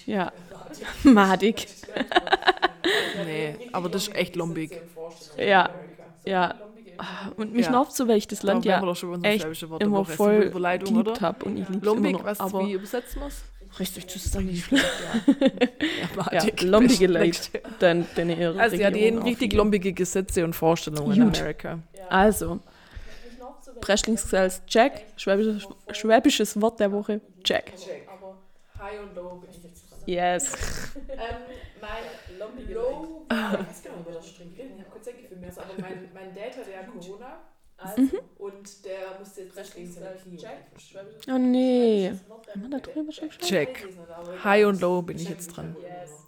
Ja. 0.06 0.32
Madig. 1.04 1.68
Nee, 3.26 3.56
aber 3.72 3.90
das 3.90 4.08
ist 4.08 4.16
echt 4.16 4.36
lombig. 4.36 4.82
Ja. 5.38 5.70
Ja. 6.26 6.56
Ah, 6.98 7.30
Und 7.36 7.54
mich 7.54 7.66
Ja. 7.66 7.72
nervt 7.72 7.94
so, 7.94 8.08
weil 8.08 8.18
ich 8.18 8.28
das 8.28 8.42
Land 8.44 8.66
ja 8.66 8.82
echt 9.24 9.46
immer 9.80 10.06
voll 10.06 10.50
geliebt 10.50 11.22
habe 11.22 11.46
und 11.46 11.58
ich 11.58 11.68
liebe 11.70 11.86
immer 11.86 11.86
Lombig, 11.86 12.14
noch. 12.14 12.24
was, 12.24 12.40
aber 12.40 12.66
wie 12.66 12.74
übersetzen 12.74 13.22
wir 13.22 13.28
es? 13.28 13.44
richtig, 13.80 14.06
das 14.08 14.16
ist 14.26 14.36
dann 14.36 14.46
nicht 14.46 14.66
schlecht. 14.66 14.86
Ja, 15.28 16.10
Madig. 16.16 16.62
lombige. 16.62 17.08
Leute. 17.08 17.62
Dann, 17.80 18.06
ihre 18.18 18.60
Also 18.60 18.76
ja, 18.76 18.92
die 18.92 19.08
haben 19.08 19.22
richtig 19.22 19.54
lombige 19.54 19.94
Gesetze 19.94 20.44
und 20.44 20.56
Vorstellungen 20.56 21.12
in 21.16 21.24
Gut. 21.26 21.40
Amerika. 21.40 21.80
Also, 22.10 22.60
Breschlingsgesetz, 23.82 24.62
check. 24.66 25.06
Schwäbisches, 25.18 25.68
schwäbisches 25.91 26.62
Wort 26.62 26.80
der 26.80 26.91
Woche, 26.91 27.22
check. 27.44 27.74
High 28.80 28.99
und 29.02 29.16
low 29.16 29.36
bin 29.36 29.49
ich 29.52 29.64
jetzt 29.64 29.91
dran. 29.91 29.99
Yes. 30.08 30.53
mein 31.80 32.68
Low, 32.74 33.26
ich 33.30 33.38
weiß 33.38 33.84
gar 33.84 33.98
nicht, 33.98 34.08
ob 34.08 34.14
das 34.14 34.28
streng 34.28 34.56
gilt. 34.56 34.72
Ich 34.72 34.80
habe 34.80 34.90
kurz 34.90 35.08
für 35.08 35.36
mir, 35.36 35.48
aber 35.49 35.82
mein, 35.82 36.10
mein 36.14 36.34
Dad 36.34 36.58
hat 36.58 36.68
ja 36.68 36.84
Corona. 36.84 37.40
Mhm. 37.98 38.12
Und 38.38 38.86
der 38.86 39.20
musste 39.20 39.41
jetzt 39.41 39.56
rechtlich 39.56 39.94
seine 39.94 40.16
Knie 40.16 40.40
Oh 41.32 41.38
nee. 41.38 42.12
Haben 42.53 42.62
wir 42.62 42.70
da 42.70 42.80
drüber 42.80 43.12
schon 43.12 43.28
geschaut? 43.30 43.44
Check. 43.48 43.88
High 44.44 44.66
und 44.66 44.82
Low 44.82 45.02
bin 45.02 45.18
ich 45.18 45.30
jetzt 45.30 45.48
dran. 45.56 45.76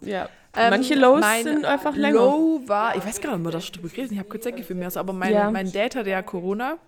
Ja. 0.00 0.28
Ähm, 0.56 0.70
Manche 0.70 0.94
Lows 0.94 1.20
mein 1.20 1.42
sind 1.42 1.64
einfach 1.64 1.96
länger. 1.96 2.18
Low 2.20 2.60
war, 2.66 2.96
ich 2.96 3.04
weiß 3.04 3.20
gar 3.20 3.30
nicht, 3.30 3.40
ob 3.40 3.44
wir 3.46 3.50
das 3.58 3.72
drüber 3.72 3.88
geredet 3.88 4.12
ich 4.12 4.18
habe 4.18 4.28
kurz 4.28 4.46
für 4.64 4.74
mir, 4.74 4.96
aber 4.96 5.12
mein, 5.12 5.32
Ja. 5.32 5.50
mein 5.50 5.70
Dad 5.72 5.96
hatte 5.96 6.10
ja 6.10 6.22
Corona 6.22 6.78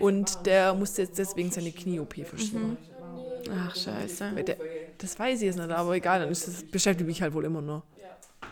und 0.00 0.44
der 0.44 0.74
musste 0.74 1.02
jetzt 1.02 1.18
deswegen 1.18 1.50
seine 1.50 1.72
Knie-OP 1.72 2.14
verschieben. 2.26 2.76
Ach, 3.50 3.74
scheiße. 3.74 4.32
Der, 4.42 4.56
das 4.98 5.18
weiß 5.18 5.40
ich 5.40 5.46
jetzt 5.46 5.56
nicht, 5.56 5.70
aber 5.70 5.94
egal, 5.94 6.20
dann 6.20 6.30
ist 6.30 6.46
das 6.46 6.64
beschäftigt 6.64 7.06
mich 7.06 7.22
halt 7.22 7.32
wohl 7.32 7.44
immer 7.44 7.62
noch. 7.62 7.82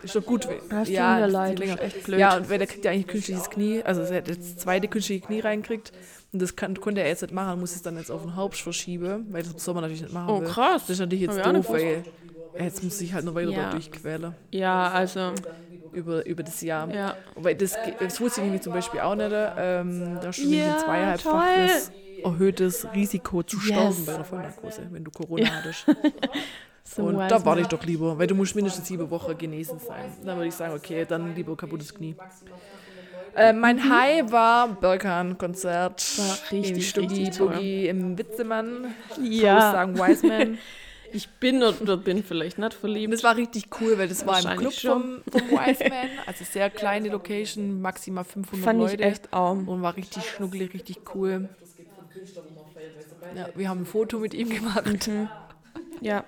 Ist 0.02 0.14
doch 0.16 0.24
gut. 0.24 0.46
Das 0.68 0.86
tut 0.88 0.94
ja, 0.96 1.14
mir 1.14 1.20
das 1.20 1.28
ist 1.28 1.32
leid, 1.32 1.60
ist 1.60 1.80
echt 1.80 2.04
blöd. 2.04 2.18
Ja, 2.20 2.36
und 2.36 2.50
weil 2.50 2.58
der 2.58 2.66
kriegt 2.66 2.84
ja 2.84 2.90
eigentlich 2.90 3.06
künstliches 3.06 3.48
Knie, 3.48 3.82
also 3.82 4.02
er 4.02 4.16
hat 4.18 4.28
jetzt 4.28 4.40
das 4.42 4.56
zweite 4.58 4.88
künstliche 4.88 5.24
Knie 5.26 5.40
reinkriegt 5.40 5.92
und 6.32 6.42
das 6.42 6.56
kann, 6.56 6.78
konnte 6.78 7.00
er 7.00 7.08
jetzt 7.08 7.22
nicht 7.22 7.32
machen, 7.32 7.58
muss 7.60 7.74
es 7.74 7.80
dann 7.82 7.96
jetzt 7.96 8.10
auf 8.10 8.20
den 8.22 8.36
Haupt 8.36 8.56
verschieben, 8.56 9.26
weil 9.30 9.42
das 9.44 9.64
soll 9.64 9.72
man 9.74 9.82
natürlich 9.82 10.02
nicht 10.02 10.12
machen. 10.12 10.28
Oh, 10.30 10.40
will. 10.40 10.46
krass. 10.48 10.82
Das 10.82 10.90
ist 10.90 10.98
natürlich 11.00 11.22
jetzt 11.22 11.38
ich 11.38 11.42
doof, 11.42 11.70
weil 11.70 12.04
er 12.54 12.64
jetzt 12.66 12.82
muss 12.84 12.98
sich 12.98 13.14
halt 13.14 13.24
noch 13.24 13.34
weiter 13.34 13.50
Ja. 13.50 13.70
durchquälen 13.70 14.34
Ja, 14.50 14.90
also, 14.90 15.32
über, 15.92 16.26
über 16.26 16.42
das 16.42 16.60
Jahr. 16.60 16.92
ja. 16.92 17.16
Weil 17.36 17.54
das, 17.54 17.74
das 17.98 18.20
wusste 18.20 18.40
ich 18.40 18.44
nämlich 18.44 18.62
zum 18.62 18.72
Beispiel 18.74 19.00
auch 19.00 19.14
nicht. 19.14 19.30
Ähm, 19.32 20.18
da 20.20 20.28
ist 20.28 20.36
schon 20.36 20.52
Ja, 20.52 20.74
ein 20.74 20.80
zweieinhalbfaches 20.80 21.92
erhöhtes 22.22 22.86
Risiko 22.94 23.42
zu 23.42 23.58
sterben 23.60 24.04
bei 24.04 24.14
einer 24.14 24.24
Vollnarkose, 24.24 24.86
wenn 24.90 25.04
du 25.04 25.10
Corona 25.10 25.46
hattest. 25.46 25.86
So 26.86 27.04
Und 27.04 27.18
da 27.30 27.44
warte 27.44 27.62
ich 27.62 27.66
doch 27.68 27.82
lieber, 27.84 28.18
weil 28.18 28.26
du 28.26 28.34
musst 28.34 28.54
mindestens 28.54 28.86
sieben 28.88 29.08
Wochen 29.10 29.36
genesen 29.38 29.78
sein. 29.78 30.12
Dann 30.24 30.36
würde 30.36 30.48
ich 30.48 30.54
sagen, 30.54 30.74
okay, 30.74 31.04
dann 31.06 31.34
lieber 31.34 31.56
kaputtes 31.56 31.94
Knie. 31.94 32.14
Äh, 33.34 33.52
mein 33.52 33.88
High 33.90 34.30
war 34.30 34.68
Berghain-Konzert 34.68 36.04
Mhm. 36.16 36.22
War 36.22 36.38
richtig, 36.52 36.70
in 36.76 36.82
Stuggi 36.82 37.24
richtig. 37.24 37.38
Boogie 37.38 37.88
im 37.88 38.16
Witzemann. 38.18 38.94
Ich 39.12 39.18
muss 39.18 39.40
Ja, 39.40 39.72
sagen, 39.72 39.98
Wiseman. 39.98 40.58
ich 41.12 41.28
bin 41.40 41.62
oder 41.62 41.96
bin 41.96 42.22
vielleicht 42.22 42.58
nicht 42.58 42.74
verliebt. 42.74 43.12
das 43.12 43.24
war 43.24 43.36
richtig 43.36 43.68
cool, 43.80 43.98
weil 43.98 44.08
das 44.08 44.24
war 44.26 44.38
im 44.38 44.58
Club 44.58 44.72
schon. 44.72 45.22
vom, 45.32 45.40
vom 45.42 45.50
Wiseman. 45.50 46.10
Also 46.26 46.44
sehr 46.44 46.70
kleine 46.70 47.08
Location, 47.08 47.80
maximal 47.80 48.24
500 48.24 48.64
Fand 48.64 48.78
Leute. 48.80 48.94
ich 48.94 49.00
echt 49.02 49.32
arm. 49.32 49.68
Und 49.68 49.82
war 49.82 49.96
richtig 49.96 50.28
schnuckelig, 50.28 50.72
richtig 50.74 50.98
cool. 51.14 51.48
Ja, 53.34 53.48
wir 53.56 53.68
haben 53.68 53.80
ein 53.80 53.86
Foto 53.86 54.18
mit 54.18 54.34
ihm 54.34 54.50
gemacht. 54.50 55.10
Ja. 56.00 56.24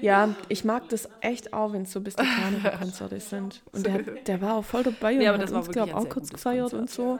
Ja, 0.00 0.34
ich 0.48 0.64
mag 0.64 0.88
das 0.88 1.08
echt 1.20 1.52
auch, 1.52 1.72
wenn 1.72 1.82
es 1.82 1.92
so 1.92 2.00
ein 2.00 2.04
bisschen 2.04 2.26
kleinere 2.26 2.76
Konzerte 2.78 3.20
sind. 3.20 3.62
Und 3.72 3.86
der, 3.86 3.98
der 3.98 4.40
war 4.40 4.56
auch 4.56 4.64
voll 4.64 4.82
dabei 4.82 5.14
und 5.14 5.20
Ja, 5.22 5.32
hat 5.32 5.50
uns, 5.50 5.70
glaube 5.70 5.92
ein 5.92 5.96
auch 5.96 6.08
kurz 6.08 6.30
gefeiert 6.30 6.70
Konzert, 6.70 6.80
und 6.80 6.90
so. 6.90 7.18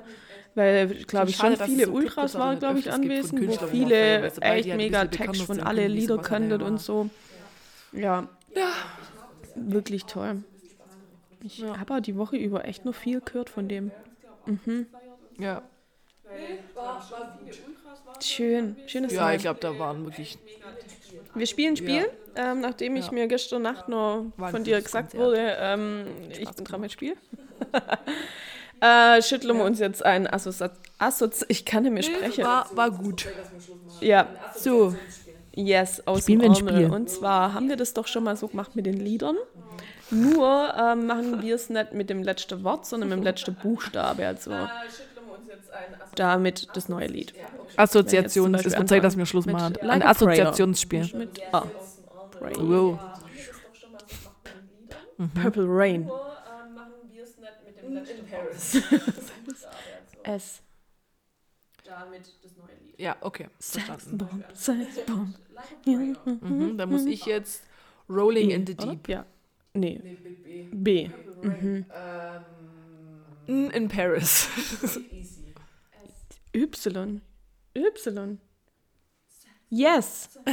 Weil, 0.55 0.89
glaube 1.05 1.31
ich, 1.31 1.37
schon 1.37 1.57
viele 1.57 1.87
so 1.87 1.93
Ultras 1.93 2.35
waren, 2.35 2.59
glaube 2.59 2.79
ich, 2.79 2.93
anwesend, 2.93 3.49
wo 3.49 3.67
viele 3.67 4.31
die 4.31 4.43
echt 4.43 4.69
mega 4.77 5.05
Text 5.07 5.43
von 5.43 5.61
alle 5.61 5.89
die 5.89 5.95
Lieder 5.95 6.39
nehmen, 6.39 6.63
und 6.63 6.81
so. 6.81 7.11
Ja. 7.93 8.29
Wirklich 9.55 10.05
toll. 10.05 10.45
Ich 11.43 11.63
habe 11.63 11.95
auch 11.95 12.01
die 12.01 12.17
Woche 12.17 12.37
über 12.37 12.65
echt 12.65 12.85
noch 12.85 12.95
viel 12.95 13.21
gehört 13.21 13.51
von 13.51 13.69
dem. 13.69 13.91
Ja, 15.39 15.63
Schön, 18.23 18.77
schönes 18.87 19.13
ja 19.13 19.33
ich 19.33 19.43
glaube, 19.43 19.61
da 19.61 19.79
waren 19.79 20.05
wirklich. 20.05 20.39
Wir 21.35 21.47
spielen 21.47 21.75
ein 21.75 21.77
Spiel, 21.77 22.07
ähm, 22.37 22.61
nachdem 22.61 22.97
ich 22.97 23.07
Ja. 23.07 23.13
mir 23.13 23.27
gestern 23.27 23.63
Nacht 23.63 23.89
noch 23.89 24.27
War 24.37 24.51
von 24.51 24.65
dir 24.65 24.81
gesagt 24.81 25.13
Konzert. 25.13 25.23
wurde, 25.23 25.57
ähm, 25.61 26.07
ich 26.31 26.51
bin 26.51 26.65
dran 26.65 26.81
mit 26.81 26.93
Spiel. 26.93 27.17
äh, 28.81 29.23
schütteln 29.23 29.57
wir 29.57 29.65
uns 29.65 29.79
jetzt 29.79 30.05
ein 30.05 30.27
Assozi... 30.33 30.67
Assozi 30.99 31.45
ich 31.49 31.65
kann 31.65 31.83
nicht 31.85 31.93
mehr 31.93 32.03
sprechen. 32.03 32.45
War, 32.45 32.69
war 32.75 32.91
gut. 32.91 33.27
Ja, 34.01 34.29
So, 34.57 34.95
yes, 35.55 36.07
aus 36.07 36.23
Spielen 36.23 36.41
dem. 36.41 36.55
Spiel. 36.55 36.91
Und 36.91 37.11
zwar 37.11 37.55
haben 37.55 37.69
wir 37.69 37.77
das 37.77 37.95
doch 37.95 38.07
schon 38.07 38.25
mal 38.25 38.37
so 38.37 38.49
gemacht 38.49 38.77
mit 38.77 38.87
den 38.87 38.99
Liedern. 39.01 39.37
Nur 40.11 40.73
ähm, 40.79 41.07
machen 41.07 41.43
wir 41.43 41.55
es 41.55 41.71
nicht 41.71 41.93
mit 41.95 42.11
dem 42.11 42.23
letzten 42.23 42.63
Wort, 42.63 42.87
sondern 42.87 43.09
mit 43.09 43.19
dem 43.19 43.25
letzten 43.25 43.55
Buchstabe. 43.55 44.27
Also 44.27 44.51
damit 46.15 46.77
das 46.77 46.89
neue 46.89 47.07
Lied. 47.07 47.35
Wird 47.77 48.09
Zeit, 48.09 48.77
anfangen 48.77 49.03
dass 49.03 49.17
wir 49.17 49.27
Schluss 49.27 49.47
mit 49.47 49.55
machen. 49.55 49.77
Ein. 49.89 50.03
Assoziationsspiel. 50.03 51.11
Mit 51.15 51.43
A. 51.53 51.67
Pray. 52.31 52.55
Wow. 52.57 52.99
Purple 55.35 55.67
Rain. 55.69 56.11
S. 60.25 60.61
Ja, 62.97 63.17
okay. 63.21 63.49
Verstanden. 63.59 64.19
Bomb, 64.19 64.45
Sex 64.55 65.05
Bomb. 65.07 65.35
Mhm, 65.85 66.79
dann 66.79 66.89
muss 66.91 67.05
ich 67.07 67.27
jetzt 67.27 67.63
Rolling 68.09 68.51
E, 68.51 68.55
in 68.55 68.67
the 68.67 68.75
oder? 68.75 68.87
Deep. 68.87 69.09
Ja. 69.09 69.27
Nee, 69.75 70.01
B. 70.71 70.71
B. 70.73 71.11
Mhm. 71.43 71.87
Ähm, 73.49 73.71
in 73.71 73.89
Paris. 73.89 74.49
Y. 76.55 77.21
Y. 77.75 78.39
Yes. 79.71 80.39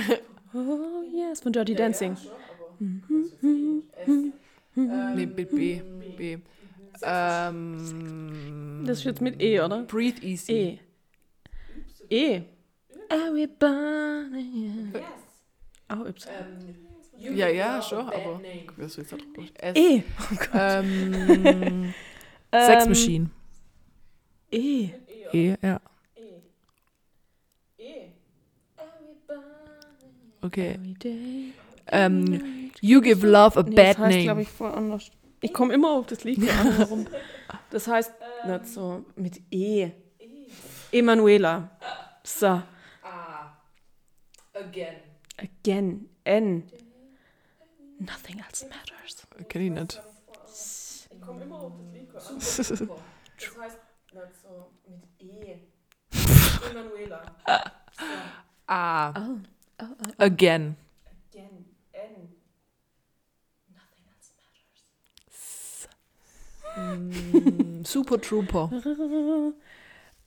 Oh, 0.53 1.01
yes, 1.09 1.39
von 1.39 1.53
Dirty 1.53 1.73
Dancing. 1.73 2.17
nee, 4.75 5.25
mit 5.25 5.49
B. 5.49 5.81
B. 6.17 6.39
Ähm, 7.03 8.83
Das 8.85 8.97
ist 8.97 9.05
jetzt 9.05 9.21
mit 9.21 9.41
E, 9.41 9.61
oder? 9.61 9.83
Breathe 9.83 10.21
Easy. 10.21 10.51
E. 10.51 10.79
E. 12.09 12.41
Everybody. 13.07 14.71
Auch 15.87 16.05
Y. 16.05 16.29
Ja, 17.17 17.47
ja, 17.47 17.81
schon, 17.81 18.09
aber. 18.09 18.41
Was 18.75 18.97
willst 18.97 19.13
du 19.13 19.15
da 19.15 19.23
drauf? 19.33 19.45
S. 19.55 19.77
E. 19.77 20.03
Ähm, 20.53 21.93
Sex 22.51 22.83
Ähm, 22.83 22.89
Machine. 22.89 23.29
E. 24.51 24.89
E, 25.31 25.55
ja. 25.61 25.79
E. 27.77 28.11
Okay. 30.41 30.75
Every 30.75 30.93
day. 30.95 31.53
Ähm, 31.87 32.71
you 32.81 33.01
give 33.01 33.25
love 33.25 33.57
a 33.59 33.63
Nee, 33.63 33.75
bad 33.75 33.97
das 33.97 34.05
heißt, 34.05 34.17
glaube 34.19 34.27
name. 34.27 34.41
ich, 34.43 34.49
voll 34.49 34.71
anders. 34.71 35.11
Ich 35.41 35.53
komme 35.53 35.73
immer 35.73 35.91
auf 35.91 36.05
das 36.07 36.23
Lied 36.23 36.39
an, 36.49 36.77
warum. 36.77 37.07
Das 37.69 37.87
heißt, 37.87 38.11
nicht 38.47 38.67
so 38.67 39.05
mit 39.15 39.41
E. 39.51 39.91
Emanuela. 40.91 41.69
So. 42.23 42.61
Ah. 43.03 43.57
Again. 44.53 44.95
Again. 45.37 46.09
N. 46.23 46.63
Nothing 47.99 48.39
else 48.39 48.65
matters. 48.67 49.25
Kenn 49.47 49.61
ich 49.63 49.71
nicht. 49.71 50.01
Ich 51.13 51.21
komme 51.21 51.43
immer 51.43 51.61
auf 51.61 51.73
das 51.77 51.93
Lied 51.93 52.15
an. 52.15 52.89
Das 53.37 53.57
heißt, 53.57 53.77
nicht 54.13 54.25
so 54.43 54.71
mit 54.87 55.03
E. 55.19 55.55
Emanuela. 56.71 57.21
ah. 58.67 59.13
Oh. 59.17 59.37
Oh, 59.81 59.85
oh. 59.85 60.11
Again. 60.19 60.75
Again. 61.33 61.65
N. 61.93 62.29
Nothing 63.73 64.05
else 64.07 64.31
Mm, 66.77 67.85
Super 67.85 68.17
Trooper. 68.21 68.67
matters. 68.71 68.85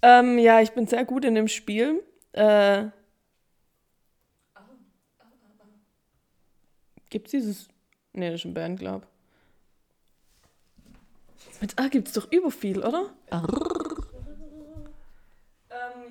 ähm, 0.03 0.39
ja, 0.39 0.61
ich 0.61 0.73
bin 0.73 0.87
sehr 0.87 1.05
gut 1.05 1.25
in 1.25 1.35
dem 1.35 1.49
Spiel. 1.49 2.03
Äh, 2.33 2.87
Gibt's 7.11 7.31
dieses. 7.31 7.69
Nee, 8.13 8.31
das 8.31 8.41
ist 8.41 8.45
ein 8.47 8.55
Band, 8.55 8.81
glaub. 8.81 9.07
Mit 11.61 11.79
A 11.79 11.87
gibt's 11.89 12.13
doch 12.13 12.31
über 12.33 12.51
viel, 12.51 12.79
oder? 12.81 13.15
Ähm, 13.31 13.47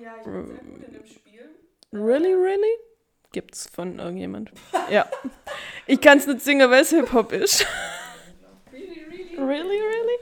ja, 0.02 0.16
ich 0.18 0.24
bin 0.24 0.46
sehr 0.46 0.56
gut 0.64 0.82
in 0.86 0.92
dem 0.94 1.06
Spiel. 1.06 1.50
Really, 1.92 2.32
really? 2.34 2.78
Gibt's 3.34 3.68
von 3.68 3.98
irgendjemand. 3.98 4.52
ja. 4.90 5.08
Ich 5.88 6.00
kann's 6.00 6.24
nicht 6.24 6.40
singen, 6.40 6.70
weil 6.70 6.82
es 6.82 6.90
Hip-Hop 6.90 7.32
ist. 7.32 7.66
really, 9.36 9.80
really? 9.80 10.18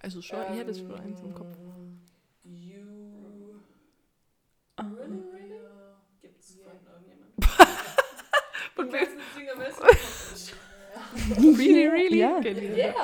Also 0.00 0.22
schon, 0.22 0.38
ich 0.52 0.58
hätte 0.60 0.70
es 0.70 0.78
schon 0.78 0.94
eins 0.94 1.20
im 1.22 1.34
Kopf. 1.34 1.56
Gibt's 6.22 6.54
von 6.62 6.72
irgendjemand. 6.86 7.34
Und 8.76 8.92
wer 8.92 9.00
nicht 9.00 9.34
singen, 9.34 9.52
weil 9.56 9.66
es 9.70 9.76
Hip-Hop 9.78 10.34
ist. 10.34 10.54
Really, 11.58 11.88
really? 11.88 12.18
Ja. 12.18 12.38
Ich 12.38 12.56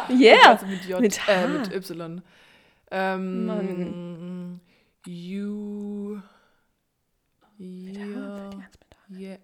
nicht. 0.08 0.20
Yeah. 0.20 0.50
Also 0.50 0.66
mit 0.66 0.84
J, 0.84 1.00
Mit 1.00 1.20
Äh, 1.28 1.48
mit 1.48 1.72
Y. 1.74 2.22
Ähm, 2.92 3.46
Mann. 3.46 4.60
You. 5.04 6.20
Ja. 7.60 8.50
Yeah. 9.10 9.38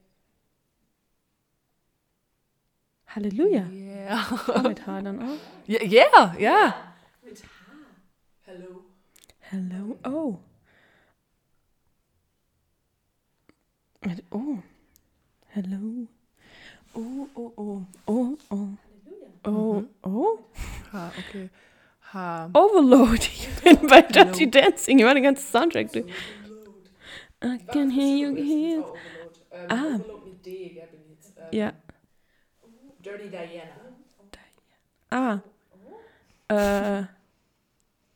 Halleluja. 3.09 3.67
Yeah. 3.71 4.27
Auch 4.55 4.63
mit 4.63 4.87
H 4.87 5.03
dann 5.03 5.23
auch. 5.23 5.37
Ja, 5.67 5.83
yeah, 5.85 6.35
ja. 6.39 6.75
Hello. 8.41 8.85
Hello. 9.41 9.99
Oh. 10.05 10.39
Mit 14.07 14.25
O. 14.31 14.63
Hello. 15.49 16.09
Oh, 16.95 17.29
oh, 17.35 17.53
oh. 17.57 17.83
Oh, 18.07 18.39
oh. 18.49 18.69
Oh, 19.45 19.85
oh. 20.03 20.39
H, 20.93 21.13
okay. 21.19 21.51
H. 22.15 22.51
Overload. 22.55 23.21
Ich 23.67 23.79
bin 23.79 23.89
bei 23.89 24.01
Dirty 24.01 24.51
Dancing. 24.51 25.01
Ich 25.01 25.05
war 25.05 25.13
den 25.13 25.25
ganzen 25.25 25.45
Soundtrack 25.45 25.93
durch. 25.93 26.07
I 27.43 27.59
can 27.73 27.91
hear 27.91 28.17
you 28.17 28.35
here. 28.35 28.85
Ah. 29.69 29.99
mit 30.25 30.45
D, 30.45 30.71
gell, 30.71 30.89
bin 30.91 31.01
ich 31.03 31.11
jetzt. 31.11 31.33
Ja. 31.53 31.73
Dirty 33.03 33.29
Diana. 33.29 33.77
Ah. 35.11 35.41
Äh. 36.49 37.05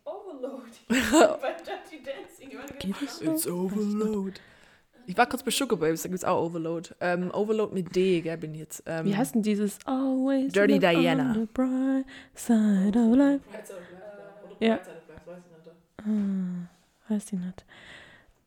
Overload. 0.04 0.72
bei 0.88 1.52
Dirty 1.52 2.02
Dancing. 2.02 2.50
Ich 2.50 2.58
war 2.58 2.66
den 2.66 2.78
ganzen 2.78 2.92
Geht 2.92 3.02
es? 3.02 3.20
It's 3.20 3.46
Overload. 3.46 4.40
Ich 5.06 5.16
war 5.16 5.26
kurz 5.26 5.42
bei 5.42 5.50
Sugar 5.50 5.78
Babes, 5.78 6.02
da 6.02 6.08
gibt 6.08 6.18
es 6.18 6.24
auch 6.24 6.40
Overload. 6.44 6.90
Ähm, 7.00 7.30
Overload 7.32 7.74
mit 7.74 7.94
D, 7.96 8.20
gell, 8.20 8.36
bin 8.36 8.54
ich 8.54 8.60
jetzt. 8.60 8.82
Ähm, 8.86 9.06
Wie 9.06 9.16
heißt 9.16 9.34
denn 9.34 9.42
dieses 9.42 9.78
Always 9.84 10.52
Dirty 10.52 10.74
look 10.74 10.80
Diana. 10.82 11.30
on 11.30 11.34
the 11.34 11.48
bright 11.52 12.06
side 12.34 12.96
of 12.98 13.16
life? 13.16 13.40
Ja. 14.60 14.78
Ah, 15.98 16.68
weiß 17.08 17.24
ich 17.26 17.32
nicht. 17.32 17.64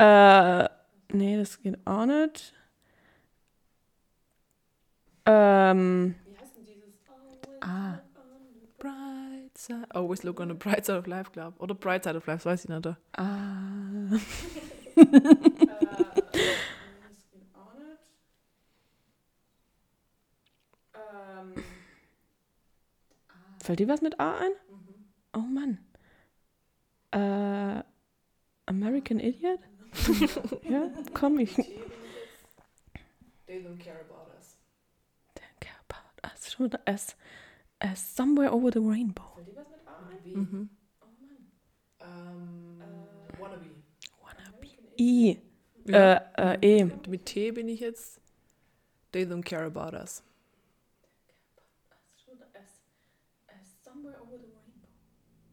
Äh, 0.03 0.67
nee, 1.13 1.37
das 1.37 1.61
geht 1.61 1.79
auch 1.87 2.05
nicht. 2.05 2.53
Ähm. 5.25 6.15
Ah. 7.61 7.99
Bright 8.79 9.57
side. 9.57 9.87
Always 9.91 10.23
look 10.23 10.41
on 10.41 10.49
the 10.49 10.55
bright 10.55 10.85
side 10.85 10.97
of 10.97 11.07
life, 11.07 11.31
glaub. 11.31 11.57
Oder 11.61 11.73
bright 11.73 12.03
side 12.03 12.17
of 12.17 12.27
life, 12.27 12.43
weiß 12.43 12.65
ich 12.65 12.69
nicht. 12.69 12.85
Ah. 13.13 14.19
Fällt 23.63 23.79
dir 23.79 23.87
was 23.87 24.01
mit 24.01 24.19
A 24.19 24.39
ein? 24.39 24.51
Oh 25.33 25.39
Mann. 25.39 25.77
Äh, 27.11 27.81
American 28.65 29.21
Idiot? 29.21 29.59
ja, 30.69 30.89
komm, 31.13 31.39
ich. 31.39 31.55
They 33.45 33.59
don't 33.61 33.79
care 33.79 34.01
about 34.01 34.31
us. 34.37 34.55
Don't 35.35 35.59
care 35.59 35.79
about 35.87 36.33
us. 36.33 36.51
Schon 36.51 36.65
wieder 36.65 36.79
S. 36.85 37.15
S. 37.79 38.15
Somewhere 38.15 38.51
over 38.51 38.71
the 38.71 38.79
rainbow. 38.79 39.37
Mhm. 40.25 40.69
Ähm, 42.01 42.81
wannabe. 44.21 44.67
I. 44.99 45.37
Ja. 45.85 46.15
Äh, 46.37 46.55
äh, 46.55 46.79
E. 46.79 46.85
Mit, 46.85 47.07
mit 47.07 47.25
T 47.25 47.51
bin 47.51 47.67
ich 47.67 47.79
jetzt. 47.79 48.19
They 49.11 49.23
don't 49.23 49.43
care 49.43 49.65
about 49.65 49.95
us. 49.95 50.23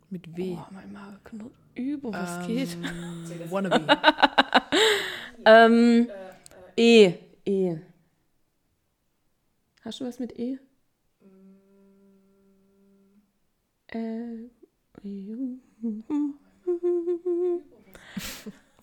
Mit 0.09 0.37
W. 0.37 0.57
Oh, 0.59 0.67
mein 0.73 0.93
Magen 0.93 1.21
knurrt 1.23 1.60
über, 1.75 2.13
was 2.13 2.47
geht? 2.47 2.77
Ähm, 2.83 3.27
wannabe. 3.51 3.99
Ähm, 5.45 6.09
E. 6.77 7.15
E. 7.45 7.77
Hast 9.83 10.01
du 10.01 10.07
was 10.07 10.19
mit 10.19 10.39
E? 10.39 10.59
Äh, 13.89 14.51
Zähl, 15.03 15.61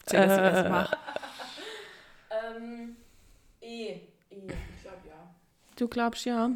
dass 0.27 0.31
ich 0.31 0.63
das 0.63 0.69
mache. 0.69 0.97
ähm, 2.31 2.95
E. 3.61 3.89
E. 3.89 4.01
Ich 4.29 4.81
glaube 4.81 5.07
ja. 5.07 5.35
Du 5.75 5.87
glaubst 5.87 6.25
ja. 6.25 6.51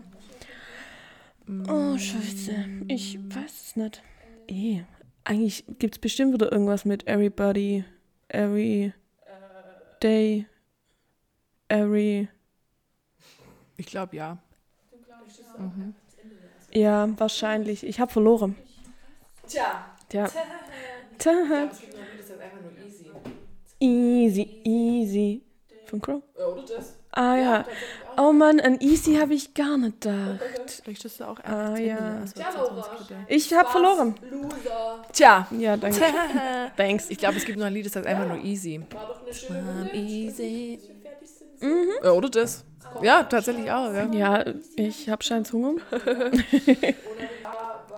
Oh, 1.67 1.97
Scheiße. 1.97 2.65
Ich 2.87 3.19
weiß 3.19 3.65
es 3.67 3.75
nicht. 3.75 4.01
E. 4.47 4.81
Eigentlich 5.23 5.65
gibt 5.79 5.95
es 5.95 5.99
bestimmt 5.99 6.33
wieder 6.33 6.51
irgendwas 6.51 6.83
mit 6.85 7.07
everybody, 7.07 7.83
every 8.29 8.93
day, 10.01 10.47
every. 11.67 12.27
Ich 13.77 13.85
glaube 13.85 14.15
ja. 14.15 14.37
Mhm. 15.57 15.93
Ja, 16.71 17.07
wahrscheinlich. 17.19 17.85
Ich 17.85 17.99
habe 17.99 18.11
verloren. 18.11 18.55
Tja. 19.47 19.85
Ja. 20.11 20.27
Tja. 20.27 20.41
Einfach 21.31 22.61
nur 22.61 22.71
easy. 22.85 23.11
Easy, 23.79 24.61
easy. 24.63 25.43
Von 25.85 26.01
Crow. 26.01 26.23
Oder 26.35 26.65
das? 26.65 27.00
Ah 27.11 27.35
ja. 27.35 27.65
Oh 28.17 28.31
Mann, 28.33 28.59
an 28.59 28.79
Easy 28.81 29.15
habe 29.15 29.33
ich 29.33 29.53
gar 29.53 29.77
nicht 29.77 30.01
gedacht. 30.01 30.39
Vielleicht 30.83 31.05
ist 31.05 31.19
du 31.19 31.23
auch 31.25 31.39
Ah, 31.43 31.77
ja. 31.77 31.97
ja. 31.97 32.23
Ich 33.27 33.53
habe 33.53 33.69
verloren. 33.69 34.15
Tja. 35.13 35.47
Ja, 35.51 35.77
danke. 35.77 36.01
Thanks. 36.77 37.09
Ich 37.09 37.17
glaube, 37.17 37.37
es 37.37 37.45
gibt 37.45 37.57
nur 37.57 37.67
ein 37.67 37.73
Lied, 37.73 37.85
das 37.85 37.95
heißt 37.95 38.05
einfach 38.07 38.27
nur 38.27 38.37
easy. 38.43 38.81
easy. 39.93 40.79
Ja, 42.03 42.11
oder 42.11 42.29
das? 42.29 42.65
Ja, 43.01 43.23
tatsächlich 43.23 43.71
auch, 43.71 43.93
ja. 43.93 44.05
Ja, 44.11 44.43
ich 44.75 45.07
habe 45.09 45.23
scheins 45.23 45.53
Hunger. 45.53 45.75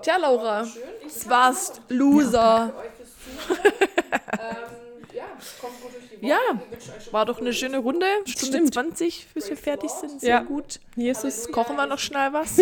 Tja, 0.01 0.17
Laura, 0.17 0.67
das 1.03 1.29
warst 1.29 1.81
Loser. 1.89 2.73
ja, 6.21 6.39
war 7.11 7.25
doch 7.25 7.39
eine 7.39 7.53
schöne 7.53 7.77
Runde. 7.79 8.05
Stunde 8.25 8.57
Stimmt. 8.57 8.73
20, 8.73 9.27
bis 9.33 9.49
wir 9.49 9.57
fertig 9.57 9.89
sind. 9.89 10.21
Sehr 10.21 10.29
Ja. 10.29 10.39
gut. 10.41 10.79
Jesus. 10.95 11.51
Kochen 11.51 11.75
wir 11.75 11.85
noch 11.85 11.99
schnell 11.99 12.33
was. 12.33 12.57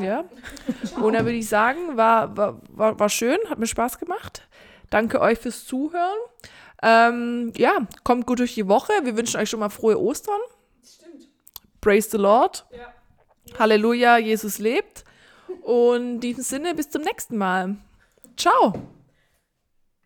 Ja. 0.00 0.24
Und 1.02 1.12
dann 1.14 1.24
würde 1.24 1.38
ich 1.38 1.48
sagen, 1.48 1.96
war, 1.96 2.36
war, 2.36 2.60
war, 2.70 2.98
war 3.00 3.08
schön, 3.08 3.38
hat 3.48 3.58
mir 3.58 3.66
Spaß 3.66 3.98
gemacht. 3.98 4.42
Danke 4.90 5.20
euch 5.20 5.38
fürs 5.38 5.64
Zuhören. 5.66 6.18
Ähm, 6.82 7.52
ja, 7.56 7.78
kommt 8.04 8.26
gut 8.26 8.38
durch 8.38 8.54
die 8.54 8.68
Woche. 8.68 8.92
Wir 9.02 9.16
wünschen 9.16 9.40
euch 9.40 9.50
schon 9.50 9.60
mal 9.60 9.68
frohe 9.70 9.98
Ostern. 10.00 10.40
Stimmt. 10.86 11.28
Praise 11.80 12.10
the 12.10 12.16
Lord. 12.18 12.66
Halleluja, 13.58 14.18
Jesus 14.18 14.58
lebt. 14.58 15.04
Und 15.62 16.04
in 16.16 16.20
diesem 16.20 16.44
Sinne, 16.44 16.74
bis 16.74 16.90
zum 16.90 17.02
nächsten 17.02 17.36
Mal. 17.38 17.76
Ciao. 18.36 18.74